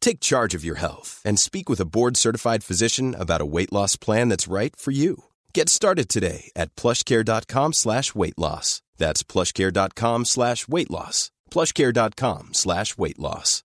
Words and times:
Take 0.00 0.20
charge 0.20 0.54
of 0.54 0.64
your 0.64 0.76
health 0.76 1.22
and 1.24 1.38
speak 1.38 1.68
with 1.68 1.80
a 1.80 1.84
board-certified 1.86 2.64
physician 2.64 3.14
about 3.14 3.40
a 3.40 3.46
weight 3.46 3.72
loss 3.72 3.96
plan 3.96 4.28
that's 4.28 4.48
right 4.48 4.74
for 4.76 4.90
you. 4.90 5.24
Get 5.54 5.68
started 5.68 6.08
today 6.08 6.50
at 6.56 6.74
plushcare.com 6.76 7.72
slash 7.72 8.14
weight 8.14 8.38
loss. 8.38 8.82
That's 8.98 9.22
plushcare.com 9.22 10.24
slash 10.24 10.68
weight 10.68 10.90
loss. 10.90 11.30
plushcare.com 11.50 12.54
slash 12.54 12.98
weight 12.98 13.18
loss. 13.18 13.62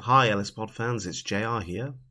Hi, 0.00 0.28
LSPOD 0.28 0.70
fans, 0.70 1.06
it's 1.06 1.22
JR 1.22 1.60
here. 1.60 1.94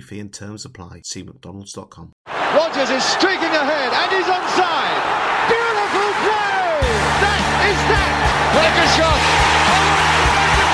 fee 0.00 0.20
and 0.20 0.32
terms 0.32 0.64
apply. 0.64 1.02
See 1.04 1.22
McDonald's.com. 1.22 2.12
Rogers 2.54 2.90
is 2.90 3.04
streaking 3.04 3.52
ahead 3.52 3.90
and 3.92 4.08
he's 4.12 4.26
onside. 4.26 5.00
Beautiful 5.48 6.10
play! 6.24 6.80
That 7.20 7.42
is 7.68 7.80
that! 7.92 8.12
Take 8.56 8.78
a 8.78 8.88
shot. 8.96 9.20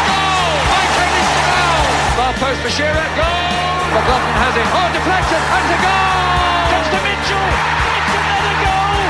Goal! 0.06 0.55
By 0.70 0.84
Kenny 0.95 1.25
Snell! 1.34 1.83
Far 2.14 2.33
post 2.39 2.61
for 2.62 2.72
Shearer. 2.75 3.08
Goal! 3.19 3.75
McLaughlin 3.95 4.36
has 4.39 4.55
it. 4.58 4.67
Oh, 4.70 4.89
deflection 4.95 5.42
and 5.42 5.67
a 5.70 5.78
goal! 5.83 6.70
Comes 6.70 6.89
to 6.95 7.00
Mitchell. 7.02 7.48
It's 7.95 8.14
another 8.14 8.55
goal! 8.62 9.02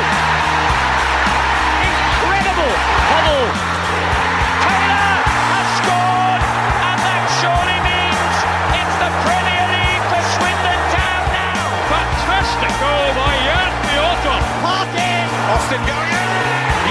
Incredible! 1.85 2.73
Hoddle. 3.12 3.73
Parkin. 15.65 15.81
Austin 15.81 15.81
going 15.89 16.12
in. 16.12 16.29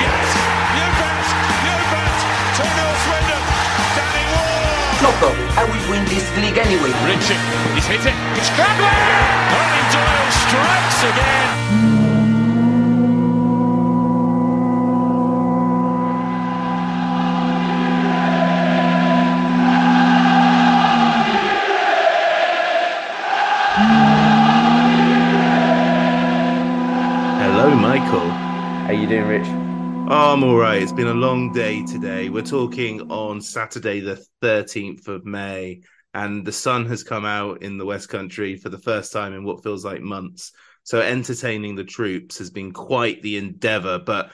Yes, 0.02 0.30
you 0.74 0.86
bet, 0.98 1.26
you 1.62 1.76
bet. 1.94 2.18
2 2.58 2.64
0 2.64 2.90
Swindon. 3.06 3.44
Danny 3.94 4.26
Ward. 4.34 4.98
No 5.04 5.10
problem. 5.22 5.48
I 5.54 5.64
will 5.66 5.86
win 5.90 6.04
this 6.06 6.26
league 6.38 6.58
anyway. 6.58 6.92
Richie, 7.06 7.38
he's 7.76 7.86
hit 7.86 8.06
it. 8.06 8.16
It's 8.38 8.50
Cradley. 8.58 8.90
Owen 9.54 9.86
Doyle 9.94 10.32
strikes 10.32 11.04
again. 11.04 11.50
Hello, 27.39 27.76
Michael. 27.76 28.52
How 28.93 28.99
you 28.99 29.08
doing, 29.08 29.27
Rich? 29.27 29.48
Oh, 30.11 30.33
I'm 30.33 30.43
all 30.43 30.55
right. 30.55 30.80
It's 30.80 30.92
been 30.92 31.08
a 31.08 31.15
long 31.15 31.52
day 31.52 31.83
today. 31.83 32.30
We're 32.30 32.43
talking 32.43 33.02
on 33.09 33.42
Saturday, 33.42 34.02
the 34.02 34.23
13th 34.43 35.08
of 35.08 35.26
May, 35.26 35.81
and 36.14 36.45
the 36.45 36.52
sun 36.52 36.86
has 36.86 37.02
come 37.02 37.26
out 37.26 37.64
in 37.64 37.80
the 37.80 37.87
West 37.87 38.09
Country 38.09 38.55
for 38.55 38.70
the 38.70 38.77
first 38.77 39.11
time 39.11 39.33
in 39.33 39.45
what 39.45 39.64
feels 39.64 39.83
like 39.83 40.02
months. 40.02 40.52
So, 40.83 41.02
entertaining 41.02 41.73
the 41.73 41.83
troops 41.83 42.37
has 42.37 42.52
been 42.52 42.71
quite 42.71 43.23
the 43.23 43.37
endeavor. 43.37 43.98
But 43.98 44.32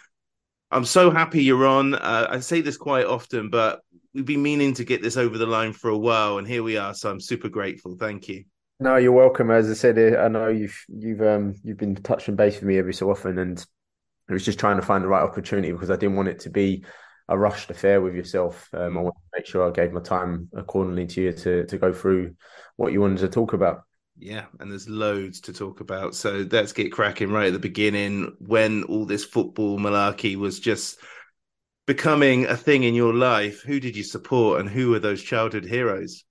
I'm 0.72 0.84
so 0.84 1.09
happy 1.09 1.42
you're 1.42 1.66
on. 1.66 1.96
Uh, 1.96 2.28
I 2.30 2.40
say 2.42 2.59
this 2.59 2.75
quite 2.75 3.06
often, 3.06 3.50
but 3.50 3.80
we've 4.14 4.25
been 4.25 4.44
meaning 4.44 4.74
to 4.74 4.84
get 4.84 5.02
this 5.02 5.16
over 5.16 5.38
the 5.38 5.46
line 5.46 5.72
for 5.72 5.90
a 5.90 5.98
while, 5.98 6.38
and 6.38 6.46
here 6.46 6.64
we 6.64 6.75
are. 6.75 6.94
So, 6.94 7.09
I'm 7.09 7.22
super 7.22 7.48
grateful. 7.48 7.96
Thank 7.96 8.28
you. 8.28 8.44
No, 8.81 8.98
you're 8.98 9.14
welcome. 9.14 9.52
As 9.52 9.69
I 9.69 9.74
said, 9.74 10.18
I 10.18 10.28
know 10.28 10.50
you've 10.50 10.84
you've 10.90 11.22
um 11.22 11.56
you've 11.64 11.78
been 11.78 11.96
touching 11.96 12.36
base 12.36 12.56
with 12.56 12.64
me 12.64 12.78
every 12.78 12.94
so 12.94 13.09
often, 13.09 13.38
and 13.40 13.66
I 14.30 14.34
was 14.34 14.46
just 14.46 14.60
trying 14.60 14.78
to 14.78 14.86
find 14.86 15.04
the 15.04 15.08
right 15.08 15.24
opportunity 15.24 15.72
because 15.72 15.90
I 15.90 15.96
didn't 15.96 16.16
want 16.16 16.28
it 16.30 16.40
to 16.42 16.50
be 16.50 16.86
a 17.28 17.38
rushed 17.38 17.70
affair 17.70 18.02
with 18.02 18.16
yourself. 18.16 18.70
Um, 18.74 18.98
I 18.98 19.02
wanted 19.02 19.20
to 19.20 19.38
make 19.38 19.46
sure 19.46 19.68
I 19.68 19.72
gave 19.72 19.92
my 19.92 20.02
time 20.02 20.50
accordingly 20.54 21.08
to 21.08 21.22
you 21.22 21.32
to 21.32 21.66
to 21.66 21.78
go 21.78 21.94
through 21.94 22.36
what 22.76 22.92
you 22.92 23.02
wanted 23.02 23.20
to 23.20 23.30
talk 23.30 23.54
about. 23.54 23.84
Yeah, 24.18 24.46
and 24.60 24.70
there's 24.70 24.90
loads 24.90 25.40
to 25.42 25.54
talk 25.54 25.80
about. 25.80 26.14
So 26.14 26.46
let's 26.52 26.74
get 26.74 26.92
cracking 26.92 27.32
right 27.32 27.48
at 27.48 27.54
the 27.54 27.60
beginning 27.60 28.36
when 28.40 28.84
all 28.84 29.06
this 29.06 29.24
football 29.24 29.80
malarkey 29.80 30.36
was 30.36 30.60
just 30.60 31.00
becoming 31.88 32.46
a 32.46 32.58
thing 32.58 32.84
in 32.84 32.94
your 32.94 33.14
life. 33.14 33.62
Who 33.62 33.80
did 33.80 33.96
you 33.96 34.04
support 34.04 34.60
and 34.60 34.70
who 34.70 34.90
were 34.90 35.00
those 35.00 35.24
childhood 35.24 35.66
heroes? 35.66 36.24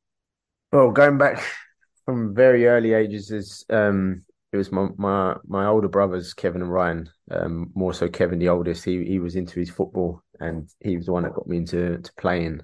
Well, 0.70 0.90
going 0.90 1.18
back 1.18 1.42
from 2.04 2.34
very 2.34 2.66
early 2.66 2.92
ages, 2.92 3.30
is 3.30 3.64
um 3.70 4.24
it 4.52 4.56
was 4.56 4.72
my 4.72 4.88
my 4.96 5.36
my 5.46 5.66
older 5.66 5.88
brothers, 5.88 6.34
Kevin 6.34 6.62
and 6.62 6.72
Ryan. 6.72 7.10
Um, 7.30 7.70
more 7.74 7.92
so 7.92 8.08
Kevin, 8.08 8.38
the 8.38 8.48
oldest. 8.48 8.84
He 8.84 9.04
he 9.04 9.18
was 9.18 9.36
into 9.36 9.60
his 9.60 9.70
football, 9.70 10.22
and 10.40 10.68
he 10.80 10.96
was 10.96 11.06
the 11.06 11.12
one 11.12 11.24
that 11.24 11.34
got 11.34 11.46
me 11.46 11.58
into 11.58 11.98
to 11.98 12.12
playing 12.16 12.62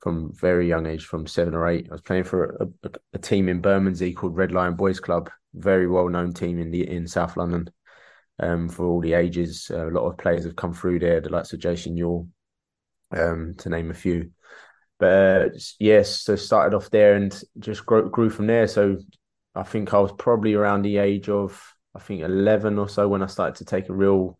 from 0.00 0.32
very 0.34 0.68
young 0.68 0.86
age, 0.86 1.04
from 1.04 1.26
seven 1.26 1.54
or 1.54 1.66
eight. 1.68 1.88
I 1.90 1.94
was 1.94 2.02
playing 2.02 2.24
for 2.24 2.56
a, 2.60 2.88
a, 2.88 2.90
a 3.14 3.18
team 3.18 3.48
in 3.48 3.60
Bermondsey 3.60 4.12
called 4.14 4.36
Red 4.36 4.52
Lion 4.52 4.74
Boys 4.74 5.00
Club, 5.00 5.30
very 5.54 5.86
well 5.86 6.08
known 6.08 6.32
team 6.32 6.58
in 6.58 6.70
the 6.70 6.88
in 6.88 7.06
South 7.06 7.36
London. 7.36 7.70
Um, 8.40 8.68
for 8.68 8.86
all 8.86 9.00
the 9.00 9.14
ages, 9.14 9.70
uh, 9.72 9.88
a 9.88 9.90
lot 9.90 10.06
of 10.06 10.16
players 10.16 10.44
have 10.44 10.56
come 10.56 10.72
through 10.72 11.00
there, 11.00 11.20
the 11.20 11.28
likes 11.28 11.52
of 11.52 11.58
Jason 11.58 11.96
Euell, 11.96 12.28
um, 13.10 13.54
to 13.58 13.68
name 13.68 13.90
a 13.90 13.94
few. 13.94 14.30
But 14.98 15.12
uh, 15.12 15.48
yes, 15.78 16.22
so 16.22 16.36
started 16.36 16.74
off 16.76 16.90
there 16.90 17.14
and 17.14 17.42
just 17.58 17.84
grew, 17.84 18.08
grew 18.10 18.30
from 18.30 18.46
there. 18.46 18.66
So 18.66 18.98
I 19.58 19.64
think 19.64 19.92
I 19.92 19.98
was 19.98 20.12
probably 20.12 20.54
around 20.54 20.82
the 20.82 20.98
age 20.98 21.28
of 21.28 21.60
I 21.94 21.98
think 21.98 22.22
eleven 22.22 22.78
or 22.78 22.88
so 22.88 23.08
when 23.08 23.22
I 23.22 23.26
started 23.26 23.56
to 23.56 23.64
take 23.64 23.88
a 23.88 23.94
real 23.94 24.38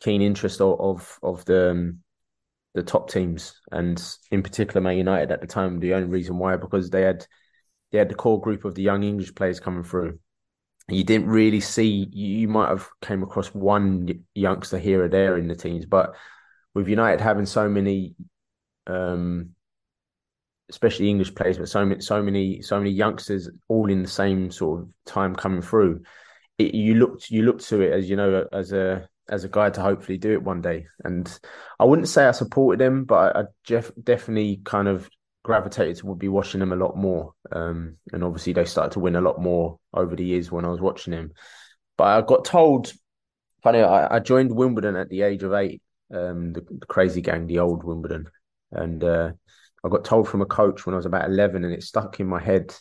keen 0.00 0.22
interest 0.22 0.60
of 0.60 0.80
of, 0.80 1.18
of 1.22 1.44
the 1.44 1.70
um, 1.70 1.98
the 2.74 2.82
top 2.82 3.10
teams 3.10 3.54
and 3.70 4.02
in 4.30 4.42
particular 4.42 4.80
Man 4.80 4.96
United 4.96 5.30
at 5.30 5.40
the 5.40 5.46
time. 5.46 5.78
The 5.78 5.94
only 5.94 6.08
reason 6.08 6.38
why 6.38 6.56
because 6.56 6.90
they 6.90 7.02
had 7.02 7.26
they 7.92 7.98
had 7.98 8.08
the 8.08 8.14
core 8.14 8.40
group 8.40 8.64
of 8.64 8.74
the 8.74 8.82
young 8.82 9.04
English 9.04 9.34
players 9.34 9.60
coming 9.60 9.84
through. 9.84 10.18
You 10.88 11.04
didn't 11.04 11.28
really 11.28 11.60
see 11.60 12.08
you 12.10 12.48
might 12.48 12.70
have 12.70 12.88
came 13.02 13.22
across 13.22 13.54
one 13.54 14.24
youngster 14.34 14.78
here 14.78 15.04
or 15.04 15.08
there 15.08 15.36
in 15.36 15.46
the 15.46 15.54
teams, 15.54 15.86
but 15.86 16.14
with 16.74 16.88
United 16.88 17.20
having 17.20 17.46
so 17.46 17.68
many 17.68 18.14
um 18.86 19.50
especially 20.70 21.08
English 21.08 21.34
players, 21.34 21.58
but 21.58 21.68
so 21.68 21.84
many, 21.84 22.00
so 22.00 22.22
many, 22.22 22.62
so 22.62 22.78
many 22.78 22.90
youngsters 22.90 23.48
all 23.68 23.90
in 23.90 24.02
the 24.02 24.08
same 24.08 24.50
sort 24.50 24.82
of 24.82 24.88
time 25.06 25.34
coming 25.34 25.62
through. 25.62 26.02
It, 26.58 26.74
you 26.74 26.94
looked, 26.94 27.30
you 27.30 27.42
looked 27.42 27.66
to 27.68 27.80
it 27.80 27.92
as 27.92 28.10
you 28.10 28.16
know, 28.16 28.46
as 28.52 28.72
a 28.72 29.08
as 29.30 29.44
a 29.44 29.48
guide 29.48 29.74
to 29.74 29.82
hopefully 29.82 30.18
do 30.18 30.32
it 30.32 30.42
one 30.42 30.60
day. 30.60 30.86
And 31.04 31.38
I 31.78 31.84
wouldn't 31.84 32.08
say 32.08 32.24
I 32.24 32.32
supported 32.32 32.80
them, 32.80 33.04
but 33.04 33.36
I, 33.36 33.40
I 33.40 33.44
Jeff 33.64 33.90
definitely 34.02 34.60
kind 34.64 34.88
of 34.88 35.08
gravitated 35.42 35.96
to 35.98 36.14
be 36.14 36.28
watching 36.28 36.60
them 36.60 36.72
a 36.72 36.76
lot 36.76 36.96
more. 36.96 37.32
Um, 37.52 37.96
and 38.12 38.24
obviously 38.24 38.52
they 38.52 38.64
started 38.64 38.92
to 38.92 39.00
win 39.00 39.16
a 39.16 39.20
lot 39.20 39.40
more 39.40 39.78
over 39.94 40.16
the 40.16 40.24
years 40.24 40.50
when 40.50 40.64
I 40.64 40.68
was 40.68 40.80
watching 40.80 41.12
them. 41.12 41.32
But 41.96 42.04
I 42.04 42.20
got 42.22 42.44
told, 42.44 42.92
funny, 43.62 43.80
I, 43.80 44.16
I 44.16 44.18
joined 44.18 44.52
Wimbledon 44.54 44.96
at 44.96 45.08
the 45.08 45.22
age 45.22 45.42
of 45.42 45.52
eight, 45.52 45.82
um, 46.12 46.52
the, 46.52 46.60
the 46.60 46.86
crazy 46.86 47.20
gang, 47.20 47.46
the 47.46 47.60
old 47.60 47.84
Wimbledon, 47.84 48.28
and. 48.70 49.02
uh 49.02 49.32
I 49.84 49.88
got 49.88 50.04
told 50.04 50.28
from 50.28 50.42
a 50.42 50.46
coach 50.46 50.86
when 50.86 50.94
I 50.94 50.96
was 50.96 51.06
about 51.06 51.28
11 51.28 51.64
and 51.64 51.72
it 51.72 51.82
stuck 51.82 52.20
in 52.20 52.26
my 52.26 52.40
head. 52.40 52.74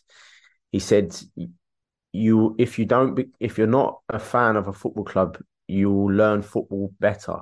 He 0.71 0.79
said, 0.79 1.15
you, 2.11 2.55
if 2.57 2.79
you 2.79 2.85
don't, 2.85 3.15
be, 3.15 3.27
if 3.39 3.57
you're 3.57 3.67
not 3.67 3.99
a 4.09 4.19
fan 4.19 4.55
of 4.55 4.67
a 4.67 4.73
football 4.73 5.03
club, 5.03 5.37
you'll 5.67 6.11
learn 6.11 6.41
football 6.41 6.93
better 6.99 7.39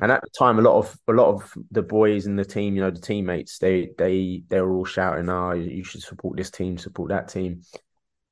And 0.00 0.12
at 0.12 0.22
the 0.22 0.30
time, 0.38 0.58
a 0.58 0.62
lot 0.62 0.78
of 0.78 0.98
a 1.08 1.12
lot 1.12 1.28
of 1.34 1.54
the 1.70 1.82
boys 1.82 2.26
in 2.26 2.36
the 2.36 2.44
team, 2.44 2.76
you 2.76 2.82
know, 2.82 2.90
the 2.92 3.00
teammates, 3.00 3.58
they 3.58 3.90
they 3.98 4.44
they 4.48 4.60
were 4.60 4.74
all 4.74 4.86
shouting, 4.86 5.28
"Oh, 5.28 5.52
you 5.52 5.84
should 5.84 6.02
support 6.02 6.36
this 6.38 6.50
team, 6.50 6.78
support 6.78 7.10
that 7.10 7.28
team." 7.28 7.62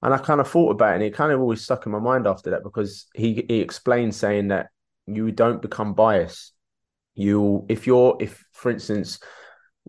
And 0.02 0.14
I 0.14 0.18
kind 0.18 0.40
of 0.40 0.48
thought 0.48 0.72
about 0.72 0.92
it, 0.92 0.94
and 0.96 1.04
it 1.04 1.14
kind 1.14 1.32
of 1.32 1.40
always 1.40 1.62
stuck 1.62 1.86
in 1.86 1.92
my 1.92 1.98
mind 2.00 2.26
after 2.26 2.50
that 2.50 2.62
because 2.62 3.06
he 3.14 3.44
he 3.48 3.60
explained 3.60 4.14
saying 4.14 4.48
that 4.48 4.70
you 5.06 5.32
don't 5.32 5.62
become 5.62 5.94
biased. 5.94 6.54
You, 7.14 7.66
if 7.68 7.86
you're, 7.86 8.16
if 8.20 8.44
for 8.52 8.70
instance, 8.70 9.20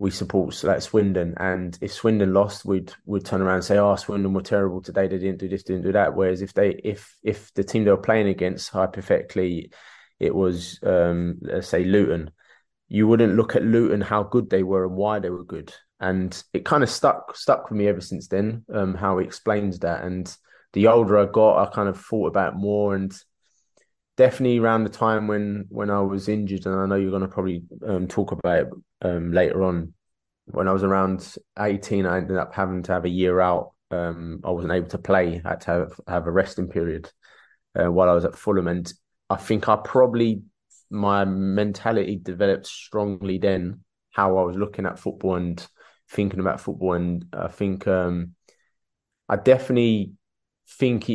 we 0.00 0.10
support 0.10 0.64
like 0.64 0.80
Swindon, 0.80 1.34
and 1.36 1.78
if 1.82 1.92
Swindon 1.92 2.32
lost, 2.32 2.64
we'd 2.64 2.90
would 3.04 3.26
turn 3.26 3.42
around 3.42 3.56
and 3.56 3.64
say, 3.64 3.76
"Oh, 3.76 3.94
Swindon 3.96 4.32
were 4.32 4.40
terrible 4.40 4.80
today. 4.80 5.06
They 5.06 5.18
didn't 5.18 5.40
do 5.40 5.48
this, 5.48 5.62
didn't 5.62 5.82
do 5.82 5.92
that." 5.92 6.16
Whereas 6.16 6.40
if 6.40 6.54
they, 6.54 6.70
if 6.82 7.14
if 7.22 7.52
the 7.52 7.62
team 7.62 7.84
they 7.84 7.90
were 7.90 7.98
playing 7.98 8.28
against, 8.28 8.70
hypothetically, 8.70 9.70
it 10.18 10.34
was 10.34 10.80
um, 10.84 11.38
let's 11.42 11.68
say 11.68 11.84
Luton, 11.84 12.30
you 12.88 13.06
wouldn't 13.06 13.36
look 13.36 13.54
at 13.54 13.62
Luton 13.62 14.00
how 14.00 14.22
good 14.22 14.48
they 14.48 14.62
were 14.62 14.86
and 14.86 14.96
why 14.96 15.18
they 15.18 15.28
were 15.28 15.44
good, 15.44 15.74
and 16.00 16.42
it 16.54 16.64
kind 16.64 16.82
of 16.82 16.88
stuck 16.88 17.36
stuck 17.36 17.68
with 17.68 17.78
me 17.78 17.86
ever 17.86 18.00
since 18.00 18.26
then. 18.26 18.64
Um, 18.72 18.94
how 18.94 19.18
he 19.18 19.26
explains 19.26 19.80
that, 19.80 20.02
and 20.02 20.34
the 20.72 20.86
older 20.86 21.18
I 21.18 21.26
got, 21.26 21.58
I 21.58 21.70
kind 21.70 21.90
of 21.90 22.00
thought 22.00 22.28
about 22.28 22.56
more 22.56 22.94
and 22.94 23.12
definitely 24.16 24.58
around 24.60 24.84
the 24.84 24.90
time 24.90 25.26
when 25.26 25.66
when 25.68 25.90
I 25.90 26.00
was 26.00 26.26
injured, 26.26 26.64
and 26.64 26.74
I 26.74 26.86
know 26.86 26.94
you're 26.94 27.10
going 27.10 27.20
to 27.20 27.28
probably 27.28 27.64
um, 27.86 28.08
talk 28.08 28.32
about 28.32 28.60
it 28.60 28.68
um, 29.02 29.32
later 29.32 29.64
on. 29.64 29.94
When 30.46 30.68
I 30.68 30.72
was 30.72 30.82
around 30.82 31.36
18, 31.58 32.06
I 32.06 32.18
ended 32.18 32.36
up 32.36 32.54
having 32.54 32.82
to 32.84 32.92
have 32.92 33.04
a 33.04 33.10
year 33.10 33.40
out. 33.40 33.72
Um, 33.90 34.40
I 34.44 34.50
wasn't 34.50 34.72
able 34.72 34.88
to 34.88 34.98
play. 34.98 35.40
I 35.44 35.50
had 35.50 35.60
to 35.62 35.70
have, 35.70 36.00
have 36.08 36.26
a 36.26 36.32
resting 36.32 36.68
period 36.68 37.10
uh, 37.78 37.90
while 37.90 38.08
I 38.08 38.14
was 38.14 38.24
at 38.24 38.36
Fulham, 38.36 38.68
and 38.68 38.92
I 39.28 39.36
think 39.36 39.68
I 39.68 39.76
probably 39.76 40.42
my 40.90 41.24
mentality 41.24 42.16
developed 42.16 42.66
strongly 42.66 43.38
then. 43.38 43.84
How 44.10 44.38
I 44.38 44.42
was 44.42 44.56
looking 44.56 44.86
at 44.86 44.98
football 44.98 45.36
and 45.36 45.64
thinking 46.10 46.40
about 46.40 46.60
football, 46.60 46.94
and 46.94 47.24
I 47.32 47.48
think 47.48 47.86
um, 47.86 48.34
I 49.28 49.36
definitely 49.36 50.12
think 50.78 51.08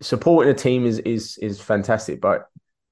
supporting 0.00 0.52
a 0.52 0.56
team 0.56 0.86
is 0.86 1.00
is 1.00 1.38
is 1.38 1.60
fantastic, 1.60 2.20
but 2.20 2.46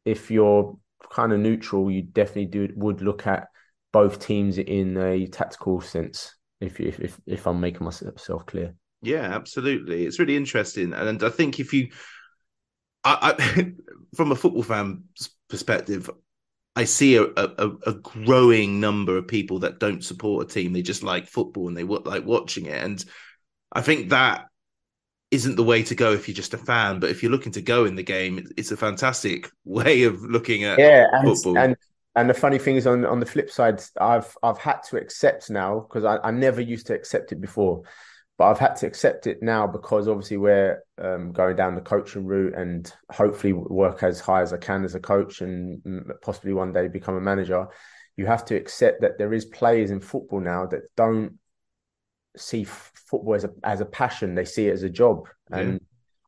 if 0.04 0.30
you're 0.30 0.76
kind 1.12 1.32
of 1.32 1.38
neutral, 1.38 1.90
you 1.90 2.02
definitely 2.02 2.46
do 2.46 2.68
would 2.74 3.00
look 3.00 3.26
at 3.26 3.48
both 3.92 4.18
teams 4.18 4.58
in 4.58 4.96
a 4.96 5.26
tactical 5.26 5.80
sense. 5.80 6.34
If 6.60 6.80
if 6.80 7.00
if, 7.00 7.20
if 7.26 7.46
I'm 7.46 7.60
making 7.60 7.84
myself 7.84 8.46
clear. 8.46 8.74
Yeah, 9.00 9.22
absolutely. 9.22 10.04
It's 10.04 10.18
really 10.18 10.36
interesting, 10.36 10.92
and 10.92 11.22
I 11.22 11.28
think 11.28 11.60
if 11.60 11.72
you, 11.72 11.90
I, 13.04 13.34
I 13.38 13.72
from 14.16 14.32
a 14.32 14.36
football 14.36 14.64
fan 14.64 15.04
perspective, 15.48 16.10
I 16.74 16.84
see 16.84 17.16
a, 17.16 17.24
a, 17.24 17.70
a 17.86 17.92
growing 17.94 18.80
number 18.80 19.16
of 19.16 19.28
people 19.28 19.60
that 19.60 19.78
don't 19.78 20.02
support 20.02 20.50
a 20.50 20.52
team; 20.52 20.72
they 20.72 20.82
just 20.82 21.04
like 21.04 21.28
football 21.28 21.68
and 21.68 21.76
they 21.76 21.84
like 21.84 22.24
watching 22.24 22.66
it, 22.66 22.82
and 22.82 23.04
I 23.72 23.82
think 23.82 24.10
that 24.10 24.46
isn't 25.30 25.56
the 25.56 25.62
way 25.62 25.82
to 25.82 25.94
go 25.94 26.12
if 26.12 26.26
you're 26.26 26.34
just 26.34 26.54
a 26.54 26.58
fan. 26.58 27.00
But 27.00 27.10
if 27.10 27.22
you're 27.22 27.32
looking 27.32 27.52
to 27.52 27.62
go 27.62 27.84
in 27.84 27.94
the 27.94 28.02
game, 28.02 28.46
it's 28.56 28.72
a 28.72 28.76
fantastic 28.76 29.50
way 29.64 30.04
of 30.04 30.22
looking 30.22 30.64
at 30.64 30.78
yeah, 30.78 31.06
and, 31.12 31.24
football. 31.24 31.58
And 31.58 31.76
and 32.20 32.28
the 32.28 32.34
funny 32.34 32.58
thing 32.58 32.76
is, 32.76 32.86
on 32.86 33.04
on 33.04 33.20
the 33.20 33.26
flip 33.26 33.50
side, 33.50 33.82
I've 34.00 34.36
I've 34.42 34.58
had 34.58 34.82
to 34.90 34.96
accept 34.96 35.50
now 35.50 35.80
because 35.80 36.04
I, 36.04 36.18
I 36.18 36.30
never 36.32 36.60
used 36.60 36.88
to 36.88 36.94
accept 36.94 37.30
it 37.30 37.40
before, 37.40 37.82
but 38.36 38.46
I've 38.46 38.58
had 38.58 38.74
to 38.76 38.86
accept 38.86 39.26
it 39.26 39.42
now 39.42 39.66
because 39.68 40.08
obviously 40.08 40.36
we're 40.36 40.82
um, 41.00 41.32
going 41.32 41.54
down 41.54 41.76
the 41.76 41.80
coaching 41.80 42.24
route 42.24 42.54
and 42.54 42.92
hopefully 43.10 43.52
work 43.52 44.02
as 44.02 44.18
high 44.20 44.42
as 44.42 44.52
I 44.52 44.56
can 44.56 44.84
as 44.84 44.96
a 44.96 45.00
coach 45.00 45.42
and 45.42 45.80
possibly 46.20 46.52
one 46.52 46.72
day 46.72 46.88
become 46.88 47.14
a 47.14 47.20
manager. 47.20 47.68
You 48.16 48.26
have 48.26 48.44
to 48.46 48.56
accept 48.56 49.02
that 49.02 49.16
there 49.16 49.32
is 49.32 49.44
players 49.44 49.92
in 49.92 50.00
football 50.00 50.40
now 50.40 50.66
that 50.66 50.94
don't 50.96 51.38
see 52.36 52.64
football 52.64 53.34
as 53.34 53.44
a 53.44 53.50
as 53.62 53.80
a 53.80 53.86
passion; 53.86 54.34
they 54.34 54.44
see 54.44 54.66
it 54.66 54.72
as 54.72 54.82
a 54.82 54.90
job, 54.90 55.28
yeah. 55.50 55.58
and 55.58 55.80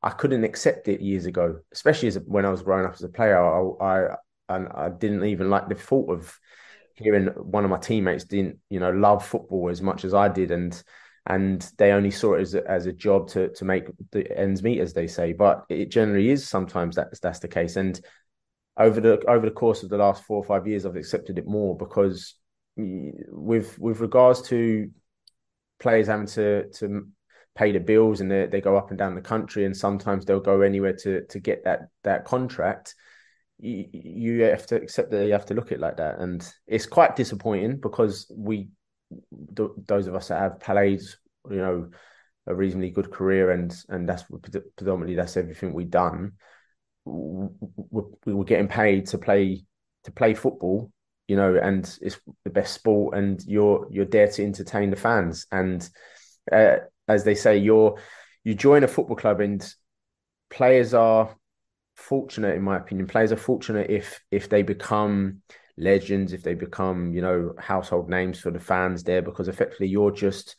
I 0.03 0.11
couldn't 0.11 0.45
accept 0.45 0.87
it 0.87 1.01
years 1.01 1.27
ago, 1.27 1.61
especially 1.73 2.09
as 2.09 2.19
when 2.27 2.47
I 2.47 2.51
was 2.51 2.63
growing 2.63 2.87
up 2.87 2.95
as 2.95 3.03
a 3.03 3.09
player. 3.09 3.39
I, 3.39 3.85
I 3.85 4.17
and 4.51 4.69
I 4.69 4.89
didn't 4.91 5.25
even 5.25 5.51
like 5.51 5.69
the 5.69 5.75
thought 5.75 6.11
of 6.11 6.39
hearing 6.95 7.29
one 7.29 7.65
of 7.65 7.71
my 7.71 7.79
teammates 7.79 8.25
didn't 8.25 8.59
you 8.69 8.79
know 8.79 8.91
love 8.91 9.25
football 9.25 9.71
as 9.71 9.81
much 9.81 10.05
as 10.05 10.15
I 10.15 10.29
did, 10.29 10.51
and 10.51 10.81
and 11.27 11.69
they 11.79 11.93
only 11.93 12.11
saw 12.11 12.35
it 12.35 12.43
as 12.43 12.55
a, 12.55 12.71
as 12.71 12.87
a 12.87 12.93
job 12.93 13.29
to 13.29 13.49
to 13.51 13.65
make 13.65 13.85
the 14.13 14.39
ends 14.39 14.63
meet, 14.63 14.81
as 14.81 14.93
they 14.93 15.07
say. 15.07 15.33
But 15.33 15.65
it 15.69 15.91
generally 15.91 16.31
is 16.31 16.47
sometimes 16.47 16.97
that's 16.97 17.21
that's 17.21 17.39
the 17.39 17.49
case, 17.49 17.77
and 17.77 18.01
over 18.77 19.01
the 19.01 19.19
over 19.29 19.47
the 19.47 19.53
course 19.53 19.83
of 19.83 19.91
the 19.91 19.99
last 19.99 20.25
four 20.25 20.39
or 20.39 20.45
five 20.45 20.67
years, 20.67 20.85
I've 20.85 20.97
accepted 20.97 21.39
it 21.39 21.47
more 21.47 21.77
because 21.77 22.35
with 22.77 23.79
with 23.79 24.01
regards 24.01 24.43
to 24.49 24.91
players 25.79 26.07
having 26.07 26.27
to 26.27 26.69
to 26.71 27.07
pay 27.57 27.73
the 27.73 27.81
bills 27.81 28.21
and 28.21 28.31
they, 28.31 28.47
they 28.47 28.61
go 28.61 28.77
up 28.77 28.91
and 28.91 28.99
down 28.99 29.15
the 29.15 29.21
country 29.21 29.65
and 29.65 29.77
sometimes 29.77 30.25
they'll 30.25 30.41
go 30.41 30.61
anywhere 30.61 30.93
to 30.93 31.25
to 31.27 31.41
get 31.41 31.65
that 31.65 31.89
that 32.05 32.25
contract 32.25 32.95
you, 33.61 33.87
you 33.93 34.43
have 34.43 34.67
to 34.67 34.77
accept 34.77 35.11
that 35.11 35.27
you 35.27 35.33
have 35.33 35.47
to 35.47 35.55
look 35.55 35.67
at 35.67 35.79
it 35.79 35.81
like 35.81 35.97
that 35.97 36.19
and 36.19 36.53
it's 36.67 36.87
quite 36.87 37.17
disappointing 37.17 37.77
because 37.79 38.31
we 38.35 38.69
th- 39.57 39.71
those 39.87 40.07
of 40.07 40.15
us 40.15 40.29
that 40.29 40.41
have 40.41 40.61
played 40.61 41.01
you 41.51 41.57
know 41.57 41.91
a 42.47 42.55
reasonably 42.55 42.91
good 42.91 43.11
career 43.11 43.51
and 43.51 43.75
and 43.89 44.09
that's 44.09 44.25
predominantly 44.77 45.15
that's 45.15 45.37
everything 45.37 45.73
we've 45.73 45.91
done 45.91 46.33
we're, 47.05 48.05
we're 48.27 48.45
getting 48.45 48.69
paid 48.69 49.07
to 49.07 49.19
play 49.19 49.63
to 50.05 50.13
play 50.13 50.35
football 50.35 50.91
you 51.31 51.37
know, 51.37 51.55
and 51.55 51.97
it's 52.03 52.19
the 52.43 52.51
best 52.51 52.75
sport, 52.75 53.17
and 53.17 53.41
you're 53.47 53.87
you're 53.89 54.05
there 54.05 54.27
to 54.27 54.45
entertain 54.45 54.91
the 54.91 54.97
fans. 54.97 55.47
And 55.53 55.89
uh, 56.51 56.79
as 57.07 57.23
they 57.23 57.37
say, 57.37 57.57
you're 57.57 58.01
you 58.43 58.57
join 58.57 58.83
a 58.83 58.89
football 58.89 59.15
club, 59.15 59.39
and 59.39 59.65
players 60.51 60.93
are 60.93 61.37
fortunate, 62.01 62.57
in 62.57 62.63
my 62.63 62.77
opinion. 62.77 63.07
Players 63.07 63.33
are 63.33 63.37
fortunate 63.37 63.91
if 63.91 64.21
if 64.31 64.49
they 64.49 64.63
become 64.63 65.43
legends, 65.77 66.33
if 66.33 66.43
they 66.43 66.55
become 66.55 67.13
you 67.13 67.23
know 67.23 67.55
household 67.59 68.09
names 68.09 68.41
for 68.41 68.51
the 68.51 68.61
fans 68.61 69.03
there, 69.05 69.23
because 69.23 69.49
effectively 69.49 69.89
you're 69.89 70.13
just 70.13 70.57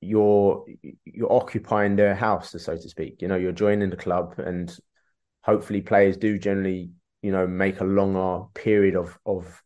you're 0.00 0.64
you're 1.04 1.32
occupying 1.32 1.96
their 1.96 2.14
house, 2.14 2.50
so 2.50 2.76
to 2.76 2.88
speak. 2.88 3.22
You 3.22 3.28
know, 3.28 3.36
you're 3.36 3.52
joining 3.52 3.90
the 3.90 3.96
club, 3.96 4.34
and 4.38 4.76
hopefully 5.42 5.80
players 5.80 6.16
do 6.16 6.38
generally 6.38 6.90
you 7.26 7.32
know, 7.32 7.44
make 7.44 7.80
a 7.80 7.84
longer 7.84 8.46
period 8.54 8.94
of 8.94 9.18
of 9.26 9.60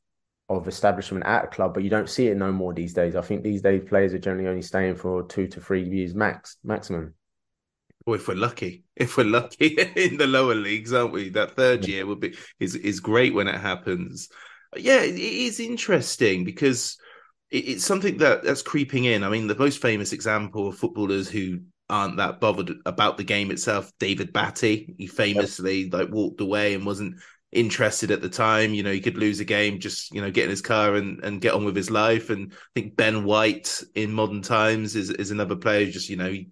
of 0.49 0.67
establishment 0.67 1.27
at 1.27 1.45
a 1.45 1.49
club, 1.49 1.75
but 1.75 1.85
you 1.85 1.91
don't 1.91 2.09
see 2.09 2.29
it 2.29 2.37
no 2.37 2.51
more 2.51 2.73
these 2.73 2.95
days. 2.95 3.15
I 3.15 3.21
think 3.21 3.43
these 3.43 3.61
days 3.61 3.83
players 3.87 4.15
are 4.15 4.19
generally 4.19 4.49
only 4.49 4.63
staying 4.63 4.97
for 4.97 5.25
two 5.25 5.47
to 5.49 5.61
three 5.61 5.83
years 5.83 6.15
max 6.15 6.57
maximum. 6.65 7.15
If 8.15 8.29
we're 8.29 8.35
lucky, 8.35 8.85
if 8.97 9.17
we're 9.17 9.25
lucky 9.25 9.67
in 9.97 10.17
the 10.17 10.27
lower 10.27 10.55
leagues, 10.55 10.93
aren't 10.93 11.13
we? 11.13 11.31
That 11.31 11.57
third 11.57 11.87
year 11.87 12.07
would 12.07 12.21
be 12.21 12.37
is 12.59 12.75
is 12.75 13.01
great 13.01 13.35
when 13.35 13.49
it 13.49 13.61
happens. 13.61 14.29
Yeah, 14.77 15.01
it 15.01 15.19
is 15.19 15.59
interesting 15.61 16.45
because 16.45 16.97
it's 17.51 17.85
something 17.85 18.19
that 18.19 18.45
that's 18.45 18.63
creeping 18.63 19.05
in. 19.05 19.25
I 19.25 19.29
mean, 19.29 19.47
the 19.47 19.57
most 19.57 19.83
famous 19.83 20.13
example 20.13 20.69
of 20.69 20.79
footballers 20.79 21.29
who 21.29 21.61
aren't 21.89 22.17
that 22.19 22.41
bothered 22.41 22.73
about 22.87 23.17
the 23.17 23.25
game 23.25 23.51
itself, 23.51 23.91
David 23.99 24.33
Batty. 24.33 24.95
He 24.97 25.07
famously 25.07 25.83
yep. 25.85 25.93
like 25.93 26.11
walked 26.11 26.41
away 26.41 26.75
and 26.75 26.87
wasn't 26.87 27.17
interested 27.53 28.11
at 28.13 28.23
the 28.23 28.29
time. 28.29 28.73
You 28.75 28.85
know, 28.85 28.93
he 28.93 29.01
could 29.01 29.19
lose 29.19 29.41
a 29.41 29.45
game, 29.45 29.81
just 29.81 30.15
you 30.15 30.21
know, 30.21 30.31
get 30.31 30.45
in 30.45 30.51
his 30.51 30.63
car 30.63 30.95
and, 30.95 31.23
and 31.25 31.41
get 31.41 31.55
on 31.55 31.65
with 31.65 31.77
his 31.77 31.91
life. 31.91 32.31
And 32.31 32.53
I 32.53 32.57
think 32.75 32.97
Ben 32.97 33.25
White 33.25 33.83
in 33.95 34.13
modern 34.13 34.43
times 34.43 34.95
is 34.97 35.11
is 35.11 35.31
another 35.31 35.57
player. 35.57 35.85
Who 35.85 35.91
just 35.91 36.09
you 36.09 36.17
know, 36.17 36.31
he 36.31 36.49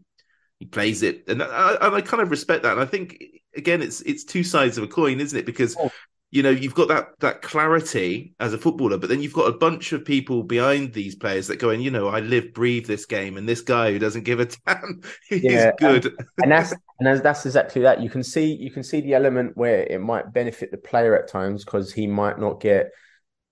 he 0.58 0.66
plays 0.66 1.02
it, 1.02 1.24
and 1.28 1.42
I, 1.42 1.76
and 1.80 1.94
I 1.94 2.00
kind 2.00 2.22
of 2.22 2.30
respect 2.30 2.62
that. 2.64 2.72
And 2.72 2.80
I 2.80 2.86
think 2.86 3.22
again, 3.56 3.82
it's 3.82 4.00
it's 4.02 4.24
two 4.24 4.44
sides 4.44 4.78
of 4.78 4.84
a 4.84 4.88
coin, 4.88 5.20
isn't 5.20 5.38
it? 5.38 5.46
Because 5.46 5.76
oh 5.78 5.90
you 6.30 6.42
know 6.42 6.50
you've 6.50 6.74
got 6.74 6.88
that 6.88 7.08
that 7.20 7.42
clarity 7.42 8.34
as 8.38 8.52
a 8.52 8.58
footballer 8.58 8.98
but 8.98 9.08
then 9.08 9.22
you've 9.22 9.32
got 9.32 9.48
a 9.48 9.56
bunch 9.56 9.92
of 9.92 10.04
people 10.04 10.42
behind 10.42 10.92
these 10.92 11.14
players 11.14 11.46
that 11.46 11.58
go 11.58 11.70
and 11.70 11.82
you 11.82 11.90
know 11.90 12.08
i 12.08 12.20
live 12.20 12.52
breathe 12.52 12.86
this 12.86 13.06
game 13.06 13.36
and 13.36 13.48
this 13.48 13.62
guy 13.62 13.90
who 13.90 13.98
doesn't 13.98 14.24
give 14.24 14.40
a 14.40 14.46
damn 14.66 15.00
yeah, 15.30 15.70
good 15.78 16.06
and, 16.06 16.18
and 16.42 16.52
that's 16.52 16.72
and 16.72 17.06
that's, 17.06 17.20
that's 17.22 17.46
exactly 17.46 17.82
that 17.82 18.02
you 18.02 18.10
can 18.10 18.22
see 18.22 18.54
you 18.54 18.70
can 18.70 18.82
see 18.82 19.00
the 19.00 19.14
element 19.14 19.56
where 19.56 19.84
it 19.84 20.00
might 20.00 20.32
benefit 20.32 20.70
the 20.70 20.78
player 20.78 21.16
at 21.16 21.28
times 21.28 21.64
because 21.64 21.92
he 21.92 22.06
might 22.06 22.38
not 22.38 22.60
get 22.60 22.90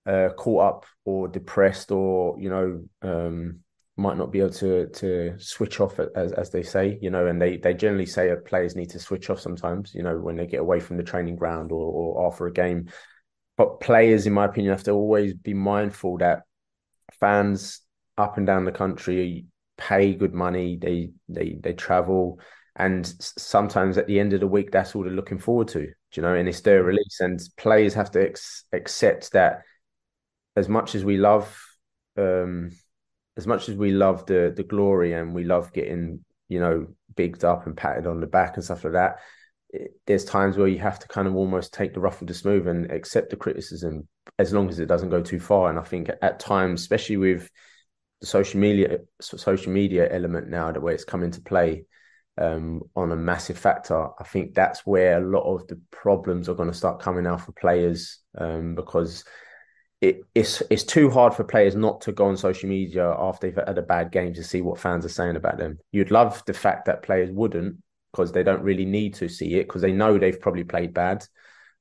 uh, 0.05 0.29
caught 0.37 0.63
up 0.63 0.85
or 1.03 1.27
depressed 1.27 1.91
or 1.91 2.39
you 2.39 2.49
know 2.49 2.83
um, 3.01 3.59
might 3.97 4.17
not 4.17 4.31
be 4.31 4.39
able 4.39 4.51
to 4.51 4.87
to 4.87 5.35
switch 5.39 5.79
off 5.79 5.99
as 6.15 6.31
as 6.33 6.49
they 6.51 6.63
say, 6.63 6.97
you 7.01 7.09
know, 7.09 7.27
and 7.27 7.41
they 7.41 7.57
they 7.57 7.73
generally 7.73 8.05
say 8.05 8.33
players 8.45 8.75
need 8.75 8.89
to 8.91 8.99
switch 8.99 9.29
off 9.29 9.39
sometimes, 9.39 9.93
you 9.93 10.03
know, 10.03 10.17
when 10.17 10.35
they 10.37 10.45
get 10.45 10.61
away 10.61 10.79
from 10.79 10.97
the 10.97 11.03
training 11.03 11.35
ground 11.35 11.71
or, 11.71 11.91
or 11.91 12.27
after 12.27 12.47
a 12.47 12.53
game. 12.53 12.89
But 13.57 13.79
players, 13.79 14.27
in 14.27 14.33
my 14.33 14.45
opinion, 14.45 14.71
have 14.73 14.83
to 14.83 14.91
always 14.91 15.33
be 15.33 15.53
mindful 15.53 16.19
that 16.19 16.43
fans 17.19 17.81
up 18.17 18.37
and 18.37 18.45
down 18.45 18.65
the 18.65 18.71
country 18.71 19.47
pay 19.77 20.13
good 20.13 20.33
money, 20.33 20.77
they 20.77 21.11
they 21.29 21.57
they 21.59 21.73
travel, 21.73 22.39
and 22.75 23.05
sometimes 23.19 23.97
at 23.97 24.07
the 24.07 24.19
end 24.19 24.33
of 24.33 24.39
the 24.39 24.47
week, 24.47 24.71
that's 24.71 24.95
all 24.95 25.03
they're 25.03 25.11
looking 25.11 25.39
forward 25.39 25.67
to. 25.69 25.87
you 26.13 26.21
know? 26.21 26.33
And 26.33 26.49
it's 26.49 26.61
their 26.61 26.83
mm. 26.83 26.87
release, 26.87 27.19
and 27.19 27.39
players 27.57 27.93
have 27.93 28.11
to 28.11 28.27
ex- 28.29 28.65
accept 28.73 29.31
that 29.33 29.63
as 30.55 30.67
much 30.67 30.95
as 30.95 31.05
we 31.05 31.17
love, 31.17 31.59
um, 32.17 32.71
as 33.37 33.47
much 33.47 33.69
as 33.69 33.75
we 33.75 33.91
love 33.91 34.25
the 34.25 34.51
the 34.55 34.63
glory 34.63 35.13
and 35.13 35.33
we 35.33 35.43
love 35.43 35.71
getting 35.71 36.23
you 36.49 36.59
know 36.59 36.87
bigged 37.15 37.43
up 37.43 37.65
and 37.65 37.77
patted 37.77 38.05
on 38.05 38.19
the 38.19 38.27
back 38.27 38.55
and 38.55 38.63
stuff 38.63 38.83
like 38.83 38.93
that 38.93 39.19
there's 40.05 40.25
times 40.25 40.57
where 40.57 40.67
you 40.67 40.79
have 40.79 40.99
to 40.99 41.07
kind 41.07 41.27
of 41.27 41.35
almost 41.35 41.73
take 41.73 41.93
the 41.93 41.99
rough 41.99 42.19
with 42.19 42.29
the 42.29 42.33
smooth 42.33 42.67
and 42.67 42.89
accept 42.91 43.29
the 43.29 43.35
criticism 43.35 44.07
as 44.39 44.53
long 44.53 44.69
as 44.69 44.79
it 44.79 44.85
doesn't 44.85 45.09
go 45.09 45.21
too 45.21 45.39
far. 45.39 45.69
And 45.69 45.77
I 45.77 45.83
think 45.83 46.09
at 46.21 46.39
times, 46.39 46.81
especially 46.81 47.17
with 47.17 47.49
the 48.21 48.27
social 48.27 48.59
media 48.59 48.99
social 49.21 49.71
media 49.71 50.11
element 50.11 50.49
now, 50.49 50.71
the 50.71 50.79
way 50.79 50.93
it's 50.93 51.03
come 51.03 51.23
into 51.23 51.41
play 51.41 51.85
um, 52.37 52.81
on 52.95 53.11
a 53.11 53.15
massive 53.15 53.57
factor, 53.57 54.07
I 54.19 54.23
think 54.23 54.53
that's 54.53 54.85
where 54.85 55.17
a 55.17 55.27
lot 55.27 55.43
of 55.43 55.67
the 55.67 55.79
problems 55.91 56.47
are 56.47 56.55
going 56.55 56.71
to 56.71 56.77
start 56.77 57.01
coming 57.01 57.27
out 57.27 57.41
for 57.41 57.51
players 57.51 58.19
um, 58.37 58.73
because 58.75 59.25
it, 60.01 60.21
it's 60.35 60.61
it's 60.69 60.83
too 60.83 61.09
hard 61.09 61.33
for 61.33 61.43
players 61.43 61.75
not 61.75 62.01
to 62.01 62.11
go 62.11 62.27
on 62.27 62.37
social 62.37 62.69
media 62.69 63.09
after 63.17 63.47
they've 63.47 63.65
had 63.65 63.77
a 63.77 63.81
bad 63.81 64.11
game 64.11 64.33
to 64.33 64.43
see 64.43 64.61
what 64.61 64.79
fans 64.79 65.05
are 65.05 65.09
saying 65.09 65.35
about 65.35 65.57
them. 65.57 65.79
You'd 65.91 66.11
love 66.11 66.43
the 66.45 66.53
fact 66.53 66.85
that 66.85 67.03
players 67.03 67.31
wouldn't, 67.31 67.77
because 68.11 68.31
they 68.31 68.43
don't 68.43 68.63
really 68.63 68.85
need 68.85 69.15
to 69.15 69.27
see 69.27 69.55
it 69.55 69.67
because 69.67 69.81
they 69.81 69.91
know 69.91 70.17
they've 70.17 70.39
probably 70.39 70.63
played 70.63 70.93
bad, 70.93 71.25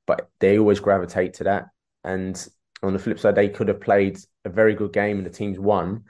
but 0.06 0.28
they 0.40 0.58
always 0.58 0.80
gravitate 0.80 1.34
to 1.34 1.44
that. 1.44 1.66
And 2.04 2.46
on 2.82 2.92
the 2.92 2.98
flip 2.98 3.18
side, 3.18 3.34
they 3.34 3.48
could 3.48 3.68
have 3.68 3.80
played 3.80 4.18
a 4.44 4.50
very 4.50 4.74
good 4.74 4.92
game 4.92 5.18
and 5.18 5.26
the 5.26 5.30
team's 5.30 5.58
won, 5.58 6.04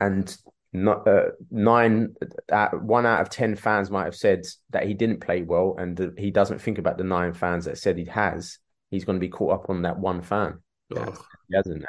and 0.00 0.36
not 0.72 1.06
uh, 1.06 1.26
nine, 1.52 2.14
uh, 2.50 2.70
one 2.70 3.06
out 3.06 3.20
of 3.20 3.30
ten 3.30 3.54
fans 3.54 3.90
might 3.90 4.06
have 4.06 4.16
said 4.16 4.44
that 4.70 4.86
he 4.86 4.94
didn't 4.94 5.20
play 5.20 5.42
well, 5.42 5.76
and 5.78 6.14
he 6.18 6.32
doesn't 6.32 6.60
think 6.60 6.78
about 6.78 6.98
the 6.98 7.04
nine 7.04 7.32
fans 7.32 7.66
that 7.66 7.78
said 7.78 7.96
he 7.96 8.06
has. 8.06 8.58
He's 8.90 9.04
going 9.04 9.16
to 9.16 9.26
be 9.26 9.28
caught 9.28 9.52
up 9.52 9.70
on 9.70 9.82
that 9.82 10.00
one 10.00 10.20
fan. 10.20 10.60
Oh. 10.96 11.14
He 11.48 11.56
hasn't. 11.56 11.84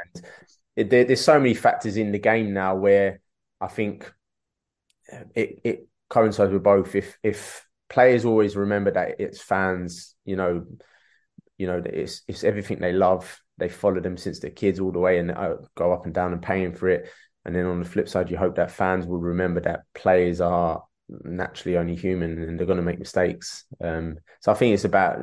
It, 0.76 0.90
there, 0.90 1.06
there's 1.06 1.24
so 1.24 1.40
many 1.40 1.54
factors 1.54 1.98
in 1.98 2.12
the 2.12 2.20
game 2.20 2.54
now 2.54 2.76
where 2.76 3.22
I 3.62 3.68
think 3.68 4.12
it 5.34 5.62
it 5.64 5.88
coincides 6.10 6.52
with 6.52 6.64
both. 6.64 6.96
If 6.96 7.18
if 7.24 7.66
players 7.90 8.26
always 8.26 8.56
remember 8.56 8.92
that 8.92 9.16
it's 9.20 9.42
fans, 9.42 10.16
you 10.26 10.36
know, 10.36 10.66
you 11.58 11.68
know, 11.68 11.82
it's 11.86 12.24
it's 12.28 12.44
everything 12.44 12.80
they 12.80 12.94
love. 12.94 13.42
They 13.58 13.70
follow 13.70 14.02
them 14.02 14.18
since 14.18 14.40
they're 14.40 14.52
kids 14.52 14.80
all 14.80 14.92
the 14.92 15.00
way 15.00 15.18
and 15.18 15.32
uh, 15.32 15.56
go 15.76 15.94
up 15.94 16.06
and 16.06 16.14
down 16.14 16.34
and 16.34 16.42
paying 16.42 16.74
for 16.74 16.90
it. 16.90 17.10
And 17.46 17.56
then 17.56 17.66
on 17.66 17.80
the 17.80 17.90
flip 17.90 18.10
side, 18.10 18.30
you 18.30 18.38
hope 18.38 18.56
that 18.56 18.72
fans 18.72 19.06
will 19.06 19.20
remember 19.20 19.62
that 19.62 19.84
players 19.94 20.42
are 20.42 20.84
naturally 21.08 21.78
only 21.78 21.96
human 21.96 22.42
and 22.42 22.60
they're 22.60 22.66
going 22.66 22.78
to 22.78 22.84
make 22.84 23.00
mistakes. 23.00 23.64
Um, 23.82 24.18
so 24.42 24.52
I 24.52 24.56
think 24.56 24.74
it's 24.74 24.84
about 24.84 25.20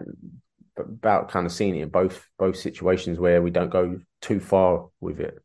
about 0.77 1.31
kind 1.31 1.47
of 1.47 1.53
seeing 1.53 1.77
it 1.77 1.83
in 1.83 1.89
both 1.89 2.27
both 2.39 2.57
situations 2.57 3.19
where 3.19 3.43
we 3.43 3.51
don't 3.51 3.71
go 3.71 4.01
too 4.21 4.41
far 4.41 4.89
with 5.01 5.21
it. 5.21 5.39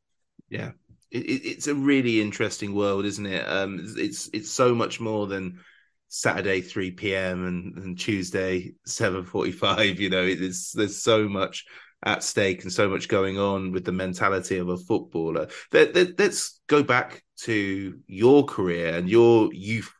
Yeah, 0.50 0.72
it, 1.12 1.18
it's 1.20 1.68
a 1.68 1.76
really 1.76 2.22
interesting 2.22 2.74
world, 2.74 3.06
isn't 3.06 3.26
it? 3.26 3.48
Um, 3.48 3.80
it's 3.98 4.30
it's 4.34 4.52
so 4.52 4.74
much 4.74 5.00
more 5.00 5.28
than 5.28 5.60
Saturday 6.08 6.62
three 6.62 6.92
p.m. 6.92 7.46
and, 7.46 7.78
and 7.78 8.00
Tuesday 8.00 8.74
seven 8.86 9.26
forty-five. 9.26 10.00
You 10.00 10.10
know, 10.10 10.24
it's 10.24 10.72
there's 10.72 11.02
so 11.02 11.28
much 11.28 11.66
at 12.06 12.24
stake 12.24 12.64
and 12.64 12.72
so 12.72 12.88
much 12.88 13.08
going 13.08 13.40
on 13.40 13.72
with 13.72 13.84
the 13.84 13.92
mentality 13.92 14.60
of 14.60 14.70
a 14.70 14.78
footballer. 14.78 15.48
Let, 15.74 15.96
let, 15.96 16.20
let's 16.20 16.62
go 16.68 16.84
back 16.84 17.24
to 17.42 18.00
your 18.06 18.46
career 18.46 18.96
and 18.96 19.10
your 19.10 19.52
youth 19.52 19.92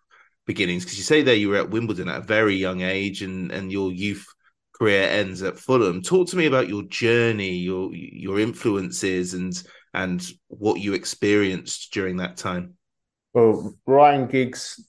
beginnings 0.46 0.86
because 0.86 1.00
you 1.00 1.04
say 1.04 1.24
there 1.24 1.36
you 1.36 1.50
were 1.50 1.58
at 1.58 1.72
Wimbledon 1.72 2.08
at 2.08 2.20
a 2.20 2.26
very 2.26 2.56
young 2.56 2.82
age 2.82 3.24
and 3.24 3.52
and 3.52 3.72
your 3.72 3.92
youth 3.92 4.26
career 4.78 5.04
ends 5.10 5.42
at 5.42 5.58
Fulham. 5.58 6.02
Talk 6.02 6.28
to 6.30 6.38
me 6.38 6.46
about 6.46 6.70
your 6.70 6.84
journey, 6.84 7.56
your 7.56 7.94
your 7.94 8.40
influences, 8.40 9.34
and 9.34 9.54
and 9.94 10.26
what 10.48 10.80
you 10.80 10.94
experienced 10.94 11.92
during 11.94 12.18
that 12.18 12.38
time. 12.38 12.76
Well, 13.34 13.74
Ryan 13.86 14.28
Giggs, 14.28 14.84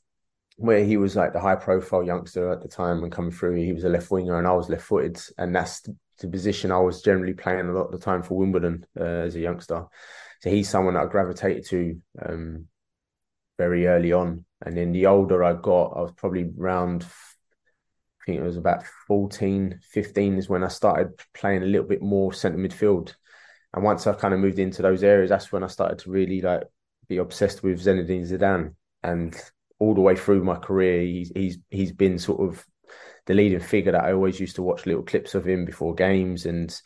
where 0.57 0.85
he 0.85 0.97
was 0.97 1.17
like 1.17 1.33
the 1.33 1.41
high 1.41 1.57
profile 1.57 2.03
youngster 2.03 2.51
at 2.51 2.63
the 2.63 2.69
time 2.69 3.03
and 3.03 3.13
coming 3.13 3.31
through, 3.31 3.57
he 3.57 3.73
was 3.73 3.85
a 3.85 3.89
left 3.89 4.11
winger 4.11 4.39
and 4.39 4.47
I 4.47 4.53
was 4.53 4.69
left 4.69 4.85
footed, 4.85 5.21
and 5.39 5.55
that's 5.55 5.83
the 6.19 6.29
position 6.29 6.73
I 6.73 6.81
was 6.81 7.03
generally 7.03 7.35
playing 7.35 7.69
a 7.69 7.73
lot 7.73 7.87
of 7.87 7.93
the 7.93 7.99
time 7.99 8.23
for 8.23 8.37
Wimbledon 8.37 8.85
uh, 8.99 9.05
as 9.05 9.37
a 9.37 9.41
youngster. 9.41 9.87
So 10.41 10.51
he's 10.51 10.69
someone 10.69 10.95
that 10.95 11.05
I 11.05 11.07
gravitated 11.07 11.67
to 11.67 12.01
um, 12.25 12.67
very 13.57 13.87
early 13.87 14.13
on. 14.13 14.45
And 14.65 14.77
then 14.77 14.93
the 14.93 15.07
older 15.07 15.45
I 15.45 15.55
got, 15.55 15.93
I 15.97 16.01
was 16.01 16.13
probably 16.13 16.51
around 16.59 17.07
think 18.29 18.41
it 18.41 18.45
was 18.45 18.59
about 18.59 18.85
14, 19.07 19.81
15 19.83 20.37
is 20.37 20.51
when 20.51 20.63
I 20.63 20.69
started 20.69 21.19
playing 21.33 21.63
a 21.63 21.67
little 21.67 21.87
bit 21.87 22.03
more 22.03 22.33
centre 22.33 22.59
midfield. 22.59 23.15
And 23.73 23.83
once 23.83 24.07
I 24.07 24.13
kind 24.13 24.35
of 24.35 24.41
moved 24.41 24.59
into 24.59 24.83
those 24.83 25.03
areas, 25.03 25.31
that's 25.31 25.51
when 25.51 25.65
I 25.65 25.69
started 25.69 25.99
to 26.01 26.11
really 26.11 26.43
like 26.43 26.65
be 27.09 27.17
obsessed 27.17 27.63
with 27.63 27.83
Zinedine 27.83 28.31
Zidane. 28.31 28.75
And 29.03 29.35
all 29.79 29.95
the 29.95 30.03
way 30.03 30.15
through 30.15 30.45
my 30.45 30.57
career, 30.57 31.03
he's 31.03 31.33
he's 31.35 31.59
he's 31.71 31.93
been 31.93 32.19
sort 32.19 32.41
of 32.41 32.65
the 33.27 33.35
leading 33.35 33.61
figure 33.61 33.93
that 33.93 34.05
I 34.05 34.13
always 34.13 34.41
used 34.41 34.57
to 34.57 34.63
watch 34.63 34.85
little 34.85 35.03
clips 35.03 35.35
of 35.35 35.47
him 35.47 35.65
before 35.65 35.95
games 35.95 36.45
and 36.45 36.79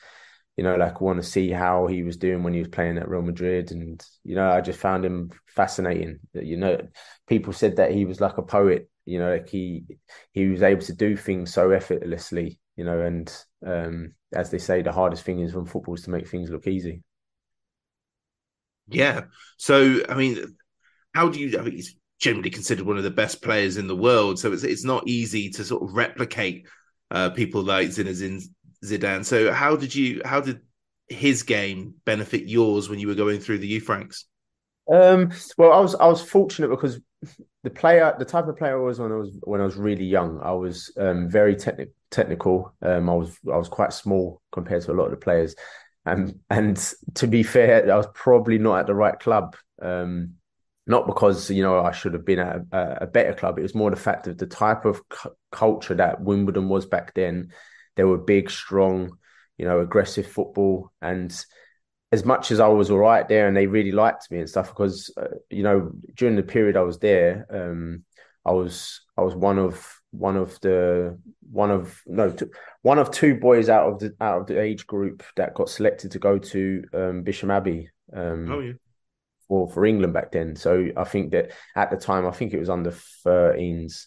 you 0.56 0.62
know, 0.62 0.76
like 0.76 1.00
want 1.00 1.20
to 1.20 1.28
see 1.28 1.50
how 1.50 1.87
he 1.87 2.02
was 2.02 2.18
doing 2.18 2.42
when 2.42 2.52
he 2.52 2.61
was 2.61 2.68
playing 2.68 2.99
at 2.99 3.08
Real 3.08 3.22
Madrid. 3.22 3.70
And, 3.72 4.04
you 4.22 4.34
know, 4.34 4.50
I 4.50 4.61
just 4.61 4.78
found 4.78 5.02
him 5.04 5.30
fascinating. 5.46 6.18
You 6.34 6.58
know, 6.58 6.88
people 7.26 7.54
said 7.54 7.76
that 7.76 7.92
he 7.92 8.04
was 8.04 8.20
like 8.20 8.37
a 8.37 8.42
poet 8.42 8.90
you 9.04 9.18
know, 9.18 9.30
like 9.30 9.49
he 9.49 9.85
he 10.32 10.47
was 10.49 10.62
able 10.62 10.82
to 10.82 10.92
do 10.92 11.16
things 11.16 11.52
so 11.52 11.71
effortlessly, 11.71 12.59
you 12.76 12.85
know, 12.85 13.00
and 13.00 13.35
um, 13.66 14.12
as 14.32 14.50
they 14.50 14.59
say, 14.59 14.82
the 14.82 14.92
hardest 14.92 15.25
thing 15.25 15.40
is 15.40 15.52
from 15.52 15.66
football 15.66 15.94
is 15.94 16.02
to 16.02 16.11
make 16.11 16.28
things 16.28 16.50
look 16.50 16.66
easy. 16.66 17.02
Yeah. 18.88 19.23
So, 19.56 20.00
I 20.09 20.14
mean, 20.14 20.56
how 21.14 21.28
do 21.28 21.40
you? 21.40 21.59
I 21.59 21.62
mean, 21.62 21.75
he's 21.75 21.97
generally 22.21 22.50
considered 22.50 22.87
one 22.87 22.97
of 22.97 23.04
the 23.04 23.11
best 23.11 23.42
players 23.42 23.76
in 23.76 23.87
the 23.87 23.97
world. 23.97 24.38
So 24.38 24.52
it's 24.52 24.64
it's 24.64 24.85
not 24.85 25.06
easy 25.06 25.50
to 25.50 25.64
sort 25.64 25.82
of 25.82 25.94
replicate 25.94 26.66
uh, 27.11 27.30
people 27.30 27.62
like 27.62 27.88
Zinedine 27.88 28.42
Zidane. 28.85 29.25
So, 29.25 29.52
how 29.52 29.76
did 29.76 29.94
you? 29.94 30.23
How 30.25 30.40
did 30.40 30.61
his 31.09 31.42
game 31.42 31.94
benefit 32.04 32.49
yours 32.49 32.88
when 32.88 32.99
you 32.99 33.09
were 33.09 33.14
going 33.14 33.40
through 33.40 33.59
the 33.59 33.66
youth 33.66 33.88
ranks? 33.88 34.26
Um, 34.92 35.30
well, 35.59 35.73
I 35.73 35.80
was 35.80 35.94
I 35.94 36.06
was 36.06 36.23
fortunate 36.23 36.68
because 36.68 37.00
the 37.62 37.71
player, 37.71 38.14
the 38.19 38.25
type 38.25 38.49
of 38.49 38.57
player 38.57 38.79
I 38.79 38.83
was 38.83 38.99
when 38.99 39.12
I 39.12 39.17
was 39.17 39.38
when 39.43 39.61
I 39.61 39.64
was 39.64 39.76
really 39.76 40.05
young, 40.05 40.41
I 40.43 40.52
was 40.52 40.93
um, 40.99 41.29
very 41.29 41.55
techni- 41.55 41.93
technical. 42.11 42.75
Um, 42.83 43.09
I 43.09 43.14
was 43.14 43.37
I 43.52 43.57
was 43.57 43.69
quite 43.69 43.93
small 43.93 44.43
compared 44.50 44.83
to 44.83 44.93
a 44.93 44.95
lot 44.95 45.05
of 45.05 45.12
the 45.12 45.17
players, 45.17 45.55
and 46.05 46.41
and 46.50 46.76
to 47.14 47.26
be 47.26 47.43
fair, 47.43 47.91
I 47.93 47.97
was 47.97 48.09
probably 48.14 48.59
not 48.59 48.81
at 48.81 48.87
the 48.87 48.95
right 48.95 49.19
club. 49.19 49.57
Um, 49.81 50.35
not 50.87 51.07
because 51.07 51.49
you 51.50 51.62
know 51.62 51.79
I 51.79 51.93
should 51.93 52.14
have 52.14 52.25
been 52.25 52.41
at 52.41 52.57
a, 52.73 53.02
a, 53.02 53.07
better 53.07 53.35
club. 53.35 53.59
It 53.59 53.62
was 53.62 53.75
more 53.75 53.91
the 53.91 53.97
fact 53.97 54.26
of 54.26 54.38
the 54.38 54.47
type 54.47 54.85
of 54.85 55.00
culture 55.52 55.95
that 55.95 56.21
Wimbledon 56.21 56.69
was 56.69 56.87
back 56.87 57.14
then. 57.14 57.52
They 57.95 58.05
were 58.05 58.19
big, 58.19 58.50
strong, 58.50 59.17
you 59.59 59.64
know, 59.64 59.81
aggressive 59.81 60.26
football, 60.26 60.91
and 61.00 61.33
as 62.12 62.26
much 62.26 62.50
as 62.50 62.61
I 62.61 62.69
was 62.69 62.90
all 62.90 62.99
right 62.99 63.26
there 63.26 63.49
and 63.49 63.57
they 63.57 63.66
really 63.66 63.90
liked 63.90 64.31
me 64.31 64.38
and 64.38 64.49
stuff 64.49 64.69
because 64.69 65.12
uh, 65.16 65.28
you 65.50 65.62
know 65.62 65.90
during 66.14 66.37
the 66.37 66.42
period 66.42 66.76
I 66.76 66.83
was 66.83 66.99
there 66.99 67.47
um, 67.50 68.04
I 68.45 68.52
was 68.52 69.00
I 69.16 69.23
was 69.23 69.35
one 69.35 69.59
of 69.59 70.00
one 70.11 70.37
of 70.37 70.61
the 70.61 71.19
one 71.50 71.71
of 71.71 72.00
no 72.07 72.31
two, 72.31 72.50
one 72.83 72.99
of 72.99 73.11
two 73.11 73.35
boys 73.35 73.71
out 73.71 73.90
of 73.90 73.99
the 73.99 74.14
out 74.21 74.42
of 74.42 74.47
the 74.47 74.61
age 74.61 74.87
group 74.87 75.23
that 75.37 75.54
got 75.54 75.71
selected 75.71 76.11
to 76.12 76.19
go 76.19 76.38
to 76.38 76.85
um, 76.92 77.23
Bisham 77.23 77.50
Abbey 77.50 77.88
um, 78.14 78.52
oh 78.52 78.61
yeah. 78.61 78.73
for 79.49 79.71
for 79.71 79.87
England 79.87 80.12
back 80.12 80.33
then. 80.33 80.54
So 80.54 80.88
I 80.97 81.04
think 81.04 81.33
that 81.33 81.52
at 81.75 81.90
the 81.90 81.97
time 81.97 82.26
I 82.26 82.31
think 82.31 82.52
it 82.52 82.61
was 82.61 82.71
under 82.71 82.90
13s 83.26 84.07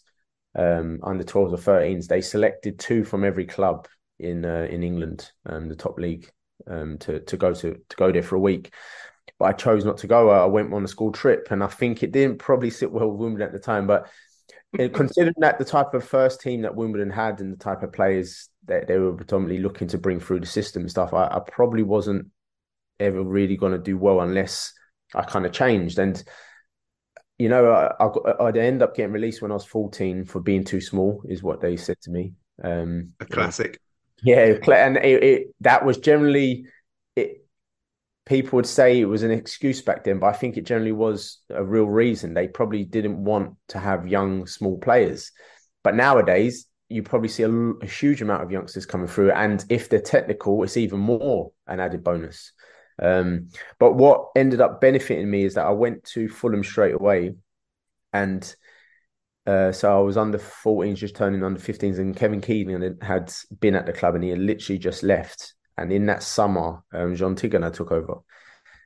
um, 0.57 0.99
under 1.03 1.23
12s 1.23 1.53
or 1.53 1.57
13s 1.57 2.07
they 2.07 2.21
selected 2.21 2.77
two 2.77 3.03
from 3.03 3.25
every 3.25 3.45
club 3.45 3.87
in 4.19 4.45
uh, 4.45 4.67
in 4.69 4.83
England 4.83 5.31
um, 5.47 5.67
the 5.67 5.75
top 5.75 5.97
league 5.97 6.29
um, 6.67 6.97
to 6.99 7.19
to 7.19 7.37
go 7.37 7.53
to 7.53 7.73
to 7.89 7.95
go 7.95 8.11
there 8.11 8.23
for 8.23 8.35
a 8.35 8.39
week. 8.39 8.73
But 9.39 9.45
I 9.45 9.51
chose 9.53 9.83
not 9.83 9.97
to 9.99 10.07
go. 10.07 10.29
I 10.29 10.45
went 10.45 10.73
on 10.73 10.83
a 10.83 10.87
school 10.87 11.11
trip, 11.11 11.47
and 11.51 11.63
I 11.63 11.67
think 11.67 12.03
it 12.03 12.11
didn't 12.11 12.39
probably 12.39 12.69
sit 12.69 12.91
well 12.91 13.09
with 13.09 13.19
Wimbledon 13.19 13.47
at 13.47 13.53
the 13.53 13.59
time. 13.59 13.87
But 13.87 14.09
considering 14.93 15.35
that 15.37 15.57
the 15.57 15.65
type 15.65 15.93
of 15.93 16.07
first 16.07 16.41
team 16.41 16.61
that 16.61 16.75
Wimbledon 16.75 17.09
had 17.09 17.39
and 17.41 17.53
the 17.53 17.57
type 17.57 17.83
of 17.83 17.91
players 17.91 18.49
that 18.65 18.87
they 18.87 18.97
were 18.97 19.13
predominantly 19.13 19.61
looking 19.61 19.87
to 19.89 19.97
bring 19.97 20.19
through 20.19 20.39
the 20.39 20.45
system 20.45 20.83
and 20.83 20.91
stuff, 20.91 21.13
I, 21.13 21.25
I 21.27 21.39
probably 21.39 21.83
wasn't 21.83 22.27
ever 22.99 23.21
really 23.21 23.57
going 23.57 23.73
to 23.73 23.77
do 23.77 23.97
well 23.97 24.21
unless 24.21 24.73
I 25.13 25.23
kind 25.23 25.45
of 25.45 25.51
changed. 25.51 25.99
And 25.99 26.21
you 27.37 27.49
know, 27.49 27.71
I 27.71 28.03
I, 28.03 28.43
would 28.43 28.57
end 28.57 28.81
up 28.81 28.95
getting 28.95 29.11
released 29.11 29.41
when 29.41 29.51
I 29.51 29.55
was 29.55 29.65
14 29.65 30.25
for 30.25 30.39
being 30.39 30.63
too 30.63 30.81
small, 30.81 31.21
is 31.27 31.43
what 31.43 31.61
they 31.61 31.75
said 31.75 31.99
to 32.03 32.11
me. 32.11 32.33
Um, 32.63 33.13
a 33.19 33.25
classic. 33.25 33.79
Yeah, 34.25 34.57
and 34.73 34.97
it, 34.97 35.23
it, 35.23 35.47
that 35.61 35.85
was 35.85 35.99
generally 35.99 36.65
it. 37.15 37.45
People 38.25 38.57
would 38.57 38.65
say 38.65 38.99
it 38.99 39.05
was 39.05 39.21
an 39.21 39.29
excuse 39.29 39.83
back 39.83 40.03
then, 40.03 40.17
but 40.17 40.27
I 40.27 40.33
think 40.33 40.57
it 40.57 40.65
generally 40.65 40.91
was 40.91 41.41
a 41.51 41.63
real 41.63 41.85
reason. 41.85 42.33
They 42.33 42.47
probably 42.47 42.83
didn't 42.83 43.23
want 43.23 43.53
to 43.67 43.77
have 43.77 44.07
young, 44.07 44.47
small 44.47 44.79
players, 44.79 45.31
But 45.83 45.93
nowadays, 45.93 46.65
you 46.89 47.03
probably 47.03 47.29
see 47.29 47.43
a, 47.43 47.51
a, 47.51 47.85
huge 47.85 48.23
amount 48.23 48.41
of 48.41 48.51
youngsters 48.51 48.87
coming 48.87 49.07
through, 49.07 49.31
and 49.31 49.63
if 49.69 49.89
they're 49.89 50.01
technical, 50.01 50.63
it's 50.63 50.75
even 50.75 50.99
more 50.99 51.51
an 51.67 51.79
added 51.79 52.03
bonus. 52.03 52.51
Um, 52.99 53.49
but 53.77 53.93
what 53.93 54.29
ended 54.35 54.59
up 54.59 54.81
benefiting 54.81 55.29
me 55.29 55.43
is 55.43 55.53
that 55.53 55.67
I 55.67 55.71
went 55.71 56.03
to 56.13 56.29
Fulham 56.29 56.63
straight 56.63 56.95
away, 56.95 57.35
and 58.11 58.55
uh, 59.45 59.71
so 59.71 59.95
I 59.95 60.01
was 60.01 60.17
under 60.17 60.39
14s, 60.39 60.95
just 60.95 61.15
turning 61.15 61.43
under 61.43 61.59
15s, 61.59 61.99
and 61.99 62.15
Kevin 62.15 62.41
Keegan 62.41 62.97
had 63.01 63.33
been 63.59 63.75
at 63.75 63.85
the 63.85 63.93
club, 63.93 64.15
and 64.15 64.23
he 64.23 64.31
had 64.31 64.39
literally 64.39 64.79
just 64.79 65.03
left. 65.03 65.53
And 65.77 65.91
in 65.91 66.05
that 66.07 66.23
summer, 66.23 66.83
um, 66.93 67.15
Jean 67.15 67.35
Tigana 67.35 67.71
took 67.71 67.91
over. 67.91 68.19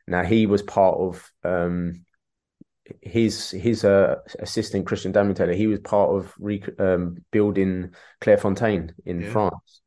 Now 0.07 0.23
he 0.23 0.47
was 0.47 0.63
part 0.63 0.97
of 0.97 1.31
um, 1.43 2.05
his 3.01 3.51
his 3.51 3.85
uh, 3.85 4.15
assistant 4.39 4.87
Christian 4.87 5.11
Damiano. 5.11 5.53
He 5.53 5.67
was 5.67 5.79
part 5.79 6.09
of 6.09 6.33
re- 6.39 6.63
um, 6.79 7.17
building 7.31 7.93
Clairefontaine 8.21 8.93
in 9.05 9.21
yeah. 9.21 9.29
France, 9.29 9.81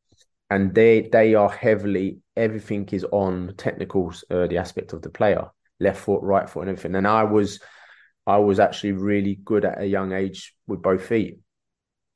and 0.49 0.73
they 0.73 1.09
they 1.11 1.35
are 1.35 1.49
heavily 1.49 2.19
everything 2.35 2.87
is 2.91 3.05
on 3.11 3.53
technicals, 3.57 4.23
uh, 4.31 4.47
the 4.47 4.57
aspect 4.57 4.93
of 4.93 5.01
the 5.01 5.09
player, 5.09 5.49
left 5.79 5.99
foot, 5.99 6.23
right 6.23 6.49
foot, 6.49 6.61
and 6.61 6.69
everything. 6.69 6.95
And 6.95 7.07
I 7.07 7.23
was 7.23 7.59
I 8.25 8.37
was 8.37 8.59
actually 8.59 8.93
really 8.93 9.39
good 9.43 9.65
at 9.65 9.81
a 9.81 9.85
young 9.85 10.13
age 10.13 10.55
with 10.67 10.81
both 10.81 11.05
feet, 11.05 11.39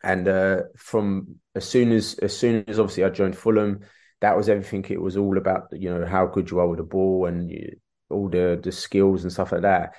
and 0.04 0.28
uh, 0.28 0.62
from 0.78 1.36
as 1.56 1.68
soon 1.68 1.92
as 1.92 2.16
as 2.20 2.38
soon 2.38 2.64
as 2.68 2.80
obviously 2.80 3.04
I 3.04 3.10
joined 3.10 3.38
Fulham, 3.38 3.82
that 4.22 4.38
was 4.38 4.50
everything. 4.50 4.86
It 4.90 5.02
was 5.02 5.18
all 5.18 5.38
about 5.38 5.68
you 5.72 5.90
know 5.90 6.06
how 6.06 6.26
good 6.28 6.50
you 6.50 6.60
are 6.60 6.68
with 6.68 6.78
the 6.80 6.84
ball 6.84 7.26
and 7.26 7.50
you, 7.50 7.78
all 8.10 8.30
the 8.30 8.60
the 8.62 8.72
skills 8.72 9.24
and 9.24 9.32
stuff 9.32 9.52
like 9.52 9.62
that. 9.62 9.96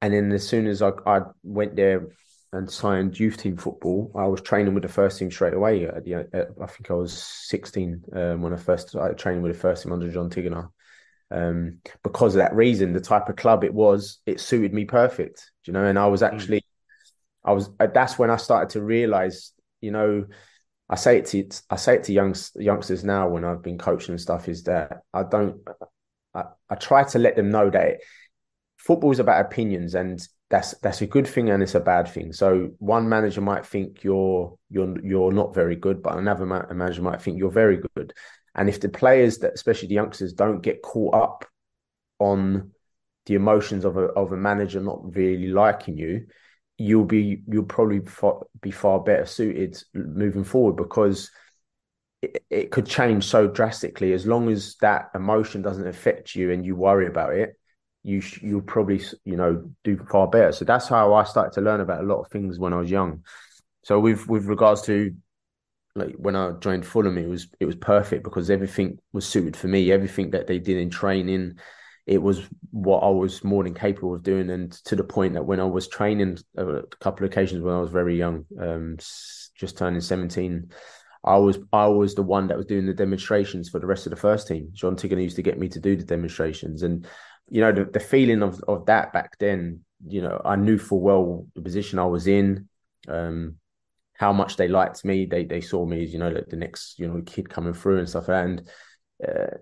And 0.00 0.12
then 0.12 0.32
as 0.32 0.46
soon 0.46 0.66
as 0.66 0.82
I, 0.82 0.90
I 1.06 1.20
went 1.42 1.76
there 1.76 2.08
and 2.52 2.70
signed 2.70 3.18
youth 3.18 3.38
team 3.38 3.56
football, 3.56 4.12
I 4.14 4.26
was 4.26 4.40
training 4.40 4.74
with 4.74 4.82
the 4.82 4.88
first 4.88 5.18
team 5.18 5.30
straight 5.30 5.54
away. 5.54 5.86
At, 5.86 6.06
at, 6.06 6.48
I 6.60 6.66
think 6.66 6.90
I 6.90 6.94
was 6.94 7.12
16 7.12 8.04
um, 8.12 8.42
when 8.42 8.52
I 8.52 8.56
first 8.56 8.90
started 8.90 9.18
training 9.18 9.42
with 9.42 9.52
the 9.52 9.58
first 9.58 9.82
team 9.82 9.92
under 9.92 10.10
John 10.10 10.30
Tigana. 10.30 10.68
Um, 11.30 11.78
because 12.02 12.34
of 12.34 12.38
that 12.38 12.54
reason, 12.54 12.92
the 12.92 13.00
type 13.00 13.28
of 13.28 13.36
club 13.36 13.64
it 13.64 13.74
was, 13.74 14.18
it 14.26 14.40
suited 14.40 14.72
me 14.72 14.84
perfect. 14.84 15.50
You 15.64 15.72
know, 15.72 15.84
and 15.84 15.98
I 15.98 16.06
was 16.06 16.22
mm. 16.22 16.32
actually, 16.32 16.60
mm. 16.60 17.10
I 17.44 17.52
was. 17.52 17.70
Uh, 17.80 17.88
that's 17.92 18.18
when 18.18 18.30
I 18.30 18.36
started 18.36 18.70
to 18.70 18.82
realize, 18.82 19.52
you 19.80 19.90
know, 19.90 20.26
I 20.88 20.96
say 20.96 21.18
it 21.18 21.26
to 21.26 21.48
I 21.70 21.76
say 21.76 21.96
it 21.96 22.04
to 22.04 22.12
young 22.12 22.34
youngsters 22.56 23.04
now 23.04 23.28
when 23.28 23.44
I've 23.44 23.62
been 23.62 23.78
coaching 23.78 24.12
and 24.12 24.20
stuff 24.20 24.48
is 24.48 24.64
that 24.64 25.02
I 25.12 25.22
don't 25.22 25.60
I, 26.34 26.44
I 26.68 26.74
try 26.74 27.04
to 27.04 27.18
let 27.18 27.36
them 27.36 27.50
know 27.50 27.70
that 27.70 28.00
football 28.76 29.12
is 29.12 29.18
about 29.18 29.44
opinions 29.44 29.94
and 29.94 30.26
that's 30.50 30.72
that's 30.78 31.00
a 31.00 31.06
good 31.06 31.26
thing 31.26 31.50
and 31.50 31.62
it's 31.62 31.74
a 31.74 31.80
bad 31.80 32.06
thing. 32.06 32.32
So 32.32 32.70
one 32.78 33.08
manager 33.08 33.40
might 33.40 33.64
think 33.64 34.04
you're 34.04 34.56
you're 34.68 35.00
you're 35.04 35.32
not 35.32 35.54
very 35.54 35.76
good, 35.76 36.02
but 36.02 36.18
another 36.18 36.46
manager 36.46 37.02
might 37.02 37.22
think 37.22 37.38
you're 37.38 37.50
very 37.50 37.80
good. 37.96 38.12
And 38.54 38.68
if 38.68 38.80
the 38.80 38.88
players 38.88 39.38
that, 39.38 39.54
especially 39.54 39.88
the 39.88 39.94
youngsters, 39.94 40.32
don't 40.32 40.60
get 40.60 40.82
caught 40.82 41.14
up 41.14 41.44
on 42.18 42.70
the 43.26 43.34
emotions 43.34 43.84
of 43.84 43.96
a 43.96 44.04
of 44.04 44.32
a 44.32 44.36
manager 44.36 44.80
not 44.80 45.14
really 45.14 45.48
liking 45.48 45.96
you, 45.96 46.26
you'll 46.78 47.04
be 47.04 47.42
you'll 47.48 47.64
probably 47.64 48.00
be 48.60 48.70
far 48.70 49.00
better 49.00 49.26
suited 49.26 49.82
moving 49.94 50.44
forward 50.44 50.76
because 50.76 51.30
it, 52.22 52.44
it 52.50 52.70
could 52.70 52.86
change 52.86 53.24
so 53.24 53.48
drastically. 53.48 54.12
As 54.12 54.26
long 54.26 54.50
as 54.50 54.76
that 54.80 55.10
emotion 55.14 55.62
doesn't 55.62 55.86
affect 55.86 56.34
you 56.34 56.52
and 56.52 56.64
you 56.64 56.76
worry 56.76 57.06
about 57.06 57.34
it 57.34 57.56
you 58.04 58.22
you'll 58.42 58.60
probably 58.60 59.02
you 59.24 59.36
know 59.36 59.68
do 59.82 59.96
far 60.10 60.28
better. 60.28 60.52
So 60.52 60.64
that's 60.64 60.86
how 60.86 61.14
i 61.14 61.24
started 61.24 61.54
to 61.54 61.62
learn 61.62 61.80
about 61.80 62.04
a 62.04 62.06
lot 62.06 62.20
of 62.20 62.30
things 62.30 62.58
when 62.58 62.72
i 62.72 62.76
was 62.76 62.90
young. 62.90 63.24
So 63.82 63.98
with 63.98 64.28
with 64.28 64.44
regards 64.44 64.82
to 64.82 65.14
like 65.94 66.14
when 66.16 66.36
i 66.36 66.52
joined 66.60 66.86
fulham 66.86 67.18
it 67.18 67.28
was 67.28 67.48
it 67.60 67.66
was 67.66 67.76
perfect 67.76 68.24
because 68.24 68.50
everything 68.50 68.98
was 69.12 69.26
suited 69.26 69.56
for 69.56 69.68
me 69.68 69.92
everything 69.92 70.30
that 70.30 70.46
they 70.46 70.58
did 70.58 70.76
in 70.76 70.90
training 70.90 71.54
it 72.06 72.18
was 72.18 72.42
what 72.70 73.00
i 73.00 73.08
was 73.08 73.42
more 73.44 73.64
than 73.64 73.74
capable 73.74 74.14
of 74.14 74.22
doing 74.22 74.50
and 74.50 74.72
to 74.72 74.96
the 74.96 75.04
point 75.04 75.34
that 75.34 75.44
when 75.44 75.60
i 75.60 75.64
was 75.64 75.88
training 75.88 76.38
a 76.56 76.82
couple 77.00 77.24
of 77.24 77.30
occasions 77.30 77.62
when 77.62 77.74
i 77.74 77.80
was 77.80 77.90
very 77.90 78.16
young 78.16 78.44
um 78.60 78.96
just 79.56 79.78
turning 79.78 80.00
17 80.00 80.70
I 81.24 81.36
was 81.36 81.58
I 81.72 81.86
was 81.86 82.14
the 82.14 82.22
one 82.22 82.48
that 82.48 82.56
was 82.56 82.66
doing 82.66 82.86
the 82.86 82.92
demonstrations 82.92 83.70
for 83.70 83.78
the 83.78 83.86
rest 83.86 84.06
of 84.06 84.10
the 84.10 84.16
first 84.16 84.46
team. 84.46 84.68
John 84.72 84.94
Tigana 84.94 85.22
used 85.22 85.36
to 85.36 85.42
get 85.42 85.58
me 85.58 85.68
to 85.70 85.80
do 85.80 85.96
the 85.96 86.04
demonstrations, 86.04 86.82
and 86.82 87.06
you 87.48 87.62
know 87.62 87.72
the, 87.72 87.86
the 87.86 88.00
feeling 88.00 88.42
of 88.42 88.62
of 88.68 88.86
that 88.86 89.12
back 89.12 89.38
then. 89.38 89.80
You 90.06 90.20
know, 90.20 90.40
I 90.44 90.56
knew 90.56 90.76
full 90.76 91.00
well 91.00 91.46
the 91.54 91.62
position 91.62 91.98
I 91.98 92.04
was 92.04 92.26
in, 92.26 92.68
um, 93.08 93.56
how 94.14 94.32
much 94.32 94.56
they 94.56 94.68
liked 94.68 95.04
me. 95.04 95.26
They 95.26 95.44
they 95.44 95.60
saw 95.60 95.84
me 95.84 96.04
as 96.04 96.12
you 96.12 96.18
know 96.18 96.32
the, 96.32 96.44
the 96.48 96.56
next 96.56 96.98
you 96.98 97.08
know 97.08 97.22
kid 97.24 97.48
coming 97.48 97.74
through 97.74 97.98
and 97.98 98.08
stuff, 98.08 98.28
and 98.28 98.68
uh, 99.26 99.56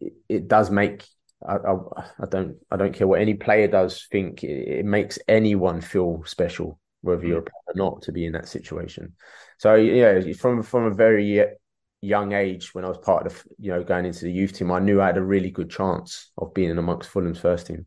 it, 0.00 0.12
it, 0.28 0.48
does 0.48 0.70
make. 0.70 1.06
I, 1.46 1.56
I, 1.56 1.74
I 2.20 2.26
don't 2.28 2.56
I 2.70 2.76
don't 2.76 2.94
care 2.94 3.06
what 3.06 3.20
any 3.20 3.34
player 3.34 3.68
does 3.68 4.06
think 4.10 4.42
it, 4.42 4.78
it 4.80 4.84
makes 4.84 5.18
anyone 5.28 5.80
feel 5.80 6.22
special 6.24 6.80
whether 7.02 7.24
you're 7.24 7.38
a 7.38 7.42
player 7.42 7.62
or 7.68 7.74
not 7.74 8.02
to 8.02 8.12
be 8.12 8.26
in 8.26 8.32
that 8.32 8.48
situation. 8.48 9.14
So 9.58 9.74
yeah, 9.74 10.20
from 10.32 10.62
from 10.62 10.84
a 10.84 10.94
very 10.94 11.44
young 12.00 12.32
age, 12.32 12.74
when 12.74 12.84
I 12.84 12.88
was 12.88 12.98
part 12.98 13.26
of 13.26 13.34
the, 13.34 13.54
you 13.58 13.70
know 13.70 13.84
going 13.84 14.06
into 14.06 14.24
the 14.24 14.32
youth 14.32 14.52
team, 14.52 14.72
I 14.72 14.78
knew 14.80 15.00
I 15.00 15.06
had 15.06 15.16
a 15.16 15.24
really 15.24 15.50
good 15.50 15.70
chance 15.70 16.30
of 16.38 16.54
being 16.54 16.76
amongst 16.76 17.10
Fulham's 17.10 17.40
first 17.40 17.66
team. 17.66 17.86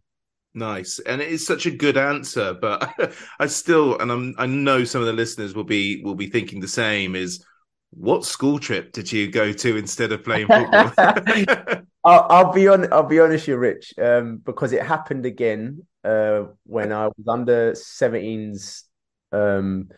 Nice, 0.53 0.99
and 0.99 1.21
it 1.21 1.29
is 1.29 1.45
such 1.45 1.65
a 1.65 1.71
good 1.71 1.95
answer, 1.95 2.53
but 2.53 2.91
I 3.39 3.47
still, 3.47 3.97
and 3.99 4.11
I'm, 4.11 4.35
I 4.37 4.45
know 4.45 4.83
some 4.83 5.01
of 5.01 5.07
the 5.07 5.13
listeners 5.13 5.55
will 5.55 5.63
be 5.63 6.03
will 6.03 6.15
be 6.15 6.27
thinking 6.27 6.59
the 6.59 6.67
same. 6.67 7.15
Is 7.15 7.45
what 7.91 8.25
school 8.25 8.59
trip 8.59 8.91
did 8.91 9.11
you 9.11 9.31
go 9.31 9.53
to 9.53 9.77
instead 9.77 10.11
of 10.11 10.23
playing 10.23 10.47
football? 10.47 10.91
I'll, 12.03 12.27
I'll, 12.29 12.53
be 12.53 12.67
on. 12.67 12.91
I'll 12.91 13.03
be 13.03 13.19
honest, 13.19 13.47
you 13.47 13.55
Rich, 13.55 13.93
um, 14.01 14.37
because 14.37 14.73
it 14.73 14.83
happened 14.83 15.25
again 15.25 15.85
uh, 16.03 16.45
when 16.65 16.91
I 16.91 17.07
was 17.07 17.27
under 17.27 17.71
17s. 17.71 18.83
Um, 19.31 19.89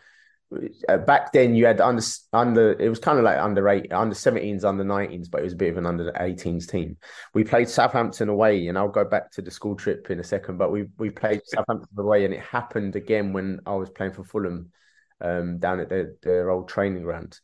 uh, 0.88 0.96
back 0.98 1.32
then 1.32 1.54
you 1.54 1.66
had 1.66 1.80
under 1.80 2.02
under 2.32 2.72
it 2.72 2.88
was 2.88 2.98
kind 2.98 3.18
of 3.18 3.24
like 3.24 3.38
under 3.38 3.68
eight 3.68 3.92
under 3.92 4.14
17s 4.14 4.64
under 4.64 4.84
19s 4.84 5.30
but 5.30 5.40
it 5.40 5.44
was 5.44 5.52
a 5.52 5.56
bit 5.56 5.70
of 5.70 5.76
an 5.76 5.86
under 5.86 6.10
18s 6.12 6.68
team 6.68 6.96
we 7.34 7.44
played 7.44 7.68
southampton 7.68 8.28
away 8.28 8.68
and 8.68 8.78
i'll 8.78 8.88
go 8.88 9.04
back 9.04 9.30
to 9.30 9.42
the 9.42 9.50
school 9.50 9.74
trip 9.74 10.10
in 10.10 10.20
a 10.20 10.24
second 10.24 10.58
but 10.58 10.70
we 10.70 10.86
we 10.98 11.10
played 11.10 11.40
southampton 11.46 11.88
away 11.98 12.24
and 12.24 12.34
it 12.34 12.40
happened 12.40 12.96
again 12.96 13.32
when 13.32 13.60
i 13.66 13.74
was 13.74 13.90
playing 13.90 14.12
for 14.12 14.24
fulham 14.24 14.70
um, 15.20 15.58
down 15.58 15.80
at 15.80 15.88
their, 15.88 16.14
their 16.22 16.50
old 16.50 16.68
training 16.68 17.02
ground 17.02 17.38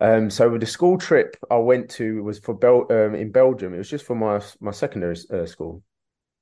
um, 0.00 0.28
so 0.28 0.50
with 0.50 0.60
the 0.60 0.66
school 0.66 0.98
trip 0.98 1.36
I 1.50 1.56
went 1.56 1.88
to 1.92 2.22
was 2.22 2.38
for 2.38 2.54
Bel- 2.54 2.86
um, 2.90 3.14
in 3.14 3.32
Belgium. 3.32 3.72
It 3.72 3.78
was 3.78 3.88
just 3.88 4.04
for 4.04 4.14
my 4.14 4.42
my 4.60 4.70
secondary 4.70 5.16
uh, 5.32 5.46
school, 5.46 5.82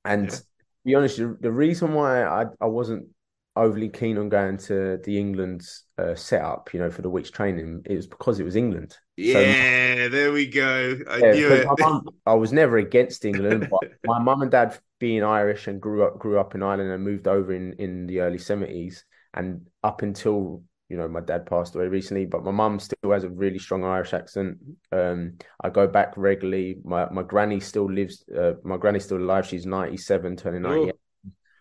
and 0.05 0.29
yeah. 0.29 0.38
be 0.85 0.94
honest, 0.96 1.18
the 1.18 1.53
reason 1.53 1.94
why 1.94 2.24
I, 2.24 2.46
I 2.61 2.66
wasn't 2.66 3.11
overly 3.57 3.88
keen 3.88 4.19
on 4.19 4.29
going 4.29 4.57
to 4.57 4.99
the 5.05 5.19
England 5.19 5.67
uh, 5.99 6.14
setup, 6.14 6.75
you 6.75 6.81
know, 6.81 6.90
for 6.90 7.03
the 7.03 7.11
week's 7.11 7.31
training. 7.31 7.83
It 7.85 7.97
was 7.97 8.07
because 8.07 8.40
it 8.40 8.45
was 8.45 8.57
England. 8.57 8.97
Yeah, 9.17 10.05
so, 10.05 10.09
there 10.09 10.33
we 10.33 10.47
go. 10.47 10.99
I 11.09 11.19
yeah, 11.19 11.33
knew 11.33 11.49
it. 11.49 11.69
Mom, 11.79 12.09
I 12.27 12.35
was 12.35 12.53
never 12.53 12.79
against 12.79 13.25
England, 13.25 13.69
but 13.71 13.90
my 14.05 14.19
mum 14.19 14.43
and 14.43 14.51
dad, 14.51 14.79
being 14.99 15.23
Irish 15.23 15.69
and 15.69 15.81
grew 15.81 16.05
up 16.05 16.19
grew 16.19 16.38
up 16.38 16.55
in 16.55 16.62
Ireland 16.62 16.90
and 16.90 17.05
moved 17.05 17.29
over 17.29 17.53
in 17.53 17.75
in 17.75 18.07
the 18.07 18.21
early 18.21 18.38
seventies, 18.38 19.05
and 19.35 19.67
up 19.85 20.03
until 20.03 20.62
you 20.88 20.97
know 20.97 21.07
my 21.07 21.21
dad 21.21 21.47
passed 21.47 21.77
away 21.77 21.87
recently, 21.87 22.27
but 22.27 22.45
my 22.45 22.51
mum 22.51 22.81
still 22.81 23.12
has 23.12 23.23
a 23.23 23.31
really 23.31 23.59
strong 23.59 23.85
Irish 23.85 24.14
accent. 24.14 24.59
Um, 24.90 25.35
I 25.62 25.71
go 25.71 25.87
back 25.87 26.14
regularly. 26.17 26.79
My 26.85 27.09
my 27.11 27.23
granny 27.23 27.61
still 27.61 27.90
lives. 27.90 28.25
Uh, 28.37 28.55
my 28.64 28.77
granny's 28.77 29.05
still 29.05 29.19
alive. 29.19 29.47
She's 29.47 29.67
ninety 29.67 29.97
seven, 29.97 30.37
turning 30.37 30.62
ninety 30.62 30.88
eight. 30.88 30.95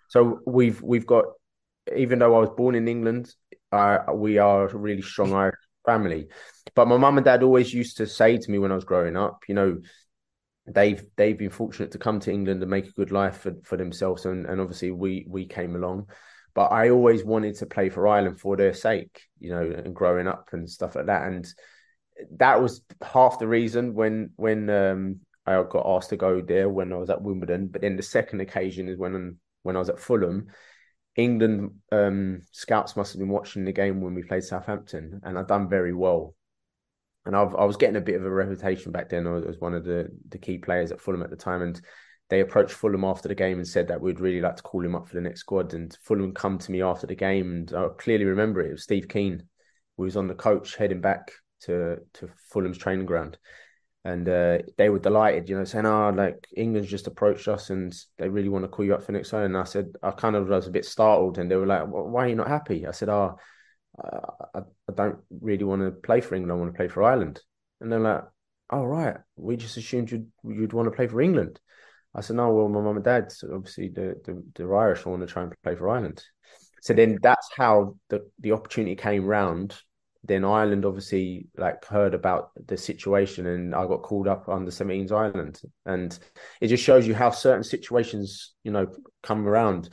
So 0.07 0.39
we've 0.47 0.81
we've 0.81 1.05
got 1.05 1.25
even 1.95 2.19
though 2.19 2.35
I 2.35 2.39
was 2.39 2.51
born 2.55 2.75
in 2.75 2.87
England, 2.87 3.33
we 4.13 4.37
are 4.37 4.67
a 4.67 4.77
really 4.77 5.01
strong 5.01 5.33
Irish 5.33 5.55
family. 5.85 6.27
But 6.75 6.87
my 6.87 6.97
mum 6.97 7.17
and 7.17 7.25
dad 7.25 7.43
always 7.43 7.73
used 7.73 7.97
to 7.97 8.07
say 8.07 8.37
to 8.37 8.51
me 8.51 8.59
when 8.59 8.71
I 8.71 8.75
was 8.75 8.85
growing 8.85 9.17
up, 9.17 9.43
you 9.47 9.55
know, 9.55 9.77
they've 10.65 11.03
they've 11.17 11.37
been 11.37 11.49
fortunate 11.49 11.91
to 11.91 11.97
come 11.97 12.19
to 12.21 12.31
England 12.31 12.61
and 12.61 12.71
make 12.71 12.87
a 12.87 12.91
good 12.91 13.11
life 13.11 13.37
for, 13.37 13.53
for 13.63 13.77
themselves, 13.77 14.25
and, 14.25 14.45
and 14.45 14.61
obviously 14.61 14.91
we 14.91 15.25
we 15.29 15.45
came 15.45 15.75
along. 15.75 16.07
But 16.55 16.67
I 16.67 16.89
always 16.89 17.23
wanted 17.25 17.55
to 17.55 17.65
play 17.65 17.89
for 17.89 18.07
Ireland 18.07 18.39
for 18.39 18.55
their 18.55 18.73
sake, 18.73 19.23
you 19.39 19.49
know, 19.49 19.61
and 19.61 19.95
growing 19.95 20.27
up 20.27 20.49
and 20.51 20.69
stuff 20.69 20.95
like 20.95 21.07
that. 21.07 21.27
And 21.27 21.47
that 22.37 22.61
was 22.61 22.81
half 23.01 23.39
the 23.39 23.47
reason 23.47 23.95
when 23.95 24.31
when 24.35 24.69
um, 24.69 25.19
I 25.45 25.61
got 25.63 25.85
asked 25.85 26.09
to 26.11 26.17
go 26.17 26.41
there 26.41 26.69
when 26.69 26.93
I 26.93 26.97
was 26.97 27.09
at 27.09 27.21
Wimbledon. 27.21 27.67
But 27.67 27.81
then 27.81 27.97
the 27.97 28.03
second 28.03 28.41
occasion 28.41 28.87
is 28.87 28.97
when 28.97 29.37
when 29.63 29.75
I 29.75 29.79
was 29.79 29.89
at 29.89 29.99
Fulham 29.99 30.47
England 31.15 31.71
um, 31.91 32.41
scouts 32.51 32.95
must 32.95 33.13
have 33.13 33.19
been 33.19 33.29
watching 33.29 33.65
the 33.65 33.71
game 33.71 34.01
when 34.01 34.13
we 34.13 34.23
played 34.23 34.43
Southampton, 34.43 35.21
and 35.23 35.37
I've 35.37 35.47
done 35.47 35.69
very 35.69 35.93
well. 35.93 36.35
And 37.25 37.35
I've, 37.35 37.55
I 37.55 37.63
was 37.63 37.77
getting 37.77 37.95
a 37.95 38.01
bit 38.01 38.15
of 38.15 38.25
a 38.25 38.29
reputation 38.29 38.91
back 38.91 39.09
then. 39.09 39.27
I 39.27 39.31
was 39.31 39.59
one 39.59 39.73
of 39.73 39.85
the, 39.85 40.09
the 40.29 40.37
key 40.37 40.57
players 40.57 40.91
at 40.91 40.99
Fulham 40.99 41.23
at 41.23 41.29
the 41.29 41.35
time, 41.35 41.61
and 41.61 41.79
they 42.29 42.41
approached 42.41 42.73
Fulham 42.73 43.03
after 43.03 43.27
the 43.27 43.35
game 43.35 43.57
and 43.57 43.67
said 43.67 43.87
that 43.87 44.01
we'd 44.01 44.19
really 44.19 44.41
like 44.41 44.57
to 44.57 44.63
call 44.63 44.83
him 44.83 44.95
up 44.95 45.07
for 45.07 45.15
the 45.15 45.21
next 45.21 45.41
squad. 45.41 45.73
And 45.73 45.95
Fulham 46.01 46.33
come 46.33 46.57
to 46.57 46.71
me 46.71 46.81
after 46.81 47.07
the 47.07 47.15
game, 47.15 47.51
and 47.51 47.73
I 47.73 47.87
clearly 47.97 48.25
remember 48.25 48.61
it. 48.61 48.69
It 48.69 48.73
was 48.73 48.83
Steve 48.83 49.07
Kean 49.07 49.43
we 49.97 50.05
was 50.05 50.17
on 50.17 50.27
the 50.27 50.33
coach 50.33 50.75
heading 50.75 51.01
back 51.01 51.31
to 51.61 51.97
to 52.15 52.29
Fulham's 52.51 52.77
training 52.77 53.05
ground, 53.05 53.37
and 54.05 54.27
uh, 54.27 54.59
they 54.77 54.89
were 54.89 54.99
delighted, 54.99 55.49
you 55.49 55.57
know, 55.57 55.63
saying, 55.63 55.85
"Oh, 55.85 56.09
like 56.09 56.45
England's 56.55 56.89
just 56.89 57.07
approached 57.07 57.47
us 57.47 57.69
and 57.69 57.95
they 58.17 58.27
really 58.27 58.49
want 58.49 58.65
to 58.65 58.69
call 58.69 58.85
you 58.85 58.93
up 58.93 59.03
for 59.03 59.13
next 59.13 59.29
time." 59.29 59.45
And 59.45 59.57
I 59.57 59.63
said, 59.63 59.93
I 60.03 60.11
kind 60.11 60.35
of 60.35 60.49
was 60.49 60.67
a 60.67 60.71
bit 60.71 60.85
startled, 60.85 61.37
and 61.37 61.49
they 61.49 61.55
were 61.55 61.65
like, 61.65 61.83
"Why 61.87 62.25
are 62.25 62.29
you 62.29 62.35
not 62.35 62.49
happy?" 62.49 62.85
I 62.85 62.91
said, 62.91 63.09
"Oh, 63.09 63.37
I, 64.03 64.59
I 64.59 64.93
don't 64.93 65.19
really 65.41 65.63
want 65.63 65.81
to 65.83 65.91
play 65.91 66.21
for 66.21 66.35
England. 66.35 66.51
I 66.51 66.61
want 66.61 66.73
to 66.73 66.77
play 66.77 66.87
for 66.89 67.03
Ireland." 67.03 67.41
And 67.79 67.91
they're 67.91 67.99
like, 67.99 68.23
"Oh, 68.69 68.83
right, 68.83 69.17
we 69.37 69.55
just 69.55 69.77
assumed 69.77 70.11
you'd 70.11 70.31
you'd 70.43 70.73
want 70.73 70.87
to 70.87 70.95
play 70.95 71.07
for 71.07 71.21
England." 71.21 71.59
I 72.13 72.21
said, 72.21 72.35
"No, 72.35 72.51
well, 72.51 72.69
my 72.69 72.81
mum 72.81 72.97
and 72.97 73.05
dad, 73.05 73.31
obviously 73.53 73.89
the 73.89 74.15
the, 74.25 74.43
the 74.55 74.73
Irish 74.73 75.05
want 75.05 75.21
to 75.21 75.27
try 75.27 75.43
and 75.43 75.53
play 75.63 75.75
for 75.75 75.89
Ireland." 75.89 76.23
So 76.81 76.93
then 76.93 77.19
that's 77.21 77.47
how 77.55 77.95
the 78.09 78.29
the 78.39 78.51
opportunity 78.51 78.97
came 78.97 79.25
round 79.25 79.79
then 80.25 80.45
Ireland 80.45 80.85
obviously 80.85 81.47
like 81.57 81.83
heard 81.85 82.13
about 82.13 82.51
the 82.67 82.77
situation 82.77 83.45
and 83.45 83.75
I 83.75 83.85
got 83.85 84.03
called 84.03 84.27
up 84.27 84.47
under 84.47 84.71
17s 84.71 85.11
Ireland. 85.11 85.61
And 85.85 86.17
it 86.61 86.67
just 86.67 86.83
shows 86.83 87.05
you 87.05 87.13
how 87.13 87.29
certain 87.31 87.63
situations, 87.63 88.53
you 88.63 88.71
know, 88.71 88.87
come 89.21 89.45
around. 89.47 89.89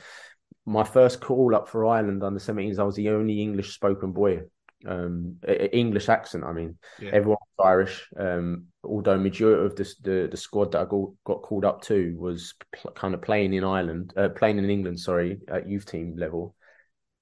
My 0.65 0.83
first 0.83 1.19
call 1.19 1.53
up 1.53 1.67
for 1.67 1.85
Ireland 1.85 2.23
under 2.23 2.39
17s, 2.39 2.79
I 2.79 2.83
was 2.83 2.95
the 2.95 3.09
only 3.09 3.41
English 3.41 3.73
spoken 3.73 4.13
boy. 4.13 4.43
Um, 4.85 5.35
English 5.47 6.07
accent. 6.07 6.43
I 6.43 6.53
mean, 6.53 6.77
yeah. 6.99 7.11
everyone 7.13 7.37
was 7.57 7.65
Irish. 7.67 8.07
Um, 8.17 8.67
although 8.83 9.17
majority 9.17 9.65
of 9.65 9.75
the, 9.75 9.93
the, 10.01 10.27
the 10.31 10.37
squad 10.37 10.71
that 10.71 10.81
I 10.81 10.85
got, 10.85 11.09
got 11.25 11.41
called 11.41 11.65
up 11.65 11.81
to 11.83 12.15
was 12.17 12.55
pl- 12.73 12.91
kind 12.91 13.13
of 13.13 13.21
playing 13.21 13.53
in 13.53 13.63
Ireland, 13.63 14.13
uh, 14.15 14.29
playing 14.29 14.59
in 14.59 14.69
England. 14.69 14.99
Sorry, 14.99 15.39
at 15.49 15.67
youth 15.67 15.85
team 15.85 16.15
level. 16.17 16.55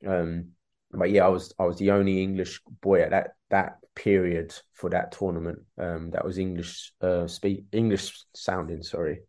Um, 0.08 0.50
but 0.92 1.12
yeah, 1.12 1.26
I 1.26 1.30
was 1.30 1.54
I 1.60 1.66
was 1.66 1.78
the 1.78 1.92
only 1.92 2.22
English 2.22 2.62
boy 2.82 3.02
at 3.02 3.12
that 3.12 3.32
that 3.50 3.78
period 3.96 4.54
for 4.74 4.90
that 4.90 5.12
tournament. 5.12 5.60
Um, 5.78 6.12
that 6.12 6.26
was 6.26 6.38
English 6.38 6.94
uh, 7.02 7.28
speak 7.28 7.66
English 7.72 8.24
sounding. 8.34 8.84
Sorry, 8.84 9.22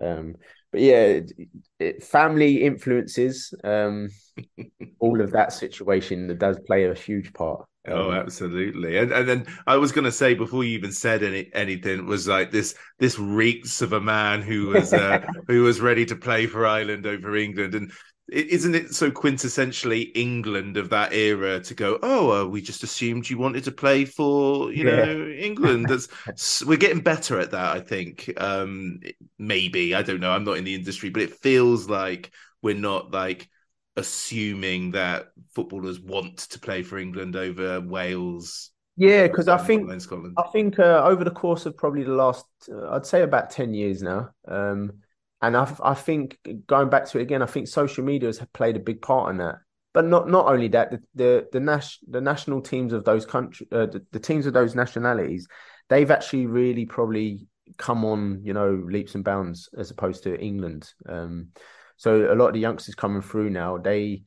um, 0.00 0.36
but 0.70 0.80
yeah, 0.80 1.04
it, 1.04 1.32
it, 1.78 2.02
family 2.02 2.62
influences 2.62 3.54
um, 3.64 4.08
all 4.98 5.20
of 5.20 5.32
that 5.32 5.52
situation 5.52 6.28
that 6.28 6.38
does 6.38 6.58
play 6.66 6.84
a 6.84 6.94
huge 6.94 7.32
part. 7.32 7.66
Oh, 7.88 8.10
um, 8.10 8.16
absolutely. 8.16 8.96
And 8.96 9.10
and 9.10 9.28
then 9.28 9.46
I 9.66 9.76
was 9.76 9.90
going 9.90 10.04
to 10.04 10.12
say 10.12 10.34
before 10.34 10.62
you 10.62 10.70
even 10.78 10.92
said 10.92 11.22
any 11.22 11.50
anything 11.52 12.06
was 12.06 12.28
like 12.28 12.50
this 12.52 12.76
this 12.98 13.18
reeks 13.18 13.82
of 13.82 13.92
a 13.92 14.00
man 14.00 14.40
who 14.40 14.68
was 14.68 14.92
uh, 14.92 15.20
who 15.48 15.64
was 15.64 15.80
ready 15.80 16.06
to 16.06 16.16
play 16.16 16.46
for 16.46 16.64
Ireland 16.64 17.06
over 17.06 17.36
England 17.36 17.74
and 17.74 17.92
isn't 18.30 18.74
it 18.74 18.94
so 18.94 19.10
quintessentially 19.10 20.10
England 20.14 20.76
of 20.76 20.90
that 20.90 21.12
era 21.12 21.60
to 21.60 21.74
go? 21.74 21.98
Oh, 22.02 22.42
uh, 22.42 22.46
we 22.46 22.60
just 22.60 22.82
assumed 22.82 23.28
you 23.28 23.38
wanted 23.38 23.64
to 23.64 23.72
play 23.72 24.04
for 24.04 24.72
you 24.72 24.88
yeah. 24.88 25.04
know 25.04 25.28
England. 25.28 25.88
That's 25.88 26.64
we're 26.64 26.78
getting 26.78 27.02
better 27.02 27.38
at 27.38 27.50
that. 27.50 27.76
I 27.76 27.80
think 27.80 28.32
um, 28.38 29.00
maybe 29.38 29.94
I 29.94 30.02
don't 30.02 30.20
know. 30.20 30.30
I'm 30.30 30.44
not 30.44 30.56
in 30.56 30.64
the 30.64 30.74
industry, 30.74 31.10
but 31.10 31.22
it 31.22 31.34
feels 31.36 31.88
like 31.88 32.32
we're 32.62 32.74
not 32.74 33.10
like 33.10 33.48
assuming 33.96 34.92
that 34.92 35.28
footballers 35.54 36.00
want 36.00 36.38
to 36.38 36.58
play 36.58 36.82
for 36.82 36.98
England 36.98 37.36
over 37.36 37.80
Wales. 37.80 38.70
Yeah, 38.96 39.26
because 39.26 39.48
I 39.48 39.56
think 39.56 39.90
I 39.90 40.48
think 40.52 40.78
uh, 40.78 41.02
over 41.04 41.24
the 41.24 41.30
course 41.30 41.66
of 41.66 41.76
probably 41.76 42.04
the 42.04 42.12
last, 42.12 42.46
uh, 42.70 42.90
I'd 42.90 43.06
say 43.06 43.22
about 43.22 43.50
ten 43.50 43.74
years 43.74 44.02
now. 44.02 44.30
Um, 44.46 45.00
and 45.42 45.56
I, 45.56 45.74
I 45.82 45.94
think 45.94 46.38
going 46.66 46.88
back 46.88 47.06
to 47.06 47.18
it 47.18 47.22
again, 47.22 47.42
I 47.42 47.46
think 47.46 47.68
social 47.68 48.04
media 48.04 48.28
has 48.28 48.40
played 48.54 48.76
a 48.76 48.80
big 48.80 49.02
part 49.02 49.30
in 49.30 49.38
that. 49.38 49.56
But 49.92 50.06
not 50.06 50.28
not 50.28 50.46
only 50.46 50.68
that, 50.68 50.90
the 50.90 51.02
the 51.14 51.48
the, 51.52 51.60
nas- 51.60 51.98
the 52.08 52.20
national 52.20 52.62
teams 52.62 52.92
of 52.92 53.04
those 53.04 53.26
countries, 53.26 53.68
uh, 53.72 53.86
the, 53.86 54.02
the 54.12 54.20
teams 54.20 54.46
of 54.46 54.54
those 54.54 54.74
nationalities, 54.74 55.46
they've 55.88 56.10
actually 56.10 56.46
really 56.46 56.86
probably 56.86 57.46
come 57.76 58.04
on, 58.04 58.40
you 58.42 58.54
know, 58.54 58.82
leaps 58.86 59.14
and 59.14 59.24
bounds 59.24 59.68
as 59.76 59.90
opposed 59.90 60.22
to 60.22 60.40
England. 60.40 60.90
Um, 61.06 61.48
so 61.96 62.32
a 62.32 62.34
lot 62.34 62.48
of 62.48 62.54
the 62.54 62.60
youngsters 62.60 62.94
coming 62.94 63.22
through 63.22 63.50
now, 63.50 63.78
they 63.78 64.22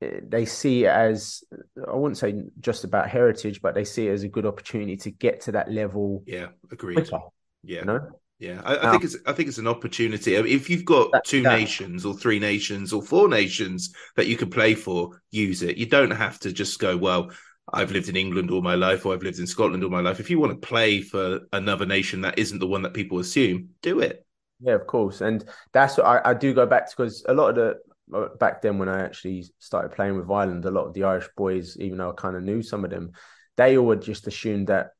they 0.00 0.44
see 0.44 0.84
it 0.84 0.90
as 0.90 1.42
I 1.76 1.94
wouldn't 1.94 2.18
say 2.18 2.34
just 2.60 2.84
about 2.84 3.08
heritage, 3.08 3.60
but 3.60 3.74
they 3.74 3.84
see 3.84 4.08
it 4.08 4.12
as 4.12 4.22
a 4.22 4.28
good 4.28 4.46
opportunity 4.46 4.96
to 4.98 5.10
get 5.10 5.42
to 5.42 5.52
that 5.52 5.70
level. 5.70 6.22
Yeah, 6.26 6.48
agreed. 6.70 6.94
Quicker, 6.94 7.20
yeah, 7.62 7.80
you 7.80 7.84
know? 7.86 8.10
Yeah, 8.38 8.60
I, 8.64 8.88
I, 8.88 8.90
think 8.90 9.04
it's 9.04 9.16
I 9.24 9.32
think 9.32 9.48
it's 9.48 9.58
an 9.58 9.66
opportunity. 9.66 10.36
I 10.36 10.42
mean, 10.42 10.54
if 10.54 10.68
you've 10.68 10.84
got 10.84 11.24
two 11.24 11.42
that. 11.42 11.58
nations 11.58 12.04
or 12.04 12.12
three 12.14 12.38
nations 12.38 12.92
or 12.92 13.00
four 13.02 13.28
nations 13.28 13.94
that 14.16 14.26
you 14.26 14.36
can 14.36 14.50
play 14.50 14.74
for, 14.74 15.22
use 15.30 15.62
it. 15.62 15.78
You 15.78 15.86
don't 15.86 16.10
have 16.10 16.38
to 16.40 16.52
just 16.52 16.78
go, 16.78 16.98
well, 16.98 17.30
I've 17.72 17.92
lived 17.92 18.10
in 18.10 18.16
England 18.16 18.50
all 18.50 18.60
my 18.60 18.74
life 18.74 19.06
or 19.06 19.14
I've 19.14 19.22
lived 19.22 19.38
in 19.38 19.46
Scotland 19.46 19.82
all 19.82 19.90
my 19.90 20.00
life. 20.00 20.20
If 20.20 20.28
you 20.28 20.38
want 20.38 20.52
to 20.60 20.68
play 20.68 21.00
for 21.00 21.40
another 21.52 21.86
nation 21.86 22.20
that 22.20 22.38
isn't 22.38 22.58
the 22.58 22.66
one 22.66 22.82
that 22.82 22.92
people 22.92 23.18
assume, 23.20 23.70
do 23.80 24.00
it. 24.00 24.24
Yeah, 24.60 24.74
of 24.74 24.86
course. 24.86 25.22
And 25.22 25.44
that's 25.72 25.96
what 25.96 26.06
I, 26.06 26.30
I 26.30 26.34
do 26.34 26.52
go 26.52 26.66
back 26.66 26.88
to 26.90 26.96
because 26.96 27.24
a 27.28 27.34
lot 27.34 27.50
of 27.50 27.56
the 27.56 28.16
uh, 28.16 28.28
back 28.38 28.62
then 28.62 28.78
when 28.78 28.88
I 28.88 29.02
actually 29.02 29.44
started 29.58 29.92
playing 29.92 30.16
with 30.16 30.30
Ireland, 30.30 30.64
a 30.64 30.70
lot 30.70 30.86
of 30.86 30.94
the 30.94 31.04
Irish 31.04 31.28
boys, 31.36 31.76
even 31.80 31.98
though 31.98 32.10
I 32.10 32.14
kind 32.14 32.36
of 32.36 32.42
knew 32.42 32.62
some 32.62 32.84
of 32.84 32.90
them, 32.90 33.12
they 33.56 33.76
all 33.76 33.86
would 33.86 34.02
just 34.02 34.26
assumed 34.26 34.68
that 34.68 34.90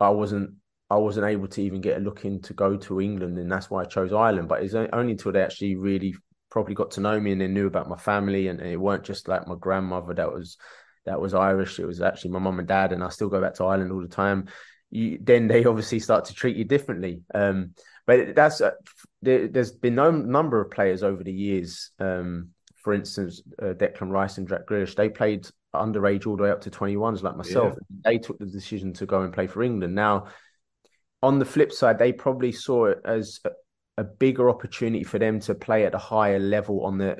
I 0.00 0.08
wasn't 0.08 0.54
I 0.88 0.96
wasn't 0.96 1.26
able 1.26 1.48
to 1.48 1.62
even 1.62 1.80
get 1.80 1.96
a 1.96 2.00
look 2.00 2.24
in 2.24 2.40
to 2.42 2.54
go 2.54 2.76
to 2.76 3.00
England, 3.00 3.38
and 3.38 3.50
that's 3.50 3.70
why 3.70 3.82
I 3.82 3.86
chose 3.86 4.12
Ireland. 4.12 4.48
But 4.48 4.62
it's 4.62 4.74
only 4.74 5.12
until 5.12 5.32
they 5.32 5.42
actually 5.42 5.76
really 5.76 6.14
probably 6.50 6.74
got 6.74 6.92
to 6.92 7.00
know 7.00 7.18
me 7.20 7.32
and 7.32 7.40
they 7.40 7.48
knew 7.48 7.66
about 7.66 7.88
my 7.88 7.96
family, 7.96 8.48
and, 8.48 8.60
it 8.60 8.80
weren't 8.80 9.04
just 9.04 9.28
like 9.28 9.48
my 9.48 9.56
grandmother 9.58 10.14
that 10.14 10.32
was 10.32 10.56
that 11.04 11.20
was 11.20 11.34
Irish. 11.34 11.78
It 11.78 11.86
was 11.86 12.00
actually 12.00 12.30
my 12.30 12.38
mum 12.38 12.58
and 12.58 12.68
dad, 12.68 12.92
and 12.92 13.02
I 13.02 13.08
still 13.08 13.28
go 13.28 13.40
back 13.40 13.54
to 13.54 13.64
Ireland 13.64 13.92
all 13.92 14.00
the 14.00 14.08
time. 14.08 14.48
You, 14.90 15.18
then 15.20 15.48
they 15.48 15.64
obviously 15.64 15.98
start 15.98 16.26
to 16.26 16.34
treat 16.34 16.56
you 16.56 16.64
differently. 16.64 17.22
Um, 17.34 17.74
but 18.06 18.36
that's 18.36 18.60
uh, 18.60 18.70
there, 19.22 19.48
has 19.52 19.72
been 19.72 19.96
no 19.96 20.12
number 20.12 20.60
of 20.60 20.70
players 20.70 21.02
over 21.02 21.24
the 21.24 21.32
years. 21.32 21.90
Um, 21.98 22.50
for 22.76 22.94
instance, 22.94 23.42
uh, 23.60 23.74
Declan 23.74 24.12
Rice 24.12 24.38
and 24.38 24.48
Jack 24.48 24.66
Grealish, 24.68 24.94
they 24.94 25.08
played 25.08 25.48
underage 25.74 26.26
all 26.26 26.36
the 26.36 26.44
way 26.44 26.50
up 26.50 26.60
to 26.62 26.70
21s 26.70 27.22
like 27.24 27.36
myself. 27.36 27.74
Yeah. 27.74 28.10
They 28.10 28.18
took 28.18 28.38
the 28.38 28.46
decision 28.46 28.92
to 28.94 29.06
go 29.06 29.22
and 29.22 29.32
play 29.32 29.48
for 29.48 29.64
England. 29.64 29.94
Now 29.94 30.26
on 31.22 31.38
the 31.38 31.44
flip 31.44 31.72
side, 31.72 31.98
they 31.98 32.12
probably 32.12 32.52
saw 32.52 32.86
it 32.86 33.00
as 33.04 33.40
a, 33.44 33.50
a 33.98 34.04
bigger 34.04 34.50
opportunity 34.50 35.04
for 35.04 35.18
them 35.18 35.40
to 35.40 35.54
play 35.54 35.86
at 35.86 35.94
a 35.94 35.98
higher 35.98 36.38
level 36.38 36.84
on 36.84 36.98
the 36.98 37.18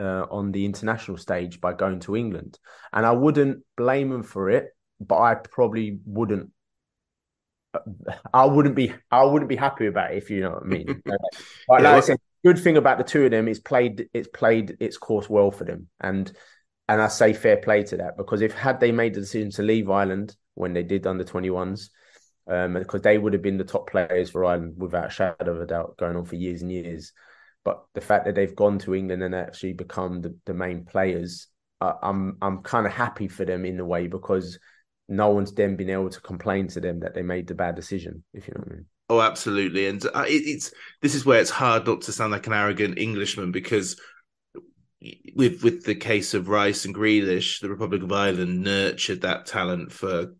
uh, 0.00 0.26
on 0.30 0.52
the 0.52 0.64
international 0.64 1.16
stage 1.16 1.60
by 1.60 1.72
going 1.72 2.00
to 2.00 2.16
England. 2.16 2.58
And 2.92 3.04
I 3.04 3.12
wouldn't 3.12 3.64
blame 3.76 4.10
them 4.10 4.22
for 4.22 4.50
it, 4.50 4.68
but 5.00 5.18
I 5.18 5.34
probably 5.34 5.98
wouldn't. 6.04 6.50
I 8.32 8.46
wouldn't 8.46 8.74
be. 8.74 8.94
I 9.10 9.24
wouldn't 9.24 9.48
be 9.48 9.56
happy 9.56 9.86
about 9.86 10.12
it 10.12 10.18
if 10.18 10.30
you 10.30 10.40
know 10.40 10.52
what 10.52 10.62
I 10.62 10.66
mean. 10.66 11.02
but 11.04 11.18
like 11.68 11.82
yeah, 11.82 11.96
I 11.96 12.00
said, 12.00 12.18
good 12.44 12.58
thing 12.58 12.76
about 12.76 12.98
the 12.98 13.04
two 13.04 13.24
of 13.24 13.30
them 13.30 13.46
is 13.46 13.60
played. 13.60 14.08
It's 14.14 14.28
played 14.28 14.76
its 14.80 14.96
course 14.96 15.28
well 15.28 15.50
for 15.50 15.64
them, 15.64 15.88
and 16.00 16.32
and 16.88 17.02
I 17.02 17.08
say 17.08 17.34
fair 17.34 17.58
play 17.58 17.82
to 17.84 17.98
that 17.98 18.16
because 18.16 18.40
if 18.40 18.54
had 18.54 18.80
they 18.80 18.90
made 18.90 19.14
the 19.14 19.20
decision 19.20 19.50
to 19.52 19.62
leave 19.62 19.90
Ireland 19.90 20.34
when 20.54 20.72
they 20.72 20.82
did 20.82 21.06
under 21.06 21.24
twenty 21.24 21.50
ones, 21.50 21.90
um, 22.48 22.74
because 22.74 23.02
they 23.02 23.18
would 23.18 23.34
have 23.34 23.42
been 23.42 23.58
the 23.58 23.64
top 23.64 23.90
players 23.90 24.30
for 24.30 24.44
Ireland 24.44 24.74
without 24.78 25.08
a 25.08 25.10
shadow 25.10 25.52
of 25.52 25.60
a 25.60 25.66
doubt, 25.66 25.96
going 25.98 26.16
on 26.16 26.24
for 26.24 26.36
years 26.36 26.62
and 26.62 26.72
years. 26.72 27.12
But 27.64 27.84
the 27.94 28.00
fact 28.00 28.24
that 28.24 28.34
they've 28.34 28.56
gone 28.56 28.78
to 28.80 28.94
England 28.94 29.22
and 29.22 29.34
actually 29.34 29.74
become 29.74 30.22
the, 30.22 30.34
the 30.46 30.54
main 30.54 30.84
players, 30.84 31.48
uh, 31.80 31.92
I'm 32.02 32.38
I'm 32.40 32.62
kind 32.62 32.86
of 32.86 32.92
happy 32.92 33.28
for 33.28 33.44
them 33.44 33.64
in 33.64 33.78
a 33.78 33.84
way 33.84 34.06
because 34.06 34.58
no 35.08 35.30
one's 35.30 35.52
then 35.52 35.76
been 35.76 35.90
able 35.90 36.10
to 36.10 36.20
complain 36.20 36.68
to 36.68 36.80
them 36.80 37.00
that 37.00 37.14
they 37.14 37.22
made 37.22 37.46
the 37.46 37.54
bad 37.54 37.74
decision. 37.74 38.24
If 38.32 38.48
you 38.48 38.54
know 38.54 38.60
what 38.60 38.72
I 38.72 38.74
mean. 38.74 38.86
Oh, 39.10 39.20
absolutely, 39.20 39.86
and 39.86 40.04
uh, 40.06 40.24
it, 40.26 40.42
it's 40.46 40.72
this 41.02 41.14
is 41.14 41.26
where 41.26 41.40
it's 41.40 41.50
hard 41.50 41.86
not 41.86 42.02
to 42.02 42.12
sound 42.12 42.32
like 42.32 42.46
an 42.46 42.52
arrogant 42.52 42.98
Englishman 42.98 43.52
because 43.52 44.00
with 45.34 45.62
with 45.62 45.84
the 45.84 45.94
case 45.94 46.32
of 46.32 46.48
Rice 46.48 46.84
and 46.84 46.94
Grealish, 46.94 47.60
the 47.60 47.68
Republic 47.68 48.02
of 48.02 48.12
Ireland 48.12 48.62
nurtured 48.62 49.22
that 49.22 49.46
talent 49.46 49.92
for 49.92 50.34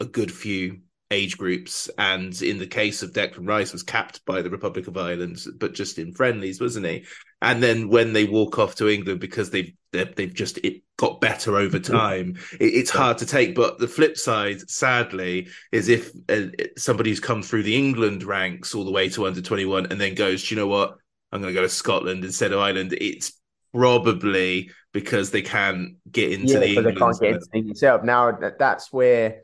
a 0.00 0.04
good 0.04 0.32
few 0.32 0.80
age 1.14 1.38
groups, 1.38 1.88
and 1.96 2.40
in 2.42 2.58
the 2.58 2.66
case 2.66 3.02
of 3.02 3.12
Declan 3.12 3.48
Rice, 3.48 3.72
was 3.72 3.82
capped 3.82 4.24
by 4.24 4.42
the 4.42 4.50
Republic 4.50 4.86
of 4.88 4.96
Ireland, 4.96 5.38
but 5.58 5.74
just 5.74 5.98
in 5.98 6.12
friendlies, 6.12 6.60
wasn't 6.60 6.86
he? 6.86 7.04
And 7.40 7.62
then 7.62 7.88
when 7.88 8.12
they 8.12 8.24
walk 8.24 8.58
off 8.58 8.74
to 8.76 8.88
England 8.88 9.20
because 9.20 9.50
they've 9.50 9.72
they've 9.92 10.34
just 10.34 10.58
it 10.58 10.82
got 10.96 11.20
better 11.20 11.56
over 11.56 11.78
time, 11.78 12.36
it, 12.60 12.74
it's 12.80 12.90
hard 12.90 13.18
to 13.18 13.26
take. 13.26 13.54
But 13.54 13.78
the 13.78 13.88
flip 13.88 14.16
side, 14.16 14.68
sadly, 14.68 15.48
is 15.70 15.88
if 15.88 16.10
uh, 16.28 16.48
somebody 16.76 17.10
who's 17.10 17.20
come 17.20 17.42
through 17.42 17.62
the 17.62 17.76
England 17.76 18.24
ranks 18.24 18.74
all 18.74 18.84
the 18.84 18.92
way 18.98 19.08
to 19.10 19.26
under 19.26 19.42
twenty 19.42 19.66
one 19.66 19.86
and 19.90 20.00
then 20.00 20.14
goes, 20.14 20.50
you 20.50 20.56
know 20.56 20.66
what, 20.66 20.96
I'm 21.32 21.40
going 21.40 21.54
to 21.54 21.60
go 21.60 21.66
to 21.66 21.68
Scotland 21.68 22.24
instead 22.24 22.52
of 22.52 22.60
Ireland. 22.60 22.92
It's 23.00 23.32
probably 23.72 24.70
because 24.92 25.30
they 25.30 25.42
can't 25.42 25.96
get 26.10 26.32
into 26.32 26.54
yeah, 26.54 26.60
the 26.60 26.66
England. 26.68 26.86
They 26.88 27.00
can't 27.00 27.20
get 27.20 27.34
into 27.34 27.48
themselves. 27.52 28.04
Now 28.04 28.38
that's 28.58 28.92
where 28.92 29.42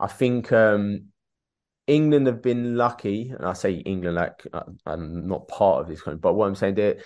I 0.00 0.06
think 0.06 0.50
um, 0.52 1.11
England 1.86 2.26
have 2.26 2.42
been 2.42 2.76
lucky, 2.76 3.30
and 3.30 3.44
I 3.46 3.52
say 3.54 3.74
England 3.74 4.16
like 4.16 4.46
I'm 4.86 5.26
not 5.26 5.48
part 5.48 5.80
of 5.80 5.88
this 5.88 6.02
country, 6.02 6.18
but 6.18 6.34
what 6.34 6.46
I'm 6.46 6.54
saying, 6.54 6.74
they 6.76 7.00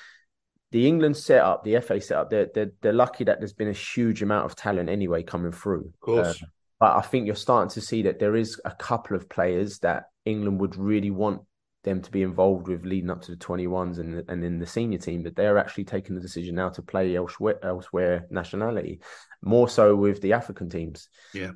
the 0.73 0.87
England 0.87 1.17
setup, 1.17 1.65
the 1.65 1.81
FA 1.81 2.01
setup, 2.01 2.29
they're, 2.31 2.49
they're 2.55 2.73
they're 2.83 2.93
lucky 2.93 3.25
that 3.25 3.39
there's 3.39 3.53
been 3.53 3.69
a 3.69 3.73
huge 3.73 4.23
amount 4.23 4.45
of 4.45 4.57
talent 4.57 4.89
anyway 4.89 5.23
coming 5.23 5.53
through. 5.53 5.87
Of 5.95 6.01
course. 6.01 6.43
Uh, 6.43 6.47
but 6.79 6.97
I 6.97 7.01
think 7.01 7.27
you're 7.27 7.37
starting 7.37 7.71
to 7.71 7.81
see 7.81 8.03
that 8.03 8.19
there 8.19 8.37
is 8.37 8.61
a 8.65 8.73
couple 8.73 9.17
of 9.17 9.29
players 9.29 9.79
that 9.79 10.05
England 10.27 10.61
would 10.61 10.77
really 10.77 11.11
want 11.11 11.41
them 11.85 12.03
to 12.03 12.11
be 12.11 12.23
involved 12.23 12.69
with 12.69 12.85
leading 12.85 13.11
up 13.11 13.23
to 13.23 13.31
the 13.31 13.37
21s 13.39 13.99
and 14.01 14.29
and 14.29 14.45
in 14.45 14.59
the 14.59 14.67
senior 14.67 14.99
team 14.99 15.23
that 15.23 15.37
they're 15.37 15.57
actually 15.57 15.85
taking 15.85 16.17
the 16.17 16.21
decision 16.21 16.57
now 16.57 16.69
to 16.69 16.83
play 16.83 17.15
elsewhere 17.15 17.65
elsewhere 17.65 18.27
nationality 18.29 19.01
more 19.41 19.69
so 19.69 19.95
with 19.95 20.21
the 20.21 20.33
African 20.33 20.69
teams 20.69 21.09
Yeah. 21.33 21.53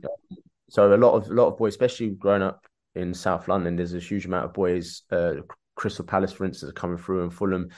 so 0.68 0.94
a 0.94 0.96
lot 0.96 1.14
of 1.14 1.28
a 1.28 1.34
lot 1.34 1.48
of 1.48 1.58
boys 1.58 1.72
especially 1.72 2.10
growing 2.10 2.42
up 2.42 2.64
in 2.94 3.14
South 3.14 3.48
London 3.48 3.76
there's 3.76 3.94
a 3.94 4.00
huge 4.00 4.26
amount 4.26 4.44
of 4.46 4.52
boys 4.52 5.02
uh, 5.10 5.34
Crystal 5.76 6.04
Palace 6.04 6.32
for 6.32 6.44
instance 6.44 6.70
are 6.70 6.74
coming 6.74 6.98
through 6.98 7.22
and 7.22 7.32
Fulham 7.32 7.68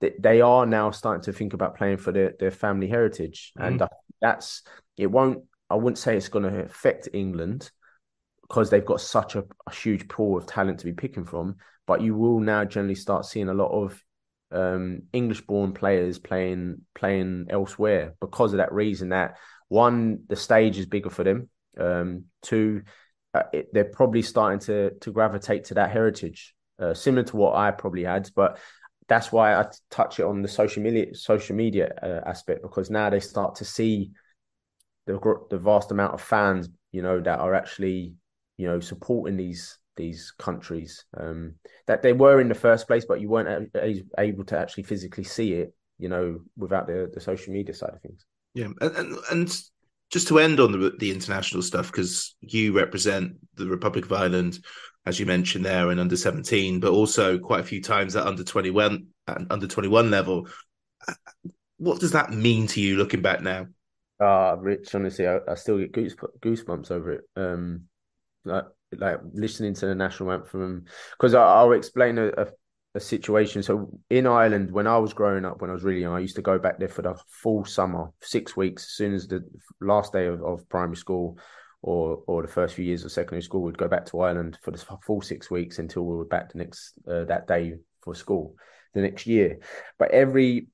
they, 0.00 0.12
they 0.18 0.40
are 0.40 0.66
now 0.66 0.90
starting 0.90 1.22
to 1.24 1.32
think 1.32 1.54
about 1.54 1.76
playing 1.76 1.96
for 1.96 2.12
their, 2.12 2.34
their 2.38 2.50
family 2.50 2.88
heritage 2.88 3.52
and 3.56 3.80
uh, 3.80 3.88
that's 4.20 4.62
it 4.96 5.06
won't 5.06 5.44
I 5.68 5.74
wouldn't 5.74 5.98
say 5.98 6.16
it's 6.16 6.28
going 6.28 6.50
to 6.50 6.64
affect 6.64 7.08
England 7.12 7.70
because 8.48 8.70
they've 8.70 8.84
got 8.84 9.00
such 9.00 9.34
a, 9.34 9.44
a 9.66 9.74
huge 9.74 10.08
pool 10.08 10.38
of 10.38 10.46
talent 10.46 10.80
to 10.80 10.84
be 10.84 10.92
picking 10.92 11.24
from. 11.24 11.56
But 11.86 12.00
you 12.00 12.14
will 12.14 12.40
now 12.40 12.64
generally 12.64 12.94
start 12.94 13.26
seeing 13.26 13.48
a 13.48 13.54
lot 13.54 13.70
of 13.70 14.02
um, 14.52 15.02
English-born 15.12 15.72
players 15.72 16.18
playing 16.18 16.82
playing 16.94 17.46
elsewhere 17.50 18.14
because 18.20 18.52
of 18.52 18.58
that 18.58 18.72
reason. 18.72 19.10
That 19.10 19.36
one, 19.68 20.20
the 20.28 20.36
stage 20.36 20.78
is 20.78 20.86
bigger 20.86 21.10
for 21.10 21.24
them. 21.24 21.48
Um, 21.78 22.24
two, 22.42 22.82
uh, 23.36 23.42
it, 23.52 23.72
they're 23.72 23.84
probably 23.84 24.22
starting 24.22 24.58
to 24.60 24.90
to 25.00 25.12
gravitate 25.12 25.64
to 25.64 25.74
that 25.74 25.90
heritage, 25.90 26.54
uh, 26.78 26.94
similar 26.94 27.24
to 27.24 27.36
what 27.36 27.54
I 27.54 27.70
probably 27.70 28.04
had. 28.04 28.30
But 28.34 28.58
that's 29.08 29.30
why 29.30 29.54
I 29.54 29.66
touch 29.90 30.18
it 30.18 30.24
on 30.24 30.42
the 30.42 30.48
social 30.48 30.82
media 30.82 31.14
social 31.14 31.56
media 31.56 31.92
uh, 32.02 32.28
aspect 32.28 32.62
because 32.62 32.90
now 32.90 33.10
they 33.10 33.20
start 33.20 33.56
to 33.56 33.64
see 33.64 34.10
the 35.06 35.18
the 35.50 35.58
vast 35.58 35.90
amount 35.90 36.14
of 36.14 36.20
fans, 36.20 36.68
you 36.92 37.02
know, 37.02 37.20
that 37.20 37.38
are 37.38 37.54
actually 37.54 38.14
you 38.56 38.66
know 38.66 38.80
supporting 38.80 39.36
these 39.36 39.78
these 39.96 40.32
countries 40.38 41.04
um, 41.16 41.54
that 41.86 42.02
they 42.02 42.12
were 42.12 42.40
in 42.40 42.48
the 42.48 42.54
first 42.54 42.86
place, 42.86 43.04
but 43.06 43.20
you 43.20 43.28
weren't 43.28 43.70
a- 43.74 44.04
able 44.18 44.44
to 44.44 44.58
actually 44.58 44.82
physically 44.82 45.24
see 45.24 45.54
it, 45.54 45.74
you 45.98 46.08
know, 46.08 46.40
without 46.56 46.86
the 46.86 47.10
the 47.12 47.20
social 47.20 47.52
media 47.52 47.74
side 47.74 47.94
of 47.94 48.00
things. 48.02 48.24
Yeah, 48.54 48.68
and 48.80 48.96
and, 48.96 49.18
and 49.30 49.60
just 50.10 50.28
to 50.28 50.38
end 50.38 50.60
on 50.60 50.72
the 50.72 50.92
the 50.98 51.10
international 51.10 51.62
stuff 51.62 51.90
because 51.90 52.36
you 52.40 52.76
represent 52.76 53.36
the 53.54 53.66
Republic 53.66 54.04
of 54.04 54.12
Ireland, 54.12 54.60
as 55.04 55.18
you 55.18 55.26
mentioned 55.26 55.64
there, 55.64 55.90
and 55.90 56.00
under 56.00 56.16
seventeen, 56.16 56.80
but 56.80 56.92
also 56.92 57.38
quite 57.38 57.60
a 57.60 57.64
few 57.64 57.82
times 57.82 58.16
at 58.16 58.26
under 58.26 58.44
twenty 58.44 58.70
one 58.70 59.08
and 59.26 59.46
under 59.50 59.66
twenty 59.66 59.88
one 59.88 60.10
level. 60.10 60.48
What 61.78 62.00
does 62.00 62.12
that 62.12 62.30
mean 62.30 62.66
to 62.68 62.80
you 62.80 62.96
looking 62.96 63.22
back 63.22 63.42
now? 63.42 63.66
Ah, 64.18 64.56
Rich, 64.58 64.94
honestly, 64.94 65.26
I, 65.26 65.40
I 65.46 65.54
still 65.54 65.78
get 65.78 65.92
goose, 65.92 66.14
goosebumps 66.40 66.90
over 66.90 67.12
it. 67.12 67.24
Um, 67.36 67.82
like 68.44 68.64
like 68.96 69.18
listening 69.32 69.74
to 69.74 69.86
the 69.86 69.94
national 69.94 70.32
anthem 70.32 70.84
because 71.18 71.34
I'll 71.34 71.72
explain 71.72 72.18
a, 72.18 72.28
a, 72.28 72.46
a, 72.96 73.00
situation. 73.00 73.62
So 73.62 73.88
in 74.10 74.26
Ireland, 74.26 74.70
when 74.70 74.86
I 74.86 74.98
was 74.98 75.12
growing 75.12 75.44
up, 75.44 75.60
when 75.60 75.70
I 75.70 75.74
was 75.74 75.84
really 75.84 76.00
young, 76.00 76.14
I 76.14 76.20
used 76.20 76.36
to 76.36 76.42
go 76.42 76.58
back 76.58 76.78
there 76.78 76.88
for 76.88 77.02
the 77.02 77.14
full 77.28 77.64
summer, 77.64 78.10
six 78.20 78.56
weeks. 78.56 78.84
As 78.84 78.90
soon 78.90 79.14
as 79.14 79.28
the 79.28 79.44
last 79.80 80.12
day 80.12 80.26
of, 80.26 80.42
of 80.42 80.68
primary 80.68 80.96
school 80.96 81.38
or 81.82 82.22
or 82.26 82.42
the 82.42 82.48
first 82.48 82.74
few 82.74 82.84
years 82.84 83.04
of 83.04 83.12
secondary 83.12 83.42
school, 83.42 83.62
we'd 83.62 83.78
go 83.78 83.88
back 83.88 84.06
to 84.06 84.20
Ireland 84.20 84.58
for 84.62 84.70
the 84.70 84.84
full 85.04 85.20
six 85.20 85.50
weeks 85.50 85.78
until 85.78 86.04
we 86.04 86.16
were 86.16 86.24
back 86.24 86.52
the 86.52 86.58
next 86.58 86.94
uh, 87.08 87.24
that 87.24 87.46
day 87.46 87.74
for 88.02 88.14
school 88.14 88.54
the 88.94 89.02
next 89.02 89.26
year. 89.26 89.58
But 89.98 90.10
every 90.10 90.68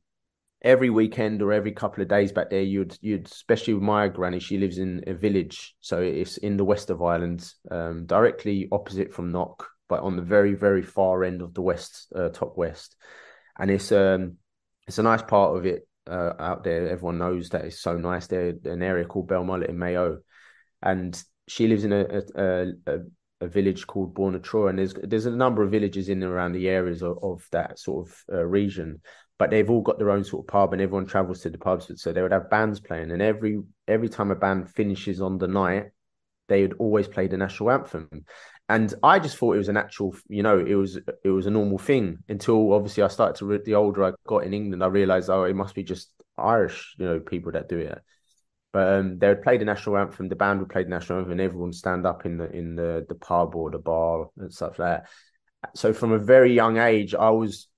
every 0.62 0.90
weekend 0.90 1.42
or 1.42 1.52
every 1.52 1.72
couple 1.72 2.02
of 2.02 2.08
days 2.08 2.32
back 2.32 2.48
there, 2.48 2.62
you'd 2.62 2.96
you'd 3.02 3.26
especially 3.26 3.74
with 3.74 3.82
my 3.82 4.08
granny, 4.08 4.38
she 4.38 4.58
lives 4.58 4.78
in 4.78 5.04
a 5.06 5.12
village, 5.12 5.74
so 5.80 6.00
it's 6.00 6.38
in 6.38 6.56
the 6.56 6.64
west 6.64 6.88
of 6.88 7.02
Ireland, 7.02 7.52
um, 7.70 8.06
directly 8.06 8.68
opposite 8.72 9.12
from 9.12 9.30
Knock, 9.30 9.68
but 9.92 10.00
on 10.00 10.16
the 10.16 10.22
very 10.22 10.55
very 10.55 10.81
far 10.81 11.22
end 11.22 11.42
of 11.42 11.52
the 11.52 11.61
west, 11.61 12.11
uh, 12.16 12.31
top 12.31 12.57
west, 12.57 12.96
and 13.59 13.70
it's 13.70 13.92
um 13.92 14.38
it's 14.87 14.96
a 14.96 15.02
nice 15.02 15.20
part 15.20 15.55
of 15.55 15.66
it 15.66 15.87
uh, 16.07 16.33
out 16.38 16.64
there. 16.64 16.88
Everyone 16.88 17.18
knows 17.18 17.50
that 17.50 17.66
it's 17.66 17.83
so 17.83 17.98
nice. 17.98 18.26
There. 18.26 18.55
An 18.64 18.83
area 18.83 19.05
called 19.05 19.28
Belmullet 19.28 19.68
in 19.68 19.78
Mayo, 19.78 20.20
and 20.81 21.22
she 21.46 21.66
lives 21.66 21.85
in 21.85 21.92
a 21.92 22.22
a, 22.35 22.68
a, 22.87 22.98
a 23.42 23.48
village 23.48 23.87
called 23.87 24.14
Barnatra, 24.14 24.70
and 24.70 24.78
there's 24.78 24.94
there's 24.94 25.26
a 25.26 25.31
number 25.44 25.62
of 25.62 25.70
villages 25.70 26.09
in 26.09 26.22
and 26.22 26.33
around 26.33 26.52
the 26.52 26.70
areas 26.70 27.02
of, 27.02 27.18
of 27.22 27.46
that 27.52 27.78
sort 27.78 28.09
of 28.09 28.24
uh, 28.33 28.44
region. 28.46 29.02
But 29.38 29.50
they've 29.50 29.68
all 29.68 29.83
got 29.83 29.98
their 29.98 30.11
own 30.11 30.24
sort 30.24 30.44
of 30.44 30.48
pub 30.48 30.72
and 30.72 30.81
everyone 30.81 31.05
travels 31.07 31.40
to 31.40 31.50
the 31.50 31.59
pubs. 31.59 31.90
So 31.96 32.12
they 32.12 32.22
would 32.22 32.33
have 32.33 32.48
bands 32.48 32.81
playing. 32.81 33.11
And 33.11 33.20
every 33.20 33.61
every 33.87 34.09
time 34.09 34.31
a 34.31 34.37
band 34.37 34.70
finishes 34.70 35.20
on 35.20 35.37
the 35.37 35.48
night 35.48 35.87
they 36.52 36.62
would 36.62 36.76
always 36.78 37.08
play 37.08 37.26
the 37.26 37.36
national 37.36 37.70
anthem. 37.70 38.08
And 38.68 38.94
i 39.02 39.18
just 39.18 39.36
thought 39.36 39.54
it 39.54 39.58
was 39.58 39.68
a 39.68 39.72
natural 39.72 40.14
you 40.28 40.42
know 40.42 40.58
it 40.58 40.74
was 40.74 40.96
it 41.24 41.28
was 41.28 41.46
a 41.46 41.50
normal 41.50 41.78
thing 41.78 42.18
until 42.28 42.72
obviously 42.72 43.02
i 43.02 43.08
started 43.08 43.36
to 43.38 43.58
the 43.58 43.74
older 43.74 44.04
i 44.04 44.12
got 44.26 44.44
in 44.44 44.54
england 44.54 44.82
i 44.82 44.86
realized 44.86 45.28
oh 45.28 45.44
it 45.44 45.56
must 45.56 45.74
be 45.74 45.82
just 45.82 46.10
irish 46.38 46.94
you 46.98 47.06
know 47.06 47.20
people 47.20 47.52
that 47.52 47.68
do 47.68 47.78
it. 47.78 47.98
But 48.72 48.94
um, 48.94 49.18
they 49.18 49.28
would 49.28 49.42
play 49.42 49.58
the 49.58 49.66
national 49.66 49.98
anthem 49.98 50.28
the 50.28 50.36
band 50.36 50.60
would 50.60 50.70
play 50.70 50.84
the 50.84 50.88
national 50.88 51.18
anthem 51.18 51.32
and 51.32 51.40
everyone 51.40 51.68
would 51.68 51.74
stand 51.74 52.06
up 52.06 52.24
in 52.24 52.38
the 52.38 52.50
in 52.50 52.74
the 52.74 53.04
the 53.08 53.14
pub 53.14 53.54
or 53.54 53.70
the 53.70 53.78
bar 53.78 54.28
and 54.38 54.52
stuff 54.52 54.78
like 54.78 55.02
that. 55.02 55.08
So 55.76 55.92
from 55.92 56.12
a 56.12 56.18
very 56.18 56.54
young 56.54 56.78
age 56.78 57.14
i 57.14 57.30
was 57.30 57.68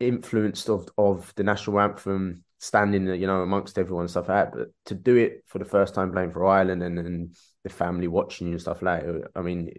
influenced 0.00 0.68
of 0.70 0.88
of 0.96 1.32
the 1.36 1.44
national 1.44 1.80
anthem 1.80 2.44
standing 2.58 3.06
you 3.06 3.26
know 3.26 3.42
amongst 3.42 3.78
everyone 3.78 4.02
and 4.02 4.10
stuff 4.10 4.28
like 4.28 4.52
that. 4.52 4.58
But 4.58 4.68
to 4.86 4.94
do 4.94 5.16
it 5.16 5.44
for 5.46 5.58
the 5.58 5.64
first 5.64 5.94
time 5.94 6.12
playing 6.12 6.32
for 6.32 6.46
Ireland 6.46 6.82
and, 6.82 6.98
and 6.98 7.36
the 7.68 7.74
family 7.74 8.08
watching 8.08 8.46
you 8.46 8.54
and 8.54 8.60
stuff 8.60 8.82
like 8.82 9.04
I 9.34 9.40
mean 9.40 9.72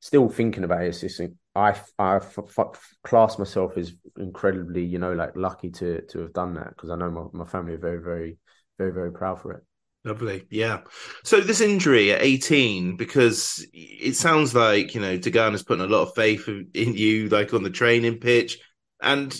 still 0.00 0.28
thinking 0.28 0.64
about 0.64 0.82
it 0.82 0.88
it's 0.88 1.00
just 1.00 1.20
I 1.54 1.78
I 1.98 2.16
f- 2.16 2.38
f- 2.38 2.94
class 3.02 3.38
myself 3.38 3.76
as 3.76 3.92
incredibly 4.18 4.84
you 4.84 4.98
know 4.98 5.12
like 5.12 5.36
lucky 5.36 5.70
to 5.72 6.02
to 6.02 6.20
have 6.20 6.32
done 6.32 6.54
that 6.54 6.70
because 6.70 6.90
I 6.90 6.96
know 6.96 7.10
my, 7.10 7.44
my 7.44 7.44
family 7.44 7.74
are 7.74 7.78
very 7.78 8.02
very 8.02 8.38
very 8.78 8.92
very 8.92 9.12
proud 9.12 9.40
for 9.40 9.52
it 9.52 9.62
Lovely. 10.06 10.46
Yeah. 10.50 10.82
So 11.24 11.40
this 11.40 11.60
injury 11.60 12.12
at 12.12 12.22
18, 12.22 12.96
because 12.96 13.66
it 13.72 14.14
sounds 14.14 14.54
like, 14.54 14.94
you 14.94 15.00
know, 15.00 15.18
has 15.18 15.62
putting 15.64 15.84
a 15.84 15.88
lot 15.88 16.02
of 16.02 16.14
faith 16.14 16.48
in 16.48 16.94
you, 16.94 17.28
like 17.28 17.52
on 17.52 17.64
the 17.64 17.70
training 17.70 18.18
pitch. 18.18 18.60
And 19.02 19.36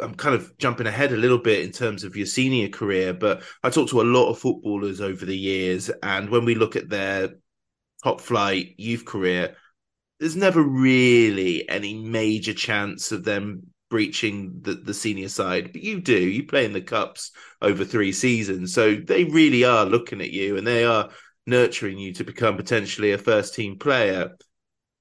I'm 0.00 0.14
kind 0.14 0.34
of 0.34 0.56
jumping 0.58 0.86
ahead 0.86 1.12
a 1.12 1.16
little 1.16 1.38
bit 1.38 1.64
in 1.64 1.72
terms 1.72 2.04
of 2.04 2.16
your 2.16 2.26
senior 2.26 2.68
career, 2.68 3.12
but 3.12 3.42
I 3.62 3.70
talked 3.70 3.90
to 3.90 4.00
a 4.00 4.02
lot 4.02 4.30
of 4.30 4.38
footballers 4.38 5.00
over 5.00 5.24
the 5.24 5.36
years. 5.36 5.90
And 6.02 6.30
when 6.30 6.44
we 6.44 6.54
look 6.54 6.76
at 6.76 6.88
their 6.88 7.30
top 8.02 8.20
flight 8.20 8.74
youth 8.76 9.04
career, 9.04 9.56
there's 10.20 10.36
never 10.36 10.62
really 10.62 11.68
any 11.68 11.94
major 11.94 12.54
chance 12.54 13.12
of 13.12 13.24
them 13.24 13.68
breaching 13.90 14.60
the, 14.62 14.74
the 14.74 14.94
senior 14.94 15.28
side. 15.28 15.72
But 15.72 15.82
you 15.82 16.00
do, 16.00 16.18
you 16.18 16.44
play 16.44 16.64
in 16.64 16.72
the 16.72 16.80
cups 16.80 17.30
over 17.62 17.84
three 17.84 18.12
seasons. 18.12 18.74
So 18.74 18.96
they 18.96 19.24
really 19.24 19.64
are 19.64 19.86
looking 19.86 20.20
at 20.20 20.30
you 20.30 20.56
and 20.56 20.66
they 20.66 20.84
are 20.84 21.10
nurturing 21.46 21.98
you 21.98 22.12
to 22.14 22.24
become 22.24 22.56
potentially 22.56 23.12
a 23.12 23.18
first 23.18 23.54
team 23.54 23.78
player. 23.78 24.36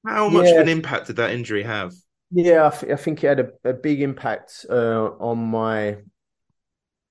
How 0.05 0.29
much 0.29 0.45
yeah. 0.45 0.53
of 0.53 0.61
an 0.61 0.69
impact 0.69 1.07
did 1.07 1.17
that 1.17 1.31
injury 1.31 1.63
have? 1.63 1.91
Yeah, 2.31 2.67
I, 2.67 2.69
th- 2.75 2.91
I 2.91 2.95
think 2.97 3.23
it 3.23 3.27
had 3.27 3.39
a, 3.39 3.69
a 3.69 3.73
big 3.73 4.01
impact 4.01 4.65
uh, 4.69 5.11
on 5.19 5.37
my 5.37 5.97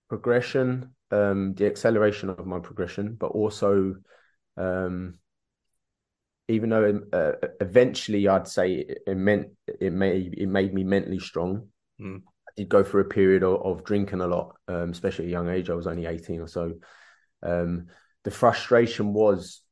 progression, 0.09 0.95
um, 1.11 1.55
the 1.55 1.67
acceleration 1.67 2.29
of 2.29 2.47
my 2.47 2.59
progression, 2.59 3.15
but 3.15 3.29
also, 3.29 3.97
um, 4.57 5.19
even 6.49 6.71
though 6.71 7.01
uh, 7.13 7.33
eventually 7.61 8.29
I'd 8.29 8.47
say 8.47 8.75
it, 8.75 8.99
it, 9.07 9.17
meant 9.17 9.49
it 9.67 9.93
made 9.93 10.35
it 10.39 10.49
made 10.49 10.75
me 10.75 10.85
mentally 10.85 11.19
strong. 11.19 11.69
Mm. 12.01 12.19
I 12.19 12.53
did 12.57 12.69
go 12.69 12.85
through 12.85 13.03
a 13.03 13.09
period 13.09 13.43
of, 13.43 13.63
of 13.63 13.85
drinking 13.85 14.21
a 14.21 14.27
lot, 14.27 14.57
um, 14.69 14.91
especially 14.91 15.25
at 15.25 15.29
a 15.29 15.33
young 15.33 15.49
age. 15.49 15.71
I 15.71 15.75
was 15.75 15.87
only 15.87 16.07
eighteen 16.07 16.41
or 16.41 16.47
so. 16.47 16.75
Um, 17.43 17.87
the 18.23 18.31
frustration 18.31 19.13
was 19.13 19.63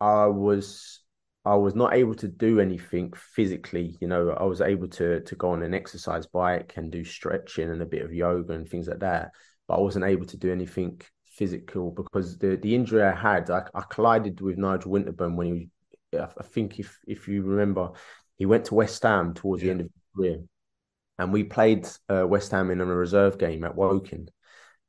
I 0.00 0.26
was 0.26 1.01
I 1.44 1.56
was 1.56 1.74
not 1.74 1.94
able 1.94 2.14
to 2.16 2.28
do 2.28 2.60
anything 2.60 3.12
physically. 3.16 3.96
You 4.00 4.08
know, 4.08 4.30
I 4.30 4.44
was 4.44 4.60
able 4.60 4.88
to 4.88 5.20
to 5.20 5.34
go 5.36 5.50
on 5.50 5.62
an 5.62 5.74
exercise 5.74 6.26
bike 6.26 6.74
and 6.76 6.90
do 6.90 7.04
stretching 7.04 7.70
and 7.70 7.82
a 7.82 7.86
bit 7.86 8.02
of 8.02 8.14
yoga 8.14 8.52
and 8.52 8.68
things 8.68 8.88
like 8.88 9.00
that. 9.00 9.32
But 9.66 9.74
I 9.74 9.80
wasn't 9.80 10.04
able 10.04 10.26
to 10.26 10.36
do 10.36 10.52
anything 10.52 11.00
physical 11.24 11.90
because 11.90 12.38
the 12.38 12.56
the 12.56 12.74
injury 12.74 13.02
I 13.02 13.14
had, 13.14 13.50
I, 13.50 13.64
I 13.74 13.82
collided 13.90 14.40
with 14.40 14.56
Nigel 14.56 14.92
Winterburn 14.92 15.34
when 15.36 15.46
he, 15.46 16.18
I 16.18 16.26
think 16.44 16.78
if 16.78 16.98
if 17.06 17.26
you 17.26 17.42
remember, 17.42 17.90
he 18.36 18.46
went 18.46 18.66
to 18.66 18.74
West 18.74 19.02
Ham 19.02 19.34
towards 19.34 19.62
yeah. 19.62 19.66
the 19.66 19.70
end 19.72 19.80
of 19.80 19.86
his 19.86 20.02
career, 20.14 20.42
and 21.18 21.32
we 21.32 21.42
played 21.42 21.88
uh, 22.08 22.26
West 22.26 22.52
Ham 22.52 22.70
in 22.70 22.80
a 22.80 22.86
reserve 22.86 23.38
game 23.38 23.64
at 23.64 23.74
Woking, 23.74 24.28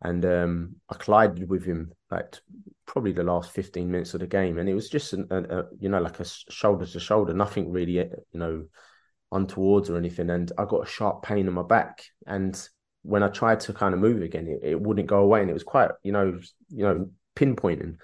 and 0.01 0.23
um, 0.23 0.75
I 0.87 0.95
collided 0.95 1.49
with 1.49 1.65
him 1.65 1.93
like 2.11 2.37
probably 2.85 3.13
the 3.13 3.23
last 3.23 3.51
15 3.51 3.89
minutes 3.89 4.13
of 4.13 4.19
the 4.19 4.27
game 4.27 4.57
and 4.57 4.67
it 4.67 4.73
was 4.73 4.89
just 4.89 5.13
a, 5.13 5.25
a, 5.31 5.63
you 5.79 5.89
know 5.89 5.99
like 5.99 6.19
a 6.19 6.25
shoulder 6.25 6.85
to 6.85 6.99
shoulder 6.99 7.33
nothing 7.33 7.71
really 7.71 7.99
eh, 7.99 8.07
you 8.31 8.39
know 8.39 8.65
untowards 9.31 9.89
or 9.89 9.97
anything 9.97 10.29
and 10.29 10.51
i 10.57 10.65
got 10.65 10.87
a 10.87 10.89
sharp 10.89 11.23
pain 11.23 11.47
in 11.47 11.53
my 11.53 11.63
back 11.63 12.03
and 12.27 12.69
when 13.03 13.21
I 13.21 13.27
tried 13.27 13.59
to 13.61 13.73
kind 13.73 13.93
of 13.93 13.99
move 13.99 14.21
again, 14.21 14.47
it, 14.47 14.59
it 14.63 14.81
wouldn't 14.81 15.07
go 15.07 15.19
away, 15.19 15.41
and 15.41 15.49
it 15.49 15.53
was 15.53 15.63
quite 15.63 15.91
you 16.01 16.11
know 16.11 16.39
you 16.69 16.83
know 16.83 17.09
pinpointing. 17.35 17.97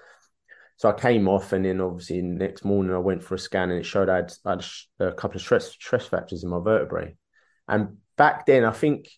So 0.76 0.88
I 0.88 0.92
came 0.92 1.28
off, 1.28 1.52
and 1.52 1.64
then 1.64 1.80
obviously 1.80 2.22
next 2.22 2.64
morning 2.64 2.94
I 2.94 2.98
went 2.98 3.24
for 3.24 3.34
a 3.34 3.38
scan, 3.38 3.70
and 3.70 3.80
it 3.80 3.84
showed 3.84 4.08
I 4.08 4.16
had, 4.16 4.32
I 4.44 4.50
had 4.50 4.64
a 5.00 5.12
couple 5.12 5.36
of 5.36 5.42
stress 5.42 5.70
stress 5.72 6.06
fractures 6.06 6.44
in 6.44 6.50
my 6.50 6.60
vertebrae. 6.60 7.16
And 7.66 7.98
back 8.16 8.46
then, 8.46 8.64
I 8.64 8.72
think 8.72 9.08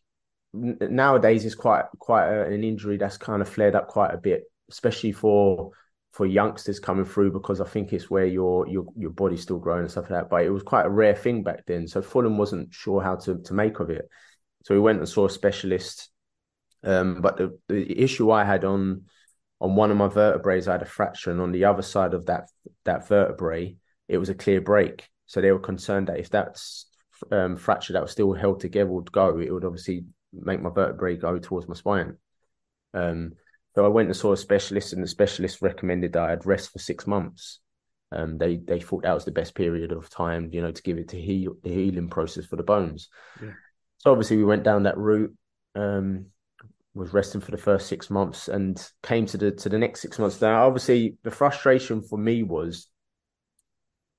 nowadays 0.55 1.44
it's 1.44 1.55
quite 1.55 1.85
quite 1.98 2.29
a, 2.29 2.46
an 2.46 2.64
injury 2.64 2.96
that's 2.96 3.16
kind 3.18 3.42
of 3.42 3.48
flared 3.48 3.75
up 3.75 3.88
quite 3.88 4.14
a 4.14 4.18
bit, 4.18 4.44
especially 4.73 5.13
for 5.13 5.71
for 6.13 6.27
youngsters 6.27 6.79
coming 6.79 7.07
through 7.07 7.33
because 7.33 7.61
I 7.61 7.65
think 7.65 7.93
it's 7.93 8.11
where 8.11 8.27
your 8.27 8.69
your 8.69 8.87
your 8.97 9.11
body's 9.11 9.43
still 9.43 9.59
growing 9.59 9.83
and 9.83 9.91
stuff 9.91 10.11
like 10.11 10.21
that. 10.21 10.31
But 10.31 10.45
it 10.45 10.51
was 10.51 10.63
quite 10.63 10.87
a 10.87 10.91
rare 10.91 11.15
thing 11.15 11.43
back 11.43 11.65
then. 11.67 11.87
So 11.87 12.03
Fulham 12.03 12.37
wasn't 12.37 12.75
sure 12.75 13.01
how 13.03 13.17
to 13.17 13.39
to 13.39 13.55
make 13.55 13.81
of 13.81 13.91
it. 13.91 14.09
So 14.65 14.75
we 14.75 14.81
went 14.81 14.99
and 14.99 15.09
saw 15.09 15.27
a 15.27 15.31
specialist. 15.31 16.11
Um, 16.85 17.21
but 17.21 17.37
the, 17.37 17.59
the 17.69 18.01
issue 18.01 18.31
I 18.31 18.45
had 18.45 18.65
on 18.65 19.05
on 19.61 19.77
one 19.77 19.91
of 19.93 19.97
my 19.97 20.09
vertebrae, 20.09 20.61
I 20.67 20.73
had 20.73 20.83
a 20.83 20.87
fracture, 20.87 21.31
and 21.31 21.41
on 21.41 21.53
the 21.53 21.65
other 21.65 21.83
side 21.83 22.15
of 22.15 22.27
that 22.27 22.49
that 22.85 23.09
vertebrae, 23.09 23.77
it 24.09 24.19
was 24.19 24.29
a 24.29 24.35
clear 24.35 24.61
break. 24.61 25.09
So 25.27 25.41
they 25.41 25.53
were 25.53 25.61
concerned 25.61 26.09
that 26.09 26.19
if 26.19 26.31
that 26.31 26.61
um, 27.31 27.57
fracture 27.57 27.95
that 27.95 28.03
was 28.03 28.11
still 28.11 28.33
held 28.33 28.61
together 28.61 28.91
would 28.91 29.13
go, 29.13 29.39
it 29.39 29.51
would 29.51 29.65
obviously 29.65 30.05
make 30.33 30.61
my 30.61 30.71
vertebrae 30.71 31.17
go 31.17 31.39
towards 31.39 31.69
my 31.69 31.75
spine. 31.75 32.17
Um, 32.93 33.33
so 33.75 33.85
I 33.85 33.89
went 33.89 34.09
and 34.09 34.17
saw 34.17 34.33
a 34.33 34.37
specialist, 34.37 34.93
and 34.93 35.03
the 35.03 35.09
specialist 35.09 35.63
recommended 35.63 36.13
that 36.13 36.31
I'd 36.31 36.47
rest 36.47 36.73
for 36.73 36.79
six 36.79 37.07
months. 37.07 37.61
Um, 38.11 38.37
they 38.37 38.57
they 38.57 38.81
thought 38.81 39.05
that 39.05 39.15
was 39.15 39.25
the 39.25 39.31
best 39.31 39.55
period 39.55 39.93
of 39.93 40.11
time, 40.11 40.51
you 40.53 40.61
know, 40.61 40.73
to 40.73 40.83
give 40.83 40.99
it 40.99 41.09
to 41.09 41.21
heal 41.21 41.55
the 41.63 41.71
healing 41.71 42.09
process 42.09 42.45
for 42.45 42.57
the 42.57 42.63
bones. 42.63 43.09
Yeah. 43.41 43.53
So 43.99 44.11
obviously 44.13 44.37
we 44.37 44.45
went 44.45 44.65
down 44.65 44.83
that 44.83 44.99
route. 44.99 45.35
Um, 45.75 46.27
was 46.95 47.13
resting 47.13 47.41
for 47.41 47.53
the 47.53 47.57
first 47.57 47.87
six 47.87 48.11
months 48.11 48.49
and 48.49 48.91
came 49.03 49.25
to 49.27 49.39
the 49.39 49.51
to 49.51 49.69
the 49.69 49.79
next 49.79 50.03
six 50.03 50.19
months. 50.19 50.41
Now, 50.41 50.67
obviously, 50.67 51.17
the 51.23 51.31
frustration 51.31 52.03
for 52.03 52.19
me 52.19 52.43
was 52.43 52.89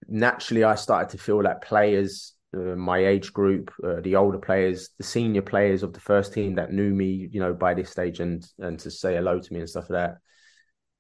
naturally 0.08 0.63
I 0.63 0.76
started 0.76 1.10
to 1.10 1.24
feel 1.24 1.42
like 1.42 1.62
players 1.62 2.34
uh, 2.54 2.76
my 2.76 3.06
age 3.06 3.34
group, 3.34 3.72
uh, 3.84 4.00
the 4.02 4.16
older 4.16 4.38
players, 4.38 4.89
the 4.98 5.04
senior 5.04 5.42
players 5.42 5.84
of 5.84 5.94
the 5.94 6.00
first 6.00 6.34
team 6.34 6.56
that 6.56 6.72
knew 6.72 6.94
me, 6.94 7.30
you 7.32 7.39
know, 7.39 7.54
by 7.54 7.74
this 7.74 7.89
stage 7.89 8.20
and 8.20 8.46
and 8.60 8.80
to 8.80 8.92
say 8.92 9.16
hello 9.16 9.39
to 9.39 9.54
me 9.54 9.60
and 9.60 9.70
stuff 9.70 9.89
like 9.89 10.18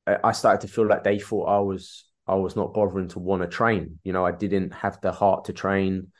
that. 0.05 0.19
I 0.23 0.33
started 0.33 0.67
to 0.67 0.73
feel 0.73 0.85
like 0.85 1.03
they 1.03 1.19
thought 1.19 1.45
I 1.45 1.59
was 1.59 2.05
I 2.27 2.35
was 2.35 2.55
not 2.55 2.73
bothering 2.73 3.09
to 3.09 3.19
want 3.19 3.41
to 3.41 3.47
train. 3.47 3.99
You 4.03 4.13
know, 4.13 4.25
I 4.25 4.31
didn't 4.31 4.73
have 4.73 4.99
the 5.01 5.11
heart 5.11 5.45
to 5.45 5.53
train. 5.53 6.11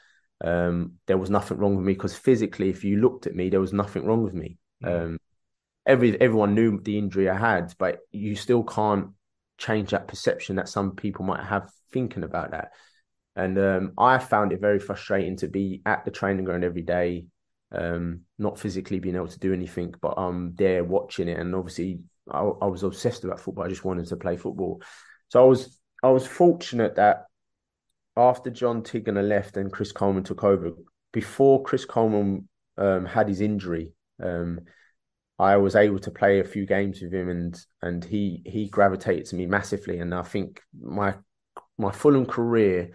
Um, 0.43 0.93
there 1.06 1.17
was 1.17 1.30
nothing 1.30 1.58
wrong 1.58 1.76
with 1.76 1.86
me 1.86 1.93
because 1.93 2.15
physically, 2.15 2.69
if 2.69 2.84
you 2.84 2.98
looked 2.98 3.28
at 3.28 3.36
me, 3.36 3.50
there 3.50 3.62
was 3.62 3.74
nothing 3.74 4.06
wrong 4.06 4.24
with 4.24 4.34
me. 4.34 4.58
Mm. 4.84 5.06
Um, 5.06 5.17
every 5.86 6.19
everyone 6.19 6.56
knew 6.56 6.80
the 6.82 6.98
injury 6.98 7.30
I 7.30 7.38
had, 7.38 7.74
but 7.78 8.00
you 8.12 8.36
still 8.36 8.63
can't 8.63 9.10
change 9.58 9.91
that 9.91 10.08
perception 10.08 10.58
that 10.58 10.69
some 10.69 10.96
people 10.96 11.26
might 11.26 11.43
have 11.43 11.69
thinking 11.91 12.24
about 12.24 12.52
that. 12.52 12.72
And 13.36 13.58
um, 13.58 13.93
I 13.98 14.19
found 14.19 14.52
it 14.52 14.62
very 14.62 14.80
frustrating 14.80 15.38
to 15.38 15.48
be 15.48 15.82
at 15.86 16.06
the 16.06 16.12
training 16.12 16.46
ground 16.46 16.63
every 16.63 16.84
day, 16.84 17.26
um, 17.72 18.22
not 18.38 18.60
physically 18.60 19.00
being 19.00 19.15
able 19.15 19.28
to 19.28 19.39
do 19.39 19.54
anything, 19.54 19.96
but 20.02 20.13
I'm 20.17 20.54
there 20.56 20.84
watching 20.84 21.28
it. 21.28 21.39
And 21.39 21.56
obviously, 21.56 22.02
I, 22.32 22.39
I, 22.39 22.65
was 22.67 22.84
obsessed 22.84 23.24
about 23.24 23.39
football. 23.39 23.65
I 23.65 23.69
just 23.69 23.84
wanted 23.84 24.06
to 24.08 24.17
play 24.17 24.38
football. 24.38 24.82
So 25.30 25.43
I 25.43 25.48
was 25.48 25.80
I 26.04 26.10
was 26.10 26.28
fortunate 26.28 26.96
that 26.96 27.26
after 28.15 28.52
John 28.52 28.84
Tigana 28.84 29.28
left 29.28 29.58
and 29.58 29.72
Chris 29.72 29.91
Coleman 29.91 30.24
took 30.24 30.43
over, 30.43 30.72
before 31.12 31.63
Chris 31.63 31.86
Coleman 31.86 32.48
um, 32.78 33.06
had 33.06 33.28
his 33.28 33.41
injury, 33.41 33.93
um, 34.22 34.60
I 35.39 35.58
was 35.58 35.76
able 35.76 36.00
to 36.00 36.12
play 36.12 36.39
a 36.39 36.43
few 36.46 36.65
games 36.65 37.02
with 37.02 37.13
him, 37.13 37.30
and 37.30 37.60
and 37.82 38.06
he 38.06 38.43
he 38.46 38.69
gravitated 38.69 39.26
to 39.28 39.36
me 39.36 39.48
massively. 39.48 40.00
And 40.00 40.13
I 40.13 40.22
think 40.22 40.62
my 40.80 41.15
my 41.78 41.91
Fulham 41.91 42.26
career 42.26 42.91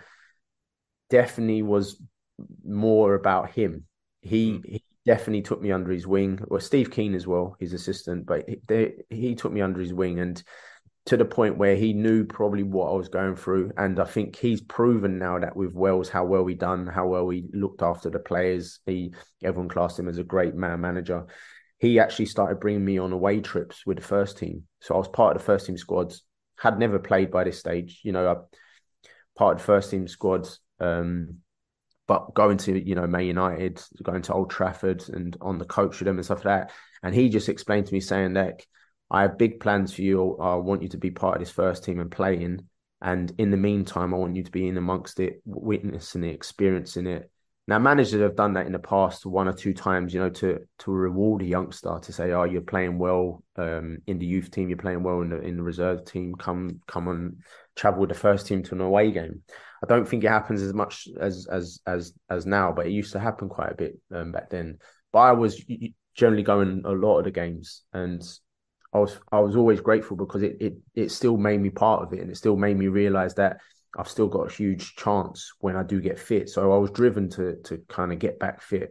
definitely 1.11 1.63
was 1.63 2.01
more 2.65 3.15
about 3.15 3.51
him. 3.51 3.85
He, 4.21 4.53
mm. 4.53 4.67
he 4.67 4.83
definitely 5.07 5.43
took 5.43 5.61
me 5.61 5.73
under 5.73 5.91
his 5.91 6.07
wing. 6.07 6.41
Well, 6.47 6.61
Steve 6.61 6.91
Kean 6.91 7.15
as 7.15 7.27
well, 7.27 7.57
his 7.59 7.73
assistant, 7.73 8.27
but 8.27 8.49
he, 8.49 8.61
they, 8.67 8.95
he 9.11 9.35
took 9.35 9.53
me 9.53 9.61
under 9.61 9.81
his 9.81 9.95
wing 9.95 10.21
and 10.21 10.43
to 11.07 11.17
the 11.17 11.25
point 11.25 11.57
where 11.57 11.75
he 11.75 11.95
knew 11.95 12.25
probably 12.25 12.63
what 12.63 12.93
I 12.93 12.95
was 12.95 13.09
going 13.09 13.35
through. 13.35 13.73
And 13.79 13.99
I 13.99 14.05
think 14.05 14.37
he's 14.37 14.61
proven 14.61 15.19
now 15.19 15.39
that 15.39 15.57
with 15.57 15.73
Wales 15.73 16.11
how 16.11 16.27
well 16.27 16.43
we 16.43 16.55
done, 16.55 16.87
how 16.87 17.07
well 17.07 17.25
we 17.25 17.47
looked 17.55 17.81
after 17.81 18.11
the 18.11 18.19
players. 18.19 18.81
He 18.85 19.15
everyone 19.43 19.71
classed 19.71 19.99
him 19.99 20.09
as 20.09 20.19
a 20.19 20.25
great 20.25 20.55
man 20.55 20.83
manager. 20.83 21.25
He 21.79 21.99
actually 21.99 22.27
started 22.27 22.61
bringing 22.61 22.85
me 22.85 22.99
on 22.99 23.13
away 23.13 23.41
trips 23.41 23.87
with 23.87 23.97
the 23.97 24.03
first 24.03 24.37
team. 24.37 24.65
So 24.81 24.95
I 24.95 24.99
was 24.99 25.09
part 25.09 25.35
of 25.35 25.41
the 25.41 25.47
first 25.47 25.65
team 25.65 25.79
squads. 25.79 26.25
Had 26.59 26.79
never 26.79 26.99
played 26.99 27.31
by 27.31 27.45
this 27.45 27.59
stage, 27.59 28.01
you 28.03 28.13
know. 28.13 28.29
I, 28.29 28.35
part 29.39 29.55
of 29.55 29.59
the 29.61 29.65
first 29.65 29.91
team 29.91 30.09
squads 30.09 30.61
um, 30.81 31.39
but 32.07 32.35
going 32.35 32.57
to 32.59 32.79
you 32.79 32.95
know 32.95 33.07
Man 33.07 33.27
United, 33.27 33.83
going 34.03 34.23
to 34.23 34.35
Old 34.35 34.51
Trafford, 34.51 35.09
and 35.09 35.37
on 35.41 35.59
the 35.59 35.65
coach 35.65 35.99
with 35.99 36.07
them 36.07 36.17
and 36.17 36.25
stuff 36.25 36.45
like 36.45 36.67
that, 36.67 36.73
and 37.03 37.15
he 37.15 37.29
just 37.29 37.49
explained 37.49 37.87
to 37.87 37.95
me 37.95 38.01
saying 38.01 38.35
that 38.35 38.65
I 39.11 39.23
have 39.23 39.39
big 39.39 39.61
plans 39.61 39.95
for 39.95 40.03
you. 40.03 40.37
I 40.39 40.57
want 40.57 40.83
you 40.83 40.89
to 40.91 40.99
be 40.99 41.11
part 41.11 41.37
of 41.37 41.41
this 41.41 41.51
first 41.51 41.85
team 41.85 42.01
and 42.01 42.11
playing. 42.11 42.69
And 43.01 43.33
in 43.39 43.53
the 43.53 43.57
meantime, 43.57 44.13
I 44.13 44.17
want 44.17 44.35
you 44.35 44.43
to 44.43 44.51
be 44.51 44.67
in 44.67 44.77
amongst 44.77 45.21
it, 45.21 45.41
witnessing 45.45 46.25
it, 46.25 46.35
experiencing 46.35 47.07
it, 47.07 47.31
now, 47.69 47.79
managers 47.79 48.23
have 48.23 48.35
done 48.35 48.55
that 48.55 48.65
in 48.65 48.73
the 48.73 48.79
past 48.79 49.27
one 49.27 49.47
or 49.47 49.53
two 49.53 49.75
times, 49.75 50.15
you 50.15 50.21
know, 50.21 50.31
to 50.31 50.61
to 50.79 50.91
reward 50.91 51.43
a 51.43 51.45
youngster 51.45 51.99
to 52.01 52.13
say, 52.15 52.33
"Oh, 52.33 52.45
you're 52.45 52.63
playing 52.63 52.99
well 52.99 53.43
um, 53.57 53.99
in 54.07 54.19
the 54.19 54.25
youth 54.25 54.51
team, 54.51 54.71
you're 54.71 54.79
playing 54.79 55.03
well 55.03 55.21
in 55.21 55.29
the 55.29 55.41
in 55.43 55.59
the 55.59 55.63
reserve 55.63 56.07
team. 56.07 56.35
Come 56.35 56.81
come 56.87 57.09
and 57.09 57.43
travel 57.77 58.01
with 58.01 58.09
the 58.09 58.15
first 58.15 58.47
team 58.47 58.63
to 58.63 58.75
an 58.75 58.81
away 58.81 59.11
game." 59.11 59.43
I 59.83 59.87
don't 59.87 60.09
think 60.09 60.25
it 60.25 60.29
happens 60.29 60.63
as 60.63 60.75
much 60.75 61.09
as 61.21 61.47
as 61.47 61.81
as 61.87 62.13
as 62.29 62.47
now, 62.47 62.73
but 62.73 62.87
it 62.87 62.93
used 62.93 63.13
to 63.13 63.21
happen 63.21 63.49
quite 63.49 63.73
a 63.73 63.77
bit 63.77 63.99
um, 64.13 64.33
back 64.33 64.51
then. 64.51 64.79
But 65.13 65.21
I 65.21 65.33
was 65.33 65.63
generally 66.15 66.43
going 66.43 66.83
a 66.85 66.91
lot 66.91 67.19
of 67.19 67.25
the 67.25 67.31
games, 67.31 67.83
and 67.93 68.23
I 68.93 68.99
was 68.99 69.19
I 69.31 69.41
was 69.41 69.57
always 69.57 69.81
grateful 69.81 70.17
because 70.17 70.43
it 70.43 70.57
it 70.61 70.77
it 70.95 71.11
still 71.11 71.37
made 71.37 71.61
me 71.61 71.71
part 71.71 72.03
of 72.03 72.13
it, 72.13 72.21
and 72.21 72.31
it 72.31 72.37
still 72.37 72.57
made 72.57 72.77
me 72.77 72.89
realize 72.89 73.35
that 73.37 73.59
I've 73.97 74.09
still 74.09 74.29
got 74.29 74.51
a 74.51 74.55
huge 74.55 74.97
chance 74.97 75.53
when 75.61 75.77
I 75.77 75.83
do 75.83 76.01
get 76.01 76.19
fit. 76.19 76.49
So 76.49 76.73
I 76.73 76.79
was 76.79 76.91
driven 76.91 77.29
to 77.31 77.57
to 77.65 77.79
kind 77.89 78.13
of 78.13 78.19
get 78.19 78.39
back 78.39 78.63
fit. 78.63 78.91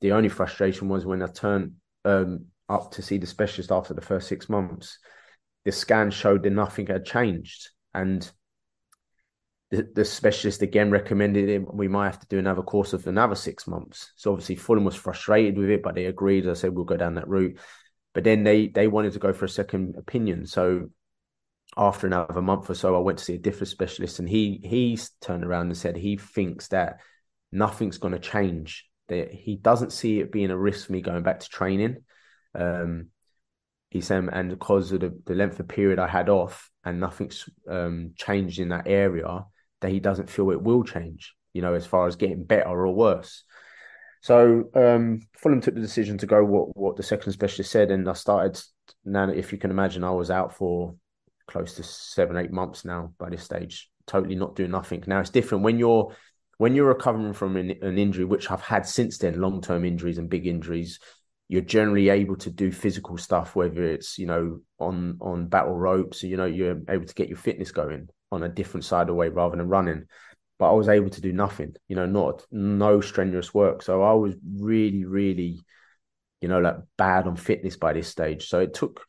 The 0.00 0.12
only 0.12 0.28
frustration 0.28 0.88
was 0.88 1.06
when 1.06 1.22
I 1.22 1.26
turned 1.26 1.74
um, 2.04 2.46
up 2.68 2.92
to 2.92 3.02
see 3.02 3.18
the 3.18 3.26
specialist 3.26 3.70
after 3.70 3.94
the 3.94 4.00
first 4.00 4.28
six 4.28 4.48
months. 4.48 4.98
The 5.64 5.72
scan 5.72 6.10
showed 6.10 6.42
that 6.42 6.50
nothing 6.50 6.86
had 6.86 7.04
changed, 7.04 7.68
and 7.92 8.28
the, 9.70 9.88
the 9.94 10.04
specialist 10.04 10.62
again 10.62 10.90
recommended 10.90 11.48
it. 11.48 11.74
We 11.74 11.88
might 11.88 12.06
have 12.06 12.20
to 12.20 12.26
do 12.26 12.38
another 12.38 12.62
course 12.62 12.92
of 12.92 13.06
another 13.06 13.36
six 13.36 13.66
months. 13.66 14.12
So 14.16 14.32
obviously 14.32 14.56
Fulham 14.56 14.84
was 14.84 14.96
frustrated 14.96 15.56
with 15.56 15.70
it, 15.70 15.82
but 15.82 15.94
they 15.94 16.06
agreed. 16.06 16.48
I 16.48 16.54
said 16.54 16.74
we'll 16.74 16.84
go 16.84 16.96
down 16.96 17.14
that 17.14 17.28
route. 17.28 17.58
But 18.12 18.24
then 18.24 18.42
they 18.42 18.66
they 18.66 18.88
wanted 18.88 19.12
to 19.12 19.20
go 19.20 19.32
for 19.32 19.44
a 19.44 19.48
second 19.48 19.94
opinion. 19.96 20.46
So 20.46 20.90
after 21.76 22.08
another 22.08 22.42
month 22.42 22.68
or 22.68 22.74
so, 22.74 22.96
I 22.96 22.98
went 22.98 23.18
to 23.18 23.24
see 23.24 23.34
a 23.34 23.38
different 23.38 23.68
specialist, 23.68 24.18
and 24.18 24.28
he 24.28 24.60
he's 24.64 25.10
turned 25.20 25.44
around 25.44 25.66
and 25.66 25.76
said 25.76 25.96
he 25.96 26.16
thinks 26.16 26.68
that 26.68 26.98
nothing's 27.52 27.98
going 27.98 28.14
to 28.14 28.18
change. 28.18 28.86
That 29.08 29.32
he 29.32 29.54
doesn't 29.56 29.92
see 29.92 30.18
it 30.18 30.32
being 30.32 30.50
a 30.50 30.58
risk 30.58 30.86
for 30.86 30.92
me 30.92 31.00
going 31.00 31.22
back 31.22 31.40
to 31.40 31.48
training. 31.48 31.98
Um, 32.56 33.08
he 33.90 34.00
said, 34.00 34.28
and 34.32 34.50
because 34.50 34.90
of 34.92 35.00
the, 35.00 35.20
the 35.26 35.34
length 35.34 35.58
of 35.60 35.68
period 35.68 36.00
I 36.00 36.08
had 36.08 36.28
off, 36.28 36.70
and 36.84 36.98
nothing's 36.98 37.48
um, 37.68 38.14
changed 38.16 38.58
in 38.58 38.70
that 38.70 38.86
area, 38.86 39.44
that 39.80 39.90
he 39.90 40.00
doesn't 40.00 40.30
feel 40.30 40.50
it 40.50 40.62
will 40.62 40.84
change. 40.84 41.34
You 41.52 41.62
know, 41.62 41.74
as 41.74 41.86
far 41.86 42.06
as 42.06 42.16
getting 42.16 42.44
better 42.44 42.68
or 42.68 42.94
worse. 42.94 43.44
So 44.22 44.70
um, 44.74 45.26
Fulham 45.36 45.60
took 45.60 45.74
the 45.74 45.80
decision 45.80 46.18
to 46.18 46.26
go 46.26 46.44
what 46.44 46.76
what 46.76 46.96
the 46.96 47.02
second 47.02 47.32
specialist 47.32 47.72
said, 47.72 47.90
and 47.90 48.08
I 48.08 48.12
started. 48.12 48.60
Now, 49.04 49.30
if 49.30 49.52
you 49.52 49.58
can 49.58 49.70
imagine, 49.70 50.04
I 50.04 50.10
was 50.10 50.30
out 50.30 50.54
for 50.54 50.94
close 51.46 51.74
to 51.74 51.82
seven, 51.82 52.36
eight 52.36 52.52
months 52.52 52.84
now 52.84 53.12
by 53.18 53.30
this 53.30 53.42
stage, 53.42 53.90
totally 54.06 54.36
not 54.36 54.54
doing 54.56 54.70
nothing. 54.70 55.02
Now 55.06 55.20
it's 55.20 55.30
different 55.30 55.64
when 55.64 55.78
you're 55.78 56.14
when 56.58 56.74
you're 56.74 56.88
recovering 56.88 57.32
from 57.32 57.56
an, 57.56 57.74
an 57.82 57.98
injury, 57.98 58.24
which 58.24 58.50
I've 58.50 58.60
had 58.60 58.86
since 58.86 59.18
then, 59.18 59.40
long 59.40 59.60
term 59.60 59.84
injuries 59.84 60.18
and 60.18 60.28
big 60.28 60.46
injuries. 60.46 60.98
You're 61.48 61.62
generally 61.62 62.10
able 62.10 62.36
to 62.36 62.50
do 62.50 62.70
physical 62.70 63.16
stuff, 63.18 63.56
whether 63.56 63.82
it's 63.82 64.18
you 64.18 64.26
know 64.26 64.60
on 64.78 65.18
on 65.20 65.48
battle 65.48 65.76
ropes, 65.76 66.22
you 66.22 66.36
know 66.36 66.46
you're 66.46 66.80
able 66.88 67.06
to 67.06 67.14
get 67.14 67.28
your 67.28 67.38
fitness 67.38 67.72
going 67.72 68.08
on 68.32 68.42
a 68.42 68.48
different 68.48 68.84
side 68.84 69.02
of 69.02 69.06
the 69.08 69.14
way 69.14 69.28
rather 69.28 69.56
than 69.56 69.68
running. 69.68 70.06
But 70.58 70.70
I 70.70 70.74
was 70.74 70.88
able 70.88 71.10
to 71.10 71.20
do 71.20 71.32
nothing, 71.32 71.74
you 71.88 71.96
know, 71.96 72.06
not 72.06 72.44
no 72.50 73.00
strenuous 73.00 73.54
work. 73.54 73.82
So 73.82 74.02
I 74.02 74.12
was 74.12 74.34
really, 74.58 75.04
really, 75.04 75.60
you 76.40 76.48
know, 76.48 76.60
like 76.60 76.76
bad 76.98 77.26
on 77.26 77.36
fitness 77.36 77.76
by 77.76 77.94
this 77.94 78.08
stage. 78.08 78.48
So 78.48 78.60
it 78.60 78.74
took 78.74 79.04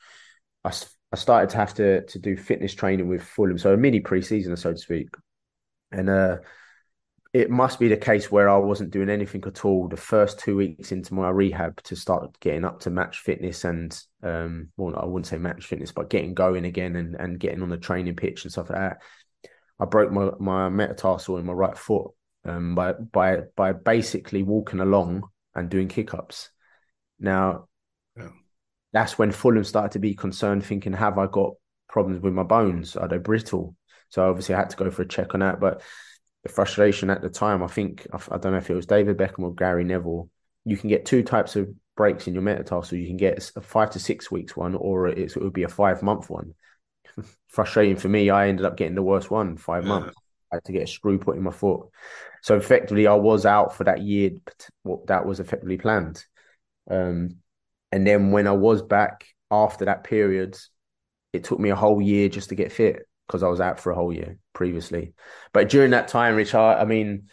us 0.64 0.90
I 1.12 1.18
started 1.18 1.50
to 1.52 1.58
have 1.58 1.74
to 1.76 2.06
to 2.06 2.20
do 2.20 2.38
fitness 2.38 2.74
training 2.74 3.10
with 3.10 3.22
Fulham, 3.22 3.58
so 3.58 3.74
a 3.74 3.78
mini 3.78 4.00
preseason, 4.00 4.58
so 4.58 4.72
to 4.72 4.78
speak. 4.78 5.10
And 5.92 6.10
uh, 6.10 6.38
it 7.34 7.50
must 7.50 7.80
be 7.80 7.88
the 7.88 7.98
case 7.98 8.30
where 8.30 8.50
I 8.50 8.58
wasn't 8.58 8.92
doing 8.92 9.10
anything 9.10 9.44
at 9.46 9.64
all 9.64 9.88
the 9.88 9.96
first 9.96 10.40
two 10.40 10.58
weeks 10.58 10.92
into 10.92 11.14
my 11.14 11.30
rehab 11.30 11.82
to 11.84 11.96
start 11.96 12.38
getting 12.42 12.66
up 12.66 12.82
to 12.82 12.90
match 12.90 13.20
fitness 13.20 13.64
and 13.64 13.98
um 14.22 14.70
well 14.76 14.98
I 15.00 15.06
wouldn't 15.06 15.28
say 15.28 15.38
match 15.38 15.66
fitness 15.66 15.92
but 15.94 16.10
getting 16.10 16.34
going 16.34 16.66
again 16.66 16.96
and, 16.98 17.16
and 17.16 17.40
getting 17.40 17.62
on 17.62 17.70
the 17.70 17.78
training 17.78 18.16
pitch 18.18 18.44
and 18.44 18.52
stuff 18.52 18.70
like 18.70 18.80
that. 18.80 19.02
I 19.80 19.86
broke 19.86 20.12
my, 20.12 20.32
my 20.40 20.70
metatarsal 20.70 21.38
in 21.38 21.46
my 21.46 21.54
right 21.54 21.78
foot 21.78 22.12
um 22.44 22.76
by 22.76 22.94
by 22.94 23.38
by 23.56 23.72
basically 23.72 24.44
walking 24.44 24.82
along 24.82 25.24
and 25.56 25.70
doing 25.70 25.88
kick 25.88 26.14
ups. 26.14 26.50
Now 27.20 27.68
Yeah. 28.18 28.30
that's 28.92 29.18
when 29.18 29.32
Fulham 29.32 29.64
started 29.64 29.94
to 29.94 30.00
be 30.00 30.16
concerned, 30.16 30.66
thinking, 30.66 30.94
have 30.94 31.18
I 31.18 31.28
got 31.28 31.54
problems 31.88 32.22
with 32.22 32.34
my 32.34 32.44
bones? 32.44 32.98
Are 32.98 33.08
they 33.08 33.20
brittle? 33.20 33.76
So 34.10 34.30
obviously 34.30 34.56
I 34.56 34.60
had 34.60 34.70
to 34.72 34.78
go 34.78 34.92
for 34.92 35.04
a 35.04 35.08
check 35.08 35.34
on 35.34 35.40
that. 35.40 35.62
But 35.62 35.82
the 36.44 36.50
frustration 36.50 37.10
at 37.10 37.22
the 37.22 37.30
time, 37.30 37.62
I 37.62 37.68
think, 37.68 38.08
I, 38.12 38.38
don't 38.38 38.52
know 38.52 38.58
if 38.58 38.70
it 38.70 38.76
was 38.76 38.86
David 38.86 39.18
Beckham 39.18 39.44
or 39.44 39.54
Gary 39.54 39.84
Neville, 39.84 40.30
you 40.66 40.78
can 40.78 40.90
get 40.90 41.06
two 41.06 41.24
types 41.24 41.56
of 41.56 41.70
breaks 41.96 42.28
in 42.28 42.34
your 42.34 42.44
metatarsal. 42.44 42.98
You 42.98 43.08
can 43.08 43.18
get 43.18 43.52
a 43.56 43.62
five 43.62 43.92
to 43.92 44.00
six 44.00 44.32
weeks 44.32 44.56
one, 44.56 44.76
or 44.76 45.08
it's, 45.08 45.36
it 45.36 45.42
would 45.42 45.54
be 45.54 45.64
a 45.64 45.70
five 45.70 46.02
month 46.02 46.30
one. 46.30 46.54
Frustrating 47.48 47.98
for 47.98 48.10
me, 48.10 48.30
I 48.30 48.48
ended 48.48 48.66
up 48.66 48.78
getting 48.78 48.96
the 48.96 49.04
worst 49.04 49.30
one, 49.30 49.58
five 49.58 49.84
Yeah. 49.84 49.90
months. 49.90 50.16
I 50.52 50.56
had 50.58 50.66
to 50.66 50.72
get 50.74 50.84
a 50.84 50.88
screw 50.88 51.18
put 51.18 51.38
in 51.38 51.44
my 51.44 51.52
foot. 51.52 51.88
So 52.42 52.58
effectively, 52.58 53.08
I 53.08 53.14
was 53.14 53.46
out 53.46 53.76
for 53.76 53.86
that 53.86 54.02
year. 54.02 54.32
What 54.84 55.08
that 55.08 55.26
was 55.26 55.40
effectively 55.40 55.78
planned. 55.78 56.26
Um, 56.90 57.38
and 57.92 58.06
then 58.06 58.32
when 58.32 58.48
I 58.48 58.52
was 58.52 58.82
back 58.82 59.26
after 59.50 59.86
that 59.86 60.04
period, 60.04 60.58
it 61.34 61.44
took 61.44 61.60
me 61.60 61.70
a 61.70 61.76
whole 61.76 62.02
year 62.02 62.28
just 62.30 62.50
to 62.50 62.56
get 62.56 62.72
fit 62.72 63.04
because 63.32 63.44
I 63.44 63.48
was 63.48 63.62
out 63.62 63.80
for 63.80 63.92
a 63.92 63.96
whole 63.96 64.12
year 64.12 64.38
previously. 64.52 65.14
But 65.54 65.70
during 65.70 65.92
that 65.92 66.10
time, 66.10 66.36
Rich, 66.36 66.54
I, 66.54 66.82
I 66.82 66.86
mean, 66.86 67.30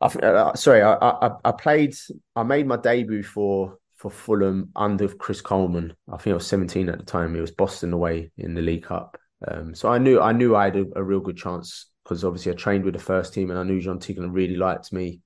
I, 0.00 0.06
uh, 0.06 0.54
sorry, 0.54 0.80
I, 0.80 0.94
I 0.94 1.30
I 1.44 1.52
played, 1.52 1.94
I 2.34 2.42
made 2.42 2.66
my 2.66 2.78
debut 2.78 3.22
for 3.22 3.78
for 3.96 4.10
Fulham 4.10 4.70
under 4.74 5.08
Chris 5.08 5.42
Coleman. 5.42 5.94
I 6.10 6.16
think 6.16 6.32
I 6.32 6.36
was 6.36 6.46
17 6.46 6.88
at 6.88 6.98
the 6.98 7.04
time. 7.04 7.36
It 7.36 7.40
was 7.40 7.50
Boston 7.50 7.92
away 7.92 8.30
in 8.38 8.54
the 8.54 8.62
League 8.62 8.84
Cup. 8.84 9.18
Um, 9.46 9.74
so 9.74 9.90
I 9.90 9.98
knew 9.98 10.20
I 10.20 10.32
knew 10.32 10.56
I 10.56 10.64
had 10.64 10.76
a, 10.76 10.86
a 10.96 11.02
real 11.02 11.20
good 11.20 11.36
chance 11.36 11.90
because 12.02 12.24
obviously 12.24 12.52
I 12.52 12.54
trained 12.54 12.84
with 12.84 12.94
the 12.94 13.00
first 13.00 13.34
team 13.34 13.50
and 13.50 13.58
I 13.58 13.62
knew 13.62 13.80
John 13.80 13.98
Tigana 13.98 14.32
really 14.32 14.56
liked 14.56 14.92
me. 14.92 15.20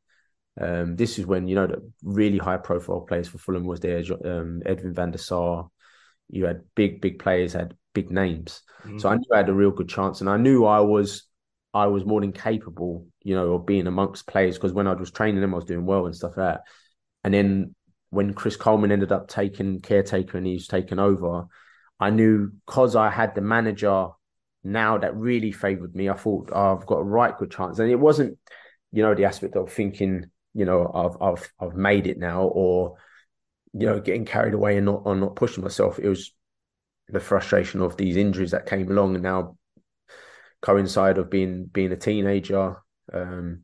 Um, 0.60 0.96
this 0.96 1.20
is 1.20 1.26
when 1.26 1.46
you 1.46 1.54
know 1.54 1.68
the 1.68 1.88
really 2.02 2.38
high 2.38 2.56
profile 2.56 3.02
players 3.02 3.28
for 3.28 3.38
Fulham 3.38 3.64
was 3.64 3.78
there. 3.78 4.02
Um, 4.24 4.62
Edwin 4.66 4.94
van 4.94 5.12
der 5.12 5.18
Sar. 5.18 5.70
You 6.30 6.46
had 6.46 6.62
big 6.74 7.00
big 7.00 7.18
players, 7.18 7.52
had 7.52 7.74
big 7.94 8.10
names. 8.10 8.62
So 8.98 9.08
I 9.08 9.12
mm-hmm. 9.12 9.20
knew 9.20 9.34
I 9.34 9.36
had 9.38 9.48
a 9.48 9.54
real 9.54 9.70
good 9.70 9.88
chance, 9.88 10.20
and 10.20 10.30
I 10.30 10.36
knew 10.36 10.64
I 10.64 10.80
was 10.80 11.28
I 11.74 11.86
was 11.86 12.04
more 12.04 12.20
than 12.20 12.32
capable, 12.32 13.06
you 13.22 13.34
know, 13.34 13.54
of 13.54 13.66
being 13.66 13.86
amongst 13.86 14.26
players 14.26 14.56
because 14.56 14.72
when 14.72 14.86
I 14.86 14.94
was 14.94 15.10
training 15.10 15.40
them, 15.40 15.54
I 15.54 15.56
was 15.56 15.66
doing 15.66 15.84
well 15.84 16.06
and 16.06 16.16
stuff 16.16 16.36
like 16.36 16.46
that. 16.46 16.60
And 17.24 17.34
then 17.34 17.74
when 18.10 18.34
Chris 18.34 18.56
Coleman 18.56 18.92
ended 18.92 19.12
up 19.12 19.28
taking 19.28 19.80
caretaker 19.80 20.38
and 20.38 20.46
he's 20.46 20.66
taken 20.66 20.98
over, 20.98 21.44
I 22.00 22.10
knew 22.10 22.50
because 22.66 22.96
I 22.96 23.10
had 23.10 23.34
the 23.34 23.42
manager 23.42 24.08
now 24.64 24.98
that 24.98 25.16
really 25.16 25.52
favoured 25.52 25.94
me. 25.94 26.08
I 26.08 26.14
thought 26.14 26.50
oh, 26.52 26.76
I've 26.76 26.86
got 26.86 26.98
a 26.98 27.04
right 27.04 27.36
good 27.36 27.50
chance, 27.50 27.78
and 27.78 27.90
it 27.90 28.00
wasn't, 28.00 28.38
you 28.92 29.02
know, 29.02 29.14
the 29.14 29.24
aspect 29.26 29.56
of 29.56 29.72
thinking, 29.72 30.26
you 30.54 30.64
know, 30.64 30.90
I've 30.94 31.20
I've 31.20 31.52
I've 31.60 31.76
made 31.76 32.06
it 32.06 32.18
now, 32.18 32.42
or 32.42 32.96
you 33.72 33.86
know, 33.86 34.00
getting 34.00 34.24
carried 34.24 34.54
away 34.54 34.76
and 34.76 34.86
not 34.86 35.02
or 35.04 35.16
not 35.16 35.36
pushing 35.36 35.62
myself. 35.62 35.98
It 35.98 36.08
was 36.08 36.32
the 37.08 37.20
frustration 37.20 37.80
of 37.80 37.96
these 37.96 38.16
injuries 38.16 38.50
that 38.50 38.66
came 38.66 38.90
along, 38.90 39.14
and 39.14 39.22
now 39.22 39.56
coincide 40.60 41.18
of 41.18 41.30
being 41.30 41.64
being 41.66 41.92
a 41.92 41.96
teenager, 41.96 42.76
um, 43.12 43.62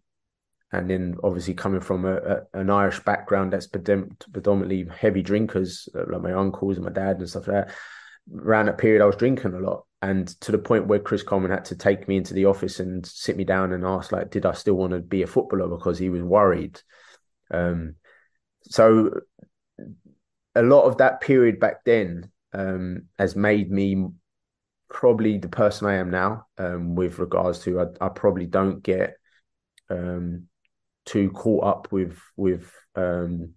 and 0.73 0.91
then 0.91 1.17
obviously 1.23 1.55
coming 1.55 1.81
from 1.81 2.05
a, 2.05 2.17
a, 2.17 2.43
an 2.55 2.71
Irish 2.71 3.01
background 3.01 3.53
that's 3.53 3.67
predominantly 3.67 4.87
heavy 4.97 5.23
drinkers, 5.23 5.89
uh, 5.95 6.05
like 6.09 6.23
my 6.23 6.33
uncles 6.33 6.77
and 6.77 6.85
my 6.85 6.93
dad 6.93 7.19
and 7.19 7.29
stuff 7.29 7.47
like 7.49 7.67
that. 7.67 7.75
Around 8.35 8.67
that 8.67 8.79
period, 8.79 9.03
I 9.03 9.07
was 9.07 9.17
drinking 9.17 9.53
a 9.53 9.59
lot, 9.59 9.85
and 10.01 10.29
to 10.41 10.53
the 10.53 10.59
point 10.59 10.87
where 10.87 10.99
Chris 10.99 11.23
Coleman 11.23 11.51
had 11.51 11.67
to 11.67 11.77
take 11.77 12.09
me 12.09 12.17
into 12.17 12.33
the 12.33 12.47
office 12.47 12.81
and 12.81 13.05
sit 13.05 13.37
me 13.37 13.45
down 13.45 13.73
and 13.73 13.85
ask, 13.85 14.13
like, 14.13 14.31
did 14.31 14.47
I 14.47 14.53
still 14.53 14.75
want 14.75 14.93
to 14.93 15.01
be 15.01 15.23
a 15.23 15.27
footballer 15.27 15.69
because 15.69 15.99
he 15.99 16.09
was 16.09 16.23
worried. 16.23 16.81
Um, 17.51 17.97
so 18.63 19.21
a 20.55 20.63
lot 20.63 20.83
of 20.83 20.99
that 20.99 21.21
period 21.21 21.59
back 21.59 21.85
then 21.85 22.31
um, 22.53 23.03
has 23.19 23.35
made 23.35 23.71
me 23.71 24.07
probably 24.89 25.39
the 25.39 25.49
person 25.49 25.89
I 25.89 25.95
am 25.95 26.11
now. 26.11 26.47
Um, 26.59 26.95
with 26.95 27.19
regards 27.19 27.61
to, 27.61 27.81
I, 27.81 28.07
I 28.07 28.09
probably 28.09 28.47
don't 28.47 28.83
get 28.83 29.17
um, 29.91 30.49
too 31.05 31.31
caught 31.31 31.65
up 31.65 31.93
with 31.93 32.19
with 32.37 32.73
um, 32.95 33.55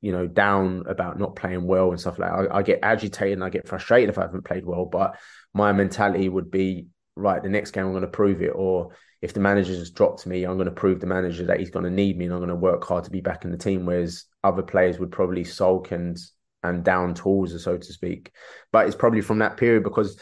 you 0.00 0.12
know 0.12 0.26
down 0.26 0.84
about 0.88 1.18
not 1.18 1.36
playing 1.36 1.66
well 1.66 1.90
and 1.90 2.00
stuff 2.00 2.18
like 2.18 2.30
that. 2.30 2.52
I, 2.52 2.58
I 2.58 2.62
get 2.62 2.80
agitated 2.82 3.34
and 3.34 3.44
I 3.44 3.50
get 3.50 3.68
frustrated 3.68 4.10
if 4.10 4.18
I 4.18 4.22
haven't 4.22 4.44
played 4.44 4.64
well, 4.64 4.86
but 4.86 5.18
my 5.52 5.72
mentality 5.72 6.28
would 6.28 6.50
be 6.50 6.86
right. 7.18 7.42
The 7.42 7.48
next 7.48 7.72
game 7.72 7.84
I'm 7.84 7.92
going 7.92 8.02
to 8.02 8.08
prove 8.08 8.42
it, 8.42 8.52
or 8.54 8.90
if 9.20 9.34
the 9.34 9.40
manager 9.40 9.74
just 9.74 9.94
dropped 9.94 10.26
me, 10.26 10.44
I'm 10.44 10.56
going 10.56 10.66
to 10.66 10.72
prove 10.72 11.00
the 11.00 11.06
manager 11.06 11.44
that 11.46 11.58
he's 11.58 11.70
going 11.70 11.84
to 11.84 11.90
need 11.90 12.16
me, 12.16 12.24
and 12.24 12.34
I'm 12.34 12.40
going 12.40 12.48
to 12.48 12.54
work 12.54 12.84
hard 12.84 13.04
to 13.04 13.10
be 13.10 13.20
back 13.20 13.44
in 13.44 13.50
the 13.50 13.58
team. 13.58 13.84
Whereas 13.84 14.24
other 14.44 14.62
players 14.62 14.98
would 14.98 15.12
probably 15.12 15.44
sulk 15.44 15.92
and 15.92 16.16
and 16.62 16.84
down 16.84 17.14
tools, 17.14 17.62
so 17.62 17.76
to 17.76 17.92
speak. 17.92 18.32
But 18.72 18.86
it's 18.86 18.96
probably 18.96 19.20
from 19.20 19.38
that 19.38 19.56
period 19.56 19.84
because 19.84 20.18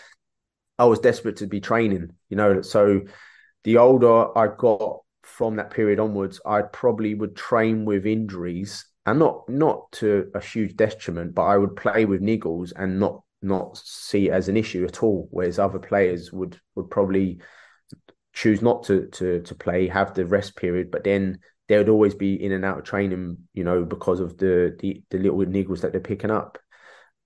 I 0.78 0.84
was 0.84 0.98
desperate 0.98 1.36
to 1.36 1.46
be 1.46 1.60
training, 1.60 2.10
you 2.28 2.36
know. 2.36 2.62
So 2.62 3.02
the 3.64 3.78
older 3.78 4.36
I 4.36 4.48
got 4.56 5.00
from 5.22 5.56
that 5.56 5.70
period 5.70 5.98
onwards, 5.98 6.40
I 6.46 6.62
probably 6.62 7.14
would 7.14 7.36
train 7.36 7.84
with 7.84 8.06
injuries 8.06 8.86
and 9.06 9.18
not 9.18 9.48
not 9.48 9.90
to 9.92 10.30
a 10.34 10.40
huge 10.40 10.76
detriment, 10.76 11.34
but 11.34 11.42
I 11.42 11.56
would 11.56 11.76
play 11.76 12.04
with 12.04 12.20
niggles 12.20 12.72
and 12.76 13.00
not 13.00 13.22
not 13.46 13.78
see 13.78 14.28
it 14.28 14.32
as 14.32 14.48
an 14.48 14.56
issue 14.56 14.84
at 14.84 15.02
all. 15.02 15.28
Whereas 15.30 15.58
other 15.58 15.78
players 15.78 16.32
would 16.32 16.60
would 16.74 16.90
probably 16.90 17.40
choose 18.32 18.60
not 18.62 18.84
to 18.84 19.06
to 19.06 19.40
to 19.42 19.54
play, 19.54 19.88
have 19.88 20.14
the 20.14 20.26
rest 20.26 20.56
period, 20.56 20.90
but 20.90 21.04
then 21.04 21.38
they 21.68 21.78
would 21.78 21.88
always 21.88 22.14
be 22.14 22.42
in 22.42 22.52
and 22.52 22.64
out 22.64 22.78
of 22.78 22.84
training, 22.84 23.38
you 23.54 23.64
know, 23.64 23.84
because 23.84 24.20
of 24.20 24.36
the 24.38 24.76
the, 24.78 25.02
the 25.10 25.18
little 25.18 25.38
niggles 25.38 25.80
that 25.80 25.92
they're 25.92 26.00
picking 26.00 26.30
up. 26.30 26.58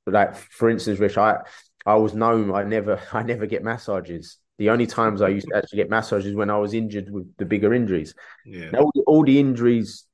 Like 0.07 0.35
for 0.35 0.71
instance, 0.71 0.99
Rich, 0.99 1.19
I 1.19 1.39
I 1.85 1.97
was 1.97 2.15
known 2.15 2.53
I 2.55 2.65
never 2.65 3.01
I 3.13 3.23
never 3.23 3.47
get 3.47 3.65
massages. 3.65 4.39
The 4.59 4.71
only 4.71 4.87
times 4.87 5.23
I 5.23 5.29
used 5.29 5.49
to 5.49 5.57
actually 5.57 5.79
get 5.79 5.89
massages 5.89 6.35
when 6.35 6.51
I 6.51 6.59
was 6.59 6.75
injured 6.75 7.11
with 7.11 7.35
the 7.39 7.47
bigger 7.47 7.73
injuries. 7.73 8.15
Yeah. 8.45 8.71
Now 8.71 8.81
all 8.81 8.93
the, 8.95 9.03
all 9.07 9.25
the 9.25 9.39
injuries. 9.39 10.05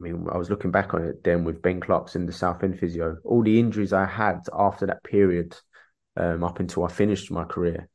I 0.00 0.02
mean, 0.02 0.26
I 0.30 0.36
was 0.36 0.50
looking 0.50 0.70
back 0.70 0.92
on 0.92 1.04
it 1.04 1.22
then 1.22 1.44
with 1.44 1.62
Ben 1.62 1.80
Clark's 1.80 2.16
in 2.16 2.26
the 2.26 2.32
Southend 2.32 2.78
physio. 2.78 3.16
All 3.24 3.42
the 3.42 3.58
injuries 3.58 3.92
I 3.92 4.06
had 4.06 4.40
after 4.52 4.86
that 4.86 5.04
period, 5.04 5.56
um, 6.16 6.42
up 6.42 6.60
until 6.60 6.84
I 6.84 6.88
finished 6.88 7.30
my 7.30 7.44
career, 7.44 7.88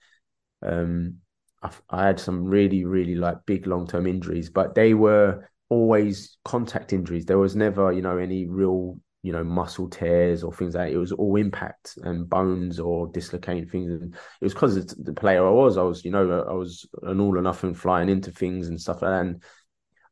um, 0.62 1.16
I, 1.62 1.72
I 1.90 2.06
had 2.08 2.20
some 2.20 2.46
really, 2.46 2.86
really 2.86 3.16
like 3.16 3.46
big 3.46 3.68
long 3.68 3.86
term 3.86 4.08
injuries, 4.08 4.50
but 4.50 4.76
they 4.76 4.94
were 4.94 5.50
always 5.68 6.38
contact 6.46 6.94
injuries. 6.94 7.26
There 7.26 7.38
was 7.38 7.56
never, 7.56 7.92
you 7.92 8.02
know, 8.02 8.18
any 8.18 8.48
real, 8.48 8.98
you 9.22 9.34
know, 9.34 9.44
muscle 9.44 9.90
tears 9.90 10.42
or 10.42 10.54
things 10.54 10.76
like 10.76 10.88
that. 10.88 10.94
It 10.94 10.98
was 10.98 11.12
all 11.12 11.36
impact 11.36 11.98
and 12.04 12.30
bones 12.30 12.80
or 12.80 13.08
dislocating 13.08 13.68
things. 13.68 13.92
And 13.92 14.14
it 14.14 14.44
was 14.46 14.54
because 14.54 14.78
of 14.78 14.88
the 15.04 15.14
player 15.14 15.46
I 15.46 15.52
was. 15.52 15.78
I 15.78 15.84
was, 15.84 16.06
you 16.06 16.12
know, 16.12 16.46
I 16.50 16.54
was 16.54 16.88
an 17.04 17.20
all 17.20 17.38
or 17.38 17.42
nothing 17.42 17.74
flying 17.74 18.08
into 18.08 18.32
things 18.32 18.70
and 18.70 18.80
stuff 18.80 19.02
like 19.02 19.12
that. 19.12 19.22
And, 19.26 19.44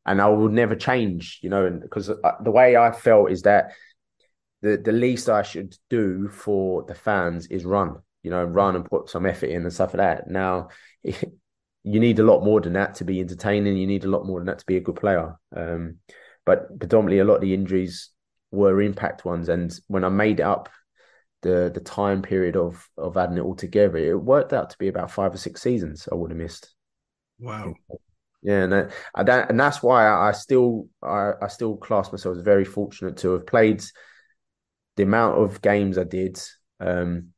and 0.08 0.22
I 0.22 0.30
will 0.30 0.50
never 0.50 0.76
change, 0.76 1.40
you 1.44 1.50
know, 1.50 1.66
and 1.66 1.82
because 1.82 2.08
the 2.08 2.52
way 2.52 2.78
I 2.78 2.92
felt 2.92 3.30
is 3.30 3.44
that 3.44 3.74
the 4.62 4.78
the 4.78 4.94
least 4.94 5.30
I 5.30 5.44
should 5.44 5.76
do 5.90 6.30
for 6.30 6.84
the 6.84 6.96
fans 6.96 7.48
is 7.48 7.66
run, 7.66 7.98
you 8.24 8.32
know, 8.32 8.44
run 8.44 8.76
and 8.76 8.86
put 8.86 9.10
some 9.10 9.26
effort 9.26 9.48
in 9.50 9.64
and 9.64 9.74
stuff 9.74 9.94
like 9.94 9.98
that. 9.98 10.30
Now, 10.30 10.70
you 11.04 12.00
need 12.00 12.20
a 12.20 12.24
lot 12.24 12.44
more 12.44 12.62
than 12.62 12.74
that 12.74 12.96
to 12.96 13.04
be 13.04 13.20
entertaining. 13.20 13.78
You 13.78 13.88
need 13.88 14.06
a 14.06 14.10
lot 14.10 14.26
more 14.26 14.40
than 14.40 14.48
that 14.48 14.60
to 14.60 14.66
be 14.66 14.78
a 14.78 14.82
good 14.82 14.96
player. 14.96 15.36
Um, 15.56 15.98
but 16.46 16.80
predominantly, 16.80 17.20
a 17.20 17.26
lot 17.26 17.36
of 17.36 17.42
the 17.42 17.54
injuries 17.54 18.10
were 18.52 18.82
impact 18.82 19.26
ones, 19.26 19.50
and 19.50 19.78
when 19.88 20.06
I 20.06 20.10
made 20.10 20.40
up, 20.40 20.70
the 21.42 21.70
the 21.74 21.82
time 21.82 22.22
period 22.22 22.56
of 22.56 22.90
of 22.98 23.18
adding 23.18 23.38
it 23.38 23.42
all 23.42 23.56
together, 23.56 23.98
it 23.98 24.16
worked 24.16 24.54
out 24.54 24.70
to 24.70 24.78
be 24.78 24.88
about 24.88 25.12
five 25.12 25.34
or 25.34 25.38
six 25.38 25.62
seasons 25.62 26.08
I 26.10 26.16
would 26.16 26.32
have 26.32 26.38
missed. 26.38 26.74
Wow. 27.40 27.76
Yeah, 28.44 28.64
and 28.64 28.74
and, 28.74 29.28
that, 29.28 29.50
and 29.50 29.60
that's 29.60 29.82
why 29.82 30.08
I, 30.08 30.32
still 30.32 30.88
I, 31.02 31.32
I 31.42 31.48
still 31.48 31.76
class 31.76 32.12
myself 32.12 32.38
as 32.38 32.44
very 32.44 32.66
fortunate 32.66 33.18
to 33.18 33.32
have 33.32 33.48
played 33.48 33.84
the 34.96 35.04
amount 35.04 35.40
of 35.40 35.62
games 35.62 35.98
I 35.98 36.04
did, 36.04 36.40
um, 36.80 37.30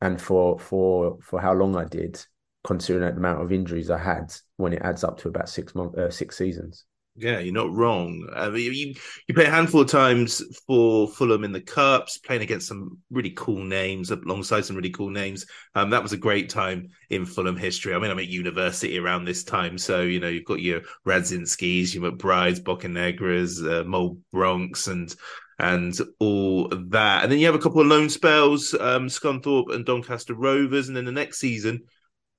and 0.00 0.20
for 0.20 0.58
for 0.58 1.18
for 1.22 1.40
how 1.40 1.52
long 1.54 1.76
I 1.76 1.84
did, 1.84 2.24
considering 2.64 3.04
the 3.14 3.18
amount 3.18 3.42
of 3.42 3.52
injuries 3.52 3.90
I 3.90 3.98
had 3.98 4.32
when 4.56 4.72
it 4.72 4.82
adds 4.82 5.04
up 5.04 5.18
to 5.20 5.28
about 5.28 5.48
six 5.48 5.74
months, 5.74 5.96
uh, 5.96 6.10
six 6.10 6.36
seasons. 6.36 6.84
Yeah, 7.20 7.40
you're 7.40 7.52
not 7.52 7.70
wrong. 7.70 8.26
I 8.34 8.48
mean, 8.48 8.72
you 8.72 8.94
you 9.28 9.34
play 9.34 9.44
a 9.44 9.50
handful 9.50 9.82
of 9.82 9.88
times 9.88 10.42
for 10.66 11.06
Fulham 11.06 11.44
in 11.44 11.52
the 11.52 11.60
cups, 11.60 12.16
playing 12.16 12.40
against 12.40 12.66
some 12.66 12.96
really 13.10 13.32
cool 13.32 13.62
names, 13.62 14.10
alongside 14.10 14.64
some 14.64 14.74
really 14.74 14.90
cool 14.90 15.10
names. 15.10 15.44
Um, 15.74 15.90
that 15.90 16.02
was 16.02 16.14
a 16.14 16.16
great 16.16 16.48
time 16.48 16.88
in 17.10 17.26
Fulham 17.26 17.56
history. 17.56 17.94
I 17.94 17.98
mean, 17.98 18.10
I'm 18.10 18.18
at 18.18 18.28
university 18.28 18.98
around 18.98 19.26
this 19.26 19.44
time, 19.44 19.76
so 19.76 20.00
you 20.00 20.18
know 20.18 20.28
you've 20.28 20.46
got 20.46 20.62
your 20.62 20.80
Radzinskis, 21.06 21.94
your 21.94 22.10
McBrides, 22.10 22.62
Bocanegras, 22.62 23.68
uh, 23.70 23.84
Mo 23.84 24.16
Bronx, 24.32 24.86
and 24.86 25.14
and 25.58 25.94
all 26.20 26.68
that. 26.68 27.22
And 27.22 27.30
then 27.30 27.38
you 27.38 27.44
have 27.46 27.54
a 27.54 27.58
couple 27.58 27.82
of 27.82 27.86
loan 27.86 28.08
spells, 28.08 28.72
um, 28.72 29.08
Scunthorpe 29.08 29.74
and 29.74 29.84
Doncaster 29.84 30.34
Rovers, 30.34 30.88
and 30.88 30.96
then 30.96 31.04
the 31.04 31.12
next 31.12 31.38
season 31.38 31.82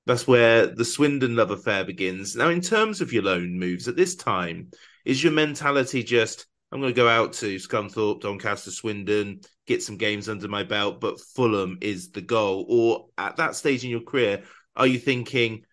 that's 0.06 0.28
where 0.28 0.68
the 0.68 0.86
Swindon 0.86 1.36
love 1.36 1.52
affair 1.52 1.84
begins. 1.84 2.36
Now, 2.36 2.50
in 2.50 2.62
terms 2.62 3.02
of 3.02 3.14
your 3.14 3.24
loan 3.24 3.60
moves 3.60 3.88
at 3.88 3.96
this 3.96 4.16
time, 4.16 4.72
is 5.06 5.24
your 5.24 5.34
mentality 5.34 6.04
just 6.04 6.48
I'm 6.72 6.80
going 6.80 6.94
to 6.94 6.96
go 6.96 7.10
out 7.10 7.34
to 7.34 7.58
Scunthorpe, 7.58 8.22
Doncaster, 8.22 8.72
Swindon, 8.72 9.42
get 9.68 9.84
some 9.84 9.98
games 9.98 10.30
under 10.30 10.48
my 10.48 10.64
belt, 10.64 11.02
but 11.02 11.20
Fulham 11.20 11.78
is 11.82 12.12
the 12.12 12.22
goal? 12.22 12.66
Or 12.70 13.10
at 13.18 13.36
that 13.38 13.56
stage 13.56 13.84
in 13.84 13.90
your 13.90 14.02
career, 14.02 14.44
are 14.78 14.88
you 14.88 14.98
thinking, 14.98 15.66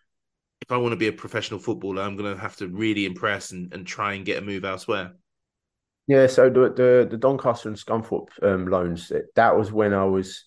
if 0.60 0.72
I 0.72 0.76
want 0.76 0.92
to 0.92 0.96
be 0.96 1.06
a 1.06 1.12
professional 1.12 1.60
footballer, 1.60 2.02
I'm 2.02 2.16
going 2.16 2.34
to 2.34 2.40
have 2.40 2.56
to 2.56 2.66
really 2.66 3.06
impress 3.06 3.52
and, 3.52 3.72
and 3.72 3.86
try 3.86 4.14
and 4.14 4.24
get 4.24 4.38
a 4.38 4.44
move 4.44 4.64
elsewhere? 4.64 5.12
Yeah, 6.08 6.26
so 6.26 6.50
the 6.50 6.70
the, 6.70 7.08
the 7.08 7.16
Doncaster 7.16 7.68
and 7.68 7.78
Scunthorpe 7.78 8.30
um, 8.42 8.66
loans, 8.66 9.12
that 9.36 9.56
was 9.56 9.70
when 9.70 9.94
I 9.94 10.04
was, 10.04 10.42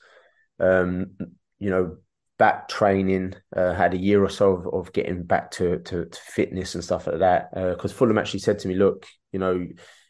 um, 0.59 1.11
you 1.59 1.69
know, 1.69 1.97
back 2.42 2.68
training, 2.68 3.36
uh, 3.56 3.72
had 3.72 3.94
a 3.94 3.98
year 3.98 4.24
or 4.24 4.30
so 4.30 4.54
of, 4.54 4.74
of 4.74 4.94
getting 4.94 5.22
back 5.22 5.52
to, 5.52 5.78
to, 5.78 6.06
to 6.06 6.20
fitness 6.20 6.74
and 6.74 6.84
stuff 6.84 7.06
like 7.06 7.20
that. 7.20 7.54
Because 7.54 7.92
uh, 7.92 7.96
Fulham 7.96 8.18
actually 8.18 8.39
said 8.39 8.58
to 8.58 8.68
me, 8.68 8.74
look, 8.74 9.06
you 9.32 9.38
know, 9.38 9.68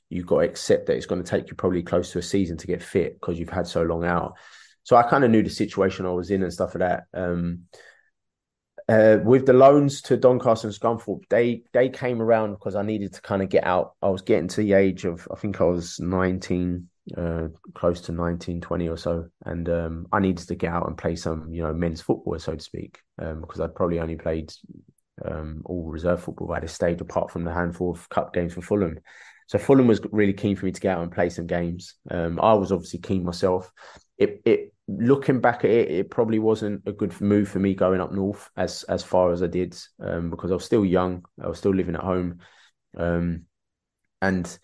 you've 0.07 0.27
got 0.27 0.39
to 0.39 0.47
accept 0.47 0.85
that 0.85 0.95
it's 0.95 1.05
going 1.05 1.21
to 1.21 1.29
take 1.29 1.49
you 1.49 1.55
probably 1.55 1.83
close 1.83 2.13
to 2.13 2.19
a 2.19 2.21
season 2.21 2.55
to 2.55 2.67
get 2.67 2.81
fit 2.81 3.19
because 3.19 3.37
you've 3.37 3.49
had 3.49 3.67
so 3.67 3.83
long 3.83 4.05
out. 4.05 4.37
So 4.83 4.95
I 4.95 5.03
kind 5.03 5.25
of 5.25 5.29
knew 5.29 5.43
the 5.43 5.49
situation 5.49 6.05
I 6.05 6.11
was 6.11 6.31
in 6.31 6.41
and 6.41 6.53
stuff 6.53 6.73
like 6.73 6.79
that. 6.79 7.03
Um, 7.13 7.63
uh, 8.87 9.17
with 9.25 9.45
the 9.45 9.53
loans 9.53 10.01
to 10.03 10.15
Doncaster 10.15 10.69
and 10.69 10.75
Scunthorpe, 10.75 11.23
they 11.29 11.63
they 11.73 11.89
came 11.89 12.21
around 12.21 12.51
because 12.51 12.75
I 12.75 12.81
needed 12.81 13.13
to 13.15 13.21
kind 13.21 13.41
of 13.41 13.49
get 13.49 13.65
out. 13.65 13.95
I 14.01 14.07
was 14.07 14.21
getting 14.21 14.47
to 14.47 14.61
the 14.61 14.71
age 14.71 15.03
of 15.03 15.27
I 15.29 15.35
think 15.35 15.59
I 15.59 15.65
was 15.65 15.99
19, 15.99 16.87
uh, 17.17 17.47
close 17.73 18.01
to 18.01 18.11
19, 18.11 18.61
20 18.61 18.89
or 18.89 18.97
so. 18.97 19.27
And 19.45 19.67
um, 19.69 20.07
I 20.11 20.19
needed 20.19 20.47
to 20.47 20.55
get 20.55 20.71
out 20.71 20.87
and 20.87 20.97
play 20.97 21.15
some, 21.15 21.53
you 21.53 21.63
know, 21.63 21.73
men's 21.73 22.01
football, 22.01 22.37
so 22.39 22.55
to 22.55 22.63
speak, 22.63 22.99
um, 23.21 23.41
because 23.41 23.59
I'd 23.59 23.75
probably 23.75 23.99
only 23.99 24.15
played 24.15 24.53
um, 25.25 25.61
all 25.65 25.85
reserve 25.85 26.23
football 26.23 26.47
by 26.47 26.59
this 26.59 26.73
stage, 26.73 27.01
apart 27.01 27.31
from 27.31 27.43
the 27.43 27.53
handful 27.53 27.91
of 27.91 28.09
cup 28.09 28.33
games 28.33 28.53
for 28.53 28.61
Fulham. 28.61 28.99
So 29.47 29.57
Fulham 29.57 29.87
was 29.87 29.99
really 30.11 30.33
keen 30.33 30.55
for 30.55 30.65
me 30.65 30.71
to 30.71 30.79
get 30.81 30.95
out 30.95 31.03
and 31.03 31.11
play 31.11 31.29
some 31.29 31.47
games. 31.47 31.95
Um, 32.09 32.39
I 32.41 32.53
was 32.53 32.71
obviously 32.71 32.99
keen 32.99 33.25
myself. 33.25 33.71
It, 34.17 34.41
it 34.45 34.73
looking 34.87 35.41
back 35.41 35.63
at 35.65 35.71
it, 35.71 35.91
it 35.91 36.09
probably 36.09 36.39
wasn't 36.39 36.83
a 36.85 36.91
good 36.91 37.19
move 37.19 37.49
for 37.49 37.59
me 37.59 37.73
going 37.73 38.01
up 38.01 38.11
north 38.11 38.49
as 38.55 38.83
as 38.83 39.03
far 39.03 39.31
as 39.31 39.43
I 39.43 39.47
did 39.47 39.75
um, 39.99 40.29
because 40.29 40.51
I 40.51 40.53
was 40.53 40.65
still 40.65 40.85
young. 40.85 41.25
I 41.41 41.47
was 41.47 41.57
still 41.57 41.73
living 41.73 41.95
at 41.95 42.01
home, 42.01 42.39
um, 42.97 43.43
and 44.21 44.57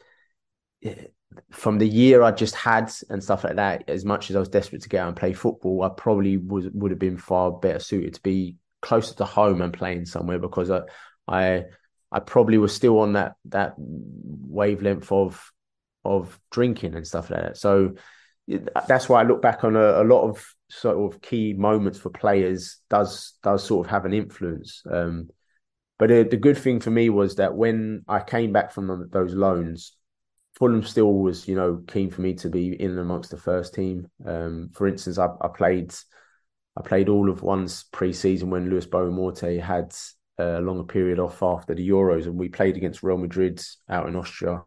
from 1.51 1.78
the 1.78 1.88
year 1.88 2.23
I 2.23 2.32
just 2.32 2.55
had 2.55 2.91
and 3.09 3.23
stuff 3.23 3.43
like 3.43 3.55
that, 3.55 3.84
as 3.88 4.05
much 4.05 4.30
as 4.30 4.36
I 4.36 4.39
was 4.39 4.49
desperate 4.49 4.82
to 4.84 4.89
get 4.89 5.01
out 5.01 5.09
and 5.09 5.17
play 5.17 5.34
football, 5.34 5.84
I 5.84 5.89
probably 5.89 6.38
was 6.38 6.67
would 6.69 6.91
have 6.91 6.99
been 6.99 7.17
far 7.17 7.51
better 7.51 7.80
suited 7.80 8.15
to 8.15 8.21
be 8.21 8.55
closer 8.82 9.15
to 9.15 9.25
home 9.25 9.61
and 9.61 9.73
playing 9.73 10.05
somewhere 10.05 10.39
because 10.39 10.71
I 10.71 10.82
I 11.28 11.65
I 12.11 12.19
probably 12.19 12.57
was 12.57 12.73
still 12.73 12.99
on 12.99 13.13
that 13.13 13.36
that 13.45 13.73
wavelength 13.78 15.11
of 15.11 15.51
of 16.05 16.39
drinking 16.51 16.95
and 16.95 17.05
stuff 17.05 17.30
like 17.30 17.41
that. 17.41 17.57
So 17.57 17.95
that's 18.88 19.09
why 19.09 19.21
I 19.21 19.23
look 19.23 19.41
back 19.41 19.63
on 19.63 19.75
a, 19.75 20.01
a 20.01 20.05
lot 20.05 20.30
of 20.30 20.45
sort 20.69 21.13
of 21.13 21.21
key 21.21 21.53
moments 21.53 21.99
for 21.99 22.09
players 22.09 22.78
does 22.89 23.34
does 23.43 23.63
sort 23.63 23.86
of 23.86 23.91
have 23.91 24.05
an 24.05 24.13
influence. 24.13 24.84
Um, 24.89 25.30
but 25.99 26.09
the 26.09 26.38
good 26.38 26.57
thing 26.57 26.80
for 26.80 26.91
me 26.91 27.09
was 27.09 27.36
that 27.36 27.55
when 27.55 28.03
I 28.07 28.19
came 28.19 28.53
back 28.53 28.71
from 28.71 29.09
those 29.11 29.34
loans, 29.34 29.96
Fulham 30.57 30.83
still 30.83 31.13
was, 31.13 31.47
you 31.47 31.55
know, 31.55 31.83
keen 31.87 32.09
for 32.09 32.21
me 32.21 32.33
to 32.35 32.49
be 32.49 32.73
in 32.81 32.97
amongst 32.97 33.29
the 33.29 33.37
first 33.37 33.75
team. 33.75 34.09
Um, 34.25 34.71
for 34.73 34.87
instance, 34.87 35.19
I, 35.19 35.27
I, 35.39 35.49
played, 35.49 35.93
I 36.75 36.81
played 36.81 37.09
all 37.09 37.29
of 37.29 37.43
one's 37.43 37.83
pre-season 37.91 38.49
when 38.49 38.67
Luis 38.67 38.87
Boa-Morte 38.87 39.59
had 39.59 39.93
a 40.39 40.59
longer 40.59 40.83
period 40.83 41.19
off 41.19 41.43
after 41.43 41.75
the 41.75 41.87
Euros, 41.87 42.25
and 42.25 42.37
we 42.37 42.49
played 42.49 42.75
against 42.75 43.03
Real 43.03 43.17
Madrid 43.17 43.61
out 43.87 44.07
in 44.07 44.15
Austria, 44.15 44.63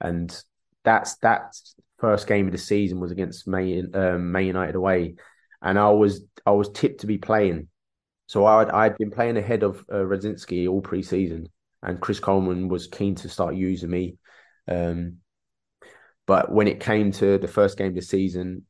and 0.00 0.42
that's 0.84 1.16
that 1.16 1.54
first 1.98 2.26
game 2.26 2.46
of 2.46 2.52
the 2.52 2.58
season 2.58 3.00
was 3.00 3.10
against 3.10 3.46
May, 3.46 3.82
um, 3.94 4.36
United 4.36 4.74
away, 4.74 5.14
and 5.62 5.78
I 5.78 5.90
was 5.90 6.24
I 6.46 6.52
was 6.52 6.70
tipped 6.70 7.00
to 7.00 7.06
be 7.06 7.18
playing, 7.18 7.68
so 8.26 8.46
I'd 8.46 8.70
I'd 8.70 8.96
been 8.96 9.10
playing 9.10 9.36
ahead 9.36 9.62
of 9.62 9.84
uh, 9.90 9.96
Radzinski 9.96 10.68
all 10.68 10.80
pre-season, 10.80 11.48
and 11.82 12.00
Chris 12.00 12.20
Coleman 12.20 12.68
was 12.68 12.86
keen 12.86 13.14
to 13.16 13.28
start 13.28 13.54
using 13.54 13.90
me. 13.90 14.16
Um, 14.68 15.18
but 16.30 16.52
when 16.52 16.68
it 16.68 16.78
came 16.78 17.10
to 17.10 17.38
the 17.38 17.48
first 17.48 17.76
game 17.76 17.88
of 17.88 17.96
the 17.96 18.02
season, 18.02 18.64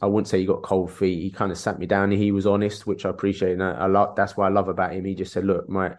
I 0.00 0.06
wouldn't 0.06 0.28
say 0.28 0.38
he 0.38 0.46
got 0.46 0.62
cold 0.62 0.92
feet. 0.92 1.24
He 1.24 1.32
kind 1.32 1.50
of 1.50 1.58
sat 1.58 1.80
me 1.80 1.86
down. 1.86 2.12
He 2.12 2.30
was 2.30 2.46
honest, 2.46 2.86
which 2.86 3.04
I 3.04 3.08
appreciate. 3.10 3.54
And 3.54 3.64
I, 3.64 3.86
I 3.88 4.06
that's 4.14 4.36
what 4.36 4.44
I 4.44 4.50
love 4.50 4.68
about 4.68 4.92
him. 4.92 5.04
He 5.04 5.16
just 5.16 5.32
said, 5.32 5.44
"Look, 5.44 5.68
my, 5.68 5.96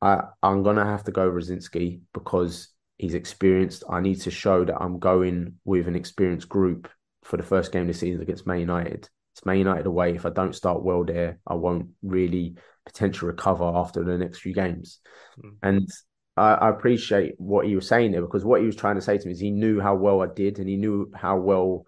I, 0.00 0.22
I'm 0.42 0.62
gonna 0.62 0.86
have 0.86 1.04
to 1.04 1.10
go 1.10 1.30
Radzinski 1.30 2.00
because 2.14 2.68
he's 2.96 3.12
experienced. 3.12 3.84
I 3.90 4.00
need 4.00 4.22
to 4.22 4.30
show 4.30 4.64
that 4.64 4.80
I'm 4.80 4.98
going 4.98 5.56
with 5.66 5.86
an 5.86 5.96
experienced 5.96 6.48
group 6.48 6.88
for 7.24 7.36
the 7.36 7.42
first 7.42 7.70
game 7.70 7.82
of 7.82 7.88
the 7.88 7.92
season 7.92 8.22
against 8.22 8.46
Man 8.46 8.60
United. 8.60 9.10
It's 9.34 9.44
Man 9.44 9.58
United 9.58 9.84
away. 9.84 10.14
If 10.14 10.24
I 10.24 10.30
don't 10.30 10.56
start 10.56 10.82
well 10.82 11.04
there, 11.04 11.40
I 11.46 11.56
won't 11.56 11.90
really 12.02 12.56
potentially 12.86 13.26
recover 13.26 13.64
after 13.64 14.02
the 14.02 14.16
next 14.16 14.38
few 14.38 14.54
games. 14.54 15.00
Mm. 15.38 15.56
And 15.62 15.90
I, 16.36 16.54
I, 16.54 16.70
appreciate 16.70 17.34
what 17.38 17.66
he 17.66 17.74
was 17.74 17.86
saying 17.86 18.12
there 18.12 18.22
because 18.22 18.44
what 18.44 18.60
he 18.60 18.66
was 18.66 18.76
trying 18.76 18.94
to 18.94 19.02
say 19.02 19.18
to 19.18 19.26
me 19.26 19.32
is 19.32 19.40
he 19.40 19.50
knew 19.50 19.80
how 19.80 19.94
well 19.94 20.22
I 20.22 20.26
did 20.26 20.58
and 20.58 20.68
he 20.68 20.76
knew 20.76 21.10
how 21.14 21.36
well, 21.36 21.86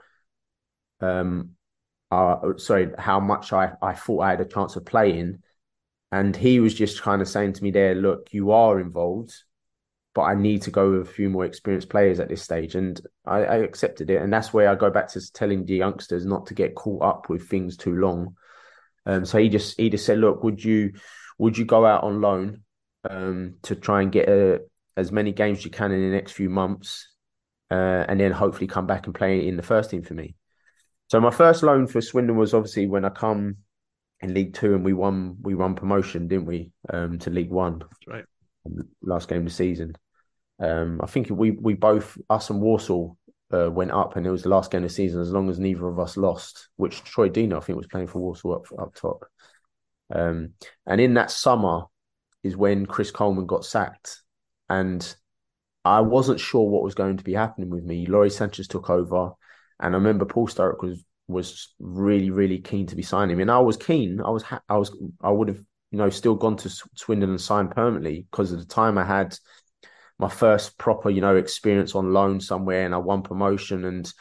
um, 1.01 1.51
uh, 2.11 2.37
sorry, 2.57 2.91
how 2.99 3.21
much 3.21 3.53
I, 3.53 3.73
I 3.81 3.95
thought 3.95 4.21
I 4.21 4.31
had 4.31 4.41
a 4.41 4.45
chance 4.45 4.77
of 4.77 4.85
playing. 4.85 5.43
And 6.13 6.37
he 6.37 6.61
was 6.61 6.75
just 6.75 7.03
kind 7.03 7.23
of 7.23 7.29
saying 7.29 7.55
to 7.55 7.63
me 7.63 7.71
there, 7.71 7.95
look, 7.95 8.29
you 8.33 8.53
are 8.53 8.79
involved, 8.79 9.35
but 10.15 10.23
I 10.23 10.35
need 10.35 10.63
to 10.63 10.71
go 10.71 10.93
with 10.93 11.09
a 11.09 11.13
few 11.13 11.31
more 11.31 11.45
experienced 11.45 11.89
players 11.89 12.21
at 12.21 12.29
this 12.29 12.43
stage. 12.43 12.75
And 12.75 13.01
I, 13.27 13.39
I 13.45 13.57
accepted 13.57 14.11
it. 14.11 14.23
And 14.23 14.33
that's 14.33 14.53
where 14.53 14.69
I 14.69 14.75
go 14.75 14.91
back 14.91 15.09
to 15.09 15.33
telling 15.33 15.65
the 15.65 15.75
youngsters 15.75 16.27
not 16.27 16.47
to 16.47 16.55
get 16.55 16.75
caught 16.75 17.03
up 17.03 17.29
with 17.29 17.49
things 17.49 17.77
too 17.77 17.97
long. 17.97 18.37
Um, 19.07 19.25
so 19.25 19.39
he 19.39 19.49
just 19.49 19.79
he 19.79 19.91
just 19.91 20.07
said, 20.07 20.19
look, 20.19 20.45
would 20.45 20.63
you 20.63 20.93
would 21.39 21.59
you 21.59 21.65
go 21.65 21.85
out 21.85 22.05
on 22.05 22.21
loan 22.21 22.64
um, 23.09 23.57
to 23.63 23.75
try 23.75 24.03
and 24.03 24.13
get 24.13 24.29
a, 24.29 24.55
uh, 24.55 24.59
as 24.97 25.11
many 25.11 25.33
games 25.33 25.59
as 25.59 25.65
you 25.65 25.71
can 25.71 25.93
in 25.93 26.01
the 26.01 26.15
next 26.15 26.33
few 26.33 26.49
months, 26.49 27.09
uh, 27.71 28.05
and 28.09 28.21
then 28.21 28.33
hopefully 28.33 28.67
come 28.67 28.87
back 28.87 29.07
and 29.07 29.15
play 29.15 29.47
in 29.47 29.57
the 29.57 29.63
first 29.63 29.91
team 29.91 30.03
for 30.03 30.15
me. 30.15 30.37
So 31.09 31.21
my 31.21 31.31
first 31.31 31.63
loan 31.63 31.87
for 31.87 32.01
Swindon 32.01 32.37
was 32.37 32.55
obviously 32.55 32.87
when 32.87 33.05
I 33.05 33.11
come 33.11 33.57
in 34.21 34.35
League 34.35 34.55
Two 34.55 34.75
and 34.75 34.85
we 34.85 34.93
won 34.93 35.37
we 35.43 35.55
won 35.55 35.75
promotion, 35.75 36.29
didn't 36.29 36.47
we, 36.47 36.71
um, 36.93 37.19
to 37.21 37.31
League 37.31 37.51
One? 37.51 37.81
That's 37.81 38.07
right. 38.07 38.25
Last 39.03 39.29
game 39.29 39.39
of 39.39 39.45
the 39.45 39.51
season. 39.51 39.97
Um, 40.61 41.01
I 41.03 41.07
think 41.07 41.29
we 41.31 41.51
we 41.51 41.75
both 41.75 42.17
us 42.31 42.51
and 42.51 42.61
Walsall 42.61 43.19
uh, 43.53 43.71
went 43.71 43.91
up, 43.91 44.17
and 44.17 44.27
it 44.27 44.31
was 44.31 44.43
the 44.43 44.49
last 44.49 44.71
game 44.71 44.85
of 44.85 44.89
the 44.89 44.95
season. 44.95 45.21
As 45.21 45.33
long 45.33 45.51
as 45.51 45.59
neither 45.59 45.87
of 45.87 45.99
us 45.99 46.17
lost, 46.17 46.69
which 46.77 47.05
Troy 47.05 47.29
Deeney 47.29 47.57
I 47.57 47.61
think 47.61 47.77
was 47.77 47.87
playing 47.87 48.07
for 48.07 48.21
Walsall 48.21 48.55
up 48.55 48.67
up 48.79 48.95
top. 48.95 49.27
Um, 50.15 50.51
and 50.87 51.01
in 51.01 51.15
that 51.15 51.31
summer, 51.31 51.85
is 52.45 52.57
when 52.57 52.87
Chris 52.87 53.11
Coleman 53.11 53.47
got 53.47 53.65
sacked. 53.65 54.21
And 54.69 55.15
I 55.85 56.01
wasn't 56.01 56.41
sure 56.41 56.69
what 56.69 56.85
was 56.85 56.95
going 56.95 57.17
to 57.17 57.25
be 57.25 57.35
happening 57.35 57.71
with 57.71 57.85
me. 57.85 58.07
Lawrie 58.07 58.31
Sanchez 58.31 58.69
took 58.69 58.89
over. 58.89 59.33
And 59.81 59.95
I 59.95 59.99
remember 59.99 60.25
Paul 60.25 60.47
Sturrock 60.47 60.83
was 60.83 61.05
was 61.27 61.75
really, 61.79 62.31
really 62.31 62.59
keen 62.59 62.87
to 62.87 62.97
be 62.97 63.03
signing 63.03 63.37
me. 63.37 63.43
And 63.43 63.51
I 63.51 63.59
was 63.59 63.79
keen. 63.79 64.21
I 64.21 64.31
was 64.31 64.43
ha- 64.43 64.63
I 64.69 64.77
was 64.77 64.97
I 65.21 65.31
would 65.31 65.49
have, 65.49 65.61
you 65.91 65.99
know, 65.99 66.11
still 66.11 66.35
gone 66.35 66.57
to 66.59 66.71
Swindon 66.95 67.31
and 67.31 67.41
signed 67.41 67.73
permanently 67.73 68.27
because 68.31 68.53
at 68.53 68.59
the 68.61 68.67
time 68.67 68.99
I 68.99 69.05
had 69.05 69.37
my 70.19 70.29
first 70.29 70.79
proper, 70.79 71.11
you 71.11 71.23
know, 71.23 71.37
experience 71.37 71.95
on 71.95 72.13
loan 72.13 72.41
somewhere 72.41 72.85
and 72.85 72.95
I 72.95 72.99
won 72.99 73.23
promotion 73.23 73.85
and 73.85 74.13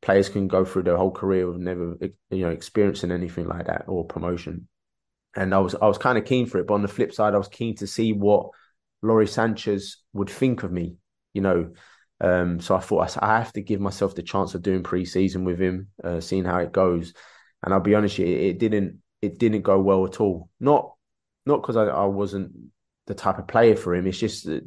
players 0.00 0.28
can 0.28 0.48
go 0.48 0.64
through 0.64 0.84
their 0.84 0.96
whole 0.96 1.10
career 1.10 1.50
with 1.50 1.60
never 1.60 1.96
you 2.30 2.44
know 2.44 2.50
experiencing 2.50 3.10
anything 3.10 3.46
like 3.46 3.66
that 3.66 3.84
or 3.88 4.04
promotion 4.04 4.68
and 5.38 5.54
I 5.54 5.58
was 5.58 5.74
I 5.74 5.86
was 5.86 5.98
kind 5.98 6.18
of 6.18 6.24
keen 6.24 6.46
for 6.46 6.58
it. 6.58 6.66
But 6.66 6.74
on 6.74 6.82
the 6.82 6.88
flip 6.88 7.12
side, 7.12 7.34
I 7.34 7.38
was 7.38 7.48
keen 7.48 7.76
to 7.76 7.86
see 7.86 8.12
what 8.12 8.50
Lawrie 9.02 9.28
Sanchez 9.28 9.98
would 10.12 10.28
think 10.28 10.64
of 10.64 10.72
me. 10.72 10.96
You 11.32 11.42
know, 11.42 11.70
um, 12.20 12.60
so 12.60 12.74
I 12.74 12.80
thought 12.80 13.16
I, 13.22 13.38
have 13.38 13.52
to 13.52 13.62
give 13.62 13.80
myself 13.80 14.14
the 14.14 14.22
chance 14.22 14.54
of 14.54 14.62
doing 14.62 14.82
pre-season 14.82 15.44
with 15.44 15.60
him, 15.60 15.88
uh, 16.02 16.20
seeing 16.20 16.44
how 16.44 16.58
it 16.58 16.72
goes. 16.72 17.14
And 17.62 17.72
I'll 17.72 17.80
be 17.80 17.94
honest, 17.94 18.18
it, 18.18 18.28
it 18.28 18.58
didn't 18.58 19.00
it 19.22 19.38
didn't 19.38 19.62
go 19.62 19.78
well 19.80 20.04
at 20.04 20.20
all. 20.20 20.50
Not 20.58 20.94
not 21.46 21.62
because 21.62 21.76
I, 21.76 21.84
I 21.84 22.06
wasn't 22.06 22.52
the 23.06 23.14
type 23.14 23.38
of 23.38 23.46
player 23.46 23.76
for 23.76 23.94
him. 23.94 24.06
It's 24.06 24.18
just 24.18 24.46
that 24.46 24.64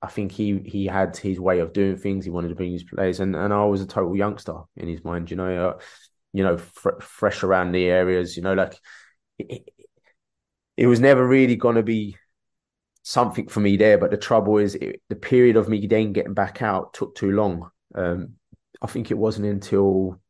I 0.00 0.06
think 0.06 0.30
he 0.30 0.60
he 0.64 0.86
had 0.86 1.16
his 1.16 1.40
way 1.40 1.58
of 1.58 1.72
doing 1.72 1.96
things. 1.96 2.24
He 2.24 2.30
wanted 2.30 2.48
to 2.48 2.54
bring 2.54 2.72
his 2.72 2.84
players, 2.84 3.18
and 3.18 3.34
and 3.34 3.52
I 3.52 3.64
was 3.64 3.80
a 3.80 3.86
total 3.86 4.16
youngster 4.16 4.54
in 4.76 4.86
his 4.86 5.02
mind. 5.02 5.30
You 5.30 5.36
know, 5.36 5.68
uh, 5.70 5.78
you 6.32 6.44
know, 6.44 6.58
fr- 6.58 7.00
fresh 7.00 7.42
around 7.42 7.72
the 7.72 7.86
areas. 7.86 8.36
You 8.36 8.44
know, 8.44 8.54
like 8.54 8.78
it, 10.76 10.86
was 10.86 11.00
never 11.00 11.26
really 11.26 11.56
going 11.56 11.76
to 11.76 11.82
be 11.82 12.16
something 13.02 13.48
for 13.48 13.60
me 13.60 13.76
there. 13.76 13.98
But 13.98 14.10
the 14.10 14.16
trouble 14.16 14.58
is, 14.58 14.74
it, 14.74 15.00
the 15.08 15.16
period 15.16 15.56
of 15.56 15.68
me 15.68 15.86
then 15.86 16.12
getting 16.12 16.34
back 16.34 16.62
out 16.62 16.94
took 16.94 17.14
too 17.14 17.30
long. 17.30 17.70
Um, 17.94 18.34
I 18.80 18.86
think 18.86 19.10
it 19.10 19.18
wasn't 19.18 19.46
until 19.46 20.20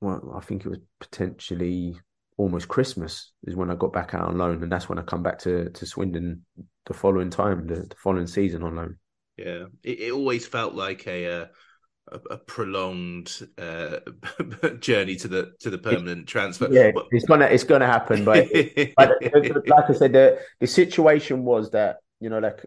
well, 0.00 0.34
I 0.36 0.40
think 0.40 0.64
it 0.64 0.68
was 0.68 0.78
potentially 1.00 1.98
almost 2.36 2.68
Christmas 2.68 3.32
is 3.44 3.56
when 3.56 3.70
I 3.70 3.74
got 3.74 3.92
back 3.92 4.14
out 4.14 4.28
on 4.28 4.38
loan, 4.38 4.62
and 4.62 4.70
that's 4.70 4.88
when 4.88 4.98
I 4.98 5.02
come 5.02 5.22
back 5.22 5.38
to 5.40 5.70
to 5.70 5.86
Swindon 5.86 6.44
the 6.86 6.94
following 6.94 7.30
time, 7.30 7.66
the, 7.66 7.82
the 7.82 7.96
following 7.96 8.26
season 8.26 8.62
on 8.62 8.76
loan. 8.76 8.98
Yeah, 9.36 9.64
it, 9.82 10.00
it 10.00 10.12
always 10.12 10.46
felt 10.46 10.74
like 10.74 11.06
a. 11.06 11.42
Uh, 11.42 11.46
a, 12.12 12.34
a, 12.34 12.38
prolonged 12.38 13.48
uh, 13.58 13.98
journey 14.80 15.16
to 15.16 15.28
the 15.28 15.52
to 15.60 15.70
the 15.70 15.78
permanent 15.78 16.26
transfer. 16.26 16.68
Yeah, 16.70 16.92
it's 17.10 17.26
gonna 17.26 17.46
it's 17.46 17.64
gonna 17.64 17.86
happen, 17.86 18.24
but, 18.24 18.48
but 18.96 19.68
like 19.68 19.90
I 19.90 19.92
said, 19.92 20.12
the 20.12 20.40
the 20.60 20.66
situation 20.66 21.44
was 21.44 21.70
that 21.70 21.98
you 22.20 22.30
know, 22.30 22.38
like 22.38 22.64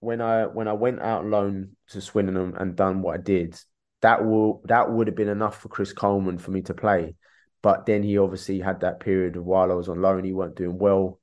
when 0.00 0.20
I 0.20 0.46
when 0.46 0.68
I 0.68 0.72
went 0.72 1.00
out 1.00 1.26
loan 1.26 1.76
to 1.90 2.00
Swindon 2.00 2.56
and, 2.56 2.76
done 2.76 3.02
what 3.02 3.14
I 3.14 3.22
did, 3.22 3.58
that 4.02 4.24
will 4.24 4.62
that 4.64 4.90
would 4.90 5.06
have 5.06 5.16
been 5.16 5.28
enough 5.28 5.60
for 5.60 5.68
Chris 5.68 5.92
Coleman 5.92 6.38
for 6.38 6.50
me 6.50 6.62
to 6.62 6.74
play. 6.74 7.14
But 7.62 7.86
then 7.86 8.02
he 8.02 8.18
obviously 8.18 8.60
had 8.60 8.80
that 8.80 9.00
period 9.00 9.36
of 9.36 9.44
while 9.44 9.70
I 9.72 9.74
was 9.74 9.88
on 9.88 10.00
loan, 10.00 10.24
he 10.24 10.32
weren't 10.32 10.56
doing 10.56 10.78
well 10.78 11.18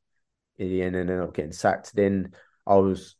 in 0.57 0.69
the 0.69 0.81
end 0.81 0.95
and 0.95 1.09
ended 1.09 1.25
up 1.25 1.33
getting 1.33 1.53
sacked. 1.53 1.95
Then 1.95 2.33
I 2.67 2.75
was, 2.75 3.15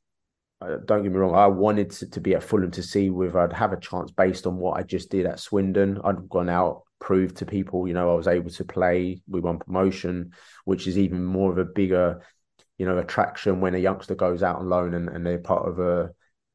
don't 0.85 1.03
get 1.03 1.11
me 1.11 1.17
wrong, 1.17 1.35
I 1.35 1.47
wanted 1.47 1.91
to, 1.91 2.09
to, 2.09 2.21
be 2.21 2.35
at 2.35 2.43
Fulham 2.43 2.71
to 2.71 2.83
see 2.83 3.09
whether 3.09 3.39
I'd 3.39 3.53
have 3.53 3.73
a 3.73 3.79
chance 3.79 4.11
based 4.11 4.47
on 4.47 4.57
what 4.57 4.77
I 4.77 4.83
just 4.83 5.09
did 5.09 5.25
at 5.25 5.39
Swindon. 5.39 5.99
I'd 6.03 6.29
gone 6.29 6.49
out, 6.49 6.83
proved 6.99 7.37
to 7.37 7.45
people, 7.45 7.87
you 7.87 7.93
know, 7.93 8.11
I 8.11 8.15
was 8.15 8.27
able 8.27 8.49
to 8.51 8.65
play. 8.65 9.21
We 9.27 9.41
won 9.41 9.59
promotion, 9.59 10.33
which 10.63 10.87
is 10.87 10.97
even 10.97 11.23
more 11.23 11.51
of 11.51 11.57
a 11.57 11.65
bigger, 11.65 12.21
you 12.77 12.85
know, 12.85 12.97
attraction 12.97 13.61
when 13.61 13.75
a 13.75 13.79
youngster 13.79 14.15
goes 14.15 14.43
out 14.43 14.57
on 14.57 14.69
loan 14.69 14.93
and, 14.93 15.09
and 15.09 15.25
they're 15.25 15.39
part 15.39 15.67
of 15.67 15.79
a, 15.79 16.11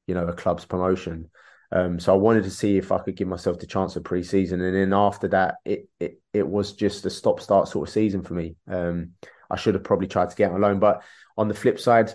you 0.07 0.15
know, 0.15 0.27
a 0.27 0.33
club's 0.33 0.65
promotion. 0.65 1.31
Um, 1.73 2.01
so 2.01 2.13
I 2.13 2.17
wanted 2.17 2.45
to 2.45 2.51
see 2.51 2.79
if 2.79 2.91
I 2.91 2.99
could 2.99 3.17
give 3.17 3.29
myself 3.29 3.59
the 3.59 3.67
chance 3.67 3.95
of 3.95 4.03
pre-season, 4.03 4.61
and 4.61 4.75
then 4.75 4.93
after 4.93 5.29
that, 5.29 5.57
it 5.65 5.89
it 6.01 6.21
it 6.33 6.47
was 6.47 6.73
just 6.73 7.07
a 7.07 7.11
stop-start 7.11 7.69
sort 7.69 7.89
of 7.89 7.93
season 7.93 8.23
for 8.23 8.35
me. 8.35 8.57
Um, 8.67 9.13
I 9.49 9.57
should 9.57 9.75
have 9.75 9.85
probably 9.85 10.09
tried 10.09 10.31
to 10.31 10.37
get 10.37 10.51
on 10.51 10.61
loan, 10.61 10.81
but 10.81 11.05
on 11.37 11.47
the 11.47 11.55
flip 11.55 11.79
side, 11.79 12.13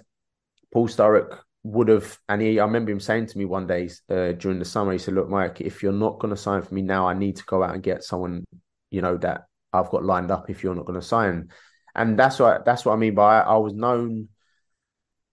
Paul 0.73 0.89
Sturrock 0.89 1.39
would 1.65 1.87
have, 1.87 2.19
and 2.29 2.43
he, 2.43 2.59
I 2.59 2.65
remember 2.65 2.91
him 2.91 2.99
saying 2.99 3.25
to 3.27 3.37
me 3.39 3.45
one 3.45 3.65
day 3.65 3.89
uh, 4.09 4.33
during 4.33 4.59
the 4.59 4.65
summer, 4.65 4.91
he 4.91 4.99
said, 4.99 5.15
"Look, 5.15 5.29
Mike, 5.29 5.61
if 5.61 5.81
you're 5.81 5.91
not 5.91 6.19
going 6.19 6.33
to 6.33 6.39
sign 6.39 6.61
for 6.61 6.73
me 6.73 6.83
now, 6.83 7.07
I 7.07 7.15
need 7.15 7.37
to 7.37 7.43
go 7.45 7.63
out 7.63 7.73
and 7.73 7.81
get 7.81 8.03
someone, 8.03 8.45
you 8.91 9.01
know, 9.01 9.17
that 9.17 9.45
I've 9.73 9.89
got 9.89 10.05
lined 10.05 10.29
up. 10.29 10.49
If 10.49 10.63
you're 10.63 10.75
not 10.75 10.85
going 10.85 10.99
to 10.99 11.05
sign." 11.05 11.49
And 11.95 12.19
that's 12.19 12.39
what 12.39 12.65
that's 12.65 12.85
what 12.85 12.93
I 12.93 12.97
mean 12.97 13.15
by 13.15 13.39
I, 13.39 13.57
was 13.57 13.73
known 13.73 14.27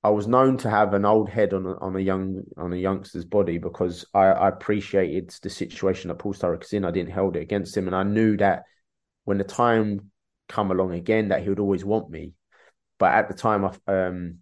I 0.02 0.10
was 0.10 0.26
known 0.26 0.56
to 0.58 0.70
have 0.70 0.94
an 0.94 1.04
old 1.04 1.28
head 1.28 1.52
on 1.52 1.66
a, 1.66 1.76
on 1.78 1.96
a 1.96 2.00
young 2.00 2.44
on 2.56 2.72
a 2.72 2.76
youngster's 2.76 3.24
body 3.24 3.58
because 3.58 4.06
I, 4.14 4.26
I 4.26 4.48
appreciated 4.48 5.34
the 5.42 5.50
situation 5.50 6.08
that 6.08 6.18
Paul 6.18 6.34
Sturrock 6.34 6.64
is 6.64 6.72
in. 6.72 6.84
I 6.84 6.92
didn't 6.92 7.12
hold 7.12 7.36
it 7.36 7.42
against 7.42 7.76
him, 7.76 7.88
and 7.88 7.96
I 7.96 8.04
knew 8.04 8.36
that 8.38 8.62
when 9.24 9.38
the 9.38 9.44
time 9.44 10.10
come 10.48 10.70
along 10.70 10.94
again, 10.94 11.28
that 11.28 11.42
he 11.42 11.48
would 11.48 11.60
always 11.60 11.84
want 11.84 12.10
me. 12.10 12.32
But 12.98 13.12
at 13.12 13.28
the 13.28 13.34
time, 13.34 13.64
I, 13.64 13.92
um, 13.92 14.38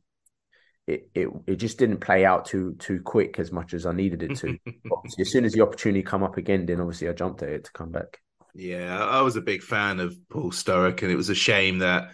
it, 0.91 1.11
it 1.15 1.29
it 1.47 1.57
just 1.57 1.79
didn't 1.79 2.01
play 2.01 2.25
out 2.25 2.45
too 2.45 2.75
too 2.79 3.01
quick 3.01 3.39
as 3.39 3.53
much 3.53 3.75
as 3.75 3.87
I 3.87 3.93
needed 3.93 4.23
it 4.23 4.37
to. 4.39 4.59
as 5.19 5.31
soon 5.31 5.45
as 5.45 5.53
the 5.53 5.63
opportunity 5.63 6.03
come 6.03 6.23
up 6.23 6.37
again, 6.37 6.67
then 6.67 6.81
obviously 6.81 7.09
I 7.09 7.13
jumped 7.13 7.43
at 7.43 7.49
it 7.49 7.65
to 7.65 7.73
come 7.73 7.91
back. 7.91 8.21
Yeah, 8.55 9.05
I 9.05 9.23
was 9.23 9.37
a 9.37 9.41
big 9.41 9.63
fan 9.63 10.01
of 10.01 10.17
Paul 10.29 10.51
Sturrock, 10.51 11.03
and 11.03 11.13
it 11.13 11.17
was 11.17 11.29
a 11.29 11.35
shame 11.35 11.79
that 11.79 12.11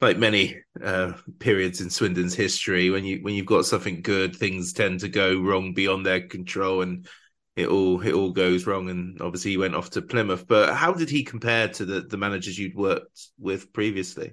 like 0.00 0.18
many 0.18 0.56
uh, 0.82 1.12
periods 1.38 1.80
in 1.80 1.90
Swindon's 1.90 2.34
history, 2.34 2.90
when 2.90 3.04
you 3.04 3.18
when 3.22 3.34
you've 3.34 3.46
got 3.46 3.66
something 3.66 4.02
good, 4.02 4.36
things 4.36 4.72
tend 4.72 5.00
to 5.00 5.08
go 5.08 5.40
wrong 5.40 5.74
beyond 5.74 6.06
their 6.06 6.26
control, 6.28 6.82
and 6.82 7.08
it 7.56 7.68
all 7.68 8.00
it 8.00 8.12
all 8.12 8.30
goes 8.30 8.66
wrong. 8.66 8.88
And 8.90 9.20
obviously, 9.20 9.52
he 9.52 9.56
went 9.56 9.74
off 9.74 9.90
to 9.90 10.02
Plymouth. 10.02 10.46
But 10.46 10.74
how 10.74 10.92
did 10.92 11.10
he 11.10 11.24
compare 11.24 11.68
to 11.68 11.84
the 11.84 12.00
the 12.02 12.16
managers 12.16 12.58
you'd 12.58 12.76
worked 12.76 13.28
with 13.38 13.72
previously? 13.72 14.32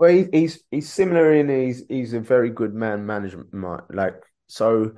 Well, 0.00 0.10
he, 0.12 0.26
he's 0.32 0.64
he's 0.70 0.90
similar 0.90 1.34
in 1.34 1.50
he's 1.50 1.84
he's 1.88 2.14
a 2.14 2.20
very 2.20 2.48
good 2.50 2.74
man 2.74 3.04
management. 3.04 3.50
Like 3.94 4.14
so, 4.48 4.92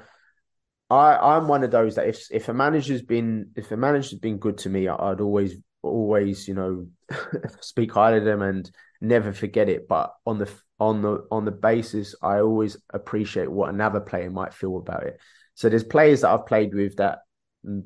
I 0.91 1.17
I'm 1.17 1.49
one 1.49 1.65
of 1.65 1.73
those 1.73 1.97
that 1.97 2.09
if 2.09 2.27
if 2.31 2.49
a 2.49 2.55
manager's 2.55 3.03
been 3.03 3.51
if 3.57 3.73
a 3.73 3.77
manager's 3.77 4.21
been 4.21 4.39
good 4.39 4.59
to 4.59 4.71
me, 4.71 4.89
I'd 4.89 5.21
always 5.21 5.57
always 5.83 6.47
you 6.47 6.55
know 6.55 6.87
speak 7.61 7.93
highly 7.93 8.19
of 8.19 8.25
them 8.25 8.43
and 8.43 8.71
never 9.01 9.33
forget 9.33 9.69
it. 9.69 9.89
But 9.89 10.15
on 10.27 10.39
the 10.39 10.49
on 10.79 11.03
the 11.03 11.27
on 11.33 11.47
the 11.47 11.53
basis, 11.53 12.15
I 12.23 12.41
always 12.41 12.77
appreciate 12.95 13.51
what 13.51 13.71
another 13.71 14.01
player 14.01 14.31
might 14.31 14.55
feel 14.55 14.77
about 14.79 15.05
it. 15.05 15.19
So 15.55 15.69
there's 15.69 15.85
players 15.85 16.23
that 16.23 16.31
I've 16.31 16.47
played 16.47 16.75
with 16.75 16.97
that 16.99 17.21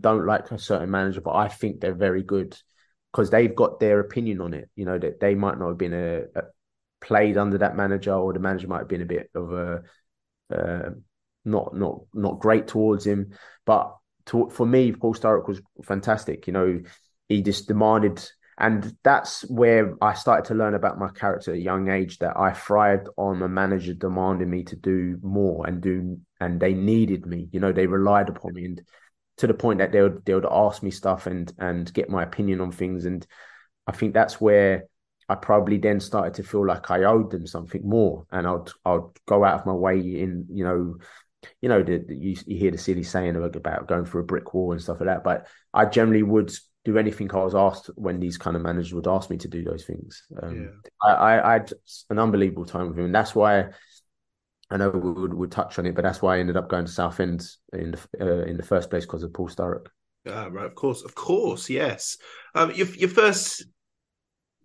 don't 0.00 0.26
like 0.26 0.50
a 0.50 0.58
certain 0.58 0.90
manager, 0.90 1.22
but 1.22 1.34
I 1.34 1.48
think 1.48 1.80
they're 1.80 1.94
very 1.94 2.22
good 2.22 2.58
because 3.12 3.30
they've 3.30 3.54
got 3.54 3.80
their 3.80 4.00
opinion 4.00 4.40
on 4.42 4.54
it. 4.54 4.70
You 4.76 4.84
know 4.86 4.98
that 4.98 5.20
they 5.20 5.34
might 5.34 5.58
not 5.58 5.68
have 5.68 5.78
been 5.78 5.94
a, 5.94 6.22
a, 6.34 6.42
played 7.00 7.36
under 7.36 7.58
that 7.58 7.76
manager, 7.76 8.14
or 8.14 8.32
the 8.32 8.38
manager 8.38 8.68
might 8.68 8.78
have 8.78 8.88
been 8.88 9.02
a 9.02 9.06
bit 9.06 9.30
of 9.34 9.52
a 9.52 9.82
uh, 10.54 10.90
not 11.44 11.76
not 11.76 12.00
not 12.14 12.40
great 12.40 12.66
towards 12.66 13.06
him. 13.06 13.32
But 13.64 13.94
to, 14.26 14.50
for 14.50 14.66
me, 14.66 14.92
Paul 14.92 15.14
Sturrock 15.14 15.48
was 15.48 15.60
fantastic. 15.84 16.46
You 16.46 16.52
know, 16.52 16.80
he 17.28 17.42
just 17.42 17.68
demanded 17.68 18.28
and 18.58 18.96
that's 19.02 19.42
where 19.50 19.94
I 20.00 20.14
started 20.14 20.46
to 20.46 20.54
learn 20.54 20.74
about 20.74 20.98
my 20.98 21.08
character 21.10 21.50
at 21.50 21.58
a 21.58 21.60
young 21.60 21.90
age 21.90 22.18
that 22.18 22.38
I 22.38 22.52
thrived 22.52 23.08
on 23.18 23.42
a 23.42 23.48
manager 23.48 23.92
demanding 23.92 24.48
me 24.48 24.64
to 24.64 24.76
do 24.76 25.18
more 25.22 25.66
and 25.66 25.82
do 25.82 26.18
and 26.40 26.58
they 26.58 26.72
needed 26.72 27.26
me. 27.26 27.48
You 27.52 27.60
know, 27.60 27.72
they 27.72 27.86
relied 27.86 28.30
upon 28.30 28.54
me 28.54 28.64
and 28.64 28.82
to 29.38 29.46
the 29.46 29.52
point 29.52 29.80
that 29.80 29.92
they 29.92 30.00
would 30.00 30.24
they 30.24 30.32
would 30.32 30.46
ask 30.50 30.82
me 30.82 30.90
stuff 30.90 31.26
and 31.26 31.52
and 31.58 31.92
get 31.92 32.08
my 32.08 32.22
opinion 32.22 32.62
on 32.62 32.72
things. 32.72 33.04
And 33.04 33.26
I 33.86 33.92
think 33.92 34.14
that's 34.14 34.40
where 34.40 34.84
I 35.28 35.34
probably 35.34 35.78
then 35.78 36.00
started 36.00 36.34
to 36.34 36.42
feel 36.42 36.66
like 36.66 36.90
I 36.90 37.04
owed 37.04 37.30
them 37.30 37.46
something 37.46 37.86
more. 37.88 38.26
And 38.30 38.46
I'd 38.46 38.68
I'd 38.84 39.00
go 39.26 39.44
out 39.44 39.60
of 39.60 39.66
my 39.66 39.72
way 39.72 39.98
in, 39.98 40.46
you 40.50 40.64
know, 40.64 40.96
you 41.60 41.68
know, 41.68 41.82
the, 41.82 41.98
the 41.98 42.14
you, 42.14 42.36
you 42.46 42.58
hear 42.58 42.70
the 42.70 42.78
silly 42.78 43.02
saying 43.02 43.36
about 43.36 43.88
going 43.88 44.04
through 44.04 44.22
a 44.22 44.24
brick 44.24 44.54
wall 44.54 44.72
and 44.72 44.82
stuff 44.82 45.00
like 45.00 45.08
that. 45.08 45.24
But 45.24 45.46
I 45.74 45.86
generally 45.86 46.22
would 46.22 46.52
do 46.84 46.98
anything 46.98 47.30
I 47.32 47.38
was 47.38 47.54
asked 47.54 47.90
when 47.96 48.20
these 48.20 48.38
kind 48.38 48.56
of 48.56 48.62
managers 48.62 48.94
would 48.94 49.08
ask 49.08 49.28
me 49.28 49.36
to 49.38 49.48
do 49.48 49.64
those 49.64 49.84
things. 49.84 50.22
Um, 50.40 50.62
yeah. 50.62 50.90
I, 51.02 51.12
I, 51.12 51.48
I, 51.48 51.52
had 51.54 51.72
an 52.10 52.20
unbelievable 52.20 52.64
time 52.64 52.88
with 52.88 52.98
him, 52.98 53.06
and 53.06 53.14
that's 53.14 53.34
why 53.34 53.70
I 54.70 54.76
know 54.76 54.90
we 54.90 55.10
would, 55.10 55.34
would 55.34 55.50
touch 55.50 55.80
on 55.80 55.86
it, 55.86 55.96
but 55.96 56.02
that's 56.02 56.22
why 56.22 56.36
I 56.36 56.38
ended 56.40 56.56
up 56.56 56.68
going 56.68 56.86
to 56.86 56.92
Southend 56.92 57.48
in 57.72 57.92
the 57.92 58.00
uh, 58.20 58.44
in 58.44 58.56
the 58.56 58.62
first 58.62 58.88
place 58.88 59.04
because 59.04 59.24
of 59.24 59.32
Paul 59.32 59.48
Sturrock. 59.48 59.86
Ah, 60.28 60.48
right, 60.50 60.66
of 60.66 60.76
course, 60.76 61.02
of 61.02 61.14
course, 61.14 61.68
yes. 61.68 62.18
Um, 62.54 62.72
your 62.72 62.86
your 62.88 63.08
first 63.08 63.64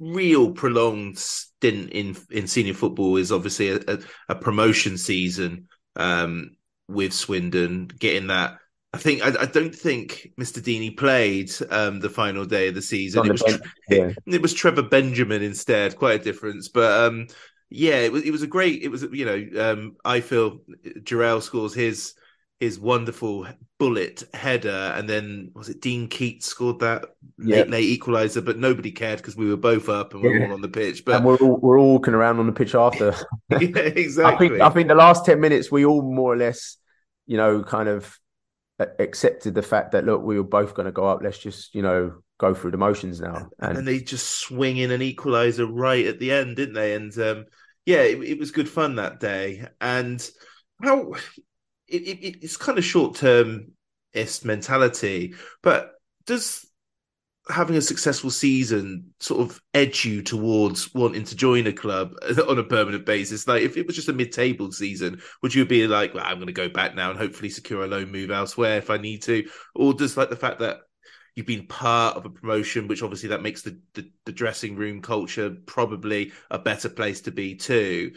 real 0.02 0.52
prolonged 0.52 1.18
stint 1.18 1.92
in 1.92 2.18
in 2.32 2.48
senior 2.48 2.74
football 2.74 3.16
is 3.18 3.32
obviously 3.32 3.70
a, 3.70 3.80
a, 3.88 4.00
a 4.30 4.36
promotion 4.36 4.98
season 4.98 5.68
um, 5.96 6.52
with 6.88 7.14
Swindon, 7.14 7.88
getting 7.88 8.28
that 8.28 8.58
I 8.94 8.98
think 8.98 9.24
I, 9.24 9.44
I, 9.44 9.46
don't 9.46 9.74
think 9.74 10.32
Mr. 10.40 10.60
Deeney 10.60 10.96
played 10.98 11.50
um, 11.70 12.02
the 12.02 12.10
final 12.10 12.44
day 12.46 12.68
of 12.68 12.76
the 12.76 12.82
season. 12.82 13.26
It 13.26 13.32
was, 13.32 13.44
bench, 13.44 13.62
yeah. 13.90 14.08
it, 14.08 14.18
it, 14.26 14.42
was 14.42 14.54
Trevor 14.54 14.82
Benjamin 14.82 15.42
instead. 15.42 15.96
Quite 15.96 16.20
a 16.20 16.24
difference, 16.24 16.68
but 16.68 17.06
um, 17.06 17.28
yeah, 17.70 18.00
it 18.00 18.12
was 18.12 18.24
it 18.24 18.32
was 18.32 18.42
a 18.42 18.48
great. 18.48 18.84
It 18.84 18.90
was 18.90 19.04
you 19.04 19.26
know 19.26 19.72
um, 19.72 19.96
I 20.04 20.20
feel 20.20 20.60
Jerel 21.04 21.42
scores 21.42 21.74
his 21.74 22.16
his 22.62 22.80
wonderful 22.80 23.48
bullet 23.80 24.24
header, 24.36 24.94
and 24.96 25.10
then 25.10 25.52
was 25.56 25.68
it 25.68 25.82
Dean 25.82 26.08
Keates 26.08 26.46
scored 26.46 26.80
that 26.80 27.06
yeah. 27.40 27.58
late 27.58 27.70
late 27.72 28.00
equaliser, 28.00 28.46
but 28.46 28.60
nobody 28.60 28.92
cared 28.92 29.18
because 29.18 29.36
we 29.36 29.50
were 29.50 29.58
both 29.58 29.90
up 29.90 30.14
and 30.14 30.22
we 30.22 30.30
were 30.30 30.46
all 30.46 30.54
on 30.54 30.62
the 30.62 30.70
pitch. 30.70 31.04
But 31.04 31.16
and 31.16 31.26
we're 31.26 31.38
all, 31.38 31.58
we're 31.58 31.80
all 31.80 31.94
walking 31.94 32.14
around 32.14 32.38
on 32.38 32.46
the 32.46 32.54
pitch 32.54 32.76
after. 32.76 33.16
yeah, 33.50 33.58
exactly. 33.58 34.48
I 34.48 34.50
think 34.50 34.62
I 34.62 34.70
think 34.70 34.88
the 34.90 34.96
last 34.96 35.26
ten 35.26 35.40
minutes 35.40 35.72
we 35.72 35.86
all 35.86 36.04
more 36.04 36.32
or 36.32 36.38
less, 36.38 36.78
you 37.26 37.36
know, 37.36 37.64
kind 37.64 37.90
of 37.90 38.16
accepted 39.00 39.56
the 39.56 39.64
fact 39.64 39.94
that 39.94 40.06
look, 40.06 40.22
we 40.22 40.38
were 40.38 40.44
both 40.44 40.76
going 40.76 40.86
to 40.86 40.92
go 40.92 41.08
up. 41.08 41.22
Let's 41.24 41.40
just 41.40 41.74
you 41.74 41.82
know 41.82 42.22
go 42.38 42.54
through 42.54 42.72
the 42.72 42.78
motions 42.78 43.20
now. 43.20 43.50
And, 43.60 43.80
and 43.80 43.88
they 43.88 44.02
just 44.02 44.40
swing 44.40 44.78
in 44.78 44.92
an 44.92 45.02
equaliser 45.02 45.68
right 45.68 46.06
at 46.06 46.20
the 46.20 46.32
end, 46.32 46.58
didn't 46.58 46.76
they? 46.76 46.94
And 46.94 47.18
um, 47.18 47.46
yeah, 47.88 48.02
it, 48.02 48.22
it, 48.22 48.40
was 48.40 48.52
good 48.52 48.70
fun 48.70 48.96
that 48.96 49.20
day. 49.20 49.68
And 49.80 50.28
how 50.82 51.14
it, 51.96 52.20
it, 52.20 52.44
it's 52.44 52.58
kind 52.58 52.78
of 52.78 52.84
short 52.86 53.16
termist 53.16 54.46
mentality, 54.46 55.34
but 55.62 55.94
does 56.26 56.66
having 57.50 57.76
a 57.76 57.82
successful 57.82 58.30
season 58.30 59.14
sort 59.20 59.42
of 59.42 59.60
edge 59.74 60.06
you 60.06 60.22
towards 60.22 60.94
wanting 60.94 61.24
to 61.26 61.36
join 61.36 61.68
a 61.68 61.74
club 61.74 62.14
on 62.48 62.60
a 62.60 62.64
permanent 62.64 63.06
basis? 63.06 63.48
Like, 63.48 63.64
if 63.64 63.78
it 63.78 63.88
was 63.88 63.96
just 63.96 64.10
a 64.10 64.14
mid-table 64.14 64.72
season, 64.72 65.22
would 65.42 65.54
you 65.54 65.66
be 65.66 65.88
like, 65.88 66.14
well, 66.14 66.26
"I'm 66.26 66.38
going 66.38 66.48
to 66.48 66.54
go 66.54 66.70
back 66.70 66.96
now 66.96 67.10
and 67.10 67.20
hopefully 67.20 67.50
secure 67.50 67.84
a 67.84 67.88
loan 67.88 68.12
move 68.12 68.32
elsewhere 68.32 68.78
if 68.78 68.90
I 68.90 68.98
need 68.98 69.24
to," 69.24 69.48
or 69.76 69.94
does 69.94 70.18
like 70.18 70.30
the 70.30 70.36
fact 70.36 70.60
that 70.60 70.80
you've 71.36 71.46
been 71.48 71.68
part 71.68 72.18
of 72.18 72.26
a 72.26 72.30
promotion, 72.30 72.88
which 72.88 73.04
obviously 73.04 73.30
that 73.30 73.42
makes 73.42 73.62
the, 73.62 73.80
the, 73.94 74.10
the 74.26 74.32
dressing 74.32 74.76
room 74.76 75.02
culture 75.02 75.56
probably 75.66 76.32
a 76.50 76.60
better 76.60 76.90
place 76.90 77.22
to 77.22 77.32
be 77.32 77.56
too. 77.56 78.12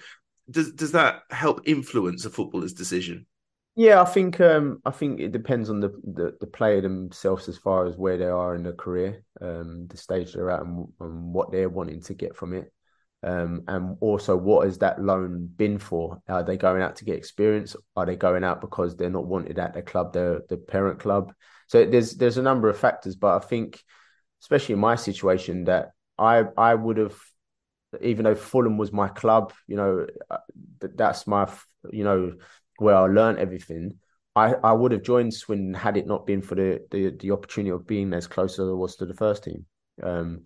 Does 0.50 0.72
does 0.72 0.92
that 0.92 1.22
help 1.30 1.62
influence 1.66 2.24
a 2.24 2.30
footballer's 2.30 2.74
decision? 2.74 3.26
Yeah, 3.76 4.00
I 4.00 4.04
think 4.04 4.40
um, 4.40 4.80
I 4.84 4.92
think 4.92 5.18
it 5.18 5.32
depends 5.32 5.68
on 5.68 5.80
the, 5.80 5.88
the, 6.04 6.36
the 6.40 6.46
player 6.46 6.80
themselves 6.80 7.48
as 7.48 7.58
far 7.58 7.86
as 7.86 7.96
where 7.96 8.16
they 8.16 8.26
are 8.26 8.54
in 8.54 8.62
their 8.62 8.72
career, 8.72 9.24
um, 9.40 9.88
the 9.88 9.96
stage 9.96 10.32
they're 10.32 10.50
at, 10.50 10.62
and, 10.62 10.86
and, 11.00 11.34
what 11.34 11.50
they're 11.50 11.68
wanting 11.68 12.00
to 12.02 12.14
get 12.14 12.36
from 12.36 12.52
it, 12.52 12.72
um, 13.24 13.64
and 13.66 13.96
also 14.00 14.36
what 14.36 14.66
has 14.66 14.78
that 14.78 15.02
loan 15.02 15.48
been 15.56 15.78
for? 15.78 16.22
Are 16.28 16.44
they 16.44 16.56
going 16.56 16.82
out 16.82 16.96
to 16.96 17.04
get 17.04 17.16
experience? 17.16 17.74
Are 17.96 18.06
they 18.06 18.14
going 18.14 18.44
out 18.44 18.60
because 18.60 18.96
they're 18.96 19.10
not 19.10 19.26
wanted 19.26 19.58
at 19.58 19.74
the 19.74 19.82
club, 19.82 20.12
the 20.12 20.56
parent 20.68 21.00
club? 21.00 21.32
So 21.66 21.84
there's 21.84 22.12
there's 22.14 22.38
a 22.38 22.42
number 22.42 22.68
of 22.68 22.78
factors, 22.78 23.16
but 23.16 23.42
I 23.42 23.44
think, 23.44 23.82
especially 24.40 24.74
in 24.74 24.80
my 24.80 24.94
situation, 24.94 25.64
that 25.64 25.90
I 26.16 26.44
I 26.56 26.76
would 26.76 26.98
have, 26.98 27.16
even 28.00 28.22
though 28.22 28.36
Fulham 28.36 28.78
was 28.78 28.92
my 28.92 29.08
club, 29.08 29.52
you 29.66 29.74
know, 29.74 30.06
uh, 30.30 30.36
that's 30.80 31.26
my 31.26 31.50
you 31.90 32.04
know 32.04 32.34
where 32.78 32.96
I 32.96 33.06
learned 33.06 33.38
everything. 33.38 33.98
I, 34.36 34.54
I 34.54 34.72
would 34.72 34.92
have 34.92 35.02
joined 35.02 35.32
Swindon 35.32 35.74
had 35.74 35.96
it 35.96 36.06
not 36.06 36.26
been 36.26 36.42
for 36.42 36.56
the, 36.56 36.80
the, 36.90 37.10
the 37.20 37.30
opportunity 37.30 37.70
of 37.70 37.86
being 37.86 38.12
as 38.12 38.26
close 38.26 38.58
as 38.58 38.68
I 38.68 38.72
was 38.72 38.96
to 38.96 39.06
the 39.06 39.14
first 39.14 39.44
team. 39.44 39.64
Um, 40.02 40.44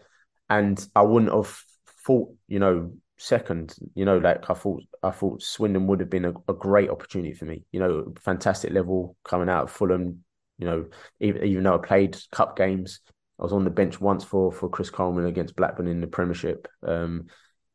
and 0.51 0.87
I 0.95 1.03
wouldn't 1.03 1.33
have 1.33 1.59
thought, 2.07 2.35
you 2.49 2.59
know, 2.59 2.93
second, 3.17 3.75
you 3.95 4.05
know, 4.05 4.19
like 4.19 4.49
I 4.51 4.55
thought 4.55 4.83
I 5.03 5.11
thought 5.11 5.43
Swindon 5.43 5.87
would 5.87 6.01
have 6.01 6.11
been 6.11 6.27
a, 6.27 6.33
a 6.49 6.55
great 6.55 6.91
opportunity 6.91 7.35
for 7.35 7.47
me. 7.47 7.65
You 7.73 7.81
know, 7.81 8.13
fantastic 8.21 8.73
level 8.73 9.17
coming 9.25 9.49
out 9.49 9.65
of 9.65 9.71
Fulham, 9.71 10.25
you 10.59 10.67
know, 10.67 10.87
even, 11.21 11.45
even 11.45 11.65
though 11.65 11.75
I 11.75 11.87
played 11.87 12.17
cup 12.31 12.57
games, 12.57 13.01
I 13.39 13.43
was 13.43 13.53
on 13.53 13.65
the 13.65 13.71
bench 13.71 14.01
once 14.01 14.25
for 14.25 14.53
for 14.53 14.69
Chris 14.69 14.91
Coleman 14.91 15.27
against 15.27 15.57
Blackburn 15.57 15.89
in 15.89 16.01
the 16.01 16.07
Premiership. 16.07 16.69
Um, 16.87 17.27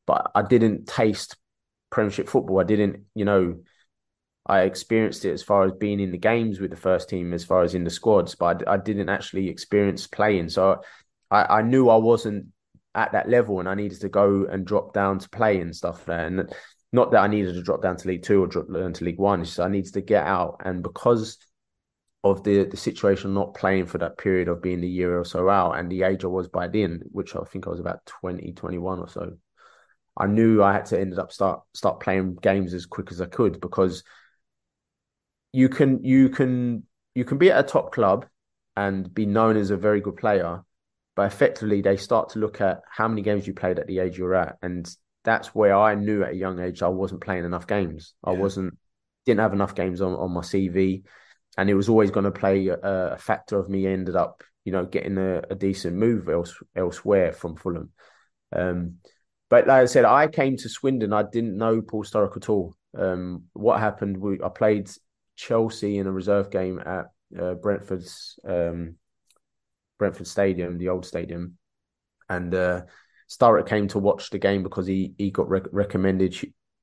but 0.06 0.32
I 0.36 0.42
didn't 0.42 0.88
taste 0.88 1.38
Premiership 1.90 2.30
football. 2.30 2.60
I 2.60 2.66
didn't, 2.66 3.06
you 3.16 3.26
know, 3.26 3.62
I 4.46 4.62
experienced 4.62 5.24
it 5.26 5.32
as 5.32 5.44
far 5.44 5.64
as 5.64 5.72
being 5.72 6.00
in 6.00 6.12
the 6.12 6.18
games 6.18 6.60
with 6.60 6.72
the 6.72 6.78
first 6.78 7.10
team, 7.10 7.34
as 7.34 7.46
far 7.46 7.64
as 7.64 7.76
in 7.76 7.84
the 7.84 7.90
squads, 7.90 8.36
but 8.36 8.68
I, 8.68 8.74
I 8.74 8.78
didn't 8.78 9.10
actually 9.10 9.48
experience 9.50 10.06
playing. 10.06 10.50
So 10.50 10.82
I, 11.32 11.60
I, 11.60 11.62
knew 11.62 11.90
I 11.90 11.96
wasn't 11.96 12.48
at 12.94 13.14
that 13.14 13.30
level, 13.30 13.60
and 13.60 13.70
I 13.70 13.76
needed 13.76 14.02
to 14.02 14.10
go 14.10 14.46
and 14.46 14.66
drop 14.66 14.94
down 14.94 15.20
to 15.20 15.30
play 15.30 15.62
and 15.62 15.74
stuff 15.74 16.06
there. 16.06 16.28
And 16.28 16.54
not 16.92 17.12
that 17.12 17.22
I 17.22 17.28
needed 17.28 17.54
to 17.54 17.64
drop 17.64 17.82
down 17.82 17.96
to 17.98 18.08
League 18.08 18.24
Two 18.24 18.44
or 18.44 18.48
drop 18.48 18.68
down 18.72 18.94
to 18.94 19.06
League 19.06 19.18
One, 19.18 19.44
just 19.46 19.60
I 19.60 19.70
needed 19.70 19.94
to 19.94 20.02
get 20.02 20.26
out. 20.26 20.62
And 20.66 20.84
because 20.84 21.38
of 22.26 22.44
the 22.44 22.66
the 22.66 22.78
situation 22.78 23.34
not 23.34 23.54
playing 23.54 23.86
for 23.86 23.98
that 23.98 24.18
period 24.18 24.48
of 24.48 24.62
being 24.62 24.84
a 24.84 24.88
year 24.88 25.20
or 25.20 25.26
so 25.26 25.50
out 25.50 25.74
and 25.74 25.92
the 25.92 26.04
age 26.04 26.24
I 26.24 26.28
was 26.28 26.48
by 26.50 26.68
then, 26.68 27.02
which 27.12 27.36
I 27.36 27.44
think 27.46 27.68
I 27.68 27.70
was 27.70 27.80
about 27.80 28.06
20, 28.06 28.54
21 28.54 29.00
or 29.00 29.10
so, 29.10 29.38
I 30.18 30.28
knew 30.28 30.62
I 30.62 30.74
had 30.74 30.86
to 30.88 31.00
end 31.00 31.18
up 31.18 31.32
start 31.32 31.62
start 31.74 32.00
playing 32.00 32.36
games 32.36 32.74
as 32.74 32.86
quick 32.86 33.12
as 33.12 33.22
I 33.22 33.26
could 33.26 33.62
because 33.62 34.04
you 35.54 35.70
can 35.70 36.04
you 36.04 36.30
can 36.30 36.84
you 37.16 37.24
can 37.24 37.38
be 37.38 37.52
at 37.52 37.64
a 37.64 37.68
top 37.68 37.94
club 37.94 38.26
and 38.76 39.14
be 39.14 39.26
known 39.26 39.56
as 39.56 39.70
a 39.70 39.78
very 39.78 40.02
good 40.02 40.18
player, 40.18 40.64
but 41.16 41.32
effectively 41.32 41.82
they 41.82 41.96
start 41.96 42.30
to 42.30 42.40
look 42.40 42.60
at 42.60 42.82
how 42.90 43.08
many 43.08 43.22
games 43.22 43.46
you 43.46 43.54
played 43.54 43.80
at 43.80 43.88
the 43.88 44.00
age 44.00 44.18
you're 44.18 44.36
at, 44.36 44.58
and 44.62 44.90
that's 45.24 45.56
where 45.56 45.76
I 45.76 45.96
knew 45.96 46.24
at 46.24 46.32
a 46.32 46.36
young 46.36 46.60
age 46.60 46.82
I 46.82 46.90
wasn't 46.90 47.22
playing 47.22 47.46
enough 47.46 47.68
games. 47.68 48.16
Yeah. 48.26 48.34
I 48.34 48.36
wasn't 48.36 48.78
didn't 49.26 49.40
have 49.40 49.54
enough 49.54 49.76
games 49.76 50.02
on 50.02 50.14
on 50.14 50.32
my 50.32 50.42
CV, 50.42 51.04
and 51.58 51.70
it 51.70 51.76
was 51.76 51.88
always 51.88 52.12
going 52.12 52.26
to 52.26 52.32
play 52.32 52.68
a, 52.68 52.78
a, 52.82 53.18
factor 53.18 53.58
of 53.60 53.70
me 53.70 53.86
ended 53.86 54.16
up 54.16 54.44
you 54.66 54.72
know 54.72 54.86
getting 54.86 55.18
a, 55.20 55.44
a 55.52 55.56
decent 55.56 55.96
move 55.96 56.28
else, 56.30 56.56
elsewhere 56.76 57.32
from 57.32 57.56
Fulham. 57.56 57.92
Um, 58.52 58.96
but 59.50 59.68
like 59.68 59.84
I 59.84 59.86
said, 59.86 60.06
I 60.06 60.28
came 60.28 60.58
to 60.58 60.70
Swindon. 60.70 61.14
I 61.14 61.24
didn't 61.32 61.58
know 61.58 61.80
Paul 61.82 62.04
Sturrock 62.04 62.38
at 62.38 62.50
all. 62.50 62.76
Um, 62.98 63.44
what 63.54 63.80
happened? 63.80 64.18
We, 64.18 64.42
I 64.44 64.50
played 64.50 64.90
Chelsea 65.36 65.98
in 65.98 66.08
a 66.08 66.12
reserve 66.12 66.52
game 66.52 66.80
at 66.80 67.06
uh, 67.40 67.54
Brentford's 67.56 68.40
um, 68.48 68.96
Brentford 69.98 70.28
Stadium, 70.28 70.78
the 70.78 70.90
old 70.90 71.06
stadium, 71.06 71.58
and 72.30 72.54
uh, 72.54 72.82
Sturrock 73.30 73.68
came 73.68 73.88
to 73.90 74.00
watch 74.00 74.30
the 74.30 74.40
game 74.40 74.64
because 74.64 74.88
he 74.88 75.14
he 75.18 75.32
got 75.32 75.50
rec- 75.50 75.72
recommended. 75.72 76.36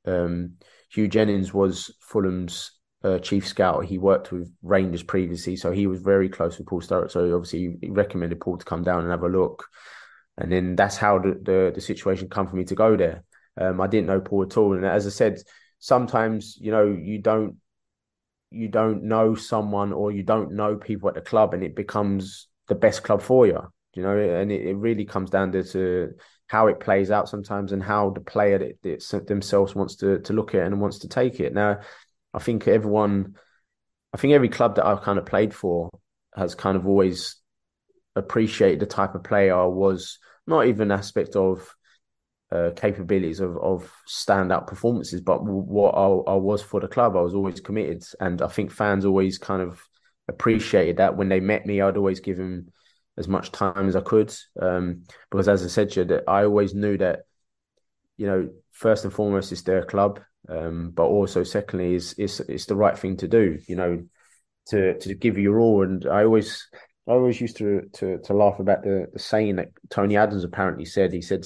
Um, 0.06 0.54
Hugh 0.90 1.08
Jennings 1.08 1.54
was 1.54 1.94
Fulham's 2.00 2.72
uh, 3.04 3.18
chief 3.18 3.46
scout. 3.46 3.84
He 3.84 3.98
worked 3.98 4.32
with 4.32 4.52
Rangers 4.62 5.02
previously, 5.02 5.56
so 5.56 5.70
he 5.70 5.86
was 5.86 6.00
very 6.00 6.28
close 6.28 6.58
with 6.58 6.66
Paul 6.66 6.80
Sturrock. 6.80 7.10
So 7.10 7.34
obviously, 7.34 7.76
he 7.80 7.90
recommended 7.90 8.40
Paul 8.40 8.58
to 8.58 8.64
come 8.64 8.82
down 8.82 9.02
and 9.02 9.10
have 9.10 9.22
a 9.22 9.28
look. 9.28 9.66
And 10.36 10.50
then 10.50 10.76
that's 10.76 10.96
how 10.96 11.18
the 11.18 11.38
the, 11.42 11.72
the 11.74 11.80
situation 11.80 12.28
come 12.28 12.46
for 12.46 12.56
me 12.56 12.64
to 12.64 12.74
go 12.74 12.96
there. 12.96 13.24
Um, 13.60 13.80
I 13.80 13.86
didn't 13.86 14.06
know 14.06 14.20
Paul 14.20 14.44
at 14.44 14.56
all, 14.56 14.74
and 14.74 14.84
as 14.84 15.06
I 15.06 15.10
said, 15.10 15.38
sometimes 15.78 16.56
you 16.60 16.70
know 16.70 16.86
you 16.86 17.18
don't 17.20 17.56
you 18.50 18.68
don't 18.68 19.04
know 19.04 19.34
someone 19.34 19.92
or 19.92 20.10
you 20.10 20.22
don't 20.22 20.52
know 20.52 20.76
people 20.76 21.08
at 21.08 21.14
the 21.14 21.20
club 21.20 21.54
and 21.54 21.62
it 21.62 21.76
becomes 21.76 22.48
the 22.68 22.74
best 22.74 23.02
club 23.02 23.22
for 23.22 23.46
you 23.46 23.60
you 23.94 24.02
know? 24.02 24.16
And 24.16 24.52
it, 24.52 24.66
it 24.66 24.76
really 24.76 25.04
comes 25.04 25.30
down 25.30 25.52
to, 25.52 25.62
to, 25.64 26.14
how 26.46 26.66
it 26.66 26.80
plays 26.80 27.12
out 27.12 27.28
sometimes 27.28 27.70
and 27.70 27.80
how 27.80 28.10
the 28.10 28.20
player 28.20 28.58
that 28.82 29.26
themselves 29.28 29.72
wants 29.76 29.94
to 29.94 30.18
to 30.18 30.32
look 30.32 30.52
at 30.52 30.62
it 30.62 30.66
and 30.66 30.80
wants 30.80 30.98
to 30.98 31.08
take 31.08 31.38
it. 31.38 31.54
Now 31.54 31.78
i 32.34 32.40
think 32.40 32.66
everyone 32.66 33.36
i 34.12 34.16
think 34.16 34.34
every 34.34 34.48
club 34.48 34.74
that 34.74 34.84
i've 34.84 35.02
kind 35.02 35.16
of 35.16 35.26
played 35.26 35.54
for 35.54 35.90
has 36.34 36.56
kind 36.56 36.76
of 36.76 36.88
always 36.88 37.36
appreciated 38.16 38.80
the 38.80 38.86
type 38.86 39.14
of 39.14 39.22
player 39.22 39.54
i 39.54 39.64
was. 39.64 40.18
Not 40.46 40.66
even 40.66 40.90
aspect 40.90 41.36
of 41.36 41.72
uh, 42.52 42.70
capabilities 42.74 43.40
of 43.40 43.56
of 43.58 43.92
standout 44.08 44.66
performances, 44.66 45.20
but 45.20 45.44
what 45.44 45.94
I, 45.94 46.32
I, 46.32 46.36
was 46.36 46.62
for 46.62 46.80
the 46.80 46.88
club, 46.88 47.16
I 47.16 47.20
was 47.20 47.34
always 47.34 47.60
committed, 47.60 48.04
and 48.18 48.42
I 48.42 48.48
think 48.48 48.72
fans 48.72 49.04
always 49.04 49.38
kind 49.38 49.62
of 49.62 49.80
appreciated 50.28 50.96
that. 50.96 51.16
When 51.16 51.28
they 51.28 51.40
met 51.40 51.64
me, 51.64 51.80
I'd 51.80 51.96
always 51.96 52.20
give 52.20 52.38
them 52.38 52.72
as 53.16 53.28
much 53.28 53.52
time 53.52 53.86
as 53.88 53.94
I 53.94 54.00
could, 54.00 54.34
um, 54.60 55.04
because 55.30 55.48
as 55.48 55.64
I 55.64 55.68
said 55.68 55.90
to 55.90 56.00
you, 56.00 56.06
that 56.06 56.24
I 56.26 56.44
always 56.44 56.74
knew 56.74 56.98
that 56.98 57.20
you 58.16 58.26
know 58.26 58.48
first 58.72 59.04
and 59.04 59.12
foremost 59.12 59.52
it's 59.52 59.62
their 59.62 59.84
club, 59.84 60.20
um, 60.48 60.90
but 60.90 61.04
also 61.04 61.44
secondly 61.44 61.94
is 61.94 62.14
it's 62.18 62.40
it's 62.40 62.66
the 62.66 62.76
right 62.76 62.98
thing 62.98 63.16
to 63.18 63.28
do, 63.28 63.58
you 63.68 63.76
know, 63.76 64.02
to 64.70 64.98
to 64.98 65.14
give 65.14 65.38
your 65.38 65.60
all. 65.60 65.84
And 65.84 66.04
I 66.06 66.24
always 66.24 66.66
I 67.06 67.12
always 67.12 67.40
used 67.40 67.58
to 67.58 67.82
to 67.94 68.18
to 68.24 68.34
laugh 68.34 68.58
about 68.58 68.82
the 68.82 69.06
the 69.12 69.20
saying 69.20 69.56
that 69.56 69.68
Tony 69.88 70.16
Adams 70.16 70.42
apparently 70.42 70.84
said. 70.84 71.12
He 71.12 71.22
said 71.22 71.44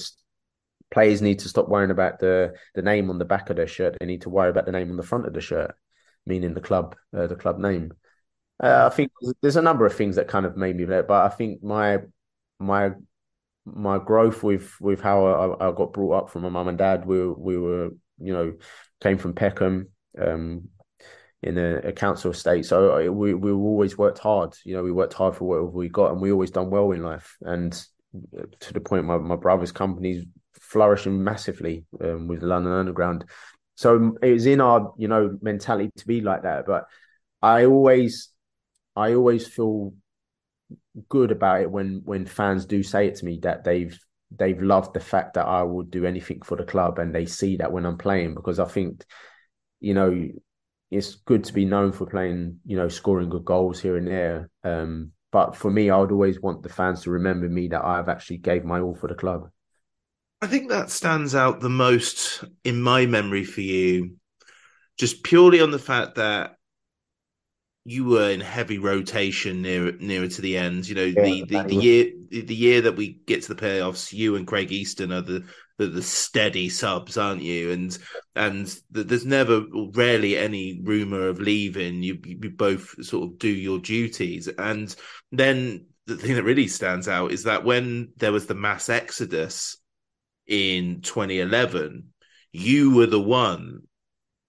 players 0.91 1.21
need 1.21 1.39
to 1.39 1.49
stop 1.49 1.67
worrying 1.67 1.91
about 1.91 2.19
the 2.19 2.53
the 2.73 2.81
name 2.81 3.09
on 3.09 3.19
the 3.19 3.25
back 3.25 3.49
of 3.49 3.55
their 3.55 3.67
shirt. 3.67 3.97
They 3.99 4.05
need 4.05 4.21
to 4.21 4.29
worry 4.29 4.49
about 4.49 4.65
the 4.65 4.71
name 4.71 4.89
on 4.89 4.97
the 4.97 5.03
front 5.03 5.25
of 5.25 5.33
the 5.33 5.41
shirt, 5.41 5.75
meaning 6.25 6.53
the 6.53 6.61
club, 6.61 6.95
uh, 7.15 7.27
the 7.27 7.35
club 7.35 7.59
name. 7.59 7.93
Uh, 8.61 8.89
I 8.91 8.95
think 8.95 9.11
there's 9.41 9.57
a 9.57 9.61
number 9.61 9.85
of 9.85 9.93
things 9.93 10.15
that 10.15 10.29
kind 10.29 10.45
of 10.45 10.55
made 10.55 10.77
me 10.77 10.85
but 10.85 11.11
I 11.11 11.29
think 11.29 11.61
my 11.61 11.99
my 12.59 12.91
my 13.65 13.97
growth 13.97 14.43
with 14.43 14.79
with 14.79 15.01
how 15.01 15.25
I, 15.25 15.69
I 15.69 15.71
got 15.71 15.93
brought 15.93 16.23
up 16.23 16.29
from 16.29 16.43
my 16.43 16.49
mum 16.49 16.67
and 16.67 16.77
dad. 16.77 17.05
We 17.05 17.27
we 17.27 17.57
were 17.57 17.89
you 18.19 18.33
know 18.33 18.53
came 19.01 19.17
from 19.17 19.33
Peckham. 19.33 19.89
Um, 20.19 20.69
in 21.43 21.59
a, 21.59 21.75
a, 21.77 21.91
council 21.91 22.31
estate. 22.31 22.65
So 22.65 23.07
uh, 23.07 23.11
we 23.11 23.35
we 23.35 23.51
always 23.51 23.97
worked 23.97 24.17
hard. 24.17 24.55
You 24.63 24.75
know, 24.75 24.83
we 24.83 24.91
worked 24.91 25.13
hard 25.13 25.35
for 25.35 25.45
whatever 25.45 25.67
we 25.67 25.89
got, 25.89 26.11
and 26.11 26.19
we 26.19 26.31
always 26.31 26.49
done 26.49 26.71
well 26.71 26.91
in 26.91 27.03
life. 27.03 27.37
And 27.41 27.71
uh, 28.35 28.45
to 28.61 28.73
the 28.73 28.79
point, 28.79 29.05
my 29.05 29.17
my 29.17 29.35
brother's 29.35 29.71
companies 29.71 30.25
flourishing 30.75 31.23
massively 31.23 31.85
um, 32.01 32.27
with 32.27 32.43
London 32.43 32.73
Underground. 32.73 33.23
So 33.75 34.17
it 34.21 34.33
was 34.33 34.45
in 34.45 34.59
our, 34.59 34.93
you 34.97 35.07
know, 35.07 35.37
mentality 35.41 35.89
to 35.95 36.05
be 36.05 36.19
like 36.19 36.43
that. 36.43 36.65
But 36.65 36.83
I 37.41 37.63
always, 37.65 38.27
I 38.93 39.13
always 39.13 39.47
feel 39.47 39.93
good 41.07 41.31
about 41.31 41.61
it 41.61 41.71
when 41.71 42.01
when 42.03 42.25
fans 42.25 42.65
do 42.65 42.83
say 42.83 43.07
it 43.07 43.15
to 43.15 43.25
me 43.25 43.39
that 43.43 43.63
they've 43.63 43.97
they've 44.37 44.61
loved 44.61 44.93
the 44.93 44.99
fact 44.99 45.35
that 45.35 45.45
I 45.45 45.63
would 45.63 45.89
do 45.91 46.05
anything 46.05 46.41
for 46.41 46.57
the 46.57 46.65
club 46.65 46.99
and 46.99 47.15
they 47.15 47.25
see 47.25 47.55
that 47.57 47.71
when 47.71 47.85
I'm 47.85 47.97
playing 47.97 48.33
because 48.35 48.59
I 48.59 48.65
think, 48.65 49.05
you 49.79 49.93
know, 49.93 50.27
it's 50.91 51.15
good 51.15 51.45
to 51.45 51.53
be 51.53 51.63
known 51.63 51.93
for 51.93 52.05
playing, 52.05 52.59
you 52.65 52.75
know, 52.75 52.89
scoring 52.89 53.29
good 53.29 53.45
goals 53.45 53.79
here 53.79 53.95
and 53.95 54.07
there. 54.07 54.49
Um, 54.65 55.13
but 55.31 55.55
for 55.55 55.71
me, 55.71 55.89
I 55.89 55.97
would 55.97 56.11
always 56.11 56.41
want 56.41 56.63
the 56.63 56.69
fans 56.69 57.03
to 57.03 57.11
remember 57.11 57.47
me 57.47 57.69
that 57.69 57.85
I've 57.85 58.09
actually 58.09 58.39
gave 58.39 58.65
my 58.65 58.81
all 58.81 58.95
for 58.95 59.07
the 59.07 59.15
club. 59.15 59.49
I 60.45 60.47
think 60.47 60.69
that 60.69 60.91
stands 60.91 61.33
out 61.33 61.59
the 61.59 61.69
most 61.69 62.43
in 62.63 62.79
my 62.79 63.07
memory 63.07 63.43
for 63.43 63.61
you, 63.61 64.17
just 64.95 65.23
purely 65.23 65.59
on 65.59 65.71
the 65.71 65.79
fact 65.79 66.17
that 66.17 66.57
you 67.83 68.05
were 68.05 68.29
in 68.29 68.41
heavy 68.41 68.77
rotation 68.77 69.63
near 69.63 69.93
nearer 69.93 70.27
to 70.27 70.41
the 70.43 70.55
end. 70.55 70.87
You 70.87 70.93
know, 70.93 71.03
yeah, 71.05 71.23
the, 71.23 71.45
the, 71.45 71.63
the 71.63 71.75
year 71.75 72.11
the 72.29 72.53
year 72.53 72.81
that 72.81 72.95
we 72.95 73.21
get 73.25 73.41
to 73.41 73.55
the 73.55 73.59
playoffs, 73.59 74.13
you 74.13 74.35
and 74.35 74.45
Craig 74.45 74.71
Easton 74.71 75.11
are 75.11 75.21
the 75.21 75.45
the, 75.79 75.87
the 75.87 76.03
steady 76.03 76.69
subs, 76.69 77.17
aren't 77.17 77.41
you? 77.41 77.71
And 77.71 77.97
and 78.35 78.67
the, 78.91 79.03
there's 79.03 79.25
never 79.25 79.65
rarely 79.95 80.37
any 80.37 80.79
rumor 80.83 81.27
of 81.27 81.39
leaving. 81.39 82.03
You 82.03 82.19
you 82.23 82.51
both 82.51 83.03
sort 83.03 83.31
of 83.31 83.39
do 83.39 83.49
your 83.49 83.79
duties, 83.79 84.47
and 84.47 84.95
then 85.31 85.87
the 86.05 86.15
thing 86.17 86.35
that 86.35 86.43
really 86.43 86.67
stands 86.67 87.07
out 87.07 87.31
is 87.31 87.45
that 87.45 87.63
when 87.63 88.09
there 88.17 88.31
was 88.31 88.45
the 88.45 88.53
mass 88.53 88.89
exodus 88.89 89.77
in 90.47 91.01
2011, 91.01 92.09
you 92.51 92.95
were 92.95 93.07
the 93.07 93.19
one 93.19 93.81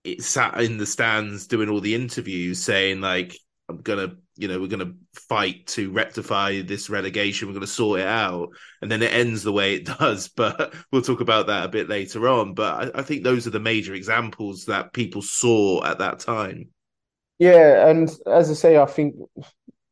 it 0.05 0.23
sat 0.23 0.61
in 0.61 0.79
the 0.79 0.87
stands 0.87 1.49
doing 1.49 1.69
all 1.69 1.81
the 1.81 1.95
interviews 1.95 2.63
saying 2.63 3.01
like 3.01 3.37
i'm 3.69 3.79
gonna 3.79 4.15
you 4.37 4.47
know 4.47 4.61
we're 4.61 4.69
gonna 4.69 4.93
fight 5.15 5.67
to 5.67 5.91
rectify 5.91 6.61
this 6.63 6.89
relegation 6.89 7.49
we're 7.49 7.55
gonna 7.55 7.67
sort 7.67 8.01
it 8.01 8.07
out. 8.07 8.51
And 8.83 8.91
then 8.91 9.03
it 9.03 9.13
ends 9.13 9.43
the 9.43 9.53
way 9.53 9.75
it 9.75 9.87
does 9.99 10.29
but 10.29 10.75
we'll 10.93 11.03
talk 11.03 11.21
about 11.21 11.49
that 11.49 11.65
a 11.65 11.69
bit 11.69 11.89
later 11.89 12.29
on. 12.29 12.55
But 12.55 12.95
I, 12.95 13.01
I 13.01 13.03
think 13.03 13.25
those 13.25 13.47
are 13.47 13.51
the 13.51 13.61
major 13.61 13.95
examples 13.95 14.67
that 14.67 14.93
people 14.93 15.23
saw 15.23 15.85
at 15.85 15.99
that 15.99 16.21
time. 16.21 16.69
Yeah 17.39 17.89
and 17.89 18.09
as 18.27 18.51
i 18.51 18.55
say 18.55 18.79
i 18.79 18.87
think 18.87 19.15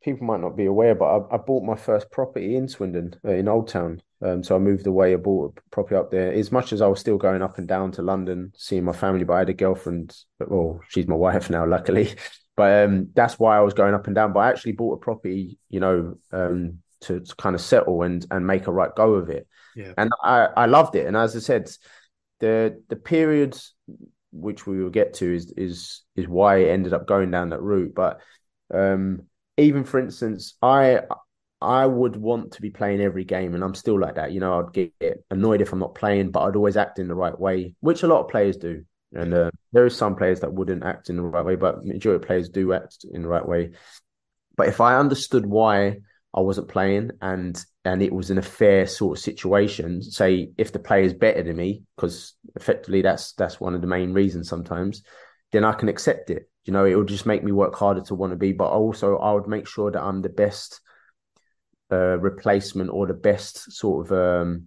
people 0.03 0.27
might 0.27 0.41
not 0.41 0.57
be 0.57 0.67
aware 0.67 0.95
but 0.95 1.07
i, 1.07 1.35
I 1.35 1.37
bought 1.39 1.63
my 1.63 1.77
first 1.77 2.11
property 2.11 2.57
in 2.57 2.69
swindon 2.69 3.17
uh, 3.25 3.33
in 3.33 3.49
old 3.49 3.69
town 3.69 4.01
um, 4.25 4.43
so 4.43 4.57
I 4.57 4.59
moved 4.59 4.87
away, 4.87 5.13
I 5.13 5.17
bought 5.17 5.59
a 5.59 5.71
property 5.71 5.97
up 5.97 6.11
there. 6.11 6.33
As 6.33 6.51
much 6.51 6.73
as 6.73 6.81
I 6.81 6.87
was 6.87 6.99
still 6.99 7.19
going 7.19 7.43
up 7.43 7.59
and 7.59 7.69
down 7.69 7.93
to 7.93 8.03
London, 8.03 8.53
seeing 8.57 8.85
my 8.85 8.93
family, 8.93 9.25
but 9.25 9.35
I 9.35 9.41
had 9.41 9.51
a 9.51 9.55
girlfriend. 9.55 10.17
Well, 10.41 10.81
she's 10.89 11.07
my 11.07 11.15
wife 11.27 11.51
now, 11.51 11.67
luckily. 11.67 12.15
But 12.57 12.85
um, 12.85 13.11
that's 13.15 13.39
why 13.39 13.57
I 13.57 13.61
was 13.61 13.75
going 13.75 13.95
up 13.95 14.07
and 14.07 14.15
down. 14.15 14.33
But 14.33 14.41
I 14.41 14.49
actually 14.49 14.73
bought 14.73 14.95
a 14.95 15.05
property, 15.05 15.59
you 15.69 15.81
know, 15.81 16.17
um, 16.33 16.79
to, 17.03 17.21
to, 17.21 17.37
kind 17.37 17.55
of 17.55 17.61
settle 17.61 18.03
and 18.03 18.25
and 18.31 18.47
make 18.47 18.67
a 18.67 18.73
right 18.73 18.95
go 18.95 19.15
of 19.15 19.29
it. 19.29 19.47
Yeah. 19.77 19.93
And 19.99 20.11
I, 20.23 20.49
I 20.57 20.67
loved 20.67 20.95
it. 20.95 21.07
And 21.07 21.17
as 21.17 21.37
I 21.37 21.41
said, 21.41 21.69
the 22.41 22.81
the 22.89 22.97
periods 22.97 23.75
which 24.33 24.67
we 24.67 24.83
will 24.83 24.91
get 24.91 25.15
to 25.15 25.35
is 25.35 25.53
is 25.57 26.03
is 26.17 26.29
why 26.29 26.59
it 26.59 26.71
ended 26.71 26.95
up 26.95 27.07
going 27.07 27.31
down 27.31 27.51
that 27.51 27.61
route. 27.61 27.95
But 27.95 28.21
um, 28.73 29.23
even 29.59 29.85
for 29.85 30.01
instance, 30.01 30.55
I 30.63 31.01
I 31.65 31.87
would 31.87 32.17
want 32.17 32.53
to 32.53 32.63
be 32.63 32.71
playing 32.71 33.01
every 33.01 33.25
game, 33.25 33.55
and 33.55 33.65
I'm 33.65 33.75
still 33.75 33.99
like 33.99 34.15
that. 34.15 34.33
You 34.33 34.41
know, 34.41 34.61
I'd 34.61 34.73
get 34.73 35.25
annoyed 35.31 35.61
if 35.61 35.73
I'm 35.73 35.79
not 35.79 35.95
playing, 35.95 36.31
but 36.31 36.41
I'd 36.41 36.57
always 36.57 36.77
act 36.77 36.99
in 36.99 37.09
the 37.09 37.15
right 37.15 37.39
way, 37.39 37.75
which 37.81 38.03
a 38.03 38.07
lot 38.07 38.21
of 38.21 38.31
players 38.31 38.57
do. 38.57 38.85
And 39.13 39.33
uh, 39.33 39.51
there 39.73 39.85
are 39.85 39.91
some 39.91 40.17
players 40.17 40.41
that 40.41 40.53
wouldn't 40.53 40.85
act 40.85 41.09
in 41.09 41.17
the 41.17 41.23
right 41.23 41.45
way, 41.45 41.57
but 41.57 41.85
majority 41.85 42.23
of 42.23 42.27
players 42.27 42.49
do 42.49 42.73
act 42.73 43.05
in 43.11 43.23
the 43.23 43.29
right 43.29 43.47
way. 43.47 43.71
But 44.57 44.69
if 44.69 44.81
I 44.81 44.97
understood 44.97 45.47
why 45.47 45.99
I 46.35 46.41
wasn't 46.41 46.69
playing 46.69 47.13
and 47.21 47.63
and 47.85 48.03
it 48.03 48.13
was 48.13 48.31
in 48.31 48.39
a 48.39 48.43
fair 48.43 48.87
sort 48.87 49.19
of 49.19 49.23
situation, 49.23 50.03
say 50.03 50.51
if 50.57 50.73
the 50.73 50.79
player 50.79 51.03
is 51.03 51.15
better 51.15 51.43
than 51.43 51.57
me, 51.57 51.83
because 51.97 52.35
effectively 52.57 53.03
that's 53.03 53.33
that's 53.35 53.61
one 53.61 53.75
of 53.75 53.81
the 53.81 53.87
main 53.87 54.13
reasons 54.13 54.49
sometimes, 54.49 55.03
then 55.53 55.65
I 55.65 55.73
can 55.73 55.89
accept 55.89 56.31
it. 56.31 56.49
You 56.65 56.73
know, 56.73 56.85
it 56.85 56.95
would 56.95 57.09
just 57.09 57.27
make 57.27 57.45
me 57.45 57.53
work 57.53 57.75
harder 57.75 58.01
to 58.03 58.15
want 58.15 58.33
to 58.33 58.37
be, 58.37 58.53
but 58.53 58.71
also 58.71 59.19
I 59.19 59.33
would 59.33 59.47
make 59.47 59.69
sure 59.69 59.91
that 59.91 60.03
I'm 60.03 60.23
the 60.23 60.29
best 60.29 60.81
replacement 62.21 62.91
or 62.91 63.07
the 63.07 63.15
best 63.15 63.73
sort 63.73 64.07
of 64.07 64.13
um, 64.13 64.67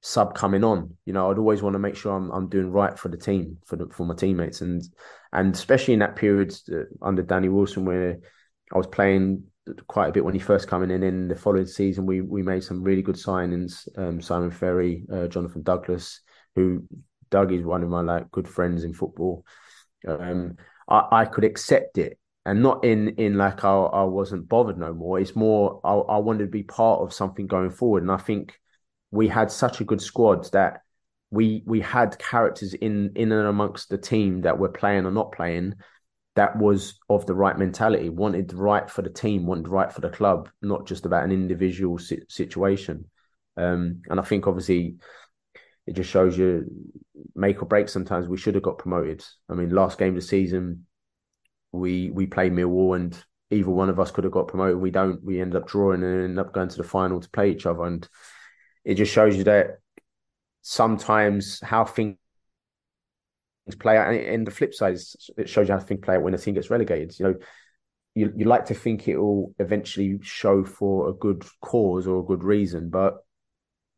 sub 0.00 0.34
coming 0.34 0.64
on. 0.64 0.96
You 1.06 1.12
know, 1.12 1.30
I'd 1.30 1.38
always 1.38 1.62
want 1.62 1.74
to 1.74 1.78
make 1.78 1.96
sure 1.96 2.14
I'm 2.14 2.30
I'm 2.30 2.48
doing 2.48 2.70
right 2.70 2.98
for 2.98 3.08
the 3.08 3.16
team 3.16 3.58
for 3.64 3.76
the, 3.76 3.86
for 3.88 4.04
my 4.06 4.14
teammates 4.14 4.60
and 4.60 4.82
and 5.32 5.54
especially 5.54 5.94
in 5.94 6.00
that 6.00 6.16
period 6.16 6.54
uh, 6.72 6.84
under 7.02 7.22
Danny 7.22 7.48
Wilson 7.48 7.84
where 7.84 8.18
I 8.72 8.78
was 8.78 8.86
playing 8.86 9.44
quite 9.86 10.08
a 10.08 10.12
bit 10.12 10.24
when 10.24 10.34
he 10.34 10.40
first 10.40 10.68
coming 10.68 10.90
in. 10.90 11.02
In 11.02 11.28
the 11.28 11.34
following 11.34 11.66
season, 11.66 12.06
we 12.06 12.20
we 12.20 12.42
made 12.42 12.64
some 12.64 12.82
really 12.82 13.02
good 13.02 13.16
signings. 13.16 13.88
Um, 13.96 14.20
Simon 14.20 14.50
Ferry, 14.50 15.04
uh, 15.12 15.26
Jonathan 15.26 15.62
Douglas, 15.62 16.20
who 16.54 16.84
Doug 17.30 17.52
is 17.52 17.64
one 17.64 17.82
of 17.82 17.88
my 17.88 18.00
like 18.00 18.30
good 18.30 18.48
friends 18.48 18.84
in 18.84 18.94
football. 18.94 19.44
Um, 20.06 20.56
I, 20.88 21.06
I 21.10 21.24
could 21.24 21.44
accept 21.44 21.98
it 21.98 22.18
and 22.46 22.62
not 22.62 22.84
in 22.84 23.08
in 23.10 23.36
like 23.36 23.64
I, 23.64 23.72
I 23.74 24.04
wasn't 24.04 24.48
bothered 24.48 24.78
no 24.78 24.92
more. 24.92 25.18
It's 25.18 25.36
more 25.36 25.80
I, 25.84 25.94
I 25.94 26.18
wanted 26.18 26.44
to 26.44 26.50
be 26.50 26.62
part 26.62 27.00
of 27.00 27.12
something 27.12 27.46
going 27.46 27.70
forward, 27.70 28.02
and 28.02 28.12
I 28.12 28.18
think 28.18 28.58
we 29.10 29.28
had 29.28 29.50
such 29.50 29.80
a 29.80 29.84
good 29.84 30.00
squad 30.02 30.50
that 30.52 30.82
we 31.30 31.62
we 31.66 31.80
had 31.80 32.18
characters 32.18 32.74
in 32.74 33.12
in 33.16 33.32
and 33.32 33.46
amongst 33.46 33.88
the 33.88 33.98
team 33.98 34.42
that 34.42 34.58
were 34.58 34.68
playing 34.68 35.06
or 35.06 35.10
not 35.10 35.32
playing 35.32 35.74
that 36.36 36.58
was 36.58 36.98
of 37.08 37.26
the 37.26 37.34
right 37.34 37.56
mentality, 37.56 38.08
wanted 38.08 38.52
right 38.52 38.90
for 38.90 39.02
the 39.02 39.10
team, 39.10 39.46
wanted 39.46 39.68
right 39.68 39.92
for 39.92 40.00
the 40.00 40.10
club, 40.10 40.48
not 40.62 40.86
just 40.86 41.06
about 41.06 41.24
an 41.24 41.32
individual 41.32 41.98
si- 41.98 42.22
situation. 42.28 43.08
Um, 43.56 44.02
and 44.08 44.18
I 44.18 44.22
think 44.24 44.46
obviously 44.46 44.96
it 45.86 45.94
just 45.94 46.10
shows 46.10 46.36
you 46.36 46.64
make 47.36 47.62
or 47.62 47.66
break. 47.66 47.88
Sometimes 47.88 48.26
we 48.26 48.36
should 48.36 48.54
have 48.54 48.64
got 48.64 48.78
promoted. 48.78 49.24
I 49.48 49.54
mean, 49.54 49.70
last 49.70 49.96
game 49.96 50.10
of 50.10 50.14
the 50.16 50.22
season, 50.22 50.86
we 51.74 52.10
we 52.10 52.26
play 52.26 52.50
Millwall 52.50 52.96
and 52.96 53.24
either 53.50 53.70
one 53.70 53.88
of 53.88 54.00
us 54.00 54.10
could 54.10 54.24
have 54.24 54.32
got 54.32 54.48
promoted. 54.48 54.78
We 54.78 54.90
don't. 54.90 55.22
We 55.24 55.40
end 55.40 55.54
up 55.54 55.66
drawing 55.66 56.02
and 56.02 56.24
end 56.24 56.38
up 56.38 56.52
going 56.52 56.68
to 56.68 56.76
the 56.76 56.84
final 56.84 57.20
to 57.20 57.30
play 57.30 57.50
each 57.50 57.66
other. 57.66 57.84
And 57.84 58.06
it 58.84 58.94
just 58.94 59.12
shows 59.12 59.36
you 59.36 59.44
that 59.44 59.78
sometimes 60.62 61.60
how 61.60 61.84
things 61.84 62.16
play 63.78 63.96
out. 63.96 64.12
And 64.14 64.46
the 64.46 64.50
flip 64.50 64.74
side 64.74 64.94
is 64.94 65.30
it 65.36 65.48
shows 65.48 65.68
you 65.68 65.74
how 65.74 65.80
things 65.80 66.00
play 66.02 66.16
out 66.16 66.22
when 66.22 66.34
a 66.34 66.38
team 66.38 66.54
gets 66.54 66.70
relegated. 66.70 67.18
You 67.18 67.26
know, 67.26 67.34
you 68.14 68.32
you 68.36 68.44
like 68.46 68.66
to 68.66 68.74
think 68.74 69.08
it 69.08 69.18
will 69.18 69.54
eventually 69.58 70.18
show 70.22 70.64
for 70.64 71.08
a 71.08 71.12
good 71.12 71.44
cause 71.60 72.06
or 72.06 72.20
a 72.20 72.24
good 72.24 72.44
reason, 72.44 72.90
but 72.90 73.18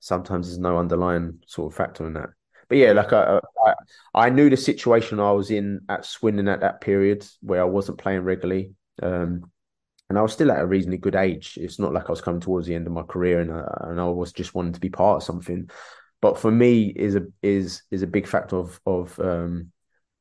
sometimes 0.00 0.46
there's 0.46 0.58
no 0.58 0.78
underlying 0.78 1.40
sort 1.46 1.72
of 1.72 1.76
factor 1.76 2.06
in 2.06 2.14
that. 2.14 2.30
But 2.68 2.78
yeah, 2.78 2.92
like 2.92 3.12
I, 3.12 3.40
I, 3.64 3.74
I 4.14 4.30
knew 4.30 4.50
the 4.50 4.56
situation 4.56 5.20
I 5.20 5.30
was 5.32 5.50
in 5.50 5.80
at 5.88 6.04
Swindon 6.04 6.48
at 6.48 6.60
that 6.60 6.80
period 6.80 7.26
where 7.40 7.60
I 7.60 7.64
wasn't 7.64 7.98
playing 7.98 8.22
regularly, 8.22 8.72
um, 9.02 9.50
and 10.08 10.18
I 10.18 10.22
was 10.22 10.32
still 10.32 10.50
at 10.50 10.60
a 10.60 10.66
reasonably 10.66 10.98
good 10.98 11.14
age. 11.14 11.58
It's 11.60 11.78
not 11.78 11.92
like 11.92 12.06
I 12.06 12.12
was 12.12 12.20
coming 12.20 12.40
towards 12.40 12.66
the 12.66 12.74
end 12.74 12.86
of 12.86 12.92
my 12.92 13.02
career, 13.02 13.40
and 13.40 13.52
uh, 13.52 13.88
and 13.90 14.00
I 14.00 14.06
was 14.06 14.32
just 14.32 14.54
wanting 14.54 14.72
to 14.72 14.80
be 14.80 14.88
part 14.88 15.18
of 15.18 15.22
something. 15.22 15.70
But 16.20 16.38
for 16.38 16.50
me, 16.50 16.86
is 16.94 17.14
a 17.14 17.26
is 17.42 17.82
is 17.90 18.02
a 18.02 18.08
big 18.08 18.26
factor 18.26 18.56
of 18.56 18.80
of 18.84 19.18
um, 19.20 19.70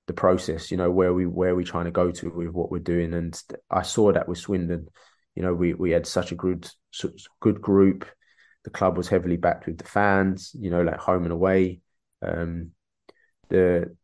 the 0.05 0.13
process. 0.13 0.69
You 0.69 0.77
know 0.77 0.91
where 0.91 1.13
we 1.13 1.25
where 1.25 1.55
we 1.55 1.63
trying 1.63 1.85
to 1.85 1.91
go 1.91 2.11
to 2.11 2.29
with 2.29 2.49
what 2.49 2.69
we're 2.69 2.79
doing, 2.79 3.13
and 3.15 3.41
I 3.71 3.81
saw 3.81 4.11
that 4.13 4.27
with 4.27 4.37
Swindon. 4.37 4.87
You 5.33 5.41
know, 5.41 5.53
we 5.53 5.73
we 5.73 5.91
had 5.91 6.05
such 6.05 6.31
a 6.31 6.35
good 6.35 6.69
good 7.39 7.59
group. 7.59 8.05
The 8.65 8.69
club 8.69 8.97
was 8.97 9.07
heavily 9.07 9.37
backed 9.37 9.65
with 9.65 9.79
the 9.79 9.83
fans. 9.83 10.51
You 10.53 10.69
know, 10.69 10.83
like 10.83 10.97
home 10.97 11.23
and 11.23 11.33
away 11.33 11.81
um, 12.26 12.71
the, 13.49 13.95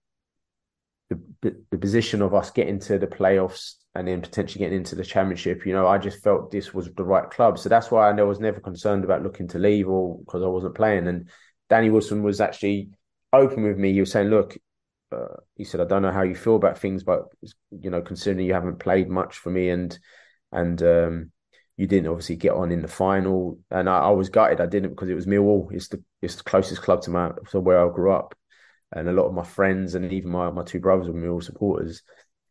the 1.10 1.56
the 1.72 1.78
position 1.78 2.22
of 2.22 2.34
us 2.34 2.52
getting 2.52 2.80
to 2.80 2.98
the 2.98 3.08
playoffs 3.08 3.74
and 3.96 4.08
then 4.08 4.22
potentially 4.22 4.60
getting 4.60 4.78
into 4.78 4.96
the 4.96 5.04
championship. 5.04 5.66
You 5.66 5.74
know, 5.74 5.88
I 5.88 5.98
just 5.98 6.24
felt 6.24 6.52
this 6.52 6.74
was 6.74 6.90
the 6.94 7.04
right 7.04 7.30
club, 7.30 7.60
so 7.60 7.68
that's 7.68 7.92
why 7.92 8.10
I 8.10 8.24
was 8.24 8.40
never 8.40 8.60
concerned 8.60 9.04
about 9.04 9.24
looking 9.24 9.48
to 9.50 9.60
leave 9.60 9.90
or 9.90 10.20
because 10.20 10.44
I 10.44 10.48
wasn't 10.48 10.76
playing. 10.76 11.08
And 11.08 11.30
Danny 11.70 11.90
Wilson 11.90 12.24
was 12.24 12.40
actually 12.40 12.92
open 13.34 13.64
with 13.64 13.78
me. 13.78 13.94
He 13.94 14.00
was 14.00 14.12
saying, 14.12 14.30
"Look." 14.30 14.58
Uh, 15.12 15.36
he 15.56 15.66
said, 15.66 15.82
"I 15.82 15.86
don't 15.86 16.04
know 16.04 16.12
how 16.12 16.22
you 16.22 16.36
feel 16.36 16.56
about 16.56 16.78
things, 16.78 17.04
but 17.04 17.26
you 17.72 17.90
know, 17.90 18.02
considering 18.02 18.46
you 18.46 18.54
haven't 18.54 18.80
played 18.80 19.10
much 19.10 19.38
for 19.38 19.50
me, 19.50 19.70
and 19.70 19.98
and 20.54 20.82
um, 20.82 21.32
you 21.82 21.88
didn't 21.88 22.10
obviously 22.10 22.36
get 22.36 22.52
on 22.52 22.72
in 22.72 22.84
the 22.84 22.88
final, 22.88 23.58
and 23.72 23.90
I, 23.90 24.02
I, 24.02 24.10
was 24.12 24.30
gutted 24.30 24.62
I 24.62 24.68
didn't 24.68 24.92
because 24.92 25.10
it 25.10 25.16
was 25.16 25.26
Millwall. 25.26 25.72
It's 25.72 25.88
the 25.88 26.00
it's 26.22 26.36
the 26.36 26.44
closest 26.44 26.84
club 26.84 27.02
to 27.02 27.10
my 27.10 27.32
to 27.50 27.60
where 27.60 27.84
I 27.84 27.92
grew 27.92 28.12
up, 28.12 28.36
and 28.92 29.10
a 29.10 29.12
lot 29.12 29.26
of 29.26 29.34
my 29.34 29.44
friends 29.44 29.96
and 29.96 30.14
even 30.14 30.30
my 30.30 30.52
my 30.52 30.62
two 30.62 30.80
brothers 30.80 31.08
were 31.08 31.16
Millwall 31.16 31.44
supporters. 31.44 32.04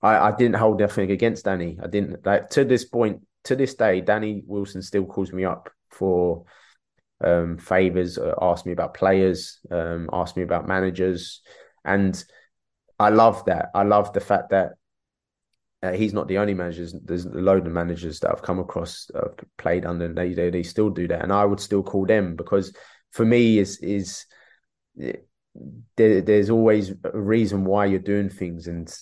I, 0.03 0.17
I 0.17 0.37
didn't 0.37 0.57
hold 0.57 0.83
anything 0.83 1.13
against 1.13 1.45
Danny. 1.45 1.79
I 1.81 1.87
didn't 1.87 2.27
like 2.27 2.51
to 2.51 2.65
this 2.65 2.85
point 2.85 3.21
to 3.45 3.55
this 3.55 3.75
day. 3.75 4.01
Danny 4.01 4.43
Wilson 4.49 4.83
still 4.83 5.05
calls 5.05 5.33
me 5.33 5.45
up 5.45 5.71
for 5.91 6.45
um, 7.23 7.57
favors, 7.57 8.19
uh, 8.19 8.35
ask 8.43 8.67
me 8.67 8.73
about 8.73 8.95
players, 8.95 9.61
um, 9.71 10.09
me 10.35 10.43
about 10.43 10.67
managers, 10.67 11.41
and 11.85 12.25
I 12.99 13.11
love 13.11 13.45
that. 13.45 13.69
I 13.77 13.85
love 13.85 14.13
the 14.13 14.19
fact 14.19 14.51
that 14.51 14.73
uh, 15.83 15.93
he's 15.93 16.13
not 16.13 16.29
the 16.29 16.39
only 16.39 16.55
manager. 16.55 16.87
There's 17.03 17.25
a 17.25 17.31
load 17.31 17.67
of 17.67 17.73
managers 17.73 18.21
that 18.21 18.31
I've 18.31 18.43
come 18.43 18.59
across, 18.59 19.11
uh, 19.15 19.29
played 19.57 19.87
under, 19.87 20.05
and 20.05 20.17
they, 20.17 20.35
they 20.35 20.51
they 20.51 20.63
still 20.63 20.91
do 20.91 21.09
that, 21.09 21.23
and 21.23 21.33
I 21.33 21.45
would 21.45 21.61
still 21.61 21.83
call 21.83 22.07
them 22.07 22.37
because 22.37 22.75
for 23.13 23.25
me 23.25 23.59
is 23.59 23.79
is 23.79 24.27
there, 25.97 26.21
there's 26.21 26.51
always 26.51 26.93
a 27.05 27.19
reason 27.19 27.65
why 27.65 27.87
you're 27.87 27.99
doing 27.99 28.29
things, 28.29 28.67
and 28.67 28.95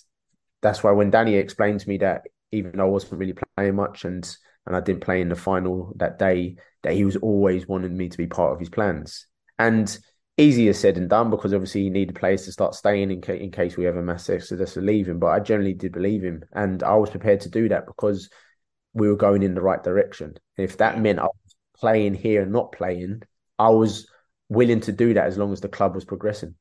that's 0.61 0.83
why 0.83 0.91
when 0.91 1.09
Danny 1.09 1.35
explained 1.35 1.81
to 1.81 1.89
me 1.89 1.97
that 1.97 2.23
even 2.51 2.71
though 2.75 2.85
I 2.85 2.89
wasn't 2.89 3.19
really 3.19 3.35
playing 3.55 3.75
much 3.75 4.05
and 4.05 4.25
and 4.65 4.75
I 4.75 4.81
didn't 4.81 5.01
play 5.01 5.21
in 5.21 5.29
the 5.29 5.35
final 5.35 5.93
that 5.97 6.19
day, 6.19 6.57
that 6.83 6.93
he 6.93 7.03
was 7.03 7.15
always 7.17 7.67
wanting 7.67 7.97
me 7.97 8.07
to 8.09 8.17
be 8.17 8.27
part 8.27 8.53
of 8.53 8.59
his 8.59 8.69
plans, 8.69 9.27
and 9.57 9.97
easier 10.39 10.73
said 10.73 10.95
than 10.95 11.07
done 11.07 11.29
because 11.29 11.53
obviously 11.53 11.81
you 11.81 11.89
need 11.89 12.09
the 12.09 12.19
players 12.19 12.45
to 12.45 12.51
start 12.51 12.73
staying 12.73 13.11
in, 13.11 13.21
ca- 13.21 13.33
in 13.33 13.51
case 13.51 13.77
we 13.77 13.83
have 13.85 13.97
a 13.97 14.01
mass 14.01 14.29
exodus 14.29 14.77
of 14.77 14.83
leaving. 14.83 15.19
But 15.19 15.27
I 15.27 15.39
generally 15.39 15.73
did 15.73 15.91
believe 15.91 16.23
him, 16.23 16.43
and 16.53 16.81
I 16.81 16.95
was 16.95 17.09
prepared 17.09 17.41
to 17.41 17.49
do 17.49 17.69
that 17.69 17.85
because 17.85 18.29
we 18.93 19.07
were 19.07 19.15
going 19.15 19.43
in 19.43 19.53
the 19.53 19.61
right 19.61 19.83
direction. 19.83 20.35
If 20.57 20.77
that 20.77 20.99
meant 20.99 21.19
I 21.19 21.23
was 21.23 21.55
playing 21.77 22.15
here 22.15 22.41
and 22.41 22.51
not 22.51 22.71
playing, 22.71 23.21
I 23.57 23.69
was 23.69 24.07
willing 24.47 24.79
to 24.81 24.91
do 24.91 25.13
that 25.13 25.27
as 25.27 25.37
long 25.37 25.53
as 25.53 25.61
the 25.61 25.69
club 25.69 25.95
was 25.95 26.05
progressing. 26.05 26.55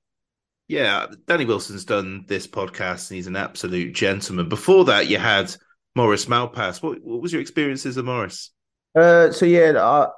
Yeah, 0.67 1.07
Danny 1.27 1.47
Wilson's 1.47 1.87
done 1.87 2.25
this 2.29 2.47
podcast 2.47 3.09
and 3.09 3.17
he's 3.17 3.27
an 3.27 3.37
absolute 3.37 3.95
gentleman. 3.95 4.51
Before 4.51 4.85
that, 4.85 5.07
you 5.07 5.17
had 5.17 5.55
Maurice 5.97 6.27
Malpas. 6.27 6.83
What, 6.83 7.03
what 7.03 7.23
was 7.23 7.33
your 7.33 7.41
experiences 7.41 7.97
of 7.97 8.05
Maurice? 8.05 8.51
Uh, 8.95 9.31
so 9.33 9.47
yeah, 9.47 9.73
I 9.83 10.09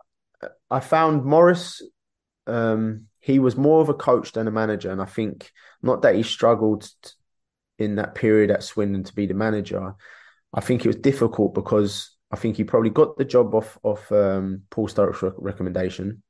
I 0.71 0.81
found 0.81 1.25
Maurice. 1.25 1.83
Um, 2.47 3.07
he 3.21 3.39
was 3.39 3.57
more 3.57 3.81
of 3.83 3.89
a 3.89 3.95
coach 3.95 4.33
than 4.33 4.49
a 4.49 4.51
manager, 4.51 4.91
and 4.91 5.01
I 5.01 5.05
think 5.05 5.53
not 5.83 6.03
that 6.03 6.15
he 6.15 6.23
struggled 6.23 6.89
in 7.79 7.97
that 7.97 8.15
period 8.15 8.51
at 8.51 8.63
Swindon 8.63 9.05
to 9.05 9.15
be 9.15 9.27
the 9.27 9.35
manager. 9.35 9.95
I 10.53 10.61
think 10.61 10.85
it 10.85 10.89
was 10.89 10.97
difficult 10.97 11.55
because 11.55 12.17
I 12.31 12.37
think 12.37 12.57
he 12.57 12.65
probably 12.65 12.91
got 12.91 13.17
the 13.17 13.25
job 13.25 13.55
off 13.55 13.79
of 13.85 14.11
um, 14.11 14.63
Paul 14.71 14.89
re- 14.97 15.31
recommendation, 15.37 16.23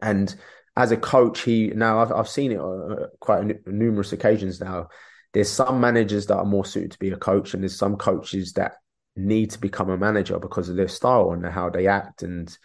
and 0.00 0.34
as 0.76 0.92
a 0.92 0.96
coach, 0.96 1.40
he 1.42 1.68
now 1.68 2.00
I've 2.00 2.12
I've 2.12 2.28
seen 2.28 2.52
it 2.52 2.58
on 2.58 2.92
uh, 2.92 3.06
quite 3.20 3.66
numerous 3.66 4.12
occasions 4.12 4.60
now. 4.60 4.88
There's 5.34 5.50
some 5.50 5.80
managers 5.80 6.26
that 6.26 6.38
are 6.38 6.44
more 6.44 6.64
suited 6.64 6.92
to 6.92 6.98
be 6.98 7.10
a 7.10 7.16
coach, 7.16 7.54
and 7.54 7.62
there's 7.62 7.76
some 7.76 7.96
coaches 7.96 8.54
that 8.54 8.76
need 9.14 9.50
to 9.50 9.60
become 9.60 9.90
a 9.90 9.96
manager 9.96 10.38
because 10.38 10.68
of 10.68 10.76
their 10.76 10.88
style 10.88 11.32
and 11.32 11.44
how 11.44 11.68
they 11.68 11.86
act 11.86 12.22
and 12.22 12.56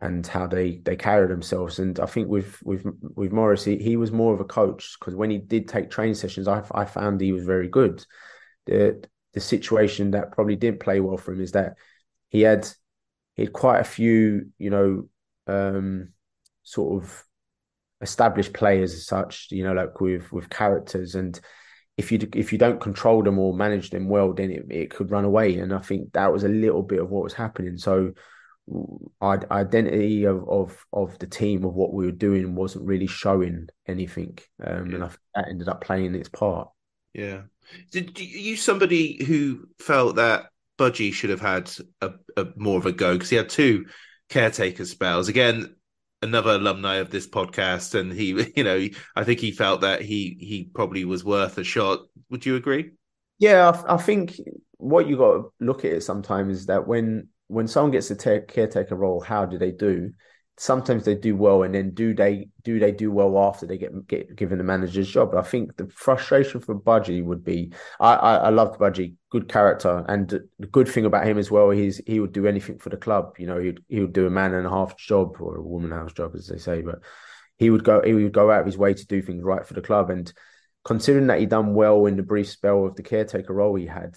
and 0.00 0.26
how 0.26 0.46
they 0.46 0.78
they 0.84 0.96
carry 0.96 1.26
themselves. 1.26 1.78
And 1.78 1.98
I 2.00 2.06
think 2.06 2.28
with 2.28 2.62
with 2.62 2.84
with 3.16 3.32
Maurice, 3.32 3.64
he, 3.64 3.76
he 3.78 3.96
was 3.96 4.12
more 4.12 4.32
of 4.34 4.40
a 4.40 4.44
coach 4.44 4.96
because 4.98 5.14
when 5.14 5.30
he 5.30 5.38
did 5.38 5.68
take 5.68 5.90
training 5.90 6.14
sessions, 6.14 6.48
I 6.48 6.62
I 6.72 6.84
found 6.84 7.20
he 7.20 7.32
was 7.32 7.44
very 7.44 7.68
good. 7.68 8.04
The 8.66 9.04
the 9.34 9.40
situation 9.40 10.12
that 10.12 10.32
probably 10.32 10.56
didn't 10.56 10.80
play 10.80 11.00
well 11.00 11.16
for 11.16 11.32
him 11.32 11.40
is 11.40 11.52
that 11.52 11.74
he 12.28 12.42
had 12.42 12.68
he 13.34 13.42
had 13.42 13.52
quite 13.52 13.80
a 13.80 13.84
few, 13.84 14.50
you 14.58 14.70
know, 14.70 15.08
um, 15.46 16.10
sort 16.62 17.02
of 17.02 17.24
established 18.00 18.52
players 18.52 18.94
as 18.94 19.06
such, 19.06 19.48
you 19.50 19.64
know, 19.64 19.72
like 19.72 20.00
with 20.00 20.32
with 20.32 20.50
characters 20.50 21.14
and 21.14 21.40
if 21.96 22.12
you 22.12 22.20
if 22.34 22.52
you 22.52 22.58
don't 22.58 22.80
control 22.80 23.24
them 23.24 23.38
or 23.40 23.52
manage 23.52 23.90
them 23.90 24.08
well, 24.08 24.32
then 24.32 24.52
it, 24.52 24.66
it 24.70 24.90
could 24.90 25.10
run 25.10 25.24
away. 25.24 25.58
And 25.58 25.74
I 25.74 25.80
think 25.80 26.12
that 26.12 26.32
was 26.32 26.44
a 26.44 26.48
little 26.48 26.82
bit 26.82 27.00
of 27.00 27.10
what 27.10 27.24
was 27.24 27.34
happening. 27.34 27.76
So 27.76 28.12
identity 29.22 30.24
of 30.24 30.48
of 30.48 30.86
of 30.92 31.18
the 31.18 31.26
team 31.26 31.64
of 31.64 31.74
what 31.74 31.92
we 31.92 32.06
were 32.06 32.12
doing 32.12 32.54
wasn't 32.54 32.86
really 32.86 33.06
showing 33.06 33.68
anything, 33.86 34.38
um, 34.62 34.86
Yeah. 34.90 34.94
and 34.94 35.04
I 35.04 35.08
think 35.08 35.20
that 35.34 35.48
ended 35.48 35.68
up 35.68 35.80
playing 35.82 36.14
its 36.14 36.28
part. 36.28 36.68
Yeah. 37.14 37.42
Did 37.90 38.18
you 38.18 38.56
somebody 38.56 39.22
who 39.24 39.68
felt 39.78 40.16
that 40.16 40.46
Budgie 40.78 41.12
should 41.12 41.30
have 41.30 41.40
had 41.40 41.70
a, 42.00 42.12
a 42.36 42.46
more 42.56 42.78
of 42.78 42.86
a 42.86 42.92
go 42.92 43.14
because 43.14 43.30
he 43.30 43.36
had 43.36 43.48
two 43.48 43.86
caretaker 44.28 44.84
spells. 44.84 45.28
Again, 45.28 45.74
another 46.22 46.52
alumni 46.52 46.96
of 46.96 47.10
this 47.10 47.26
podcast, 47.26 47.98
and 47.98 48.12
he, 48.12 48.52
you 48.56 48.64
know, 48.64 48.88
I 49.16 49.24
think 49.24 49.40
he 49.40 49.50
felt 49.50 49.80
that 49.82 50.02
he 50.02 50.36
he 50.40 50.70
probably 50.72 51.04
was 51.04 51.24
worth 51.24 51.58
a 51.58 51.64
shot. 51.64 52.00
Would 52.30 52.46
you 52.46 52.56
agree? 52.56 52.92
Yeah, 53.38 53.70
I, 53.70 53.94
I 53.94 53.96
think 53.96 54.40
what 54.78 55.08
you 55.08 55.16
got 55.16 55.32
to 55.32 55.52
look 55.60 55.84
at 55.84 55.92
it 55.92 56.02
sometimes 56.02 56.58
is 56.58 56.66
that 56.66 56.86
when 56.86 57.28
when 57.48 57.66
someone 57.66 57.90
gets 57.90 58.10
a 58.10 58.14
ta- 58.14 58.46
caretaker 58.46 58.94
role, 58.94 59.20
how 59.20 59.44
do 59.44 59.58
they 59.58 59.72
do? 59.72 60.12
Sometimes 60.56 61.04
they 61.04 61.14
do 61.14 61.36
well, 61.36 61.62
and 61.62 61.74
then 61.74 61.94
do 61.94 62.14
they 62.14 62.48
do 62.64 62.80
they 62.80 62.90
do 62.90 63.12
well 63.12 63.38
after 63.38 63.64
they 63.64 63.78
get 63.78 64.06
get 64.08 64.34
given 64.34 64.58
the 64.58 64.64
manager's 64.64 65.08
job? 65.08 65.34
I 65.34 65.42
think 65.42 65.76
the 65.76 65.88
frustration 65.94 66.60
for 66.60 66.74
Budgie 66.74 67.24
would 67.24 67.44
be 67.44 67.72
I 68.00 68.14
I, 68.14 68.34
I 68.36 68.48
loved 68.50 68.80
Budgie, 68.80 69.14
good 69.30 69.48
character, 69.48 70.04
and 70.08 70.28
the 70.28 70.66
good 70.66 70.88
thing 70.88 71.04
about 71.04 71.26
him 71.26 71.38
as 71.38 71.50
well, 71.50 71.70
he's 71.70 72.00
he 72.06 72.18
would 72.18 72.32
do 72.32 72.46
anything 72.46 72.78
for 72.78 72.88
the 72.88 72.96
club. 72.96 73.36
You 73.38 73.46
know, 73.46 73.58
he'd 73.58 73.80
he 73.88 74.00
would 74.00 74.12
do 74.12 74.26
a 74.26 74.30
man 74.30 74.54
and 74.54 74.66
a 74.66 74.70
half 74.70 74.98
job 74.98 75.36
or 75.40 75.56
a 75.56 75.62
woman 75.62 75.92
house 75.92 76.12
job, 76.12 76.34
as 76.34 76.48
they 76.48 76.58
say, 76.58 76.82
but 76.82 76.98
he 77.56 77.70
would 77.70 77.84
go 77.84 78.02
he 78.02 78.14
would 78.14 78.32
go 78.32 78.50
out 78.50 78.60
of 78.60 78.66
his 78.66 78.78
way 78.78 78.94
to 78.94 79.06
do 79.06 79.22
things 79.22 79.44
right 79.44 79.64
for 79.64 79.74
the 79.74 79.80
club 79.80 80.10
and 80.10 80.32
considering 80.84 81.26
that 81.26 81.38
he 81.38 81.44
done 81.44 81.74
well 81.74 82.06
in 82.06 82.16
the 82.16 82.22
brief 82.22 82.48
spell 82.48 82.86
of 82.86 82.96
the 82.96 83.02
caretaker 83.02 83.52
role 83.52 83.74
he 83.74 83.84
had, 83.84 84.16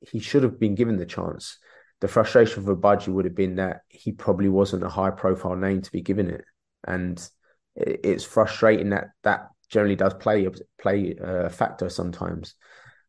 he 0.00 0.20
should 0.20 0.44
have 0.44 0.60
been 0.60 0.76
given 0.76 0.96
the 0.96 1.04
chance. 1.04 1.58
The 2.00 2.08
frustration 2.08 2.64
for 2.64 2.76
Budgie 2.76 3.08
would 3.08 3.24
have 3.24 3.34
been 3.34 3.56
that 3.56 3.82
he 3.88 4.12
probably 4.12 4.48
wasn't 4.48 4.84
a 4.84 4.88
high 4.88 5.10
profile 5.10 5.56
name 5.56 5.82
to 5.82 5.92
be 5.92 6.00
given 6.00 6.30
it, 6.30 6.44
and 6.86 7.28
it's 7.74 8.24
frustrating 8.24 8.90
that 8.90 9.06
that 9.24 9.48
generally 9.68 9.96
does 9.96 10.14
play 10.14 10.48
play 10.80 11.16
a 11.20 11.50
factor 11.50 11.88
sometimes, 11.88 12.54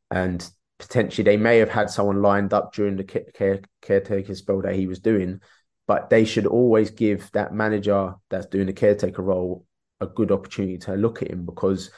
and 0.09 0.49
potentially 0.79 1.23
they 1.23 1.37
may 1.37 1.57
have 1.57 1.69
had 1.69 1.89
someone 1.89 2.21
lined 2.21 2.53
up 2.53 2.73
during 2.73 2.95
the 2.95 3.03
care, 3.03 3.59
caretaker 3.81 4.33
spell 4.33 4.61
that 4.61 4.75
he 4.75 4.87
was 4.87 4.99
doing, 4.99 5.39
but 5.87 6.09
they 6.09 6.25
should 6.25 6.47
always 6.47 6.89
give 6.89 7.29
that 7.33 7.53
manager 7.53 8.15
that's 8.29 8.47
doing 8.47 8.67
the 8.67 8.73
caretaker 8.73 9.21
role 9.21 9.65
a 10.01 10.07
good 10.07 10.31
opportunity 10.31 10.77
to 10.77 10.95
look 10.95 11.21
at 11.21 11.29
him 11.29 11.45
because 11.45 11.91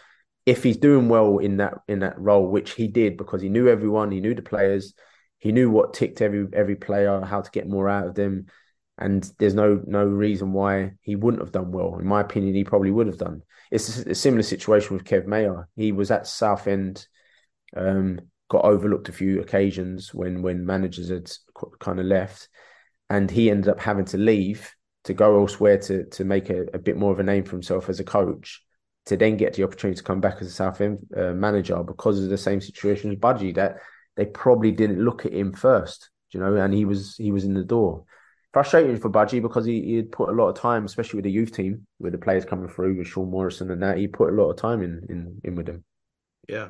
if 0.46 0.64
he's 0.64 0.78
doing 0.78 1.08
well 1.08 1.38
in 1.38 1.58
that 1.58 1.76
in 1.88 2.00
that 2.00 2.20
role, 2.20 2.48
which 2.48 2.72
he 2.72 2.88
did 2.88 3.18
because 3.18 3.42
he 3.42 3.50
knew 3.50 3.68
everyone, 3.68 4.12
he 4.12 4.20
knew 4.20 4.34
the 4.34 4.42
players, 4.42 4.94
he 5.42 5.52
knew 5.52 5.72
what 5.72 5.94
ticked 5.96 6.22
every 6.22 6.48
every 6.54 6.76
player, 6.76 7.20
how 7.22 7.42
to 7.42 7.52
get 7.52 7.68
more 7.68 7.90
out 7.90 8.08
of 8.08 8.16
them, 8.16 8.46
and 8.98 9.30
there's 9.40 9.56
no 9.56 9.82
no 9.86 10.06
reason 10.06 10.54
why 10.54 10.92
he 11.02 11.16
wouldn't 11.16 11.42
have 11.42 11.52
done 11.52 11.72
well. 11.72 11.98
In 11.98 12.06
my 12.06 12.22
opinion, 12.22 12.54
he 12.54 12.64
probably 12.64 12.92
would 12.92 13.08
have 13.08 13.18
done. 13.18 13.42
It's 13.72 14.06
a, 14.06 14.12
a 14.12 14.16
similar 14.16 14.44
situation 14.44 14.96
with 14.96 15.04
Kev 15.04 15.26
Maher. 15.26 15.68
He 15.76 15.92
was 15.92 16.12
at 16.12 16.28
Southend, 16.28 17.08
um, 17.76 18.22
got 18.50 18.66
overlooked 18.66 19.10
a 19.10 19.14
few 19.14 19.42
occasions 19.42 20.14
when 20.14 20.44
when 20.44 20.64
managers 20.64 21.10
had 21.10 21.32
kind 21.80 22.00
of 22.00 22.06
left, 22.06 22.48
and 23.10 23.30
he 23.30 23.50
ended 23.50 23.70
up 23.70 23.80
having 23.80 24.06
to 24.06 24.18
leave 24.18 24.72
to 25.06 25.16
go 25.16 25.40
elsewhere 25.40 25.80
to 25.80 26.06
to 26.06 26.24
make 26.24 26.52
a, 26.52 26.66
a 26.76 26.78
bit 26.80 26.98
more 26.98 27.12
of 27.12 27.20
a 27.20 27.24
name 27.24 27.46
for 27.46 27.54
himself 27.54 27.90
as 27.90 28.00
a 28.00 28.04
coach 28.04 28.62
to 29.08 29.18
then 29.18 29.38
get 29.38 29.56
the 29.56 29.64
opportunity 29.64 29.98
to 29.98 30.04
come 30.04 30.22
back 30.22 30.38
as 30.40 30.48
a 30.48 30.52
Southend 30.52 31.00
uh, 31.18 31.32
manager 31.32 31.82
because 31.84 32.24
of 32.24 32.30
the 32.30 32.38
same 32.38 32.62
situation 32.62 33.10
as 33.10 33.18
Budgie 33.18 33.56
that 33.56 33.78
they 34.16 34.26
probably 34.26 34.72
didn't 34.72 35.04
look 35.04 35.26
at 35.26 35.34
him 35.34 35.54
first, 35.54 36.10
you 36.32 36.40
know, 36.40 36.56
and 36.56 36.74
he 36.74 36.86
was 36.86 37.16
he 37.18 37.32
was 37.32 37.44
in 37.44 37.54
the 37.54 37.64
door. 37.64 38.06
Frustrating 38.54 38.98
for 38.98 39.10
Budgie 39.10 39.42
because 39.42 39.66
he 39.66 39.82
he 39.82 39.96
had 39.96 40.12
put 40.12 40.30
a 40.30 40.34
lot 40.34 40.50
of 40.50 40.56
time, 40.56 40.86
especially 40.86 41.18
with 41.18 41.24
the 41.24 41.32
youth 41.32 41.54
team, 41.54 41.86
with 42.00 42.12
the 42.12 42.18
players 42.18 42.46
coming 42.46 42.68
through 42.68 42.98
with 42.98 43.08
Sean 43.08 43.30
Morrison 43.30 43.72
and 43.72 43.82
that. 43.82 43.98
He 43.98 44.08
put 44.08 44.30
a 44.30 44.36
lot 44.36 44.50
of 44.50 44.58
time 44.58 44.82
in 44.82 45.06
in, 45.10 45.42
in 45.44 45.56
with 45.56 45.68
them. 45.68 45.84
Yeah. 46.50 46.70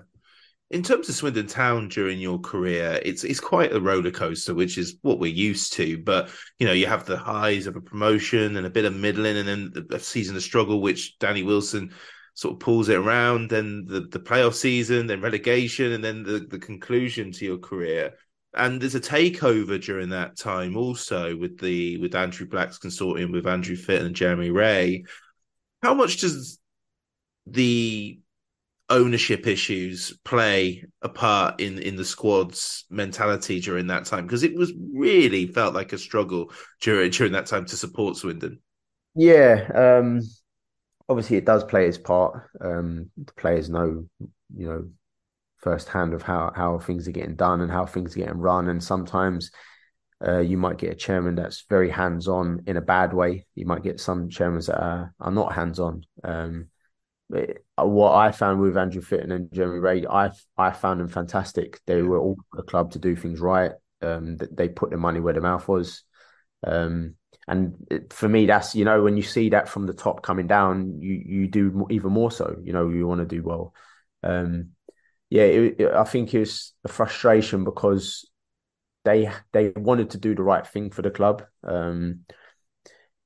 In 0.70 0.84
terms 0.84 1.10
of 1.10 1.16
Swindon 1.16 1.48
Town 1.48 1.90
during 1.90 2.20
your 2.20 2.40
career, 2.40 3.02
it's 3.04 3.26
it's 3.26 3.42
quite 3.42 3.74
a 3.74 3.82
roller 3.82 4.12
coaster, 4.12 4.54
which 4.54 4.78
is 4.78 4.96
what 5.02 5.20
we're 5.20 5.34
used 5.34 5.74
to. 5.74 5.98
But 5.98 6.30
you 6.60 6.68
know, 6.68 6.72
you 6.72 6.86
have 6.86 7.06
the 7.06 7.18
highs 7.18 7.68
of 7.68 7.76
a 7.76 7.82
promotion 7.82 8.56
and 8.56 8.66
a 8.66 8.70
bit 8.70 8.86
of 8.86 8.96
middling, 8.96 9.36
and 9.38 9.48
then 9.48 9.88
a 9.92 10.00
season 10.00 10.36
of 10.38 10.44
struggle, 10.44 10.82
which 10.82 11.18
Danny 11.20 11.44
Wilson 11.44 11.94
sort 12.34 12.54
of 12.54 12.60
pulls 12.60 12.90
it 12.90 12.98
around, 12.98 13.50
then 13.50 13.86
the, 13.86 14.02
the 14.02 14.20
playoff 14.20 14.54
season, 14.54 15.08
then 15.08 15.22
relegation, 15.22 15.92
and 15.92 16.04
then 16.04 16.24
the, 16.24 16.40
the 16.40 16.60
conclusion 16.60 17.32
to 17.32 17.46
your 17.46 17.58
career. 17.58 18.14
And 18.54 18.82
there's 18.82 18.96
a 18.96 19.02
takeover 19.02 19.82
during 19.82 20.10
that 20.10 20.38
time 20.38 20.76
also 20.76 21.36
with 21.38 21.60
the 21.60 21.98
with 22.00 22.16
Andrew 22.16 22.48
Black's 22.48 22.80
consortium 22.80 23.32
with 23.32 23.48
Andrew 23.48 23.76
Fitton 23.76 24.08
and 24.08 24.16
Jeremy 24.16 24.50
Wray. 24.50 25.06
How 25.82 25.94
much 25.94 26.20
does 26.20 26.60
the 27.48 28.20
ownership 28.90 29.48
issues 29.48 30.20
play 30.26 30.84
a 31.02 31.08
part 31.08 31.62
in 31.62 31.80
in 31.80 31.96
the 31.96 32.04
squad's 32.04 32.86
mentality 32.90 33.62
during 33.62 33.88
that 33.88 34.06
time? 34.06 34.26
Because 34.26 34.44
it 34.44 34.56
was 34.56 34.74
really 34.94 35.48
felt 35.48 35.74
like 35.74 35.94
a 35.94 35.98
struggle 35.98 36.52
during 36.82 37.10
during 37.12 37.32
that 37.32 37.46
time 37.46 37.66
to 37.66 37.78
support 37.78 38.18
Swindon. 38.18 38.60
Yeah, 39.16 40.00
um, 40.00 40.22
obviously 41.12 41.38
it 41.38 41.46
does 41.46 41.64
play 41.64 41.88
its 41.88 41.98
part. 41.98 42.50
Um, 42.60 43.12
the 43.18 43.34
players 43.34 43.70
know, 43.70 44.06
you 44.56 44.68
know, 44.68 44.90
firsthand 45.58 46.14
of 46.14 46.24
how 46.24 46.52
how 46.56 46.80
things 46.80 47.08
are 47.08 47.12
getting 47.12 47.36
done 47.36 47.62
and 47.62 47.72
how 47.72 47.86
things 47.86 48.16
are 48.16 48.20
getting 48.20 48.38
run, 48.38 48.70
and 48.70 48.84
sometimes. 48.84 49.52
Uh, 50.24 50.38
you 50.38 50.56
might 50.56 50.78
get 50.78 50.92
a 50.92 50.96
chairman 50.96 51.34
that's 51.34 51.66
very 51.68 51.90
hands 51.90 52.28
on 52.28 52.62
in 52.68 52.78
a 52.78 52.82
bad 52.82 53.12
way. 53.12 53.44
You 53.56 53.66
might 53.66 53.82
get 53.82 54.00
some 54.00 54.30
chairmen 54.30 54.62
that 54.68 54.80
are, 54.80 55.16
are 55.20 55.32
not 55.32 55.54
hands 55.54 55.80
on. 55.80 56.06
Um, 56.24 56.68
what 57.78 58.14
I 58.14 58.32
found 58.32 58.60
with 58.60 58.78
Andrew 58.78 59.02
Fitton 59.02 59.32
and 59.32 59.52
Jeremy 59.52 59.80
Wray, 59.80 60.06
I 60.08 60.32
I 60.58 60.72
found 60.72 61.00
them 61.00 61.08
fantastic. 61.08 61.80
They 61.88 62.02
were 62.02 62.20
all 62.20 62.38
a 62.56 62.64
club 62.64 62.92
to 62.92 63.00
do 63.00 63.16
things 63.16 63.40
right. 63.40 63.72
Um, 64.02 64.38
they 64.38 64.70
put 64.70 64.90
their 64.90 65.00
money 65.00 65.20
where 65.20 65.34
their 65.34 65.42
mouth 65.42 65.68
was. 65.68 66.04
Um, 66.66 67.16
and 67.48 67.76
it, 67.90 68.14
for 68.14 68.30
me, 68.30 68.46
that's 68.46 68.76
you 68.76 68.86
know 68.86 69.02
when 69.04 69.18
you 69.18 69.24
see 69.24 69.50
that 69.50 69.70
from 69.70 69.88
the 69.88 69.94
top 69.94 70.22
coming 70.24 70.48
down, 70.48 71.02
you 71.02 71.22
you 71.26 71.48
do 71.48 71.88
even 71.90 72.12
more 72.12 72.32
so. 72.32 72.58
You 72.64 72.74
know 72.74 72.90
you 72.90 73.08
want 73.08 73.20
to 73.22 73.36
do 73.36 73.44
well. 73.44 73.74
Um, 74.24 74.70
yeah, 75.30 75.44
it, 75.44 75.80
it, 75.80 75.92
I 75.94 76.04
think 76.04 76.34
it's 76.34 76.74
a 76.84 76.88
frustration 76.88 77.64
because 77.64 78.30
they 79.06 79.32
they 79.54 79.70
wanted 79.70 80.12
to 80.12 80.18
do 80.18 80.36
the 80.36 80.44
right 80.44 80.66
thing 80.66 80.92
for 80.92 81.02
the 81.02 81.12
club. 81.12 81.44
Um, 81.64 82.26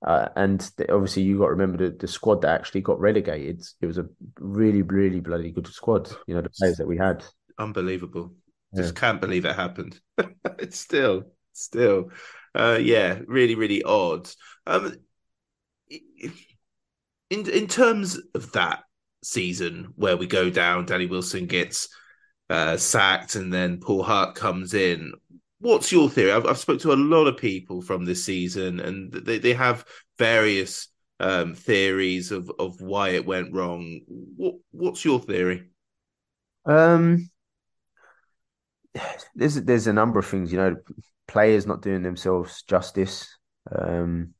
Uh, 0.05 0.29
and 0.35 0.69
obviously, 0.89 1.23
you 1.23 1.39
got 1.39 1.45
to 1.45 1.51
remember 1.51 1.77
the, 1.77 1.97
the 1.97 2.07
squad 2.07 2.41
that 2.41 2.59
actually 2.59 2.81
got 2.81 2.99
relegated. 2.99 3.63
It 3.81 3.87
was 3.87 3.97
a 3.97 4.05
really, 4.39 4.83
really 4.83 5.19
bloody 5.19 5.51
good 5.51 5.67
squad. 5.67 6.11
You 6.27 6.35
know, 6.35 6.41
the 6.41 6.49
players 6.49 6.77
that 6.77 6.87
we 6.87 6.97
had. 6.97 7.23
Unbelievable. 7.57 8.35
Yeah. 8.71 8.83
Just 8.83 8.95
can't 8.95 9.21
believe 9.21 9.45
it 9.45 9.55
happened. 9.55 9.99
it's 10.59 10.79
still, 10.79 11.23
still, 11.53 12.11
uh, 12.55 12.79
yeah, 12.81 13.19
really, 13.27 13.55
really 13.55 13.83
odd. 13.83 14.29
Um, 14.65 14.95
in 15.89 17.49
in 17.49 17.67
terms 17.67 18.19
of 18.33 18.51
that 18.53 18.83
season 19.23 19.93
where 19.95 20.17
we 20.17 20.27
go 20.27 20.49
down, 20.49 20.85
Danny 20.85 21.05
Wilson 21.05 21.47
gets 21.47 21.89
uh, 22.49 22.77
sacked, 22.77 23.35
and 23.35 23.53
then 23.53 23.79
Paul 23.79 24.03
Hart 24.03 24.35
comes 24.35 24.73
in. 24.73 25.11
What's 25.59 25.91
your 25.91 26.09
theory? 26.09 26.31
I've, 26.31 26.45
I've 26.45 26.57
spoke 26.57 26.79
to 26.81 26.93
a 26.93 26.95
lot 26.95 27.27
of 27.27 27.37
people 27.37 27.81
from 27.81 28.05
this 28.05 28.23
season, 28.23 28.79
and 28.79 29.11
they, 29.11 29.39
they 29.39 29.53
have 29.53 29.85
various 30.17 30.87
um, 31.19 31.55
theories 31.55 32.31
of, 32.31 32.51
of 32.59 32.79
why 32.81 33.09
it 33.09 33.25
went 33.25 33.53
wrong. 33.53 34.01
What 34.07 34.55
what's 34.71 35.03
your 35.03 35.19
theory? 35.19 35.69
Um, 36.65 37.29
there's 39.35 39.55
there's 39.55 39.87
a 39.87 39.93
number 39.93 40.19
of 40.19 40.25
things. 40.25 40.51
You 40.51 40.59
know, 40.59 40.75
players 41.27 41.65
not 41.65 41.81
doing 41.81 42.03
themselves 42.03 42.63
justice. 42.63 43.37
Um, 43.71 44.33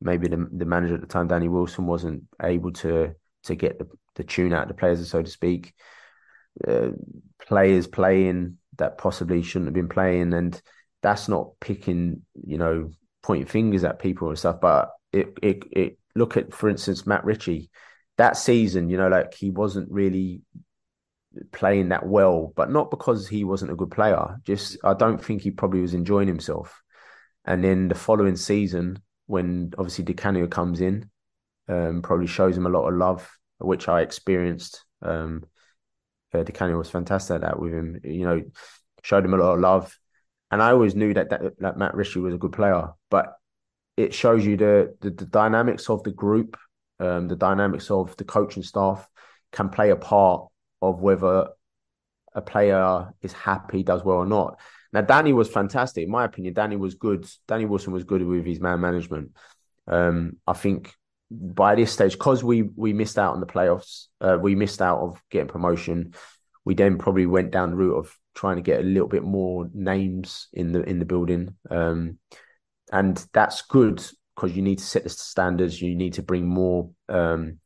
maybe 0.00 0.28
the 0.28 0.48
the 0.52 0.64
manager 0.64 0.94
at 0.94 1.00
the 1.00 1.06
time, 1.06 1.28
Danny 1.28 1.48
Wilson, 1.48 1.86
wasn't 1.86 2.24
able 2.42 2.72
to 2.72 3.14
to 3.44 3.54
get 3.54 3.78
the, 3.78 3.88
the 4.16 4.24
tune 4.24 4.52
out 4.52 4.62
of 4.62 4.68
the 4.68 4.74
players, 4.74 5.08
so 5.08 5.22
to 5.22 5.30
speak. 5.30 5.74
Uh, 6.66 6.90
players 7.40 7.86
playing 7.86 8.58
that 8.78 8.98
possibly 8.98 9.42
shouldn't 9.42 9.66
have 9.66 9.74
been 9.74 9.88
playing, 9.88 10.32
and 10.32 10.60
that's 11.02 11.28
not 11.28 11.50
picking, 11.60 12.22
you 12.46 12.58
know, 12.58 12.90
pointing 13.22 13.46
fingers 13.46 13.84
at 13.84 13.98
people 13.98 14.28
and 14.28 14.38
stuff. 14.38 14.60
But 14.60 14.90
it 15.12 15.36
it 15.42 15.64
it 15.72 15.98
look 16.14 16.36
at, 16.36 16.54
for 16.54 16.68
instance, 16.68 17.06
Matt 17.06 17.24
Ritchie. 17.24 17.70
That 18.16 18.36
season, 18.36 18.88
you 18.90 18.96
know, 18.96 19.08
like 19.08 19.34
he 19.34 19.50
wasn't 19.50 19.90
really 19.90 20.42
playing 21.52 21.88
that 21.90 22.06
well, 22.06 22.52
but 22.56 22.70
not 22.70 22.90
because 22.90 23.28
he 23.28 23.44
wasn't 23.44 23.70
a 23.70 23.76
good 23.76 23.90
player. 23.90 24.36
Just 24.44 24.76
I 24.84 24.94
don't 24.94 25.22
think 25.22 25.42
he 25.42 25.50
probably 25.50 25.80
was 25.80 25.94
enjoying 25.94 26.28
himself. 26.28 26.82
And 27.44 27.62
then 27.62 27.88
the 27.88 27.94
following 27.94 28.36
season, 28.36 29.00
when 29.26 29.72
obviously 29.78 30.04
Di 30.04 30.14
Canio 30.14 30.46
comes 30.46 30.80
in, 30.80 31.10
um, 31.68 32.02
probably 32.02 32.26
shows 32.26 32.56
him 32.56 32.66
a 32.66 32.70
lot 32.70 32.88
of 32.88 32.94
love, 32.94 33.30
which 33.58 33.88
I 33.88 34.00
experienced. 34.00 34.84
Um, 35.02 35.44
uh, 36.32 36.42
Di 36.42 36.52
Canio 36.52 36.78
was 36.78 36.90
fantastic 36.90 37.36
at 37.36 37.40
that 37.42 37.58
with 37.58 37.72
him. 37.72 38.00
You 38.02 38.24
know, 38.24 38.42
showed 39.02 39.24
him 39.24 39.34
a 39.34 39.38
lot 39.38 39.54
of 39.54 39.60
love, 39.60 39.98
and 40.50 40.62
I 40.62 40.70
always 40.70 40.94
knew 40.94 41.14
that 41.14 41.30
that, 41.30 41.58
that 41.60 41.78
Matt 41.78 41.94
Ritchie 41.94 42.20
was 42.20 42.34
a 42.34 42.38
good 42.38 42.52
player. 42.52 42.90
But 43.10 43.34
it 43.96 44.14
shows 44.14 44.44
you 44.44 44.56
the 44.56 44.96
the, 45.00 45.10
the 45.10 45.26
dynamics 45.26 45.88
of 45.90 46.02
the 46.02 46.12
group, 46.12 46.56
um, 47.00 47.28
the 47.28 47.36
dynamics 47.36 47.90
of 47.90 48.16
the 48.16 48.24
coaching 48.24 48.62
staff 48.62 49.08
can 49.52 49.68
play 49.68 49.90
a 49.90 49.96
part 49.96 50.48
of 50.90 51.00
whether 51.00 51.48
a 52.34 52.42
player 52.42 53.12
is 53.22 53.32
happy, 53.32 53.82
does 53.82 54.04
well 54.04 54.18
or 54.18 54.26
not. 54.26 54.58
Now, 54.92 55.00
Danny 55.00 55.32
was 55.32 55.48
fantastic. 55.48 56.04
In 56.04 56.10
my 56.10 56.24
opinion, 56.24 56.54
Danny 56.54 56.76
was 56.76 56.94
good. 56.94 57.26
Danny 57.48 57.64
Wilson 57.64 57.92
was 57.92 58.04
good 58.04 58.22
with 58.22 58.44
his 58.44 58.60
man 58.60 58.80
management. 58.80 59.32
Um, 59.86 60.36
I 60.46 60.52
think 60.52 60.92
by 61.30 61.74
this 61.74 61.92
stage, 61.92 62.12
because 62.12 62.44
we 62.44 62.62
we 62.62 62.92
missed 62.92 63.18
out 63.18 63.34
on 63.34 63.40
the 63.40 63.46
playoffs, 63.46 64.06
uh, 64.20 64.38
we 64.40 64.54
missed 64.54 64.80
out 64.80 65.00
of 65.00 65.22
getting 65.30 65.48
promotion. 65.48 66.14
We 66.64 66.74
then 66.74 66.98
probably 66.98 67.26
went 67.26 67.50
down 67.50 67.70
the 67.70 67.76
route 67.76 67.96
of 67.96 68.16
trying 68.34 68.56
to 68.56 68.62
get 68.62 68.80
a 68.80 68.84
little 68.84 69.08
bit 69.08 69.22
more 69.22 69.68
names 69.74 70.48
in 70.52 70.72
the 70.72 70.82
in 70.82 70.98
the 70.98 71.04
building, 71.04 71.56
um, 71.70 72.18
and 72.92 73.24
that's 73.32 73.62
good 73.62 74.04
because 74.34 74.56
you 74.56 74.62
need 74.62 74.78
to 74.78 74.84
set 74.84 75.02
the 75.02 75.10
standards. 75.10 75.80
You 75.80 75.94
need 75.94 76.14
to 76.14 76.22
bring 76.22 76.46
more 76.46 76.90
um, 77.08 77.58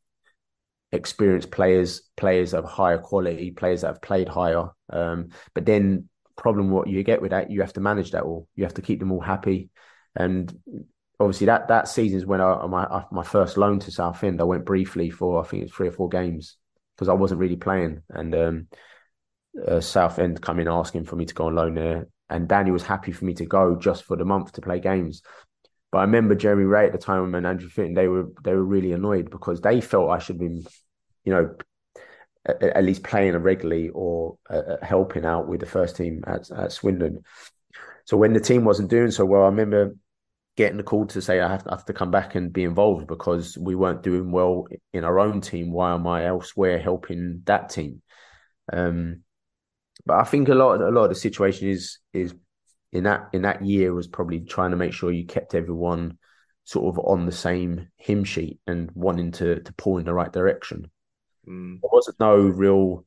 experienced 0.91 1.51
players, 1.51 2.01
players 2.17 2.53
of 2.53 2.65
higher 2.65 2.97
quality, 2.97 3.51
players 3.51 3.81
that 3.81 3.87
have 3.87 4.01
played 4.01 4.27
higher. 4.27 4.69
Um, 4.89 5.29
but 5.53 5.65
then 5.65 6.09
problem 6.35 6.71
what 6.71 6.87
you 6.87 7.03
get 7.03 7.21
with 7.21 7.31
that, 7.31 7.51
you 7.51 7.61
have 7.61 7.73
to 7.73 7.81
manage 7.81 8.11
that 8.11 8.23
all. 8.23 8.47
You 8.55 8.63
have 8.63 8.73
to 8.75 8.81
keep 8.81 8.99
them 8.99 9.11
all 9.11 9.21
happy. 9.21 9.69
And 10.15 10.53
obviously 11.19 11.45
that 11.47 11.67
that 11.67 11.87
season 11.87 12.17
is 12.17 12.25
when 12.25 12.41
I 12.41 12.65
my 12.65 13.03
my 13.11 13.23
first 13.23 13.57
loan 13.57 13.79
to 13.79 13.91
Southend. 13.91 14.41
I 14.41 14.45
went 14.45 14.65
briefly 14.65 15.09
for 15.09 15.43
I 15.43 15.47
think 15.47 15.63
it's 15.63 15.73
three 15.73 15.89
or 15.89 15.91
four 15.91 16.09
games 16.09 16.57
because 16.95 17.09
I 17.09 17.13
wasn't 17.13 17.41
really 17.41 17.57
playing. 17.57 18.01
And 18.09 18.35
um, 18.35 18.67
uh, 19.67 19.81
Southend 19.81 20.41
come 20.41 20.59
in 20.59 20.67
asking 20.67 21.05
for 21.05 21.15
me 21.15 21.25
to 21.25 21.33
go 21.33 21.47
on 21.47 21.55
loan 21.55 21.75
there, 21.75 22.07
and 22.29 22.47
Danny 22.47 22.71
was 22.71 22.83
happy 22.83 23.11
for 23.11 23.25
me 23.25 23.33
to 23.35 23.45
go 23.45 23.75
just 23.75 24.03
for 24.03 24.15
the 24.15 24.25
month 24.25 24.53
to 24.53 24.61
play 24.61 24.79
games. 24.79 25.21
But 25.91 25.99
I 25.99 26.01
remember 26.01 26.35
Jeremy 26.35 26.65
Wray 26.65 26.85
at 26.85 26.91
the 26.91 26.97
time 26.97 27.33
and 27.33 27.47
Andrew 27.47 27.69
Fitton, 27.69 27.95
they 27.95 28.07
were 28.07 28.27
they 28.43 28.53
were 28.53 28.63
really 28.63 28.91
annoyed 28.91 29.29
because 29.31 29.61
they 29.61 29.81
felt 29.81 30.11
I 30.11 30.19
should 30.19 30.39
be, 30.39 30.65
you 31.25 31.33
know, 31.33 31.55
at, 32.45 32.61
at 32.61 32.83
least 32.83 33.03
playing 33.03 33.35
regularly 33.37 33.89
or 33.89 34.37
uh, 34.49 34.57
uh, 34.57 34.85
helping 34.85 35.25
out 35.25 35.47
with 35.47 35.59
the 35.59 35.65
first 35.65 35.95
team 35.95 36.23
at, 36.27 36.49
at 36.51 36.71
Swindon. 36.71 37.23
So 38.05 38.17
when 38.17 38.33
the 38.33 38.39
team 38.39 38.65
wasn't 38.65 38.89
doing 38.89 39.11
so 39.11 39.25
well, 39.25 39.43
I 39.43 39.47
remember 39.47 39.95
getting 40.57 40.77
the 40.77 40.83
call 40.83 41.05
to 41.07 41.21
say 41.21 41.39
I 41.39 41.47
have, 41.47 41.63
to, 41.63 41.71
I 41.71 41.75
have 41.75 41.85
to 41.85 41.93
come 41.93 42.11
back 42.11 42.35
and 42.35 42.51
be 42.51 42.63
involved 42.63 43.07
because 43.07 43.57
we 43.57 43.75
weren't 43.75 44.03
doing 44.03 44.31
well 44.31 44.67
in 44.93 45.03
our 45.03 45.19
own 45.19 45.41
team. 45.41 45.71
Why 45.71 45.93
am 45.93 46.05
I 46.05 46.25
elsewhere 46.25 46.79
helping 46.79 47.43
that 47.45 47.69
team? 47.69 48.01
Um, 48.71 49.23
but 50.05 50.19
I 50.19 50.23
think 50.23 50.49
a 50.49 50.55
lot, 50.55 50.81
a 50.81 50.89
lot 50.89 51.03
of 51.03 51.09
the 51.09 51.15
situation 51.15 51.69
is 51.69 51.99
is 52.13 52.33
in 52.91 53.03
that 53.03 53.29
in 53.33 53.43
that 53.43 53.63
year 53.63 53.93
was 53.93 54.07
probably 54.07 54.41
trying 54.41 54.71
to 54.71 54.77
make 54.77 54.93
sure 54.93 55.11
you 55.11 55.25
kept 55.25 55.55
everyone 55.55 56.17
sort 56.63 56.93
of 56.95 57.03
on 57.05 57.25
the 57.25 57.31
same 57.31 57.87
hymn 57.97 58.23
sheet 58.23 58.59
and 58.67 58.91
wanting 58.93 59.31
to 59.31 59.59
to 59.61 59.73
pull 59.73 59.97
in 59.97 60.05
the 60.05 60.13
right 60.13 60.31
direction. 60.31 60.89
Mm. 61.47 61.79
There 61.81 61.89
wasn't 61.91 62.19
no 62.19 62.35
real 62.35 63.05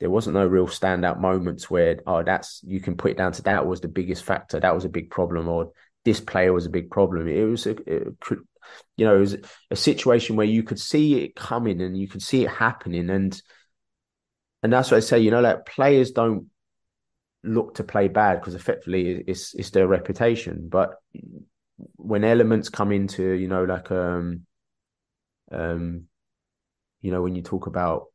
there 0.00 0.10
wasn't 0.10 0.34
no 0.34 0.44
real 0.44 0.66
standout 0.66 1.20
moments 1.20 1.70
where 1.70 2.00
oh 2.06 2.22
that's 2.24 2.60
you 2.64 2.80
can 2.80 2.96
put 2.96 3.12
it 3.12 3.16
down 3.16 3.30
to 3.30 3.42
that 3.42 3.66
was 3.66 3.80
the 3.80 3.88
biggest 3.88 4.24
factor 4.24 4.58
that 4.58 4.74
was 4.74 4.84
a 4.84 4.88
big 4.88 5.10
problem 5.10 5.48
or 5.48 5.70
this 6.04 6.18
player 6.20 6.52
was 6.52 6.66
a 6.66 6.70
big 6.70 6.90
problem 6.90 7.28
it 7.28 7.44
was 7.44 7.66
a, 7.66 7.76
it 7.86 8.18
could 8.18 8.40
you 8.96 9.04
know 9.04 9.14
it 9.14 9.20
was 9.20 9.36
a 9.70 9.76
situation 9.76 10.34
where 10.34 10.46
you 10.46 10.64
could 10.64 10.80
see 10.80 11.22
it 11.22 11.36
coming 11.36 11.80
and 11.80 11.96
you 11.96 12.08
could 12.08 12.20
see 12.20 12.42
it 12.42 12.50
happening 12.50 13.10
and 13.10 13.40
and 14.64 14.72
that's 14.72 14.90
what 14.90 14.96
I 14.96 15.00
say 15.00 15.20
you 15.20 15.30
know 15.30 15.40
like 15.40 15.66
players 15.66 16.10
don't 16.10 16.46
look 17.44 17.74
to 17.74 17.84
play 17.84 18.08
bad 18.08 18.40
because 18.40 18.54
effectively 18.54 19.22
it's 19.26 19.54
it's 19.54 19.70
their 19.70 19.86
reputation. 19.88 20.68
But 20.68 20.94
when 21.96 22.24
elements 22.24 22.68
come 22.68 22.92
into, 22.92 23.32
you 23.32 23.48
know, 23.48 23.64
like 23.64 23.90
um 23.90 24.46
um 25.50 26.04
you 27.00 27.10
know, 27.10 27.22
when 27.22 27.34
you 27.34 27.42
talk 27.42 27.66
about 27.66 28.06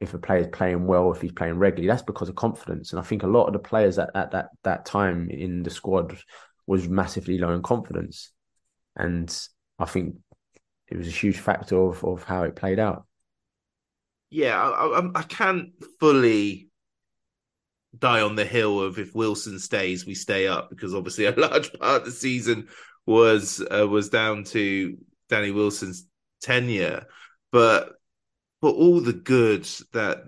if 0.00 0.14
a 0.14 0.18
player's 0.18 0.46
playing 0.48 0.86
well, 0.86 1.10
if 1.12 1.20
he's 1.20 1.32
playing 1.32 1.58
regularly, 1.58 1.88
that's 1.88 2.02
because 2.02 2.28
of 2.28 2.36
confidence. 2.36 2.92
And 2.92 3.00
I 3.00 3.02
think 3.02 3.22
a 3.22 3.28
lot 3.28 3.46
of 3.46 3.52
the 3.52 3.58
players 3.58 3.98
at, 3.98 4.10
at 4.14 4.30
that 4.32 4.50
that 4.64 4.84
time 4.84 5.30
in 5.30 5.62
the 5.62 5.70
squad 5.70 6.16
was 6.66 6.88
massively 6.88 7.38
low 7.38 7.52
in 7.54 7.62
confidence. 7.62 8.30
And 8.94 9.34
I 9.78 9.86
think 9.86 10.16
it 10.88 10.96
was 10.96 11.08
a 11.08 11.12
huge 11.12 11.38
factor 11.38 11.80
of, 11.80 12.04
of 12.04 12.24
how 12.24 12.42
it 12.42 12.56
played 12.56 12.78
out. 12.78 13.06
Yeah, 14.30 14.60
I, 14.60 15.00
I, 15.00 15.10
I 15.14 15.22
can't 15.22 15.70
fully 15.98 16.67
die 17.96 18.20
on 18.20 18.36
the 18.36 18.44
hill 18.44 18.80
of 18.80 18.98
if 18.98 19.14
Wilson 19.14 19.58
stays, 19.58 20.06
we 20.06 20.14
stay 20.14 20.46
up 20.46 20.70
because 20.70 20.94
obviously 20.94 21.26
a 21.26 21.32
large 21.36 21.72
part 21.78 22.02
of 22.02 22.04
the 22.04 22.10
season 22.10 22.68
was 23.06 23.64
uh, 23.70 23.86
was 23.86 24.08
down 24.08 24.44
to 24.44 24.98
Danny 25.28 25.50
Wilson's 25.50 26.06
tenure. 26.42 27.06
But 27.50 27.94
for 28.60 28.70
all 28.70 29.00
the 29.00 29.12
good 29.12 29.68
that 29.92 30.24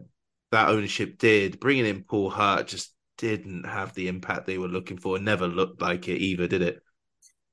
that 0.53 0.69
ownership 0.69 1.19
did, 1.19 1.61
bringing 1.61 1.87
in 1.87 2.03
Paul 2.03 2.31
Hart 2.31 2.67
just 2.67 2.93
didn't 3.19 3.65
have 3.65 3.95
the 3.95 4.09
impact 4.09 4.47
they 4.47 4.59
were 4.59 4.69
looking 4.69 4.97
for. 4.97 5.17
It 5.17 5.23
never 5.23 5.47
looked 5.47 5.83
like 5.83 6.09
it 6.09 6.21
either, 6.21 6.49
did 6.49 6.63
it? 6.63 6.81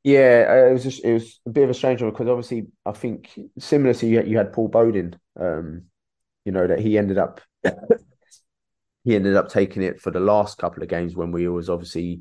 Yeah, 0.03 0.45
uh, 0.49 0.69
it 0.69 0.73
was 0.73 0.83
just, 0.83 1.03
it 1.03 1.13
was 1.13 1.41
a 1.45 1.49
bit 1.49 1.65
of 1.65 1.69
a 1.69 1.73
strange 1.73 2.01
one 2.01 2.11
because 2.11 2.29
obviously 2.29 2.67
I 2.85 2.93
think 2.93 3.37
similar 3.59 3.93
to 3.95 4.07
you, 4.07 4.23
you 4.23 4.37
had 4.37 4.53
Paul 4.53 4.69
Bodin, 4.69 5.15
um, 5.37 5.83
you 6.45 6.53
know 6.53 6.65
that 6.65 6.79
he 6.79 6.97
ended 6.97 7.17
up 7.17 7.41
he 9.07 9.15
ended 9.15 9.37
up 9.37 9.47
taking 9.47 9.83
it 9.83 10.01
for 10.01 10.11
the 10.11 10.19
last 10.19 10.57
couple 10.57 10.83
of 10.83 10.89
games 10.89 11.15
when 11.15 11.31
we 11.31 11.47
was 11.47 11.69
obviously 11.69 12.19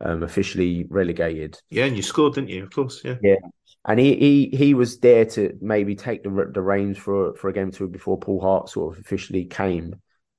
um, 0.00 0.22
officially 0.22 0.86
relegated. 0.88 1.60
Yeah, 1.68 1.86
and 1.86 1.96
you 1.96 2.02
scored, 2.04 2.34
didn't 2.34 2.50
you? 2.50 2.62
Of 2.62 2.70
course, 2.70 3.00
yeah. 3.04 3.16
Yeah, 3.20 3.38
and 3.84 3.98
he 3.98 4.14
he 4.14 4.56
he 4.56 4.74
was 4.74 5.00
there 5.00 5.24
to 5.24 5.58
maybe 5.60 5.96
take 5.96 6.22
the 6.22 6.48
the 6.54 6.62
reins 6.62 6.96
for 6.96 7.34
for 7.34 7.48
a 7.48 7.52
game 7.52 7.70
or 7.70 7.72
two 7.72 7.88
before 7.88 8.20
Paul 8.20 8.40
Hart 8.40 8.68
sort 8.68 8.94
of 8.94 9.00
officially 9.04 9.46
came. 9.46 9.96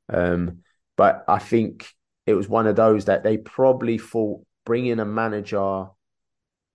Um, 0.07 0.59
but 0.95 1.25
I 1.27 1.39
think 1.39 1.93
it 2.25 2.33
was 2.33 2.47
one 2.47 2.65
of 2.65 2.77
those 2.77 3.05
that 3.05 3.23
they 3.23 3.35
probably 3.35 3.97
thought 3.97 4.41
bringing 4.65 5.01
a 5.01 5.05
manager 5.05 5.57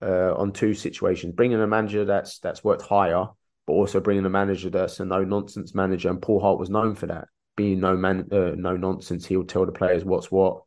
uh, 0.03 0.35
on 0.35 0.51
two 0.51 0.75
situations, 0.75 1.33
bringing 1.33 1.59
a 1.59 1.65
manager 1.65 2.05
that's 2.05 2.37
that's 2.37 2.63
worked 2.63 2.83
higher, 2.83 3.25
but 3.65 3.73
also 3.73 3.99
bringing 3.99 4.27
a 4.27 4.29
manager 4.29 4.69
that's 4.69 4.99
a 4.99 5.05
no 5.05 5.23
nonsense 5.23 5.73
manager, 5.73 6.09
and 6.09 6.21
Paul 6.21 6.41
Hart 6.41 6.59
was 6.59 6.69
known 6.69 6.93
for 6.93 7.07
that 7.07 7.27
being 7.55 7.79
no 7.79 7.95
man, 7.95 8.27
uh, 8.31 8.51
no 8.55 8.77
nonsense. 8.77 9.25
He'll 9.25 9.43
tell 9.43 9.65
the 9.65 9.71
players 9.71 10.03
what's 10.03 10.31
what. 10.31 10.63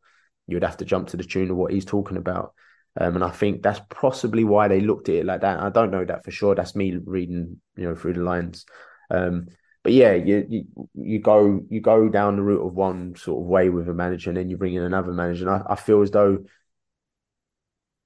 You 0.47 0.55
would 0.55 0.63
have 0.63 0.77
to 0.77 0.85
jump 0.85 1.09
to 1.09 1.17
the 1.17 1.23
tune 1.23 1.51
of 1.51 1.57
what 1.57 1.71
he's 1.71 1.85
talking 1.85 2.17
about. 2.17 2.53
Um, 2.99 3.15
and 3.15 3.23
I 3.23 3.29
think 3.29 3.61
that's 3.61 3.81
possibly 3.89 4.43
why 4.43 4.67
they 4.67 4.81
looked 4.81 5.09
at 5.09 5.15
it 5.15 5.25
like 5.25 5.41
that. 5.41 5.59
I 5.59 5.69
don't 5.69 5.91
know 5.91 6.03
that 6.03 6.25
for 6.25 6.31
sure. 6.31 6.55
That's 6.55 6.75
me 6.75 6.97
reading, 7.03 7.61
you 7.75 7.83
know, 7.83 7.95
through 7.95 8.13
the 8.13 8.21
lines. 8.21 8.65
Um, 9.11 9.47
but 9.83 9.93
yeah, 9.93 10.13
you, 10.13 10.45
you, 10.49 10.89
you 10.95 11.19
go 11.19 11.61
you 11.69 11.81
go 11.81 12.09
down 12.09 12.35
the 12.35 12.41
route 12.41 12.65
of 12.65 12.73
one 12.73 13.15
sort 13.15 13.41
of 13.41 13.47
way 13.47 13.69
with 13.69 13.87
a 13.87 13.93
manager, 13.93 14.29
and 14.29 14.37
then 14.37 14.49
you 14.49 14.57
bring 14.57 14.73
in 14.73 14.83
another 14.83 15.13
manager. 15.13 15.47
And 15.47 15.63
I, 15.63 15.73
I 15.73 15.75
feel 15.75 16.01
as 16.01 16.11
though 16.11 16.39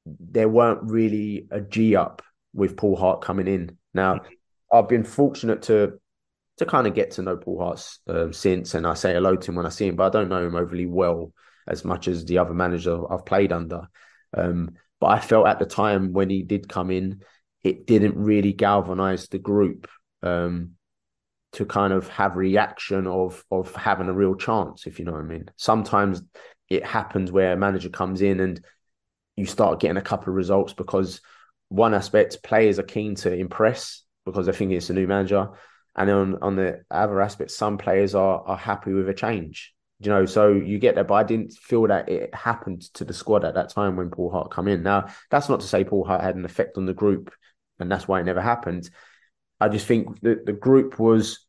there 0.06 0.50
weren't 0.50 0.84
really 0.84 1.48
a 1.50 1.62
G 1.62 1.96
up 1.96 2.22
with 2.54 2.78
Paul 2.78 2.96
Hart 2.96 3.22
coming 3.22 3.48
in. 3.48 3.78
Now, 3.94 4.22
I've 4.72 4.90
been 4.90 5.04
fortunate 5.04 5.64
to 5.64 6.00
to 6.58 6.66
kind 6.66 6.88
of 6.88 6.94
get 6.94 7.12
to 7.12 7.22
know 7.22 7.38
Paul 7.38 7.60
Hart 7.60 7.98
um, 8.08 8.34
since, 8.34 8.76
and 8.76 8.86
I 8.86 8.94
say 8.94 9.14
hello 9.14 9.36
to 9.36 9.52
him 9.52 9.56
when 9.56 9.66
I 9.66 9.70
see 9.70 9.88
him, 9.88 9.96
but 9.96 10.06
I 10.06 10.10
don't 10.10 10.30
know 10.30 10.46
him 10.46 10.56
overly 10.56 10.86
well 10.86 11.32
as 11.68 11.84
much 11.84 12.08
as 12.08 12.26
the 12.26 12.38
other 12.38 12.54
manager 12.54 13.12
I've 13.12 13.26
played 13.26 13.52
under. 13.52 13.88
Um, 14.36 14.72
but 15.00 15.08
I 15.08 15.20
felt 15.20 15.48
at 15.48 15.60
the 15.60 15.66
time 15.66 16.14
when 16.14 16.30
he 16.30 16.44
did 16.44 16.70
come 16.70 16.92
in, 16.92 17.22
it 17.64 17.88
didn't 17.88 18.18
really 18.18 18.54
galvanize 18.54 19.28
the 19.28 19.40
group 19.40 19.90
um, 20.22 20.72
to 21.54 21.66
kind 21.66 21.94
of 21.94 22.08
have 22.10 22.36
reaction 22.36 23.08
of 23.08 23.44
of 23.52 23.74
having 23.76 24.10
a 24.10 24.14
real 24.14 24.36
chance, 24.36 24.86
if 24.86 25.00
you 25.00 25.06
know 25.06 25.14
what 25.14 25.22
I 25.22 25.26
mean. 25.26 25.46
Sometimes 25.56 26.22
it 26.70 26.86
happens 26.86 27.32
where 27.32 27.54
a 27.54 27.58
manager 27.58 27.90
comes 27.90 28.22
in 28.22 28.40
and 28.40 28.64
you 29.36 29.46
start 29.46 29.80
getting 29.80 29.98
a 29.98 30.02
couple 30.02 30.30
of 30.30 30.36
results 30.36 30.74
because 30.74 31.22
one 31.70 31.94
aspect 31.94 32.44
players 32.44 32.80
are 32.80 32.84
keen 32.84 33.16
to 33.16 33.34
impress 33.34 34.04
because 34.26 34.46
they 34.46 34.52
think 34.52 34.72
it's 34.72 34.90
a 34.90 34.94
new 34.94 35.08
manager, 35.08 35.50
and 35.96 36.10
on 36.10 36.38
on 36.42 36.56
the 36.56 36.84
other 36.90 37.22
aspect, 37.22 37.52
some 37.52 37.78
players 37.78 38.16
are 38.16 38.42
are 38.46 38.58
happy 38.58 38.94
with 38.94 39.10
a 39.10 39.14
change 39.14 39.74
you 40.06 40.10
know, 40.10 40.26
so 40.26 40.52
you 40.52 40.80
get 40.80 40.96
that, 40.96 41.08
but 41.08 41.14
I 41.14 41.24
didn't 41.24 41.54
feel 41.54 41.88
that 41.88 42.10
it 42.10 42.34
happened 42.36 42.82
to 42.96 43.06
the 43.06 43.14
squad 43.14 43.46
at 43.46 43.54
that 43.54 43.70
time 43.70 43.96
when 43.96 44.10
Paul 44.10 44.32
Hart 44.32 44.52
come 44.52 44.68
in. 44.68 44.84
Now, 44.84 45.08
that's 45.32 45.48
not 45.48 45.62
to 45.62 45.68
say 45.68 45.84
Paul 45.86 46.04
Hart 46.04 46.22
had 46.22 46.36
an 46.36 46.46
effect 46.46 46.78
on 46.78 46.86
the 46.86 46.94
group, 46.94 47.32
and 47.80 47.90
that's 47.90 48.08
why 48.08 48.20
it 48.20 48.26
never 48.26 48.42
happened. 48.42 48.90
I 49.62 49.70
just 49.70 49.88
think 49.88 50.20
that 50.22 50.46
the 50.46 50.54
group 50.54 51.00
was 51.00 51.46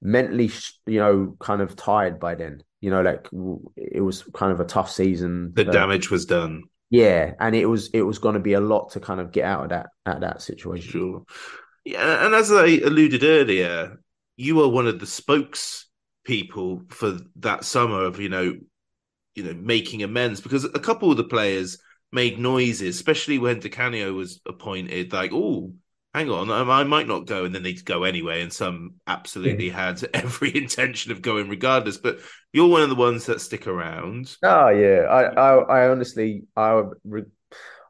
mentally, 0.00 0.50
you 0.86 1.00
know, 1.00 1.36
kind 1.40 1.60
of 1.60 1.74
tired 1.74 2.20
by 2.20 2.36
then. 2.36 2.62
You 2.80 2.90
know, 2.90 3.02
like 3.02 3.28
it 3.76 4.02
was 4.02 4.22
kind 4.34 4.52
of 4.52 4.60
a 4.60 4.64
tough 4.64 4.90
season. 4.90 5.52
The 5.54 5.68
uh, 5.68 5.72
damage 5.72 6.10
was 6.10 6.26
done. 6.26 6.64
Yeah, 6.90 7.32
and 7.40 7.56
it 7.56 7.66
was 7.66 7.88
it 7.88 8.02
was 8.02 8.18
going 8.18 8.34
to 8.34 8.40
be 8.40 8.52
a 8.52 8.60
lot 8.60 8.92
to 8.92 9.00
kind 9.00 9.18
of 9.18 9.32
get 9.32 9.44
out 9.44 9.64
of 9.64 9.68
that 9.70 9.88
at 10.06 10.20
that 10.20 10.42
situation. 10.42 10.90
Sure. 10.90 11.22
Yeah, 11.84 12.24
and 12.24 12.34
as 12.34 12.50
I 12.50 12.66
alluded 12.84 13.24
earlier, 13.24 13.98
you 14.36 14.56
were 14.56 14.68
one 14.68 14.86
of 14.86 14.98
the 14.98 15.06
spokes 15.06 15.86
people 16.24 16.82
for 16.88 17.18
that 17.36 17.64
summer 17.64 18.04
of 18.04 18.18
you 18.18 18.28
know 18.28 18.54
you 19.34 19.42
know 19.42 19.54
making 19.54 20.02
amends 20.02 20.40
because 20.40 20.64
a 20.64 20.80
couple 20.80 21.10
of 21.10 21.16
the 21.16 21.24
players 21.24 21.78
made 22.12 22.38
noises 22.38 22.96
especially 22.96 23.38
when 23.38 23.60
Di 23.60 23.68
Canio 23.68 24.12
was 24.12 24.40
appointed 24.46 25.12
like 25.12 25.32
oh 25.34 25.74
hang 26.14 26.30
on 26.30 26.50
I 26.50 26.84
might 26.84 27.08
not 27.08 27.26
go 27.26 27.44
and 27.44 27.54
then 27.54 27.62
they'd 27.62 27.84
go 27.84 28.04
anyway 28.04 28.40
and 28.40 28.52
some 28.52 28.94
absolutely 29.06 29.66
yeah. 29.66 29.86
had 29.90 30.08
every 30.14 30.56
intention 30.56 31.12
of 31.12 31.20
going 31.20 31.48
regardless 31.48 31.98
but 31.98 32.20
you're 32.52 32.68
one 32.68 32.82
of 32.82 32.88
the 32.88 32.94
ones 32.94 33.26
that 33.26 33.40
stick 33.40 33.66
around 33.66 34.34
oh 34.42 34.68
yeah 34.68 35.00
I 35.10 35.24
I, 35.24 35.54
I 35.56 35.88
honestly 35.88 36.44
I 36.56 36.82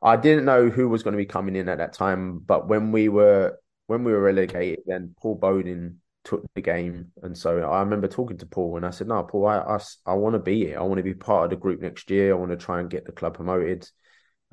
I 0.02 0.16
didn't 0.16 0.44
know 0.46 0.70
who 0.70 0.88
was 0.88 1.02
going 1.02 1.12
to 1.12 1.18
be 1.18 1.26
coming 1.26 1.54
in 1.54 1.68
at 1.68 1.78
that 1.78 1.92
time 1.92 2.38
but 2.38 2.66
when 2.66 2.90
we 2.90 3.08
were 3.08 3.58
when 3.86 4.04
we 4.04 4.12
were 4.12 4.20
relegated 4.20 4.80
then 4.86 5.14
Paul 5.20 5.38
Bodin 5.38 5.96
took 6.24 6.42
the 6.54 6.62
game. 6.62 7.12
And 7.22 7.36
so 7.36 7.58
I 7.62 7.80
remember 7.80 8.08
talking 8.08 8.38
to 8.38 8.46
Paul 8.46 8.76
and 8.76 8.86
I 8.86 8.90
said, 8.90 9.08
no, 9.08 9.22
Paul, 9.22 9.46
I, 9.46 9.58
I, 9.58 9.78
I 10.06 10.14
want 10.14 10.34
to 10.34 10.38
be 10.38 10.66
here. 10.66 10.78
I 10.78 10.82
want 10.82 10.96
to 10.96 11.02
be 11.02 11.14
part 11.14 11.44
of 11.44 11.50
the 11.50 11.56
group 11.56 11.80
next 11.80 12.10
year. 12.10 12.32
I 12.32 12.38
want 12.38 12.50
to 12.50 12.56
try 12.56 12.80
and 12.80 12.90
get 12.90 13.04
the 13.04 13.12
club 13.12 13.34
promoted. 13.34 13.88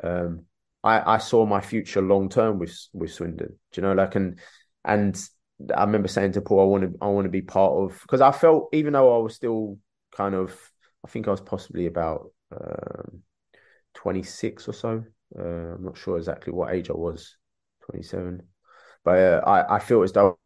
Um, 0.04 0.46
I, 0.84 1.16
I 1.16 1.18
saw 1.20 1.46
my 1.46 1.62
future 1.62 2.02
long 2.02 2.30
term 2.30 2.60
with 2.60 2.76
with 2.94 3.12
Swindon. 3.14 3.58
Do 3.72 3.82
you 3.82 3.84
know, 3.84 3.94
like 3.94 4.16
and 4.16 4.40
and 4.84 5.20
I 5.76 5.82
remember 5.84 6.08
saying 6.08 6.34
to 6.34 6.42
Paul, 6.42 6.62
I 6.62 6.66
want 6.66 6.84
to 6.84 6.98
I 7.02 7.08
want 7.08 7.26
to 7.26 7.30
be 7.30 7.42
part 7.42 7.74
of 7.74 8.02
because 8.02 8.22
I 8.22 8.32
felt 8.32 8.70
even 8.74 8.94
though 8.94 9.16
I 9.16 9.22
was 9.22 9.36
still 9.36 9.78
kind 10.16 10.34
of 10.34 10.58
I 11.06 11.08
think 11.08 11.28
I 11.28 11.32
was 11.32 11.42
possibly 11.42 11.86
about 11.86 12.32
um, 12.52 13.22
26 13.94 14.68
or 14.68 14.74
so. 14.74 15.04
Uh, 15.38 15.76
I'm 15.76 15.86
not 15.86 15.98
sure 15.98 16.18
exactly 16.18 16.52
what 16.52 16.74
age 16.74 16.90
I 16.90 16.94
was, 16.94 17.38
27. 17.86 18.42
But 19.04 19.20
uh, 19.20 19.42
I 19.46 19.76
I 19.76 19.80
feel 19.80 20.04
as 20.04 20.12
though 20.14 20.38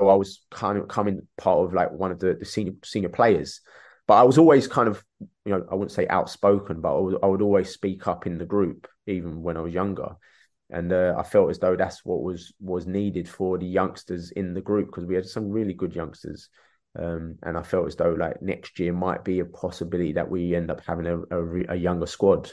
I 0.00 0.14
was 0.14 0.40
kind 0.50 0.78
of 0.78 0.88
coming 0.88 1.26
part 1.36 1.58
of 1.64 1.74
like 1.74 1.92
one 1.92 2.10
of 2.10 2.18
the, 2.18 2.34
the 2.34 2.44
senior 2.44 2.72
senior 2.84 3.10
players. 3.10 3.60
But 4.06 4.14
I 4.14 4.22
was 4.22 4.38
always 4.38 4.66
kind 4.66 4.88
of, 4.88 5.04
you 5.20 5.52
know, 5.52 5.66
I 5.70 5.74
wouldn't 5.74 5.92
say 5.92 6.08
outspoken, 6.08 6.80
but 6.80 6.96
I 6.96 7.00
would, 7.00 7.16
I 7.22 7.26
would 7.26 7.42
always 7.42 7.70
speak 7.70 8.08
up 8.08 8.26
in 8.26 8.38
the 8.38 8.46
group, 8.46 8.88
even 9.06 9.42
when 9.42 9.56
I 9.56 9.60
was 9.60 9.74
younger. 9.74 10.16
And 10.70 10.92
uh, 10.92 11.14
I 11.18 11.22
felt 11.22 11.50
as 11.50 11.58
though 11.58 11.76
that's 11.76 12.04
what 12.04 12.22
was 12.22 12.52
was 12.60 12.86
needed 12.86 13.28
for 13.28 13.58
the 13.58 13.66
youngsters 13.66 14.30
in 14.30 14.54
the 14.54 14.60
group 14.60 14.86
because 14.86 15.04
we 15.04 15.14
had 15.16 15.26
some 15.26 15.50
really 15.50 15.74
good 15.74 15.94
youngsters. 15.94 16.48
Um, 16.98 17.36
and 17.42 17.56
I 17.56 17.62
felt 17.62 17.86
as 17.86 17.96
though 17.96 18.12
like 18.12 18.42
next 18.42 18.78
year 18.80 18.92
might 18.92 19.22
be 19.24 19.40
a 19.40 19.44
possibility 19.44 20.12
that 20.14 20.28
we 20.30 20.54
end 20.56 20.70
up 20.70 20.80
having 20.86 21.06
a, 21.06 21.18
a, 21.30 21.72
a 21.74 21.76
younger 21.76 22.06
squad, 22.06 22.52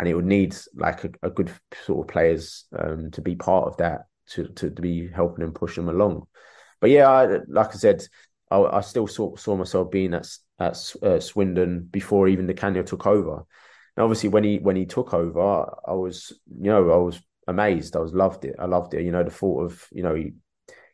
and 0.00 0.08
it 0.08 0.14
would 0.14 0.26
need 0.26 0.56
like 0.74 1.04
a, 1.04 1.10
a 1.22 1.30
good 1.30 1.52
sort 1.84 2.04
of 2.04 2.12
players 2.12 2.64
um, 2.76 3.12
to 3.12 3.22
be 3.22 3.36
part 3.36 3.68
of 3.68 3.76
that 3.76 4.06
to, 4.30 4.48
to, 4.48 4.70
be 4.70 5.08
helping 5.08 5.44
and 5.44 5.54
push 5.54 5.76
them 5.76 5.88
along 5.88 6.26
but 6.80 6.90
yeah, 6.90 7.08
I, 7.08 7.38
like 7.46 7.68
I 7.68 7.78
said, 7.78 8.02
I, 8.50 8.58
I, 8.58 8.80
still 8.80 9.06
saw 9.06 9.36
saw 9.36 9.54
myself 9.54 9.90
being 9.90 10.14
at 10.14 10.26
at 10.58 10.94
uh, 11.02 11.20
Swindon 11.20 11.86
before 11.90 12.26
even 12.28 12.46
Di 12.46 12.54
Canio 12.54 12.82
took 12.82 13.06
over. 13.06 13.44
And 13.96 14.04
obviously, 14.04 14.30
when 14.30 14.44
he 14.44 14.58
when 14.58 14.76
he 14.76 14.86
took 14.86 15.14
over, 15.14 15.70
I 15.86 15.92
was 15.92 16.32
you 16.58 16.70
know 16.70 16.90
I 16.90 16.96
was 16.96 17.20
amazed. 17.46 17.96
I 17.96 18.00
was 18.00 18.14
loved 18.14 18.44
it. 18.44 18.56
I 18.58 18.64
loved 18.64 18.94
it. 18.94 19.04
You 19.04 19.12
know 19.12 19.22
the 19.22 19.30
thought 19.30 19.64
of 19.64 19.86
you 19.92 20.02
know 20.02 20.14
he 20.14 20.32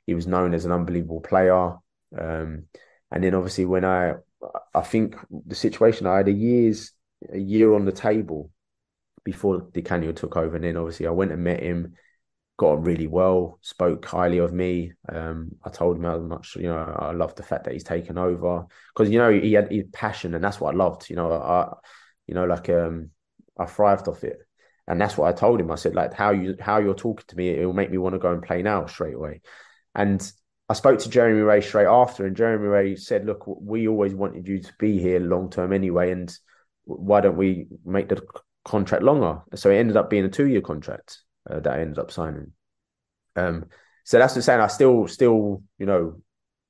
he 0.06 0.14
was 0.14 0.26
known 0.26 0.54
as 0.54 0.64
an 0.64 0.72
unbelievable 0.72 1.20
player. 1.20 1.76
Um, 2.18 2.64
and 3.10 3.22
then 3.22 3.34
obviously 3.34 3.64
when 3.64 3.84
I 3.84 4.14
I 4.74 4.80
think 4.82 5.16
the 5.30 5.54
situation 5.54 6.06
I 6.06 6.18
had 6.18 6.28
a 6.28 6.32
year's 6.32 6.92
a 7.32 7.38
year 7.38 7.74
on 7.74 7.84
the 7.84 7.92
table 7.92 8.50
before 9.26 9.68
Di 9.74 9.82
Canio 9.82 10.12
took 10.12 10.38
over, 10.38 10.56
and 10.56 10.64
then 10.64 10.78
obviously 10.78 11.06
I 11.06 11.10
went 11.10 11.32
and 11.32 11.44
met 11.44 11.62
him 11.62 11.94
got 12.56 12.72
on 12.72 12.84
really 12.84 13.06
well, 13.06 13.58
spoke 13.60 14.04
highly 14.04 14.38
of 14.38 14.52
me. 14.52 14.92
Um, 15.08 15.50
I 15.62 15.70
told 15.70 15.96
him 15.96 16.04
how 16.04 16.18
much, 16.18 16.56
you 16.56 16.68
know, 16.68 16.96
I 16.98 17.12
love 17.12 17.34
the 17.34 17.42
fact 17.42 17.64
that 17.64 17.74
he's 17.74 17.84
taken 17.84 18.16
over 18.16 18.64
because, 18.94 19.12
you 19.12 19.18
know, 19.18 19.30
he 19.30 19.52
had, 19.52 19.70
had 19.70 19.92
passion 19.92 20.34
and 20.34 20.42
that's 20.42 20.58
what 20.60 20.74
I 20.74 20.76
loved, 20.76 21.10
you 21.10 21.16
know, 21.16 21.32
I, 21.32 21.74
you 22.26 22.34
know, 22.34 22.46
like, 22.46 22.70
um, 22.70 23.10
I 23.58 23.66
thrived 23.66 24.08
off 24.08 24.24
it. 24.24 24.38
And 24.88 25.00
that's 25.00 25.18
what 25.18 25.28
I 25.28 25.36
told 25.36 25.60
him. 25.60 25.70
I 25.70 25.74
said, 25.74 25.94
like, 25.94 26.14
how 26.14 26.30
you, 26.30 26.56
how 26.60 26.78
you're 26.78 26.94
talking 26.94 27.26
to 27.28 27.36
me, 27.36 27.50
it 27.50 27.66
will 27.66 27.72
make 27.72 27.90
me 27.90 27.98
want 27.98 28.14
to 28.14 28.20
go 28.20 28.32
and 28.32 28.42
play 28.42 28.62
now 28.62 28.86
straight 28.86 29.14
away. 29.14 29.42
And 29.94 30.20
I 30.68 30.74
spoke 30.74 31.00
to 31.00 31.10
Jeremy 31.10 31.40
Wray 31.40 31.60
straight 31.60 31.86
after, 31.86 32.24
and 32.24 32.36
Jeremy 32.36 32.66
Wray 32.66 32.96
said, 32.96 33.26
look, 33.26 33.44
we 33.46 33.88
always 33.88 34.14
wanted 34.14 34.46
you 34.46 34.60
to 34.60 34.72
be 34.78 34.98
here 34.98 35.20
long 35.20 35.50
term 35.50 35.72
anyway. 35.72 36.12
And 36.12 36.32
why 36.84 37.20
don't 37.20 37.36
we 37.36 37.66
make 37.84 38.08
the 38.08 38.22
contract 38.66 39.02
longer? 39.02 39.40
So 39.54 39.70
it 39.70 39.78
ended 39.78 39.96
up 39.96 40.10
being 40.10 40.24
a 40.24 40.28
two 40.28 40.46
year 40.46 40.60
contract 40.60 41.18
uh, 41.48 41.60
that 41.60 41.72
I 41.72 41.80
ended 41.80 41.98
up 41.98 42.10
signing. 42.10 42.52
Um, 43.36 43.66
so 44.04 44.18
that's 44.18 44.34
the 44.34 44.42
saying. 44.42 44.60
I 44.60 44.66
still, 44.66 45.08
still, 45.08 45.62
you 45.78 45.86
know, 45.86 46.20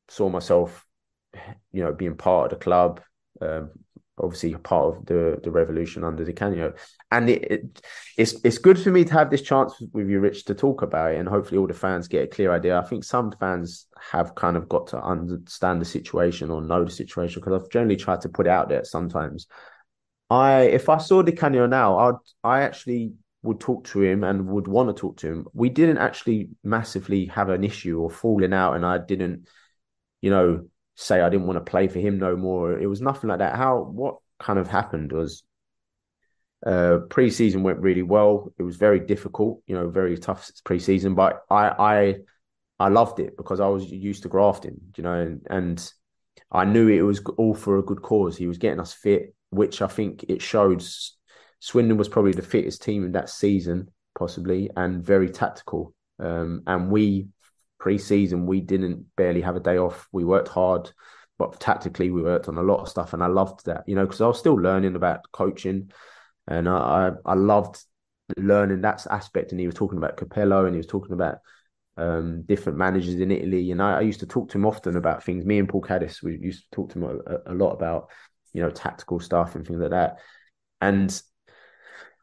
saw 0.09 0.29
myself, 0.29 0.87
you 1.73 1.83
know, 1.83 1.93
being 1.93 2.17
part 2.17 2.53
of 2.53 2.59
the 2.59 2.65
club. 2.65 3.01
Um, 3.41 3.71
obviously, 4.19 4.55
part 4.55 4.97
of 4.97 5.07
the 5.07 5.41
the 5.43 5.51
revolution 5.51 6.05
under 6.05 6.25
Di 6.25 6.33
Canio, 6.33 6.75
and 7.11 7.29
it, 7.29 7.51
it, 7.51 7.83
it's 8.17 8.35
it's 8.45 8.59
good 8.59 8.79
for 8.79 8.91
me 8.91 9.05
to 9.05 9.13
have 9.13 9.31
this 9.31 9.43
chance 9.43 9.75
with 9.93 10.09
you, 10.09 10.21
Rich, 10.21 10.47
to 10.47 10.55
talk 10.55 10.83
about 10.83 11.13
it, 11.13 11.19
and 11.19 11.29
hopefully 11.29 11.59
all 11.59 11.67
the 11.67 11.75
fans 11.75 12.09
get 12.09 12.25
a 12.25 12.27
clear 12.27 12.53
idea. 12.53 12.79
I 12.79 12.85
think 12.85 13.05
some 13.05 13.33
fans 13.39 13.87
have 14.11 14.35
kind 14.35 14.57
of 14.57 14.69
got 14.69 14.87
to 14.89 15.03
understand 15.03 15.81
the 15.81 15.87
situation 15.87 16.51
or 16.51 16.63
know 16.63 16.85
the 16.85 16.91
situation 16.91 17.41
because 17.41 17.63
I've 17.63 17.71
generally 17.71 17.97
tried 17.97 18.23
to 18.23 18.29
put 18.29 18.47
it 18.47 18.51
out 18.51 18.69
there 18.69 18.85
sometimes. 18.85 19.47
I 20.31 20.63
if 20.63 20.89
I 20.89 20.99
saw 20.99 21.23
Di 21.23 21.33
Canio 21.33 21.67
now, 21.67 21.99
I'd 21.99 22.15
I 22.43 22.61
actually 22.63 23.15
would 23.43 23.61
talk 23.61 23.85
to 23.85 24.03
him 24.03 24.25
and 24.25 24.47
would 24.49 24.67
want 24.69 24.89
to 24.89 25.01
talk 25.01 25.19
to 25.19 25.29
him. 25.29 25.47
We 25.55 25.69
didn't 25.69 25.99
actually 25.99 26.49
massively 26.65 27.27
have 27.27 27.49
an 27.49 27.65
issue 27.65 28.01
or 28.01 28.11
falling 28.11 28.53
out, 28.53 28.75
and 28.75 28.85
I 28.85 28.99
didn't, 28.99 29.49
you 30.21 30.31
know, 30.31 30.69
say 30.97 31.21
I 31.21 31.29
didn't 31.29 31.47
want 31.47 31.65
to 31.65 31.71
play 31.71 31.89
for 31.89 32.01
him 32.01 32.19
no 32.19 32.37
more. 32.37 32.79
It 32.79 32.87
was 32.87 33.01
nothing 33.01 33.29
like 33.31 33.39
that. 33.41 33.57
How 33.57 33.83
what 33.83 34.17
kind 34.39 34.59
of 34.59 34.69
happened 34.69 35.13
was 35.13 35.45
uh 36.65 36.99
pre-season 37.11 37.63
went 37.63 37.79
really 37.81 38.03
well. 38.03 38.53
It 38.59 38.63
was 38.63 38.77
very 38.77 39.01
difficult, 39.01 39.63
you 39.67 39.77
know, 39.77 39.89
very 39.89 40.17
tough 40.19 40.51
pre-season, 40.65 41.15
but 41.15 41.43
I 41.51 41.69
I 41.69 42.17
I 42.79 42.89
loved 42.89 43.21
it 43.21 43.37
because 43.37 43.61
I 43.61 43.69
was 43.69 43.91
used 43.91 44.25
to 44.25 44.29
grafting, 44.29 44.81
you 44.97 45.05
know, 45.05 45.15
and, 45.15 45.47
and 45.49 45.93
I 46.51 46.65
knew 46.65 46.89
it 46.89 47.03
was 47.03 47.23
all 47.39 47.55
for 47.55 47.79
a 47.79 47.83
good 47.83 48.03
cause. 48.03 48.37
He 48.37 48.49
was 48.49 48.59
getting 48.59 48.81
us 48.81 48.93
fit, 48.93 49.36
which 49.51 49.83
I 49.83 49.87
think 49.87 50.25
it 50.29 50.43
showed 50.43 50.85
Swindon 51.61 51.97
was 51.97 52.09
probably 52.09 52.33
the 52.33 52.43
fittest 52.43 52.83
team 52.83 53.05
in 53.05 53.13
that 53.13 53.31
season, 53.31 53.91
possibly, 54.19 54.71
and 54.77 55.05
very 55.05 55.31
tactical. 55.31 55.95
Um, 56.19 56.63
and 56.67 56.91
we 56.91 57.29
pre-season 57.79 58.47
we 58.47 58.61
didn't 58.61 59.07
barely 59.17 59.41
have 59.43 59.57
a 59.57 59.61
day 59.61 59.79
off. 59.79 60.09
We 60.13 60.25
worked 60.25 60.49
hard, 60.49 60.91
but 61.39 61.61
tactically 61.61 62.11
we 62.11 62.23
worked 62.23 62.49
on 62.49 62.59
a 62.59 62.63
lot 62.63 62.81
of 62.81 62.89
stuff, 62.89 63.13
and 63.13 63.23
I 63.23 63.27
loved 63.27 63.67
that. 63.67 63.85
You 63.87 63.95
know, 63.95 64.05
because 64.05 64.21
I 64.21 64.27
was 64.27 64.39
still 64.39 64.55
learning 64.55 64.97
about 64.97 65.31
coaching, 65.33 65.91
and 66.47 66.69
I 66.69 67.13
I, 67.25 67.35
loved 67.35 67.83
learning 68.37 68.83
that 68.83 69.07
aspect. 69.11 69.53
And 69.53 69.61
he 69.61 69.67
was 69.67 69.75
talking 69.75 69.99
about 69.99 70.17
Capello, 70.17 70.65
and 70.65 70.75
he 70.75 70.79
was 70.79 70.87
talking 70.87 71.13
about 71.13 71.39
um, 71.97 72.43
different 72.43 72.79
managers 72.79 73.15
in 73.15 73.31
Italy. 73.31 73.71
And 73.71 73.83
I, 73.83 73.99
I, 73.99 74.01
used 74.03 74.21
to 74.21 74.27
talk 74.27 74.51
to 74.51 74.59
him 74.59 74.67
often 74.67 74.97
about 74.97 75.25
things. 75.25 75.45
Me 75.45 75.59
and 75.59 75.69
Paul 75.69 75.83
Caddis, 75.83 76.23
we 76.23 76.39
used 76.39 76.65
to 76.65 76.71
talk 76.71 76.93
to 76.93 76.99
him 76.99 77.21
a, 77.27 77.53
a, 77.53 77.55
lot 77.55 77.73
about, 77.73 78.11
you 78.57 78.63
know, 78.63 78.71
tactical 78.71 79.21
stuff 79.21 79.55
and 79.55 79.67
things 79.67 79.79
like 79.79 79.91
that. 79.91 80.17
And 80.81 81.23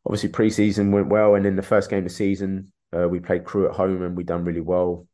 obviously 0.04 0.30
preseason 0.30 0.92
went 0.92 1.10
well. 1.10 1.36
And 1.36 1.46
in 1.46 1.56
the 1.56 1.62
first 1.62 1.92
game 1.92 2.00
of 2.00 2.04
the 2.06 2.10
season, 2.10 2.72
uh, 2.92 3.08
we 3.08 3.20
played 3.20 3.46
Crewe 3.46 3.70
at 3.70 3.76
home 3.76 4.02
and 4.02 4.18
we 4.18 4.24
done 4.24 4.44
really 4.44 4.62
well. 4.62 5.08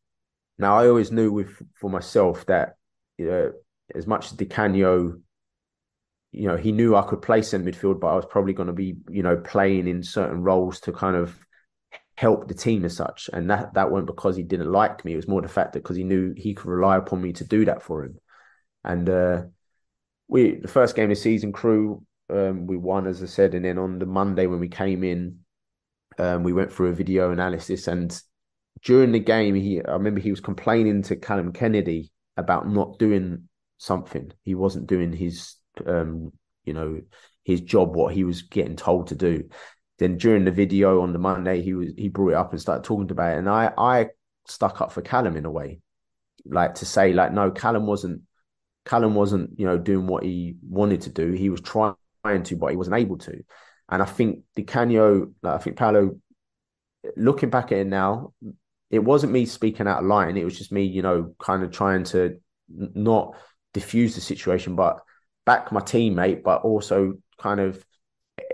Now 0.58 0.78
I 0.78 0.88
always 0.88 1.12
knew 1.12 1.32
with 1.32 1.62
for 1.76 1.90
myself 1.90 2.46
that 2.46 2.76
you 3.18 3.26
know, 3.26 3.52
as 3.94 4.08
much 4.08 4.28
as 4.28 4.32
Di 4.32 4.46
Canio, 4.46 5.20
you 6.32 6.48
know, 6.48 6.56
he 6.56 6.72
knew 6.72 6.96
I 6.96 7.02
could 7.02 7.22
play 7.22 7.42
centre 7.42 7.70
midfield, 7.70 8.00
but 8.00 8.08
I 8.08 8.16
was 8.16 8.26
probably 8.26 8.54
going 8.54 8.68
to 8.68 8.74
be, 8.74 8.96
you 9.10 9.24
know, 9.24 9.36
playing 9.36 9.88
in 9.88 10.04
certain 10.04 10.42
roles 10.42 10.80
to 10.82 10.94
kind 10.94 11.18
of 11.18 11.38
help 12.16 12.48
the 12.48 12.54
team 12.54 12.86
as 12.86 12.96
such. 12.96 13.30
And 13.34 13.50
that 13.50 13.74
that 13.74 13.92
wasn't 13.92 14.08
because 14.08 14.38
he 14.38 14.44
didn't 14.44 14.72
like 14.72 15.04
me. 15.04 15.14
It 15.14 15.18
was 15.18 15.28
more 15.28 15.42
the 15.42 15.50
fact 15.50 15.74
that 15.74 15.84
because 15.84 15.98
he 15.98 16.04
knew 16.04 16.34
he 16.36 16.54
could 16.54 16.68
rely 16.68 16.98
upon 16.98 17.22
me 17.22 17.34
to 17.34 17.44
do 17.44 17.66
that 17.66 17.82
for 17.82 18.06
him. 18.06 18.20
And 18.84 19.10
uh, 19.10 19.44
we 20.30 20.56
the 20.56 20.68
first 20.68 20.96
game 20.96 21.06
of 21.06 21.10
the 21.10 21.16
season, 21.16 21.52
Crewe 21.52 22.06
um, 22.30 22.68
we 22.68 22.78
won 22.78 23.08
as 23.08 23.22
I 23.22 23.26
said, 23.26 23.56
and 23.56 23.66
then 23.66 23.78
on 23.78 24.00
the 24.00 24.06
Monday 24.06 24.46
when 24.46 24.60
we 24.60 24.70
came 24.70 25.04
in, 25.04 25.40
um, 26.18 26.44
we 26.44 26.54
went 26.54 26.72
through 26.72 26.90
a 26.90 26.94
video 26.94 27.32
analysis, 27.32 27.88
and 27.88 28.18
during 28.84 29.12
the 29.12 29.20
game, 29.20 29.56
he 29.56 29.84
I 29.84 29.94
remember 29.94 30.22
he 30.22 30.32
was 30.32 30.40
complaining 30.40 31.02
to 31.04 31.16
Callum 31.16 31.52
Kennedy 31.52 32.12
about 32.38 32.70
not 32.70 33.00
doing 33.00 33.50
something. 33.78 34.32
He 34.44 34.56
wasn't 34.56 34.88
doing 34.88 35.12
his, 35.12 35.56
um, 35.86 36.32
you 36.64 36.74
know, 36.74 37.02
his 37.44 37.62
job, 37.62 37.96
what 37.96 38.14
he 38.14 38.24
was 38.24 38.44
getting 38.44 38.76
told 38.76 39.08
to 39.08 39.16
do. 39.16 39.50
Then 39.98 40.18
during 40.18 40.46
the 40.46 40.52
video 40.52 41.02
on 41.02 41.12
the 41.12 41.20
Monday, 41.20 41.62
he 41.62 41.74
was 41.74 41.90
he 41.98 42.08
brought 42.10 42.30
it 42.30 42.36
up 42.36 42.52
and 42.52 42.62
started 42.62 42.84
talking 42.84 43.10
about 43.10 43.34
it, 43.34 43.40
and 43.40 43.50
I 43.50 43.74
I 43.78 44.08
stuck 44.48 44.82
up 44.82 44.92
for 44.92 45.02
Callum 45.02 45.36
in 45.36 45.46
a 45.46 45.52
way, 45.52 45.82
like 46.46 46.76
to 46.76 46.86
say 46.86 47.14
like 47.14 47.34
no, 47.34 47.50
Callum 47.50 47.88
wasn't 47.88 48.22
Callum 48.90 49.14
wasn't 49.14 49.60
you 49.60 49.68
know 49.68 49.78
doing 49.78 50.08
what 50.08 50.24
he 50.24 50.56
wanted 50.68 51.02
to 51.02 51.12
do. 51.12 51.32
He 51.32 51.52
was 51.52 51.62
trying 51.62 51.96
to, 52.26 52.56
but 52.56 52.72
he 52.72 52.78
wasn't 52.78 52.98
able 52.98 53.20
to. 53.20 53.44
And 53.88 54.02
I 54.02 54.06
think 54.06 54.44
Di 54.56 54.64
Canio, 54.64 55.32
like, 55.44 55.54
I 55.54 55.58
think 55.60 55.78
Paolo, 55.78 56.20
looking 57.16 57.52
back 57.52 57.72
at 57.72 57.78
it 57.80 57.88
now, 57.88 58.34
it 58.90 59.00
wasn't 59.00 59.32
me 59.32 59.46
speaking 59.46 59.88
out 59.88 60.00
of 60.00 60.06
line. 60.06 60.38
It 60.38 60.44
was 60.44 60.58
just 60.58 60.72
me, 60.72 60.84
you 60.84 61.04
know, 61.04 61.36
kind 61.40 61.64
of 61.64 61.72
trying 61.72 62.04
to 62.06 62.40
not 62.68 63.36
diffuse 63.74 64.16
the 64.16 64.22
situation, 64.22 64.76
but 64.76 65.00
back 65.46 65.72
my 65.72 65.82
teammate, 65.82 66.42
but 66.42 66.64
also 66.64 67.14
kind 67.38 67.60
of 67.60 67.84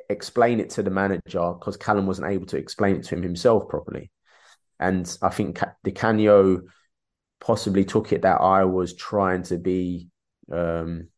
explain 0.10 0.60
it 0.60 0.72
to 0.72 0.84
the 0.84 0.90
manager 0.90 1.53
because 1.53 1.78
Callum 1.78 2.07
wasn't 2.07 2.30
able 2.30 2.45
to 2.48 2.57
explain 2.57 2.98
it 2.98 3.03
to 3.06 3.16
him 3.16 3.24
himself 3.24 3.70
properly. 3.70 4.12
And 4.82 5.18
I 5.22 5.30
think 5.30 5.62
Di 5.86 5.91
Canio 5.91 6.62
possibly 7.40 7.86
took 7.86 8.12
it 8.12 8.24
that 8.24 8.41
I 8.41 8.66
was 8.66 8.95
trying 8.95 9.44
to 9.44 9.57
be 9.57 10.10
um, 10.52 11.10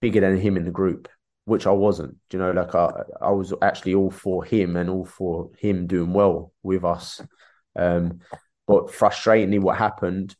bigger 0.00 0.20
than 0.20 0.38
him 0.38 0.56
in 0.56 0.64
the 0.64 0.70
group, 0.70 1.08
which 1.44 1.66
I 1.66 1.72
wasn't. 1.72 2.16
You 2.32 2.38
know, 2.38 2.52
like 2.52 2.74
I, 2.74 2.90
I 3.20 3.30
was 3.30 3.52
actually 3.62 3.94
all 3.94 4.10
for 4.10 4.44
him 4.44 4.76
and 4.76 4.90
all 4.90 5.04
for 5.04 5.50
him 5.58 5.86
doing 5.86 6.12
well 6.12 6.52
with 6.62 6.84
us. 6.84 7.20
Um, 7.74 8.20
but 8.66 8.88
frustratingly, 8.88 9.60
what 9.60 9.76
happened, 9.76 10.34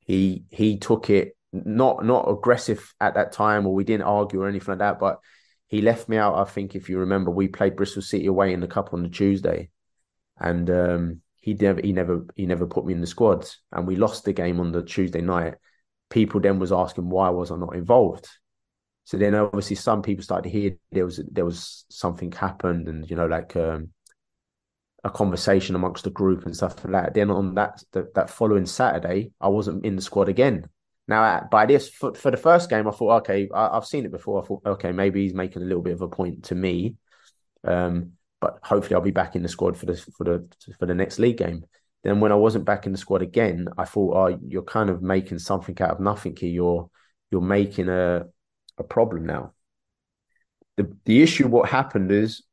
he 0.00 0.44
he 0.50 0.78
took 0.78 1.10
it 1.10 1.36
not 1.52 2.04
not 2.04 2.28
aggressive 2.28 2.94
at 3.00 3.14
that 3.14 3.32
time, 3.32 3.66
or 3.66 3.74
we 3.74 3.84
didn't 3.84 4.06
argue 4.06 4.42
or 4.42 4.48
anything 4.48 4.72
like 4.72 4.78
that, 4.78 5.00
but 5.00 5.20
he 5.68 5.80
left 5.80 6.08
me 6.08 6.16
out. 6.16 6.36
I 6.36 6.44
think 6.44 6.74
if 6.74 6.88
you 6.88 6.98
remember, 6.98 7.30
we 7.30 7.48
played 7.48 7.76
Bristol 7.76 8.02
City 8.02 8.26
away 8.26 8.52
in 8.52 8.60
the 8.60 8.68
cup 8.68 8.92
on 8.92 9.02
the 9.02 9.08
Tuesday, 9.08 9.70
and 10.38 10.68
um, 10.70 11.20
he 11.40 11.54
never 11.54 11.80
he 11.80 11.92
never 11.92 12.26
he 12.34 12.46
never 12.46 12.66
put 12.66 12.86
me 12.86 12.92
in 12.92 13.00
the 13.00 13.06
squads, 13.06 13.60
and 13.72 13.86
we 13.86 13.96
lost 13.96 14.24
the 14.24 14.32
game 14.32 14.60
on 14.60 14.72
the 14.72 14.82
Tuesday 14.82 15.20
night. 15.20 15.54
People 16.10 16.40
then 16.40 16.58
was 16.58 16.72
asking 16.72 17.08
why 17.08 17.30
was 17.30 17.50
I 17.50 17.56
not 17.56 17.74
involved. 17.74 18.28
So 19.04 19.16
then 19.16 19.34
obviously 19.34 19.76
some 19.76 20.02
people 20.02 20.24
started 20.24 20.50
to 20.50 20.58
hear 20.58 20.76
there 20.90 21.04
was 21.04 21.20
there 21.30 21.44
was 21.44 21.84
something 21.88 22.32
happened, 22.32 22.88
and 22.88 23.08
you 23.08 23.16
know 23.16 23.26
like 23.26 23.54
um, 23.56 23.90
a 25.04 25.10
conversation 25.10 25.76
amongst 25.76 26.04
the 26.04 26.10
group 26.10 26.44
and 26.44 26.56
stuff 26.56 26.84
like 26.84 26.92
that. 26.92 27.14
Then 27.14 27.30
on 27.30 27.54
that 27.54 27.82
the, 27.92 28.10
that 28.14 28.30
following 28.30 28.66
Saturday, 28.66 29.30
I 29.40 29.48
wasn't 29.48 29.84
in 29.84 29.96
the 29.96 30.02
squad 30.02 30.28
again. 30.28 30.68
Now, 31.08 31.46
by 31.50 31.66
this 31.66 31.88
for, 31.88 32.14
for 32.14 32.32
the 32.32 32.36
first 32.36 32.68
game, 32.68 32.88
I 32.88 32.90
thought, 32.90 33.18
okay, 33.20 33.48
I, 33.54 33.74
have 33.74 33.86
seen 33.86 34.04
it 34.04 34.10
before. 34.10 34.42
I 34.42 34.46
thought, 34.46 34.62
okay, 34.66 34.90
maybe 34.90 35.22
he's 35.22 35.34
making 35.34 35.62
a 35.62 35.64
little 35.64 35.82
bit 35.82 35.94
of 35.94 36.02
a 36.02 36.08
point 36.08 36.44
to 36.46 36.56
me, 36.56 36.96
um, 37.62 38.12
but 38.40 38.58
hopefully 38.62 38.96
I'll 38.96 39.00
be 39.00 39.12
back 39.12 39.36
in 39.36 39.42
the 39.42 39.48
squad 39.48 39.76
for 39.76 39.86
the 39.86 39.96
for 39.96 40.24
the 40.24 40.48
for 40.78 40.86
the 40.86 40.94
next 40.94 41.20
league 41.20 41.38
game. 41.38 41.64
Then 42.06 42.20
when 42.20 42.30
I 42.30 42.36
wasn't 42.36 42.64
back 42.64 42.86
in 42.86 42.92
the 42.92 42.98
squad 42.98 43.22
again, 43.22 43.66
I 43.76 43.84
thought, 43.84 44.14
oh, 44.14 44.38
you're 44.46 44.62
kind 44.62 44.90
of 44.90 45.02
making 45.02 45.40
something 45.40 45.76
out 45.82 45.90
of 45.90 45.98
nothing 45.98 46.36
here. 46.36 46.48
You're 46.48 46.88
you're 47.32 47.40
making 47.40 47.88
a 47.88 48.26
a 48.78 48.84
problem 48.84 49.26
now. 49.26 49.54
The 50.76 50.96
the 51.04 51.20
issue, 51.20 51.48
what 51.48 51.68
happened 51.68 52.12
is 52.12 52.44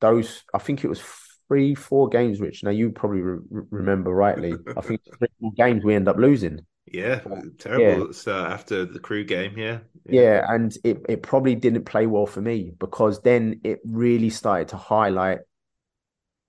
those. 0.00 0.44
I 0.54 0.58
think 0.60 0.82
it 0.82 0.88
was 0.88 1.02
three, 1.46 1.74
four 1.74 2.08
games. 2.08 2.40
Rich, 2.40 2.64
now 2.64 2.70
you 2.70 2.90
probably 2.90 3.20
re- 3.20 3.64
remember 3.70 4.10
rightly. 4.10 4.54
I 4.74 4.80
think 4.80 5.02
three, 5.18 5.28
four 5.38 5.52
games 5.58 5.84
we 5.84 5.94
end 5.94 6.08
up 6.08 6.16
losing. 6.16 6.60
Yeah, 6.86 7.20
terrible 7.58 8.06
yeah. 8.06 8.12
start 8.12 8.50
after 8.50 8.86
the 8.86 8.98
Crewe 8.98 9.24
game. 9.24 9.58
Yeah. 9.58 9.80
yeah. 10.08 10.22
yeah, 10.22 10.46
and 10.48 10.74
it 10.84 11.04
it 11.06 11.22
probably 11.22 11.54
didn't 11.54 11.84
play 11.84 12.06
well 12.06 12.24
for 12.24 12.40
me 12.40 12.72
because 12.78 13.20
then 13.20 13.60
it 13.62 13.80
really 13.84 14.30
started 14.30 14.68
to 14.68 14.78
highlight 14.78 15.40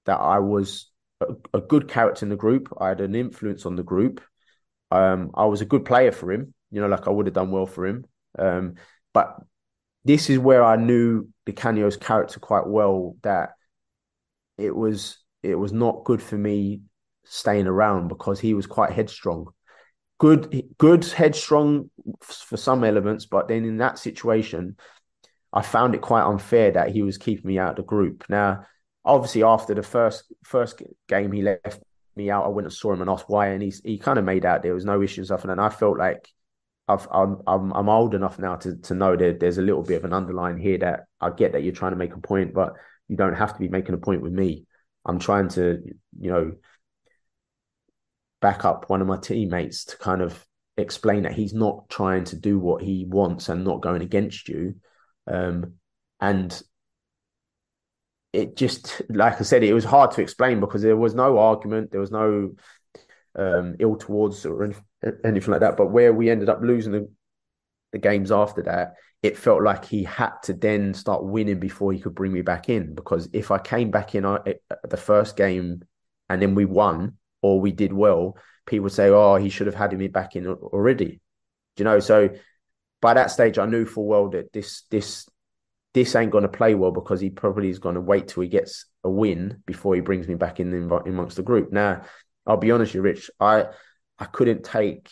that 0.06 0.22
I 0.22 0.40
was 0.40 0.93
a, 1.54 1.62
good 1.62 1.88
character 1.88 2.26
in 2.26 2.30
the 2.30 2.36
group. 2.36 2.74
I 2.80 2.90
had 2.90 3.02
an 3.02 3.16
influence 3.16 3.66
on 3.66 3.76
the 3.76 3.84
group. 3.84 4.22
Um, 4.92 5.32
I 5.34 5.46
was 5.46 5.62
a 5.62 5.66
good 5.66 5.86
player 5.86 6.12
for 6.12 6.32
him. 6.32 6.54
You 6.72 6.82
know, 6.82 6.88
like 6.88 7.08
I 7.08 7.12
would 7.12 7.28
have 7.28 7.36
done 7.36 7.52
well 7.52 7.66
for 7.66 7.86
him. 7.86 8.06
Um, 8.38 8.76
but 9.14 9.38
this 10.06 10.30
is 10.30 10.40
where 10.40 10.64
I 10.64 10.76
knew 10.76 11.28
Di 11.46 11.54
Canio's 11.54 11.98
character 11.98 12.40
quite 12.40 12.68
well. 12.68 13.16
That 13.24 13.52
it 14.58 14.76
was 14.76 15.18
it 15.42 15.56
was 15.56 15.72
not 15.72 16.04
good 16.04 16.22
for 16.22 16.38
me 16.38 16.82
staying 17.26 17.68
around 17.68 18.08
because 18.08 18.40
he 18.40 18.54
was 18.54 18.68
quite 18.68 18.92
headstrong 18.92 19.48
good, 20.24 20.64
good, 20.78 21.04
headstrong 21.04 21.90
for 22.22 22.56
some 22.56 22.86
elements, 22.86 23.26
but 23.26 23.50
then 23.50 23.66
in 23.66 23.76
that 23.80 24.00
situation, 24.00 24.78
I 25.52 25.62
found 25.62 25.96
it 25.96 26.02
quite 26.02 26.24
unfair 26.24 26.72
that 26.72 26.92
he 26.92 27.02
was 27.02 27.18
keeping 27.18 27.46
me 27.46 27.60
out 27.60 27.72
of 27.72 27.76
the 27.76 27.84
group. 27.84 28.24
Now, 28.30 28.66
obviously, 29.06 29.44
after 29.44 29.74
the 29.74 29.84
first 29.84 30.32
first 30.44 30.82
game, 31.08 31.32
he 31.32 31.42
left 31.42 31.82
me 32.16 32.30
out. 32.30 32.46
I 32.46 32.50
went 32.50 32.66
and 32.68 32.74
saw 32.74 32.94
him 32.94 33.02
and 33.02 33.10
asked 33.10 33.30
why, 33.30 33.48
and 33.48 33.62
he's 33.62 33.82
he 33.84 33.98
kind 33.98 34.20
of 34.20 34.26
made 34.26 34.46
out 34.46 34.64
there 34.64 34.74
was 34.74 34.86
no 34.86 35.02
issues 35.02 35.32
of 35.32 35.44
and 35.46 35.60
I 35.60 35.70
felt 35.70 35.98
like 35.98 36.30
I've, 36.88 37.08
I'm 37.12 37.42
I'm 37.48 37.72
I'm 37.74 37.90
old 37.90 38.14
enough 38.16 38.40
now 38.40 38.56
to 38.58 38.76
to 38.76 38.96
know 38.96 39.16
that 39.16 39.40
there's 39.40 39.58
a 39.58 39.62
little 39.62 39.84
bit 39.84 39.98
of 39.98 40.06
an 40.06 40.14
underline 40.14 40.58
here 40.58 40.78
that 40.80 41.06
I 41.22 41.30
get 41.30 41.54
that 41.54 41.64
you're 41.64 41.74
trying 41.74 41.94
to 41.94 41.98
make 41.98 42.14
a 42.14 42.20
point, 42.20 42.54
but 42.54 42.74
you 43.08 43.16
don't 43.16 43.36
have 43.36 43.54
to 43.54 43.60
be 43.60 43.70
making 43.70 43.96
a 43.96 44.00
point 44.00 44.22
with 44.22 44.34
me. 44.34 44.66
I'm 45.06 45.20
trying 45.20 45.50
to, 45.50 45.82
you 46.20 46.32
know, 46.32 46.54
back 48.42 48.66
up 48.66 48.90
one 48.90 49.02
of 49.02 49.08
my 49.08 49.18
teammates 49.18 49.86
to 49.86 49.98
kind 49.98 50.22
of 50.22 50.46
explain 50.78 51.24
that 51.24 51.34
he's 51.34 51.54
not 51.54 51.90
trying 51.90 52.24
to 52.26 52.36
do 52.36 52.60
what 52.60 52.82
he 52.82 53.06
wants 53.08 53.50
and 53.50 53.64
not 53.64 53.82
going 53.82 54.02
against 54.02 54.50
you. 54.50 54.76
Um, 55.28 55.76
and 56.20 56.62
it 58.34 58.58
just, 58.58 59.04
like 59.10 59.40
I 59.40 59.44
said, 59.44 59.64
it 59.64 59.74
was 59.74 59.86
hard 59.86 60.12
to 60.12 60.22
explain 60.22 60.60
because 60.60 60.82
there 60.82 60.98
was 60.98 61.14
no 61.14 61.38
argument, 61.38 61.92
there 61.92 62.02
was 62.02 62.12
no 62.12 62.56
um, 63.36 63.76
ill 63.80 63.96
towards 63.96 64.46
or 64.46 64.74
anything 65.24 65.52
like 65.52 65.62
that. 65.62 65.78
But 65.78 65.92
where 65.92 66.12
we 66.12 66.32
ended 66.32 66.50
up 66.50 66.62
losing 66.62 66.92
the, 66.92 67.10
the 67.92 68.00
games 68.00 68.32
after 68.32 68.64
that, 68.64 68.96
it 69.22 69.38
felt 69.38 69.62
like 69.62 69.86
he 69.86 70.04
had 70.04 70.32
to 70.44 70.54
then 70.54 70.94
start 70.96 71.24
winning 71.24 71.60
before 71.60 71.94
he 71.94 72.00
could 72.00 72.16
bring 72.16 72.34
me 72.34 72.42
back 72.42 72.70
in. 72.70 72.96
Because 72.96 73.30
if 73.34 73.52
I 73.52 73.60
came 73.60 73.92
back 73.92 74.16
in 74.16 74.26
uh, 74.26 74.40
the 74.84 74.98
first 74.98 75.38
game 75.38 75.84
and 76.28 76.42
then 76.42 76.56
we 76.56 76.66
won, 76.66 77.18
or 77.42 77.62
we 77.62 77.72
did 77.72 77.94
well, 77.94 78.38
people 78.66 78.90
say, 78.90 79.10
"Oh, 79.10 79.36
he 79.36 79.50
should 79.50 79.68
have 79.68 79.76
had 79.76 79.98
me 79.98 80.08
back 80.08 80.36
in 80.36 80.48
already." 80.48 81.22
Do 81.76 81.84
you 81.84 81.86
know? 81.86 82.00
So 82.00 82.30
by 83.02 83.14
that 83.14 83.32
stage, 83.32 83.58
I 83.58 83.66
knew 83.66 83.86
full 83.86 84.08
well 84.08 84.30
that 84.30 84.52
this 84.54 84.84
this 84.90 85.28
this 85.94 86.16
ain't 86.16 86.32
going 86.32 86.44
to 86.44 86.48
play 86.48 86.74
well 86.76 86.92
because 86.92 87.22
he 87.22 87.30
probably 87.30 87.70
is 87.70 87.80
going 87.80 87.96
to 87.96 88.02
wait 88.02 88.28
till 88.28 88.42
he 88.42 88.50
gets 88.50 88.86
a 89.04 89.10
win 89.10 89.62
before 89.66 89.96
he 89.96 90.02
brings 90.02 90.28
me 90.28 90.36
back 90.36 90.60
in 90.60 90.74
amongst 90.74 91.36
the 91.36 91.44
group. 91.44 91.72
Now, 91.72 92.04
I'll 92.46 92.58
be 92.58 92.72
honest, 92.72 92.94
you, 92.94 93.02
Rich, 93.02 93.30
I 93.40 93.66
I 94.20 94.26
couldn't 94.26 94.64
take. 94.64 95.10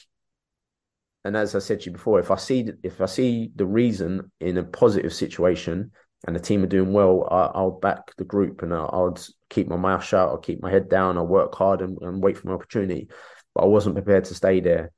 And 1.24 1.38
as 1.38 1.56
I 1.56 1.60
said 1.60 1.82
to 1.82 1.86
you 1.88 1.91
before, 1.91 2.20
if 2.20 2.32
I 2.32 2.36
see 2.36 2.68
if 2.84 2.99
I 2.99 3.06
see 3.06 3.52
the 3.56 3.66
reason 3.66 4.32
in 4.40 4.58
a 4.58 4.64
positive 4.64 5.14
situation 5.14 5.91
and 6.26 6.36
the 6.36 6.40
team 6.40 6.64
are 6.64 6.68
doing 6.68 6.94
well, 6.94 7.28
I, 7.32 7.62
will 7.62 7.72
back 7.72 8.16
the 8.16 8.24
group 8.24 8.64
and 8.64 8.74
I'll, 8.74 8.90
I'll, 8.91 9.18
keep 9.49 9.68
my 9.68 9.76
mouth 9.76 10.03
shut. 10.03 10.30
I'll 10.30 10.38
keep 10.38 10.62
my 10.62 10.72
head 10.72 10.88
down. 10.88 11.18
I'll 11.18 11.28
work 11.28 11.53
hard 11.56 11.82
and, 11.82 11.98
and, 12.02 12.24
wait 12.24 12.38
for 12.38 12.48
my 12.48 12.53
opportunity. 12.53 13.10
But 13.53 13.64
I 13.64 13.68
wasn't 13.68 13.95
prepared 13.95 14.24
to 14.26 14.36
stay 14.36 14.62
there 14.62 14.91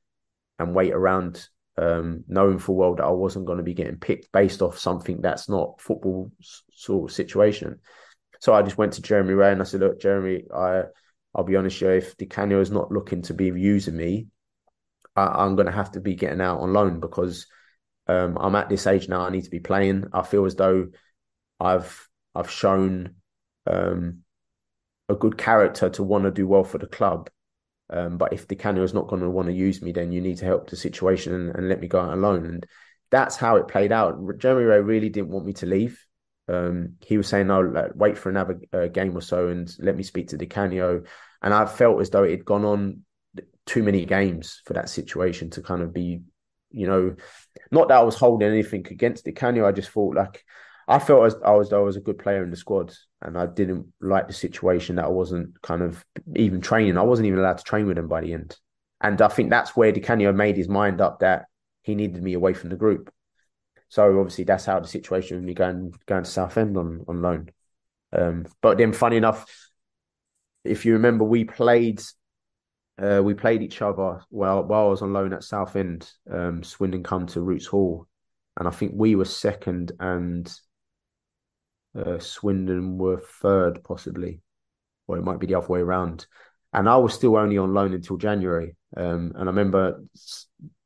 and 0.58 0.74
wait 0.74 0.92
around 0.92 1.48
um, 1.76 2.24
knowing 2.28 2.58
full 2.58 2.76
well 2.76 2.94
that 2.94 3.04
I 3.04 3.10
wasn't 3.10 3.46
going 3.46 3.58
to 3.58 3.64
be 3.64 3.74
getting 3.74 3.96
picked 3.96 4.30
based 4.32 4.62
off 4.62 4.78
something 4.78 5.20
that's 5.20 5.48
not 5.48 5.80
football 5.80 6.30
sort 6.72 7.10
of 7.10 7.14
situation. 7.14 7.80
So 8.40 8.54
I 8.54 8.62
just 8.62 8.78
went 8.78 8.92
to 8.94 9.02
Jeremy 9.02 9.34
Wray 9.34 9.52
and 9.52 9.60
I 9.60 9.64
said, 9.64 9.80
"Look, 9.80 10.00
Jeremy, 10.00 10.44
I 10.54 10.84
I'll 11.34 11.44
be 11.44 11.56
honest, 11.56 11.80
you, 11.80 11.90
if 11.90 12.16
Di 12.16 12.26
Canio 12.26 12.60
is 12.60 12.70
not 12.70 12.92
looking 12.92 13.22
to 13.22 13.34
be 13.34 13.46
using 13.46 13.96
me, 13.96 14.28
I, 15.16 15.44
am 15.44 15.56
going 15.56 15.66
to 15.66 15.72
have 15.72 15.92
to 15.92 16.00
be 16.00 16.14
getting 16.14 16.40
out 16.40 16.60
on 16.60 16.72
loan 16.72 17.00
because 17.00 17.46
um, 18.06 18.38
I'm 18.40 18.54
at 18.54 18.68
this 18.68 18.86
age 18.86 19.08
now. 19.08 19.22
I 19.22 19.30
need 19.30 19.44
to 19.44 19.50
be 19.50 19.60
playing. 19.60 20.04
I 20.12 20.22
feel 20.22 20.44
as 20.44 20.54
though 20.54 20.88
I've 21.58 22.08
I've 22.34 22.50
shown 22.50 23.16
um, 23.66 24.20
a 25.08 25.14
good 25.14 25.38
character 25.38 25.88
to 25.90 26.02
want 26.02 26.24
to 26.24 26.30
do 26.30 26.46
well 26.46 26.64
for 26.64 26.78
the 26.78 26.86
club. 26.86 27.30
Um, 27.90 28.16
but 28.16 28.32
if 28.32 28.48
Di 28.48 28.56
Canio 28.56 28.82
is 28.82 28.94
not 28.94 29.08
going 29.08 29.22
to 29.22 29.30
want 29.30 29.48
to 29.48 29.54
use 29.54 29.82
me, 29.82 29.92
then 29.92 30.10
you 30.10 30.20
need 30.20 30.38
to 30.38 30.44
help 30.44 30.70
the 30.70 30.76
situation 30.76 31.34
and, 31.34 31.54
and, 31.54 31.68
let 31.68 31.80
me 31.80 31.88
go 31.88 32.00
out 32.00 32.14
alone. 32.14 32.46
And 32.46 32.66
that's 33.10 33.36
how 33.36 33.56
it 33.56 33.68
played 33.68 33.92
out. 33.92 34.18
Jeremy 34.38 34.64
Wray 34.64 34.80
really 34.80 35.10
didn't 35.10 35.30
want 35.30 35.44
me 35.46 35.52
to 35.54 35.66
leave. 35.66 36.04
Um, 36.48 36.94
he 37.00 37.16
was 37.16 37.28
saying, 37.28 37.46
"No, 37.46 37.60
like, 37.60 37.92
wait 37.94 38.18
for 38.18 38.28
another 38.28 38.60
uh, 38.72 38.86
game 38.86 39.16
or 39.16 39.20
so 39.20 39.48
and 39.48 39.70
let 39.78 39.96
me 39.96 40.02
speak 40.02 40.28
to 40.28 40.36
Di 40.36 40.46
Canio." 40.46 41.02
And 41.42 41.54
I 41.54 41.66
felt 41.66 42.00
as 42.00 42.10
though 42.10 42.24
it 42.24 42.30
had 42.30 42.44
gone 42.44 42.64
on 42.64 43.02
too 43.66 43.82
many 43.82 44.04
games 44.04 44.60
for 44.64 44.74
that 44.74 44.88
situation 44.88 45.50
to 45.50 45.62
kind 45.62 45.82
of 45.82 45.92
be, 45.92 46.22
you 46.70 46.86
know, 46.86 47.16
not 47.70 47.88
that 47.88 47.98
I 47.98 48.02
was 48.02 48.16
holding 48.16 48.48
anything 48.48 48.86
against 48.90 49.24
Di 49.24 49.32
Canio. 49.32 49.66
I 49.66 49.72
just 49.72 49.90
thought 49.90 50.16
like 50.16 50.44
I 50.86 50.98
felt 50.98 51.26
as 51.26 51.36
I 51.44 51.52
was 51.52 51.72
I 51.72 51.78
was 51.78 51.96
a 51.96 52.00
good 52.00 52.18
player 52.18 52.42
in 52.42 52.50
the 52.50 52.56
squad, 52.56 52.94
and 53.22 53.38
I 53.38 53.46
didn't 53.46 53.92
like 54.00 54.26
the 54.26 54.34
situation 54.34 54.96
that 54.96 55.06
I 55.06 55.08
wasn't 55.08 55.60
kind 55.62 55.82
of 55.82 56.04
even 56.36 56.60
training. 56.60 56.98
I 56.98 57.02
wasn't 57.02 57.26
even 57.26 57.38
allowed 57.38 57.58
to 57.58 57.64
train 57.64 57.86
with 57.86 57.98
him 57.98 58.08
by 58.08 58.20
the 58.20 58.32
end, 58.32 58.56
and 59.00 59.20
I 59.20 59.28
think 59.28 59.50
that's 59.50 59.76
where 59.76 59.92
Di 59.92 60.00
Canio 60.00 60.32
made 60.32 60.56
his 60.56 60.68
mind 60.68 61.00
up 61.00 61.20
that 61.20 61.46
he 61.82 61.94
needed 61.94 62.22
me 62.22 62.34
away 62.34 62.54
from 62.54 62.70
the 62.70 62.76
group. 62.76 63.12
So 63.88 64.18
obviously 64.18 64.44
that's 64.44 64.64
how 64.64 64.80
the 64.80 64.88
situation 64.88 65.36
with 65.36 65.44
me 65.44 65.54
going 65.54 65.94
going 66.06 66.24
to 66.24 66.30
Southend 66.30 66.76
on 66.76 67.04
on 67.08 67.22
loan. 67.22 67.50
Um, 68.12 68.46
but 68.60 68.78
then, 68.78 68.92
funny 68.92 69.16
enough, 69.16 69.46
if 70.64 70.84
you 70.84 70.94
remember, 70.94 71.24
we 71.24 71.44
played 71.44 72.02
uh, 72.98 73.20
we 73.24 73.34
played 73.34 73.62
each 73.62 73.82
other 73.82 74.20
while 74.30 74.62
while 74.64 74.86
I 74.86 74.90
was 74.90 75.02
on 75.02 75.12
loan 75.12 75.32
at 75.32 75.44
Southend. 75.44 76.10
Um, 76.30 76.62
Swindon 76.62 77.02
come 77.02 77.26
to 77.28 77.40
Roots 77.40 77.66
Hall, 77.66 78.06
and 78.58 78.68
I 78.68 78.70
think 78.70 78.92
we 78.94 79.14
were 79.16 79.24
second, 79.24 79.92
and 79.98 80.52
uh, 81.96 82.18
Swindon 82.18 82.98
were 82.98 83.20
third, 83.20 83.82
possibly, 83.84 84.40
or 85.06 85.18
it 85.18 85.22
might 85.22 85.40
be 85.40 85.46
the 85.46 85.56
other 85.56 85.68
way 85.68 85.80
around. 85.80 86.26
And 86.72 86.88
I 86.88 86.96
was 86.96 87.14
still 87.14 87.36
only 87.36 87.58
on 87.58 87.72
loan 87.72 87.94
until 87.94 88.16
January. 88.16 88.76
Um, 88.96 89.32
and 89.36 89.48
I 89.48 89.52
remember 89.52 90.02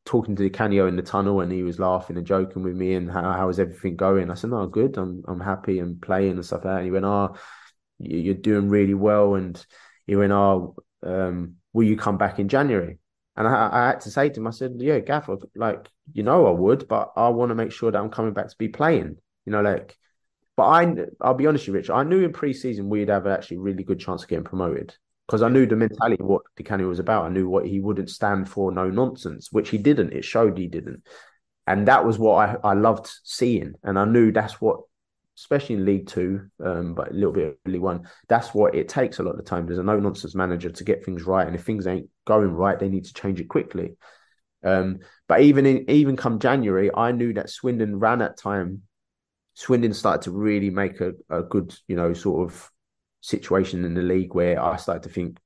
talking 0.04 0.36
to 0.36 0.50
Canio 0.50 0.86
in 0.86 0.96
the 0.96 1.02
tunnel, 1.02 1.40
and 1.40 1.50
he 1.50 1.62
was 1.62 1.78
laughing 1.78 2.16
and 2.16 2.26
joking 2.26 2.62
with 2.62 2.74
me, 2.74 2.94
and 2.94 3.10
how 3.10 3.32
how 3.32 3.48
is 3.48 3.58
everything 3.58 3.96
going? 3.96 4.30
I 4.30 4.34
said, 4.34 4.50
"No, 4.50 4.66
good. 4.66 4.96
I'm 4.98 5.22
I'm 5.26 5.40
happy 5.40 5.78
and 5.78 6.00
playing 6.00 6.32
and 6.32 6.44
stuff 6.44 6.64
like 6.64 6.74
that." 6.74 6.76
And 6.78 6.84
he 6.84 6.90
went, 6.90 7.04
"Oh, 7.04 7.36
you're 7.98 8.34
doing 8.34 8.68
really 8.68 8.94
well," 8.94 9.34
and 9.34 9.64
he 10.06 10.16
went, 10.16 10.32
"Oh." 10.32 10.76
Um, 11.00 11.58
will 11.72 11.86
you 11.86 11.96
come 11.96 12.18
back 12.18 12.40
in 12.40 12.48
January? 12.48 12.98
And 13.36 13.46
I, 13.46 13.68
I 13.72 13.86
had 13.88 14.00
to 14.00 14.10
say 14.10 14.28
to 14.28 14.40
him, 14.40 14.48
I 14.48 14.50
said, 14.50 14.74
yeah, 14.78 14.98
Gaffer, 14.98 15.36
like, 15.54 15.86
you 16.12 16.24
know, 16.24 16.46
I 16.46 16.50
would, 16.50 16.88
but 16.88 17.12
I 17.16 17.28
want 17.28 17.50
to 17.50 17.54
make 17.54 17.70
sure 17.70 17.92
that 17.92 17.98
I'm 17.98 18.10
coming 18.10 18.32
back 18.32 18.48
to 18.48 18.56
be 18.58 18.68
playing, 18.68 19.16
you 19.46 19.52
know, 19.52 19.62
like, 19.62 19.96
but 20.58 20.64
I, 20.64 20.96
I'll 21.20 21.34
be 21.34 21.46
honest 21.46 21.62
with 21.62 21.68
you, 21.68 21.74
Rich, 21.74 21.90
I 21.90 22.02
knew 22.02 22.24
in 22.24 22.32
pre-season 22.32 22.88
we'd 22.88 23.10
have 23.10 23.28
actually 23.28 23.58
really 23.58 23.84
good 23.84 24.00
chance 24.00 24.24
of 24.24 24.28
getting 24.28 24.44
promoted 24.44 24.92
because 25.24 25.40
I 25.40 25.48
knew 25.48 25.66
the 25.66 25.76
mentality 25.76 26.20
what 26.20 26.42
Di 26.56 26.64
Canio 26.64 26.88
was 26.88 26.98
about. 26.98 27.26
I 27.26 27.28
knew 27.28 27.48
what 27.48 27.64
he 27.64 27.78
wouldn't 27.78 28.10
stand 28.10 28.48
for, 28.48 28.72
no 28.72 28.90
nonsense, 28.90 29.52
which 29.52 29.70
he 29.70 29.78
didn't. 29.78 30.14
It 30.14 30.24
showed 30.24 30.58
he 30.58 30.66
didn't. 30.66 31.06
And 31.68 31.86
that 31.86 32.04
was 32.04 32.18
what 32.18 32.48
I, 32.64 32.70
I 32.70 32.72
loved 32.72 33.08
seeing. 33.22 33.74
And 33.84 33.96
I 33.96 34.04
knew 34.04 34.32
that's 34.32 34.60
what 34.60 34.80
especially 35.36 35.76
in 35.76 35.84
League 35.84 36.08
Two, 36.08 36.48
um, 36.60 36.94
but 36.94 37.12
a 37.12 37.14
little 37.14 37.30
bit 37.30 37.46
of 37.64 37.72
League 37.72 37.80
One. 37.80 38.08
That's 38.28 38.52
what 38.52 38.74
it 38.74 38.88
takes 38.88 39.20
a 39.20 39.22
lot 39.22 39.30
of 39.30 39.36
the 39.36 39.44
time. 39.44 39.64
There's 39.64 39.78
a 39.78 39.84
no 39.84 40.00
nonsense 40.00 40.34
manager 40.34 40.70
to 40.70 40.82
get 40.82 41.04
things 41.04 41.22
right, 41.22 41.46
and 41.46 41.54
if 41.54 41.62
things 41.62 41.86
ain't 41.86 42.08
going 42.26 42.50
right, 42.50 42.80
they 42.80 42.88
need 42.88 43.04
to 43.04 43.14
change 43.14 43.40
it 43.40 43.48
quickly. 43.48 43.94
Um, 44.64 44.98
but 45.28 45.42
even 45.42 45.66
in 45.66 45.88
even 45.88 46.16
come 46.16 46.40
January, 46.40 46.90
I 46.92 47.12
knew 47.12 47.32
that 47.34 47.48
Swindon 47.48 48.00
ran 48.00 48.22
at 48.22 48.36
time. 48.36 48.82
Swindon 49.58 49.92
started 49.92 50.22
to 50.22 50.30
really 50.30 50.70
make 50.70 51.00
a, 51.00 51.14
a 51.28 51.42
good, 51.42 51.74
you 51.88 51.96
know, 51.96 52.12
sort 52.12 52.48
of 52.48 52.70
situation 53.20 53.84
in 53.84 53.92
the 53.92 54.02
league 54.02 54.32
where 54.32 54.62
I 54.62 54.76
started 54.76 55.02
to 55.02 55.08
think 55.08 55.36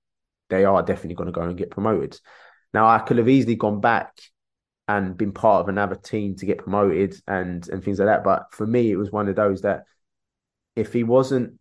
they 0.50 0.66
are 0.66 0.82
definitely 0.82 1.14
going 1.14 1.28
to 1.28 1.32
go 1.32 1.40
and 1.40 1.56
get 1.56 1.70
promoted. 1.70 2.20
Now 2.74 2.86
I 2.86 2.98
could 2.98 3.16
have 3.16 3.30
easily 3.30 3.56
gone 3.56 3.80
back 3.80 4.20
and 4.86 5.16
been 5.16 5.32
part 5.32 5.62
of 5.62 5.70
another 5.70 5.94
team 5.94 6.36
to 6.36 6.44
get 6.44 6.58
promoted 6.58 7.14
and 7.26 7.66
and 7.70 7.82
things 7.82 8.00
like 8.00 8.08
that. 8.08 8.22
But 8.22 8.48
for 8.52 8.66
me, 8.66 8.92
it 8.92 8.96
was 8.96 9.10
one 9.10 9.28
of 9.28 9.36
those 9.36 9.62
that 9.62 9.84
if 10.76 10.92
he 10.92 11.04
wasn't 11.04 11.58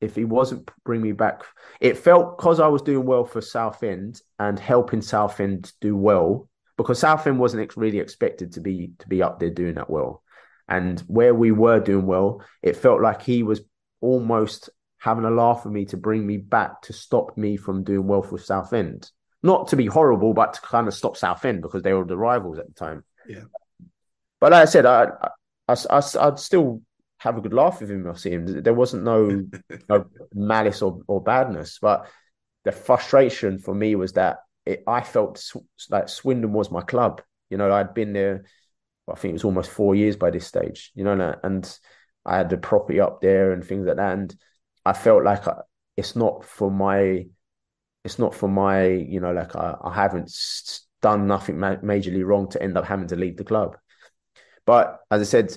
if 0.00 0.14
he 0.14 0.24
wasn't 0.24 0.70
bring 0.84 1.02
me 1.02 1.10
back, 1.10 1.42
it 1.80 1.98
felt 1.98 2.38
because 2.38 2.60
I 2.60 2.68
was 2.68 2.82
doing 2.82 3.04
well 3.04 3.24
for 3.24 3.40
Southend 3.40 4.22
and 4.38 4.60
helping 4.60 5.02
Southend 5.02 5.72
do 5.80 5.96
well 5.96 6.48
because 6.76 7.00
Southend 7.00 7.40
wasn't 7.40 7.76
really 7.76 7.98
expected 7.98 8.52
to 8.52 8.60
be 8.60 8.92
to 9.00 9.08
be 9.08 9.24
up 9.24 9.40
there 9.40 9.50
doing 9.50 9.74
that 9.74 9.90
well, 9.90 10.22
and 10.70 11.00
where 11.00 11.34
we 11.34 11.50
were 11.50 11.80
doing 11.80 12.06
well, 12.06 12.42
it 12.62 12.76
felt 12.76 13.02
like 13.02 13.20
he 13.20 13.42
was 13.42 13.60
almost 14.00 14.70
having 14.98 15.24
a 15.24 15.30
laugh 15.30 15.62
at 15.66 15.72
me 15.72 15.84
to 15.86 15.96
bring 15.96 16.26
me 16.26 16.38
back 16.38 16.80
to 16.82 16.92
stop 16.92 17.36
me 17.36 17.56
from 17.56 17.84
doing 17.84 18.06
well 18.06 18.22
for 18.22 18.38
Southend 18.38 19.10
not 19.42 19.68
to 19.68 19.76
be 19.76 19.86
horrible, 19.86 20.34
but 20.34 20.54
to 20.54 20.60
kind 20.60 20.86
of 20.86 20.94
stop 20.94 21.16
Southend 21.16 21.62
because 21.62 21.82
they 21.82 21.92
were 21.92 22.04
the 22.04 22.16
rivals 22.16 22.58
at 22.58 22.66
the 22.66 22.74
time. 22.74 23.04
Yeah. 23.26 23.44
But 24.40 24.52
like 24.52 24.62
I 24.62 24.64
said, 24.66 24.86
I, 24.86 25.08
I, 25.68 25.74
I, 25.88 26.02
I'd 26.20 26.38
still 26.38 26.82
have 27.18 27.36
a 27.36 27.40
good 27.40 27.52
laugh 27.52 27.80
with 27.80 27.90
him. 27.90 28.08
I 28.08 28.14
see 28.14 28.30
him. 28.30 28.62
There 28.62 28.74
wasn't 28.74 29.04
no, 29.04 29.46
no 29.88 30.06
malice 30.34 30.82
or, 30.82 31.00
or 31.06 31.22
badness, 31.22 31.78
but 31.80 32.06
the 32.64 32.72
frustration 32.72 33.58
for 33.58 33.74
me 33.74 33.94
was 33.94 34.12
that 34.14 34.38
it, 34.66 34.82
I 34.86 35.00
felt 35.00 35.42
like 35.88 36.08
Swindon 36.08 36.52
was 36.52 36.70
my 36.70 36.82
club. 36.82 37.22
You 37.48 37.56
know, 37.56 37.72
I'd 37.72 37.94
been 37.94 38.12
there. 38.12 38.44
I 39.12 39.14
think 39.16 39.30
it 39.30 39.34
was 39.34 39.44
almost 39.44 39.70
four 39.70 39.94
years 39.94 40.16
by 40.16 40.30
this 40.30 40.46
stage. 40.46 40.92
You 40.94 41.04
know, 41.04 41.36
and 41.42 41.78
I 42.24 42.36
had 42.36 42.50
the 42.50 42.58
property 42.58 43.00
up 43.00 43.20
there 43.20 43.52
and 43.52 43.64
things 43.64 43.86
like 43.86 43.96
that. 43.96 44.12
And 44.12 44.34
I 44.84 44.92
felt 44.92 45.24
like 45.24 45.46
I, 45.46 45.60
it's 45.96 46.16
not 46.16 46.44
for 46.44 46.70
my 46.70 47.26
it's 48.04 48.18
not 48.18 48.34
for 48.34 48.48
my, 48.48 48.86
you 48.86 49.20
know, 49.20 49.32
like 49.32 49.54
I, 49.54 49.76
I 49.82 49.94
haven't 49.94 50.32
done 51.02 51.26
nothing 51.26 51.58
ma- 51.58 51.76
majorly 51.76 52.24
wrong 52.24 52.48
to 52.50 52.62
end 52.62 52.78
up 52.78 52.86
having 52.86 53.08
to 53.08 53.16
leave 53.16 53.36
the 53.36 53.44
club. 53.44 53.76
But 54.64 55.00
as 55.10 55.20
I 55.20 55.24
said, 55.24 55.56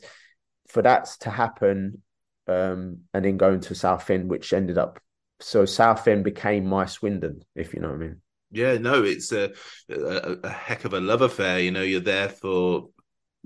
for 0.68 0.82
that 0.82 1.06
to 1.22 1.30
happen, 1.30 2.02
um, 2.48 3.00
and 3.14 3.24
then 3.24 3.38
going 3.38 3.62
to 3.62 3.76
Southend, 3.76 4.30
which 4.30 4.52
ended 4.52 4.78
up 4.78 5.00
so 5.40 5.66
Southend 5.66 6.24
became 6.24 6.66
my 6.66 6.86
Swindon, 6.86 7.44
if 7.56 7.74
you 7.74 7.82
know 7.82 7.90
what 7.90 7.96
I 7.96 8.00
mean. 8.00 8.22
Yeah, 8.52 8.78
no, 8.78 9.04
it's 9.04 9.32
a, 9.32 9.52
a, 9.90 10.38
a 10.44 10.50
heck 10.50 10.86
of 10.86 10.94
a 10.94 11.00
love 11.00 11.22
affair. 11.22 11.60
You 11.60 11.72
know, 11.72 11.82
you're 11.82 12.00
there 12.00 12.30
for 12.30 12.90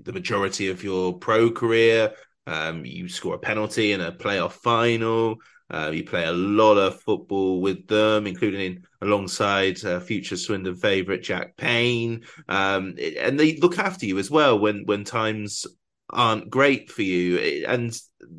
the 0.02 0.12
majority 0.12 0.68
of 0.68 0.82
your 0.82 1.18
pro 1.18 1.50
career. 1.50 2.12
Um, 2.46 2.84
you 2.84 3.08
score 3.08 3.34
a 3.34 3.38
penalty 3.38 3.92
in 3.92 4.00
a 4.00 4.12
playoff 4.12 4.52
final. 4.52 5.36
Uh, 5.70 5.90
you 5.92 6.02
play 6.02 6.24
a 6.24 6.32
lot 6.32 6.76
of 6.76 7.00
football 7.02 7.60
with 7.60 7.86
them, 7.88 8.26
including 8.26 8.60
in, 8.60 8.86
alongside 9.02 9.84
uh, 9.84 10.00
future 10.00 10.36
Swindon 10.36 10.76
favourite 10.76 11.22
Jack 11.22 11.56
Payne, 11.58 12.24
um, 12.48 12.94
and 13.18 13.38
they 13.38 13.56
look 13.56 13.78
after 13.78 14.06
you 14.06 14.18
as 14.18 14.30
well 14.30 14.58
when 14.58 14.84
when 14.86 15.04
times 15.04 15.66
aren't 16.10 16.48
great 16.48 16.90
for 16.90 17.02
you. 17.02 17.64
And 17.66 17.94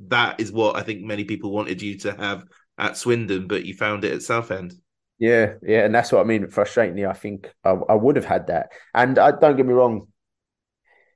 that 0.08 0.40
is 0.40 0.52
what 0.52 0.76
I 0.76 0.82
think 0.82 1.04
many 1.04 1.24
people 1.24 1.52
wanted 1.52 1.84
you 1.84 2.00
to 2.00 2.14
have 2.14 2.46
at 2.80 2.98
Swindon, 2.98 3.48
but 3.48 3.64
you 3.64 3.76
found 3.76 4.06
it 4.06 4.14
at 4.14 4.24
Southend. 4.24 4.74
Yeah, 5.20 5.54
yeah, 5.62 5.86
and 5.86 5.94
that's 5.94 6.12
what 6.12 6.22
I 6.22 6.24
mean. 6.24 6.48
Frustratingly, 6.48 7.08
I 7.08 7.14
think 7.14 7.54
I, 7.64 7.72
I 7.72 7.94
would 7.94 8.16
have 8.16 8.26
had 8.26 8.48
that. 8.48 8.72
And 8.96 9.20
I, 9.20 9.32
don't 9.32 9.58
get 9.58 9.66
me 9.66 9.74
wrong, 9.74 10.08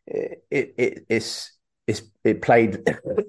it, 0.08 0.44
it, 0.50 0.74
it 0.78 1.06
it's 1.10 1.52
it's 1.86 2.02
it 2.24 2.42
played 2.42 2.80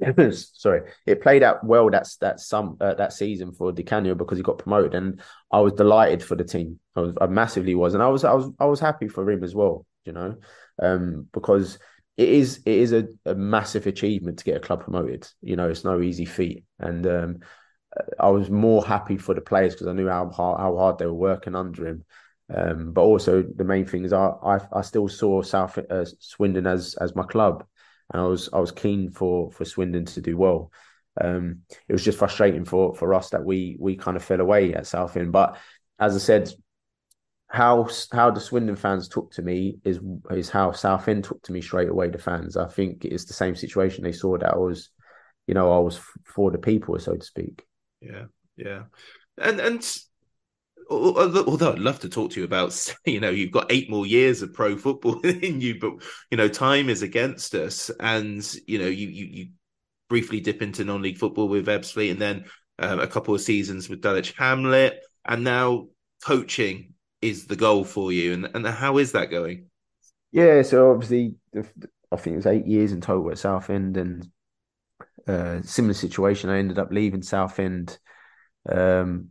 sorry 0.32 0.82
it 1.06 1.20
played 1.20 1.42
out 1.42 1.64
well 1.64 1.90
that's 1.90 2.16
that 2.16 2.38
some 2.38 2.76
uh, 2.80 2.94
that 2.94 3.12
season 3.12 3.52
for 3.52 3.72
Di 3.72 3.82
Canio 3.82 4.14
because 4.14 4.38
he 4.38 4.44
got 4.44 4.58
promoted 4.58 4.94
and 4.94 5.20
I 5.50 5.60
was 5.60 5.72
delighted 5.72 6.22
for 6.22 6.36
the 6.36 6.44
team. 6.44 6.78
I 6.94 7.00
was 7.00 7.14
I 7.20 7.26
massively 7.26 7.74
was 7.74 7.94
and 7.94 8.02
I 8.02 8.08
was 8.08 8.24
I 8.24 8.32
was 8.32 8.50
I 8.60 8.66
was 8.66 8.80
happy 8.80 9.08
for 9.08 9.28
him 9.28 9.42
as 9.42 9.54
well 9.54 9.86
you 10.04 10.12
know 10.12 10.36
um, 10.80 11.28
because 11.32 11.78
it 12.16 12.28
is 12.28 12.58
it 12.64 12.74
is 12.74 12.92
a, 12.92 13.08
a, 13.26 13.34
massive 13.34 13.88
achievement 13.88 14.38
to 14.38 14.44
get 14.44 14.56
a 14.56 14.60
club 14.60 14.82
promoted 14.84 15.26
you 15.40 15.56
know 15.56 15.68
it's 15.68 15.84
no 15.84 16.00
easy 16.00 16.24
feat 16.24 16.64
and 16.78 17.06
um, 17.06 17.38
I 18.18 18.28
was 18.28 18.50
more 18.50 18.84
happy 18.84 19.16
for 19.16 19.34
the 19.34 19.40
players 19.40 19.74
because 19.74 19.88
I 19.88 19.92
knew 19.92 20.08
how 20.08 20.30
hard 20.30 20.60
how 20.60 20.76
hard 20.76 20.98
they 20.98 21.06
were 21.06 21.14
working 21.14 21.56
under 21.56 21.86
him 21.86 22.04
um, 22.52 22.92
but 22.92 23.02
also 23.02 23.42
the 23.42 23.64
main 23.64 23.86
thing 23.86 24.04
is 24.04 24.12
I 24.12 24.26
I, 24.42 24.60
I 24.72 24.82
still 24.82 25.08
saw 25.08 25.42
South 25.42 25.78
uh, 25.78 26.04
Swindon 26.18 26.66
as 26.66 26.94
as 27.00 27.14
my 27.14 27.24
club 27.24 27.64
and 28.12 28.22
I 28.22 28.26
was 28.26 28.48
I 28.52 28.58
was 28.58 28.72
keen 28.72 29.10
for 29.10 29.50
for 29.50 29.64
Swindon 29.64 30.04
to 30.06 30.20
do 30.20 30.36
well. 30.36 30.70
Um, 31.20 31.60
it 31.88 31.92
was 31.92 32.04
just 32.04 32.18
frustrating 32.18 32.64
for 32.64 32.94
for 32.94 33.14
us 33.14 33.30
that 33.30 33.44
we 33.44 33.76
we 33.80 33.96
kind 33.96 34.16
of 34.16 34.24
fell 34.24 34.40
away 34.40 34.74
at 34.74 34.86
Southend. 34.86 35.32
But 35.32 35.56
as 35.98 36.14
I 36.14 36.18
said, 36.18 36.50
how 37.48 37.88
how 38.12 38.30
the 38.30 38.40
Swindon 38.40 38.76
fans 38.76 39.08
took 39.08 39.32
to 39.32 39.42
me 39.42 39.78
is 39.84 40.00
is 40.30 40.50
how 40.50 40.72
Southend 40.72 41.24
took 41.24 41.42
to 41.42 41.52
me 41.52 41.60
straight 41.60 41.88
away. 41.88 42.08
The 42.08 42.18
fans, 42.18 42.56
I 42.56 42.68
think, 42.68 43.04
it's 43.04 43.24
the 43.24 43.34
same 43.34 43.56
situation. 43.56 44.04
They 44.04 44.12
saw 44.12 44.36
that 44.38 44.52
I 44.52 44.56
was, 44.56 44.90
you 45.46 45.54
know, 45.54 45.72
I 45.72 45.78
was 45.78 46.00
for 46.24 46.50
the 46.50 46.58
people, 46.58 46.98
so 46.98 47.16
to 47.16 47.24
speak. 47.24 47.64
Yeah, 48.00 48.24
yeah, 48.56 48.82
and 49.38 49.60
and 49.60 49.96
although 50.90 51.72
I'd 51.72 51.78
love 51.78 52.00
to 52.00 52.08
talk 52.08 52.32
to 52.32 52.40
you 52.40 52.44
about, 52.44 52.94
you 53.04 53.20
know, 53.20 53.30
you've 53.30 53.52
got 53.52 53.70
eight 53.70 53.90
more 53.90 54.06
years 54.06 54.42
of 54.42 54.52
pro 54.52 54.76
football 54.76 55.20
in 55.24 55.60
you, 55.60 55.78
but 55.78 55.94
you 56.30 56.36
know, 56.36 56.48
time 56.48 56.88
is 56.88 57.02
against 57.02 57.54
us, 57.54 57.90
and 58.00 58.56
you 58.66 58.78
know, 58.78 58.86
you 58.86 59.08
you, 59.08 59.26
you 59.26 59.48
briefly 60.08 60.40
dip 60.40 60.62
into 60.62 60.84
non-league 60.84 61.18
football 61.18 61.48
with 61.48 61.66
Ebbsfleet, 61.66 62.10
and 62.10 62.20
then 62.20 62.44
um, 62.78 63.00
a 63.00 63.06
couple 63.06 63.34
of 63.34 63.40
seasons 63.40 63.88
with 63.88 64.00
Dulwich 64.00 64.32
Hamlet, 64.32 65.00
and 65.24 65.44
now 65.44 65.88
coaching 66.24 66.94
is 67.20 67.46
the 67.46 67.56
goal 67.56 67.84
for 67.84 68.12
you. 68.12 68.32
And 68.32 68.50
and 68.54 68.66
how 68.66 68.98
is 68.98 69.12
that 69.12 69.30
going? 69.30 69.66
Yeah, 70.32 70.62
so 70.62 70.90
obviously, 70.90 71.36
I 71.54 72.16
think 72.16 72.34
it 72.34 72.36
was 72.36 72.46
eight 72.46 72.66
years 72.66 72.92
in 72.92 73.00
total 73.00 73.30
at 73.30 73.38
Southend, 73.38 73.96
and 73.96 74.28
uh, 75.26 75.62
similar 75.62 75.94
situation. 75.94 76.50
I 76.50 76.58
ended 76.58 76.78
up 76.78 76.90
leaving 76.90 77.22
Southend, 77.22 77.98
um, 78.68 79.30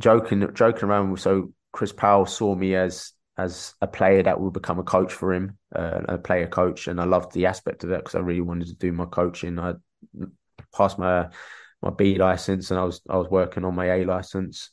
joking 0.00 0.48
joking 0.54 0.88
around. 0.88 1.18
So 1.18 1.52
Chris 1.72 1.92
Powell 1.92 2.26
saw 2.26 2.54
me 2.54 2.74
as 2.74 3.12
as 3.36 3.74
a 3.80 3.86
player 3.86 4.22
that 4.24 4.40
would 4.40 4.52
become 4.52 4.80
a 4.80 4.84
coach 4.84 5.12
for 5.12 5.32
him, 5.32 5.56
uh, 5.74 6.00
a 6.08 6.18
player 6.18 6.48
coach, 6.48 6.88
and 6.88 7.00
I 7.00 7.04
loved 7.04 7.32
the 7.32 7.46
aspect 7.46 7.84
of 7.84 7.90
that 7.90 7.98
because 7.98 8.16
I 8.16 8.20
really 8.20 8.40
wanted 8.40 8.66
to 8.68 8.74
do 8.74 8.92
my 8.92 9.06
coaching. 9.06 9.58
I 9.58 9.74
passed 10.74 10.98
my 10.98 11.28
my 11.82 11.90
B 11.90 12.16
license, 12.18 12.70
and 12.70 12.80
I 12.80 12.84
was 12.84 13.00
I 13.08 13.16
was 13.16 13.30
working 13.30 13.64
on 13.64 13.74
my 13.74 13.86
A 13.86 14.04
license. 14.04 14.70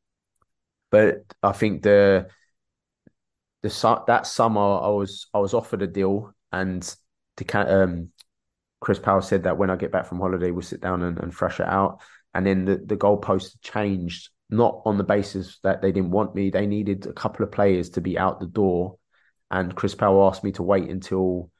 but 0.90 1.24
I 1.42 1.52
think 1.52 1.82
the 1.82 2.28
the 3.62 4.02
that 4.06 4.26
summer 4.26 4.60
I 4.60 4.88
was 4.88 5.26
I 5.34 5.38
was 5.38 5.54
offered 5.54 5.82
a 5.82 5.86
deal, 5.86 6.34
and 6.52 6.94
um, 7.54 8.10
Chris 8.80 8.98
Powell 8.98 9.22
said 9.22 9.44
that 9.44 9.58
when 9.58 9.70
I 9.70 9.76
get 9.76 9.92
back 9.92 10.06
from 10.06 10.20
holiday, 10.20 10.50
we'll 10.50 10.62
sit 10.62 10.80
down 10.80 11.02
and, 11.02 11.18
and 11.18 11.34
thrash 11.34 11.60
it 11.60 11.66
out. 11.66 12.00
And 12.34 12.46
then 12.46 12.64
the 12.64 12.76
the 12.76 12.96
goalpost 12.96 13.56
changed, 13.62 14.30
not 14.50 14.82
on 14.84 14.98
the 14.98 15.04
basis 15.04 15.58
that 15.62 15.82
they 15.82 15.92
didn't 15.92 16.10
want 16.10 16.34
me. 16.34 16.50
They 16.50 16.66
needed 16.66 17.06
a 17.06 17.12
couple 17.12 17.44
of 17.44 17.52
players 17.52 17.90
to 17.90 18.00
be 18.00 18.18
out 18.18 18.40
the 18.40 18.46
door, 18.46 18.96
and 19.50 19.74
Chris 19.74 19.94
Powell 19.94 20.28
asked 20.28 20.44
me 20.44 20.52
to 20.52 20.62
wait 20.62 20.88
until 20.88 21.50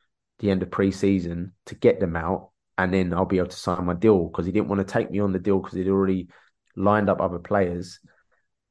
the 0.40 0.50
end 0.50 0.62
of 0.62 0.70
pre-season 0.70 1.52
to 1.66 1.74
get 1.74 2.00
them 2.00 2.16
out 2.16 2.50
and 2.76 2.92
then 2.92 3.12
I'll 3.12 3.24
be 3.24 3.38
able 3.38 3.48
to 3.48 3.56
sign 3.56 3.84
my 3.84 3.94
deal 3.94 4.24
because 4.24 4.46
he 4.46 4.52
didn't 4.52 4.68
want 4.68 4.86
to 4.86 4.92
take 4.92 5.10
me 5.10 5.20
on 5.20 5.32
the 5.32 5.38
deal 5.38 5.58
because 5.58 5.74
he'd 5.74 5.88
already 5.88 6.28
lined 6.76 7.08
up 7.08 7.20
other 7.20 7.38
players. 7.38 8.00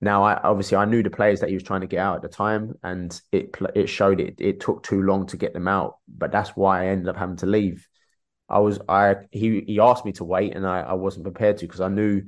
Now, 0.02 0.24
I 0.24 0.36
obviously 0.36 0.78
I 0.78 0.86
knew 0.86 1.02
the 1.02 1.10
players 1.10 1.40
that 1.40 1.50
he 1.50 1.56
was 1.56 1.64
trying 1.64 1.82
to 1.82 1.88
get 1.88 2.00
out 2.00 2.18
at 2.18 2.22
the 2.22 2.28
time, 2.28 2.74
and 2.84 3.20
it 3.32 3.56
it 3.74 3.88
showed 3.88 4.20
it. 4.20 4.36
It 4.40 4.60
took 4.60 4.84
too 4.84 5.02
long 5.02 5.28
to 5.28 5.38
get 5.38 5.54
them 5.54 5.68
out, 5.68 5.98
but 6.08 6.32
that's 6.32 6.50
why 6.50 6.84
I 6.84 6.88
ended 6.88 7.08
up 7.08 7.16
having 7.16 7.38
to 7.38 7.46
leave. 7.46 7.88
I 8.50 8.60
was 8.60 8.80
I 8.90 9.16
he 9.32 9.62
he 9.66 9.80
asked 9.80 10.04
me 10.04 10.12
to 10.14 10.26
wait, 10.26 10.56
and 10.56 10.68
I, 10.68 10.82
I 10.82 10.94
wasn't 10.94 11.24
prepared 11.24 11.58
to 11.60 11.68
because 11.68 11.80
I 11.80 11.88
knew 11.88 12.24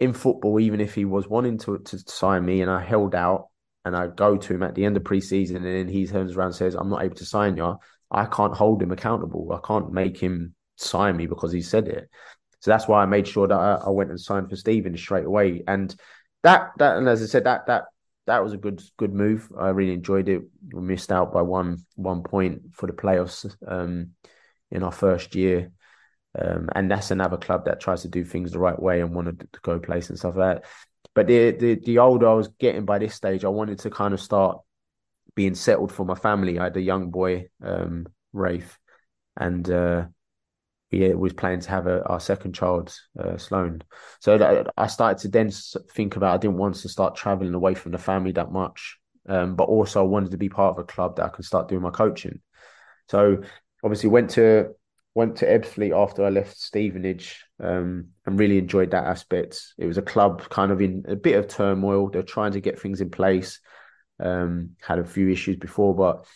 in 0.00 0.12
football, 0.12 0.60
even 0.60 0.80
if 0.80 0.94
he 0.94 1.04
was 1.04 1.28
wanting 1.28 1.58
to 1.58 1.78
to 1.78 1.98
sign 1.98 2.44
me, 2.44 2.62
and 2.62 2.70
I 2.70 2.82
held 2.82 3.14
out, 3.14 3.48
and 3.84 3.96
I 3.96 4.08
go 4.08 4.36
to 4.36 4.54
him 4.54 4.62
at 4.62 4.74
the 4.74 4.84
end 4.84 4.96
of 4.96 5.04
preseason, 5.04 5.56
and 5.56 5.64
then 5.64 5.88
he 5.88 6.06
turns 6.06 6.36
around 6.36 6.48
and 6.48 6.56
says, 6.56 6.74
"I'm 6.74 6.90
not 6.90 7.04
able 7.04 7.16
to 7.16 7.26
sign 7.26 7.56
you." 7.56 7.76
I 8.10 8.26
can't 8.26 8.54
hold 8.54 8.82
him 8.82 8.92
accountable. 8.92 9.52
I 9.52 9.66
can't 9.66 9.92
make 9.92 10.18
him 10.18 10.54
sign 10.76 11.16
me 11.16 11.26
because 11.26 11.52
he 11.52 11.62
said 11.62 11.88
it. 11.88 12.08
So 12.60 12.70
that's 12.70 12.88
why 12.88 13.02
I 13.02 13.06
made 13.06 13.26
sure 13.28 13.48
that 13.48 13.58
I, 13.58 13.74
I 13.86 13.90
went 13.90 14.10
and 14.10 14.20
signed 14.20 14.48
for 14.48 14.56
Steven 14.56 14.96
straight 14.96 15.26
away. 15.26 15.62
And 15.66 15.94
that 16.42 16.70
that 16.78 16.96
and 16.96 17.08
as 17.08 17.22
I 17.22 17.26
said, 17.26 17.44
that 17.44 17.66
that 17.66 17.84
that 18.26 18.42
was 18.42 18.52
a 18.52 18.58
good 18.58 18.80
good 18.96 19.12
move. 19.12 19.50
I 19.58 19.68
really 19.68 19.92
enjoyed 19.92 20.28
it. 20.28 20.42
We 20.72 20.80
missed 20.80 21.12
out 21.12 21.32
by 21.32 21.42
one 21.42 21.84
one 21.96 22.22
point 22.22 22.62
for 22.72 22.86
the 22.86 22.92
playoffs 22.92 23.54
um, 23.66 24.10
in 24.70 24.82
our 24.82 24.92
first 24.92 25.34
year. 25.34 25.72
Um, 26.36 26.68
and 26.74 26.90
that's 26.90 27.10
another 27.10 27.36
club 27.36 27.64
that 27.66 27.80
tries 27.80 28.02
to 28.02 28.08
do 28.08 28.24
things 28.24 28.52
the 28.52 28.58
right 28.58 28.80
way 28.80 29.00
and 29.00 29.14
wanted 29.14 29.40
to 29.40 29.60
go 29.62 29.78
place 29.78 30.08
and 30.08 30.18
stuff 30.18 30.36
like 30.36 30.62
that. 30.62 30.64
But 31.14 31.28
the, 31.28 31.52
the 31.52 31.74
the 31.76 31.98
older 31.98 32.28
I 32.28 32.34
was 32.34 32.48
getting 32.58 32.84
by 32.84 32.98
this 32.98 33.14
stage, 33.14 33.44
I 33.44 33.48
wanted 33.48 33.78
to 33.80 33.90
kind 33.90 34.12
of 34.12 34.20
start 34.20 34.58
being 35.36 35.54
settled 35.54 35.92
for 35.92 36.04
my 36.04 36.14
family. 36.14 36.58
I 36.58 36.64
had 36.64 36.76
a 36.76 36.82
young 36.82 37.10
boy, 37.10 37.48
um, 37.62 38.06
Rafe, 38.32 38.78
and 39.36 39.68
uh, 39.70 40.06
we 40.90 41.14
was 41.14 41.32
planning 41.32 41.60
to 41.60 41.70
have 41.70 41.86
a, 41.86 42.02
our 42.04 42.20
second 42.20 42.54
child, 42.54 42.96
uh, 43.18 43.36
Sloan. 43.36 43.82
So 44.20 44.64
I 44.76 44.86
started 44.86 45.18
to 45.22 45.28
then 45.28 45.50
think 45.92 46.16
about 46.16 46.34
I 46.34 46.38
didn't 46.38 46.56
want 46.56 46.76
to 46.76 46.88
start 46.88 47.16
traveling 47.16 47.54
away 47.54 47.74
from 47.74 47.92
the 47.92 47.98
family 47.98 48.32
that 48.32 48.52
much, 48.52 48.98
um, 49.28 49.56
but 49.56 49.64
also 49.64 50.00
I 50.00 50.06
wanted 50.08 50.32
to 50.32 50.36
be 50.36 50.48
part 50.48 50.76
of 50.76 50.78
a 50.78 50.86
club 50.86 51.16
that 51.16 51.24
I 51.26 51.28
could 51.28 51.44
start 51.44 51.68
doing 51.68 51.82
my 51.82 51.90
coaching. 51.90 52.40
So 53.08 53.42
obviously 53.82 54.08
went 54.08 54.30
to 54.30 54.70
went 55.14 55.36
to 55.36 55.46
Ebbsfleet 55.46 55.96
after 55.96 56.24
I 56.24 56.30
left 56.30 56.58
Stevenage 56.58 57.44
um, 57.60 58.08
and 58.26 58.38
really 58.38 58.58
enjoyed 58.58 58.90
that 58.90 59.06
aspect. 59.06 59.74
It 59.78 59.86
was 59.86 59.98
a 59.98 60.02
club 60.02 60.48
kind 60.48 60.72
of 60.72 60.80
in 60.80 61.04
a 61.08 61.16
bit 61.16 61.36
of 61.36 61.48
turmoil. 61.48 62.10
They're 62.10 62.22
trying 62.22 62.52
to 62.52 62.60
get 62.60 62.80
things 62.80 63.00
in 63.00 63.10
place. 63.10 63.60
Um, 64.20 64.70
had 64.80 64.98
a 64.98 65.04
few 65.04 65.28
issues 65.30 65.56
before, 65.56 65.94
but 65.94 66.26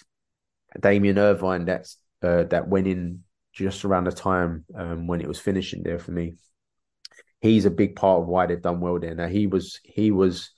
Damien 0.81 1.19
Irvine 1.19 1.65
that's 1.65 1.97
uh, 2.23 2.45
that 2.45 2.69
went 2.69 2.87
in 2.87 3.25
just 3.53 3.85
around 3.85 4.05
the 4.05 4.13
time 4.13 4.65
um, 4.75 5.07
when 5.07 5.21
it 5.21 5.29
was 5.29 5.41
finishing 5.41 5.83
there 5.83 5.99
for 5.99 6.13
me. 6.13 6.37
He's 7.41 7.67
a 7.67 7.71
big 7.71 7.97
part 7.97 8.23
of 8.23 8.29
why 8.29 8.47
they've 8.47 8.61
done 8.61 8.81
well 8.81 8.99
there. 8.99 9.15
Now 9.15 9.29
he 9.29 9.47
was 9.47 9.81
he 9.85 10.11
was 10.11 10.51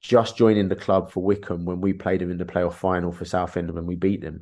just 0.00 0.36
joining 0.36 0.68
the 0.68 0.76
club 0.76 1.10
for 1.10 1.22
Wycombe 1.22 1.64
when 1.64 1.80
we 1.80 1.92
played 1.92 2.22
him 2.22 2.30
in 2.30 2.38
the 2.38 2.44
playoff 2.44 2.74
final 2.74 3.12
for 3.12 3.24
Southend 3.24 3.70
when 3.72 3.86
we 3.86 3.96
beat 3.96 4.20
them. 4.20 4.40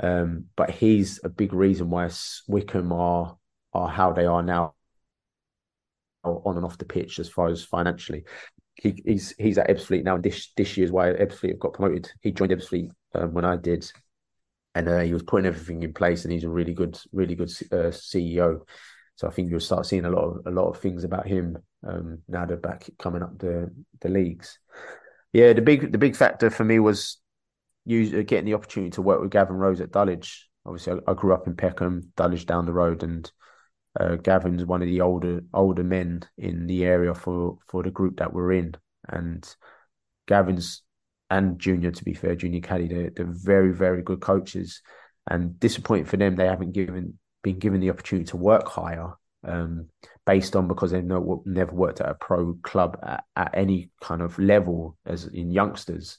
Um, 0.00 0.46
but 0.56 0.70
he's 0.70 1.20
a 1.24 1.28
big 1.28 1.52
reason 1.52 1.90
why 1.90 2.10
Wycombe 2.48 2.92
are 2.92 3.36
are 3.72 3.88
how 3.88 4.12
they 4.12 4.26
are 4.26 4.42
now 4.42 4.74
on 6.24 6.56
and 6.56 6.64
off 6.64 6.78
the 6.78 6.84
pitch 6.84 7.18
as 7.18 7.28
far 7.28 7.48
as 7.48 7.64
financially. 7.64 8.24
He, 8.74 9.02
he's 9.04 9.34
he's 9.38 9.58
at 9.58 9.68
Ebbsfleet 9.68 10.04
now, 10.04 10.14
and 10.14 10.24
this 10.24 10.52
this 10.56 10.76
year's 10.76 10.90
why 10.90 11.12
Ebbsfleet 11.12 11.50
have 11.50 11.58
got 11.58 11.74
promoted. 11.74 12.10
He 12.20 12.32
joined 12.32 12.52
Ebbsfleet 12.52 12.90
um, 13.14 13.34
when 13.34 13.44
I 13.44 13.56
did, 13.56 13.90
and 14.74 14.88
uh, 14.88 15.00
he 15.00 15.12
was 15.12 15.22
putting 15.22 15.46
everything 15.46 15.82
in 15.82 15.92
place, 15.92 16.24
and 16.24 16.32
he's 16.32 16.44
a 16.44 16.48
really 16.48 16.74
good, 16.74 16.98
really 17.12 17.34
good 17.34 17.50
uh, 17.70 17.90
CEO. 17.90 18.60
So 19.16 19.28
I 19.28 19.30
think 19.30 19.50
you'll 19.50 19.60
start 19.60 19.86
seeing 19.86 20.06
a 20.06 20.10
lot 20.10 20.24
of 20.24 20.46
a 20.46 20.50
lot 20.50 20.68
of 20.68 20.78
things 20.78 21.04
about 21.04 21.26
him 21.26 21.58
um, 21.84 22.18
now 22.28 22.44
they're 22.46 22.56
back 22.56 22.88
coming 22.98 23.22
up 23.22 23.38
the 23.38 23.70
the 24.00 24.08
leagues. 24.08 24.58
Yeah, 25.32 25.52
the 25.52 25.62
big 25.62 25.92
the 25.92 25.98
big 25.98 26.16
factor 26.16 26.50
for 26.50 26.64
me 26.64 26.78
was 26.78 27.18
use, 27.84 28.12
uh, 28.12 28.22
getting 28.26 28.46
the 28.46 28.54
opportunity 28.54 28.90
to 28.92 29.02
work 29.02 29.20
with 29.20 29.30
Gavin 29.30 29.56
Rose 29.56 29.80
at 29.80 29.92
Dulwich. 29.92 30.48
Obviously, 30.64 30.94
I, 30.94 31.10
I 31.10 31.14
grew 31.14 31.34
up 31.34 31.46
in 31.46 31.56
Peckham, 31.56 32.12
Dulwich 32.16 32.46
down 32.46 32.66
the 32.66 32.72
road, 32.72 33.02
and 33.02 33.30
uh, 33.98 34.16
Gavin's 34.16 34.64
one 34.64 34.82
of 34.82 34.88
the 34.88 35.00
older 35.00 35.42
older 35.52 35.84
men 35.84 36.22
in 36.38 36.66
the 36.66 36.84
area 36.84 37.14
for 37.14 37.58
for 37.68 37.82
the 37.82 37.90
group 37.90 38.18
that 38.18 38.32
we're 38.32 38.52
in, 38.52 38.74
and 39.08 39.54
Gavin's 40.26 40.82
and 41.32 41.58
Junior, 41.58 41.90
to 41.90 42.04
be 42.04 42.12
fair, 42.12 42.34
Junior 42.34 42.60
Kadi, 42.60 42.88
they're, 42.88 43.10
they're 43.10 43.26
very, 43.26 43.72
very 43.72 44.02
good 44.02 44.20
coaches. 44.20 44.82
And 45.26 45.58
disappointing 45.58 46.04
for 46.04 46.18
them, 46.18 46.36
they 46.36 46.46
haven't 46.46 46.72
given 46.72 47.18
been 47.42 47.58
given 47.58 47.80
the 47.80 47.90
opportunity 47.90 48.26
to 48.26 48.36
work 48.36 48.68
higher, 48.68 49.14
um, 49.44 49.88
based 50.26 50.54
on 50.54 50.68
because 50.68 50.90
they've 50.90 51.02
no, 51.02 51.42
never 51.46 51.72
worked 51.72 52.00
at 52.00 52.08
a 52.08 52.14
pro 52.14 52.54
club 52.62 52.98
at, 53.02 53.24
at 53.34 53.50
any 53.54 53.90
kind 54.00 54.20
of 54.20 54.38
level 54.38 54.96
as 55.06 55.26
in 55.26 55.50
youngsters. 55.50 56.18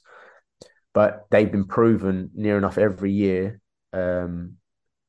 But 0.94 1.26
they've 1.30 1.50
been 1.50 1.66
proven 1.66 2.30
near 2.34 2.56
enough 2.56 2.78
every 2.78 3.12
year. 3.12 3.60
Um, 3.92 4.54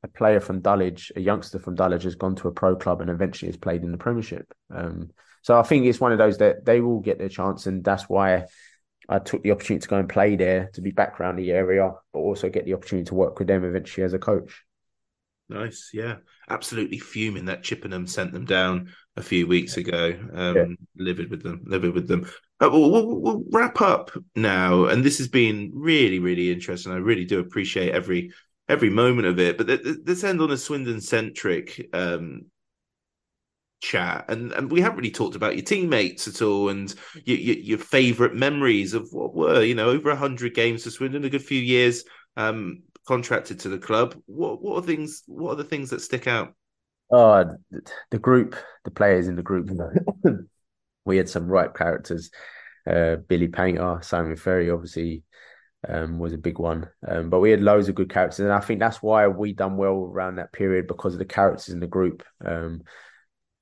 a 0.02 0.08
player 0.08 0.40
from 0.40 0.60
Dulwich, 0.60 1.10
a 1.16 1.20
youngster 1.20 1.58
from 1.58 1.74
Dulwich, 1.74 2.02
has 2.02 2.16
gone 2.16 2.36
to 2.36 2.48
a 2.48 2.52
pro 2.52 2.76
club 2.76 3.00
and 3.00 3.08
eventually 3.08 3.48
has 3.48 3.56
played 3.56 3.82
in 3.82 3.92
the 3.92 3.98
Premiership. 3.98 4.52
Um, 4.74 5.10
so 5.42 5.58
I 5.58 5.62
think 5.62 5.86
it's 5.86 6.00
one 6.00 6.12
of 6.12 6.18
those 6.18 6.38
that 6.38 6.64
they 6.64 6.80
will 6.80 7.00
get 7.00 7.18
their 7.18 7.28
chance, 7.28 7.66
and 7.66 7.82
that's 7.82 8.08
why 8.08 8.46
I 9.08 9.20
took 9.20 9.42
the 9.42 9.52
opportunity 9.52 9.82
to 9.82 9.88
go 9.88 9.98
and 9.98 10.08
play 10.08 10.34
there 10.36 10.70
to 10.74 10.80
be 10.80 10.90
back 10.90 11.20
around 11.20 11.36
the 11.36 11.52
area, 11.52 11.92
but 12.12 12.18
also 12.18 12.48
get 12.48 12.64
the 12.64 12.74
opportunity 12.74 13.06
to 13.06 13.14
work 13.14 13.38
with 13.38 13.48
them 13.48 13.64
eventually 13.64 14.04
as 14.04 14.12
a 14.12 14.18
coach. 14.18 14.64
Nice, 15.48 15.90
yeah, 15.94 16.16
absolutely 16.48 16.98
fuming 16.98 17.44
that 17.44 17.62
Chippenham 17.62 18.08
sent 18.08 18.32
them 18.32 18.44
down 18.44 18.92
a 19.16 19.22
few 19.22 19.46
weeks 19.46 19.76
ago. 19.76 20.18
Um, 20.34 20.56
yeah. 20.56 20.66
Livid 20.96 21.30
with 21.30 21.42
them, 21.42 21.62
livid 21.66 21.94
with 21.94 22.08
them. 22.08 22.28
Uh, 22.60 22.70
we'll, 22.72 22.90
we'll, 22.90 23.20
we'll, 23.20 23.44
wrap 23.50 23.80
up 23.80 24.10
now, 24.34 24.86
and 24.86 25.04
this 25.04 25.18
has 25.18 25.28
been 25.28 25.70
really, 25.74 26.18
really 26.18 26.50
interesting. 26.52 26.92
I 26.92 26.96
really 26.96 27.24
do 27.24 27.40
appreciate 27.40 27.92
every 27.92 28.32
every 28.68 28.90
moment 28.90 29.26
of 29.26 29.38
it. 29.38 29.58
But 29.58 29.68
let's 30.06 30.24
end 30.24 30.40
on 30.40 30.50
a 30.50 30.56
Swindon 30.56 31.00
centric 31.00 31.88
um, 31.92 32.46
chat 33.80 34.24
and 34.28 34.52
and 34.52 34.70
we 34.70 34.80
haven't 34.80 34.96
really 34.96 35.10
talked 35.10 35.36
about 35.36 35.54
your 35.54 35.64
teammates 35.64 36.26
at 36.26 36.40
all 36.40 36.70
and 36.70 36.94
your, 37.24 37.36
your, 37.36 37.56
your 37.56 37.78
favorite 37.78 38.34
memories 38.34 38.94
of 38.94 39.08
what 39.12 39.34
were 39.34 39.62
you 39.62 39.74
know 39.74 39.88
over 39.88 40.08
100 40.08 40.54
games 40.54 40.84
for 40.84 40.90
swindon 40.90 41.24
a 41.24 41.28
good 41.28 41.44
few 41.44 41.60
years 41.60 42.04
um 42.36 42.82
contracted 43.06 43.60
to 43.60 43.68
the 43.68 43.78
club 43.78 44.14
what 44.26 44.62
what 44.62 44.76
are 44.76 44.86
things 44.86 45.22
what 45.26 45.52
are 45.52 45.56
the 45.56 45.64
things 45.64 45.90
that 45.90 46.00
stick 46.00 46.26
out 46.26 46.54
uh 47.10 47.44
the 48.10 48.18
group 48.18 48.56
the 48.84 48.90
players 48.90 49.28
in 49.28 49.36
the 49.36 49.42
group 49.42 49.70
we 51.04 51.16
had 51.16 51.28
some 51.28 51.46
ripe 51.46 51.76
characters 51.76 52.30
uh, 52.86 53.16
Billy 53.28 53.48
Paynter, 53.48 54.02
Simon 54.02 54.36
Ferry, 54.36 54.70
obviously 54.70 55.24
um, 55.88 56.18
was 56.18 56.32
a 56.32 56.38
big 56.38 56.58
one. 56.58 56.88
Um, 57.06 57.30
but 57.30 57.40
we 57.40 57.50
had 57.50 57.62
loads 57.62 57.88
of 57.88 57.94
good 57.94 58.10
characters, 58.10 58.40
and 58.40 58.52
I 58.52 58.60
think 58.60 58.80
that's 58.80 59.02
why 59.02 59.26
we 59.28 59.52
done 59.52 59.76
well 59.76 60.10
around 60.12 60.36
that 60.36 60.52
period 60.52 60.86
because 60.86 61.12
of 61.12 61.18
the 61.18 61.24
characters 61.24 61.68
in 61.68 61.80
the 61.80 61.86
group. 61.86 62.22
Um, 62.44 62.82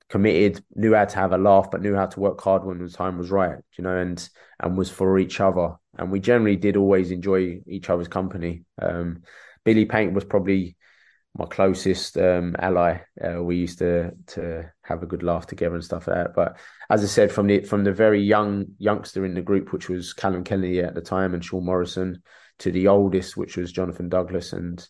committed, 0.09 0.63
knew 0.75 0.93
how 0.93 1.05
to 1.05 1.15
have 1.15 1.31
a 1.31 1.37
laugh, 1.37 1.71
but 1.71 1.81
knew 1.81 1.95
how 1.95 2.05
to 2.05 2.19
work 2.19 2.39
hard 2.41 2.63
when 2.63 2.77
the 2.77 2.89
time 2.89 3.17
was 3.17 3.31
right, 3.31 3.57
you 3.77 3.83
know, 3.83 3.97
and 3.97 4.27
and 4.59 4.77
was 4.77 4.89
for 4.89 5.17
each 5.17 5.39
other. 5.39 5.73
And 5.97 6.11
we 6.11 6.19
generally 6.19 6.55
did 6.55 6.77
always 6.77 7.11
enjoy 7.11 7.61
each 7.67 7.89
other's 7.89 8.07
company. 8.07 8.63
Um, 8.81 9.23
Billy 9.63 9.85
Paint 9.85 10.13
was 10.13 10.23
probably 10.23 10.77
my 11.37 11.45
closest 11.45 12.17
um, 12.17 12.55
ally. 12.59 12.99
Uh, 13.21 13.43
we 13.43 13.57
used 13.57 13.79
to 13.79 14.11
to 14.27 14.71
have 14.81 15.03
a 15.03 15.05
good 15.05 15.21
laugh 15.21 15.45
together 15.45 15.75
and 15.75 15.83
stuff 15.83 16.07
like 16.07 16.17
that. 16.17 16.35
But 16.35 16.57
as 16.89 17.03
I 17.03 17.07
said, 17.07 17.31
from 17.31 17.47
the 17.47 17.61
from 17.61 17.83
the 17.83 17.91
very 17.91 18.21
young 18.21 18.67
youngster 18.77 19.25
in 19.25 19.33
the 19.33 19.41
group, 19.41 19.73
which 19.73 19.89
was 19.89 20.13
Callum 20.13 20.43
Kennedy 20.43 20.79
at 20.79 20.95
the 20.95 21.01
time 21.01 21.33
and 21.33 21.43
Sean 21.43 21.65
Morrison, 21.65 22.21
to 22.59 22.71
the 22.71 22.87
oldest, 22.87 23.35
which 23.35 23.57
was 23.57 23.71
Jonathan 23.71 24.07
Douglas, 24.07 24.53
and 24.53 24.87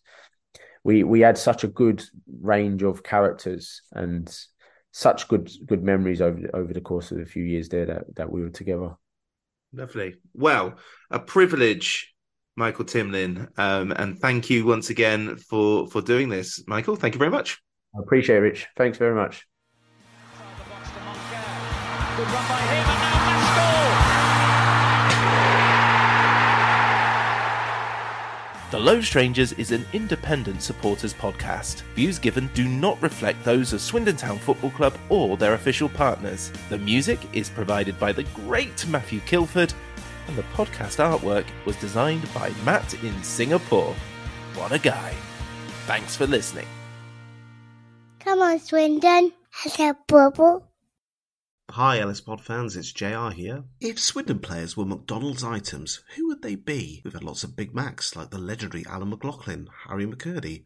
we 0.84 1.04
we 1.04 1.22
had 1.22 1.38
such 1.38 1.64
a 1.64 1.68
good 1.68 2.04
range 2.42 2.84
of 2.84 3.04
characters 3.04 3.82
and 3.94 4.34
such 4.92 5.28
good 5.28 5.50
good 5.66 5.84
memories 5.84 6.22
over 6.22 6.40
over 6.54 6.74
the 6.74 6.82
course 6.82 7.12
of 7.12 7.20
a 7.20 7.26
few 7.26 7.44
years 7.44 7.70
there 7.70 7.88
that 7.88 8.16
that 8.16 8.32
we 8.32 8.42
were 8.42 8.50
together. 8.50 8.96
Lovely. 9.74 10.16
Well, 10.34 10.76
a 11.10 11.20
privilege 11.20 12.15
Michael 12.56 12.86
Timlin. 12.86 13.48
Um, 13.58 13.92
and 13.92 14.20
thank 14.20 14.50
you 14.50 14.66
once 14.66 14.90
again 14.90 15.38
for 15.38 15.88
for 15.88 16.02
doing 16.02 16.30
this, 16.30 16.64
Michael. 16.68 16.96
Thank 16.96 17.16
you 17.16 17.20
very 17.20 17.32
much. 17.32 17.62
I 17.96 18.02
appreciate 18.02 18.38
it, 18.38 18.40
Rich. 18.40 18.68
Thanks 18.78 18.98
very 18.98 19.16
much. 19.16 19.46
The 28.72 28.80
Lone 28.80 29.04
Strangers 29.04 29.54
is 29.54 29.72
an 29.72 29.86
independent 29.94 30.62
supporters 30.62 31.14
podcast. 31.14 31.84
Views 31.94 32.20
given 32.20 32.50
do 32.54 32.68
not 32.68 33.02
reflect 33.02 33.44
those 33.44 33.72
of 33.74 33.80
Swindon 33.80 34.18
Town 34.18 34.38
Football 34.38 34.72
Club 34.72 34.98
or 35.08 35.38
their 35.38 35.54
official 35.54 35.88
partners. 35.88 36.52
The 36.70 36.78
music 36.78 37.20
is 37.32 37.50
provided 37.50 37.98
by 38.00 38.12
the 38.12 38.24
great 38.34 38.86
Matthew 38.88 39.20
Kilford 39.22 39.74
and 40.28 40.36
the 40.36 40.44
podcast 40.54 40.98
artwork 40.98 41.46
was 41.66 41.76
designed 41.78 42.28
by 42.34 42.52
Matt 42.64 42.94
in 43.04 43.24
Singapore. 43.24 43.96
What 44.56 44.72
a 44.72 44.80
guy. 44.80 45.14
Thanks 45.86 46.16
for 46.16 46.26
listening. 46.28 46.68
Come 48.20 48.42
on, 48.42 48.60
Swindon. 48.60 49.34
Has 49.52 49.80
a 49.80 49.96
bubble? 50.08 50.72
Hi, 51.72 52.00
LSPOD 52.00 52.42
fans, 52.42 52.78
it's 52.78 52.92
JR 52.92 53.30
here. 53.30 53.64
If 53.82 54.00
Swindon 54.00 54.40
players 54.40 54.78
were 54.78 54.86
McDonald's 54.86 55.44
items, 55.44 56.02
who 56.16 56.28
would 56.28 56.42
they 56.42 56.56
be? 56.56 57.02
We've 57.04 57.14
had 57.14 57.24
lots 57.24 57.44
of 57.44 57.56
Big 57.56 57.74
Macs 57.74 58.16
like 58.16 58.30
the 58.30 58.38
legendary 58.38 58.86
Alan 58.86 59.10
McLoughlin, 59.10 59.68
Harry 59.88 60.06
McKirdy, 60.06 60.66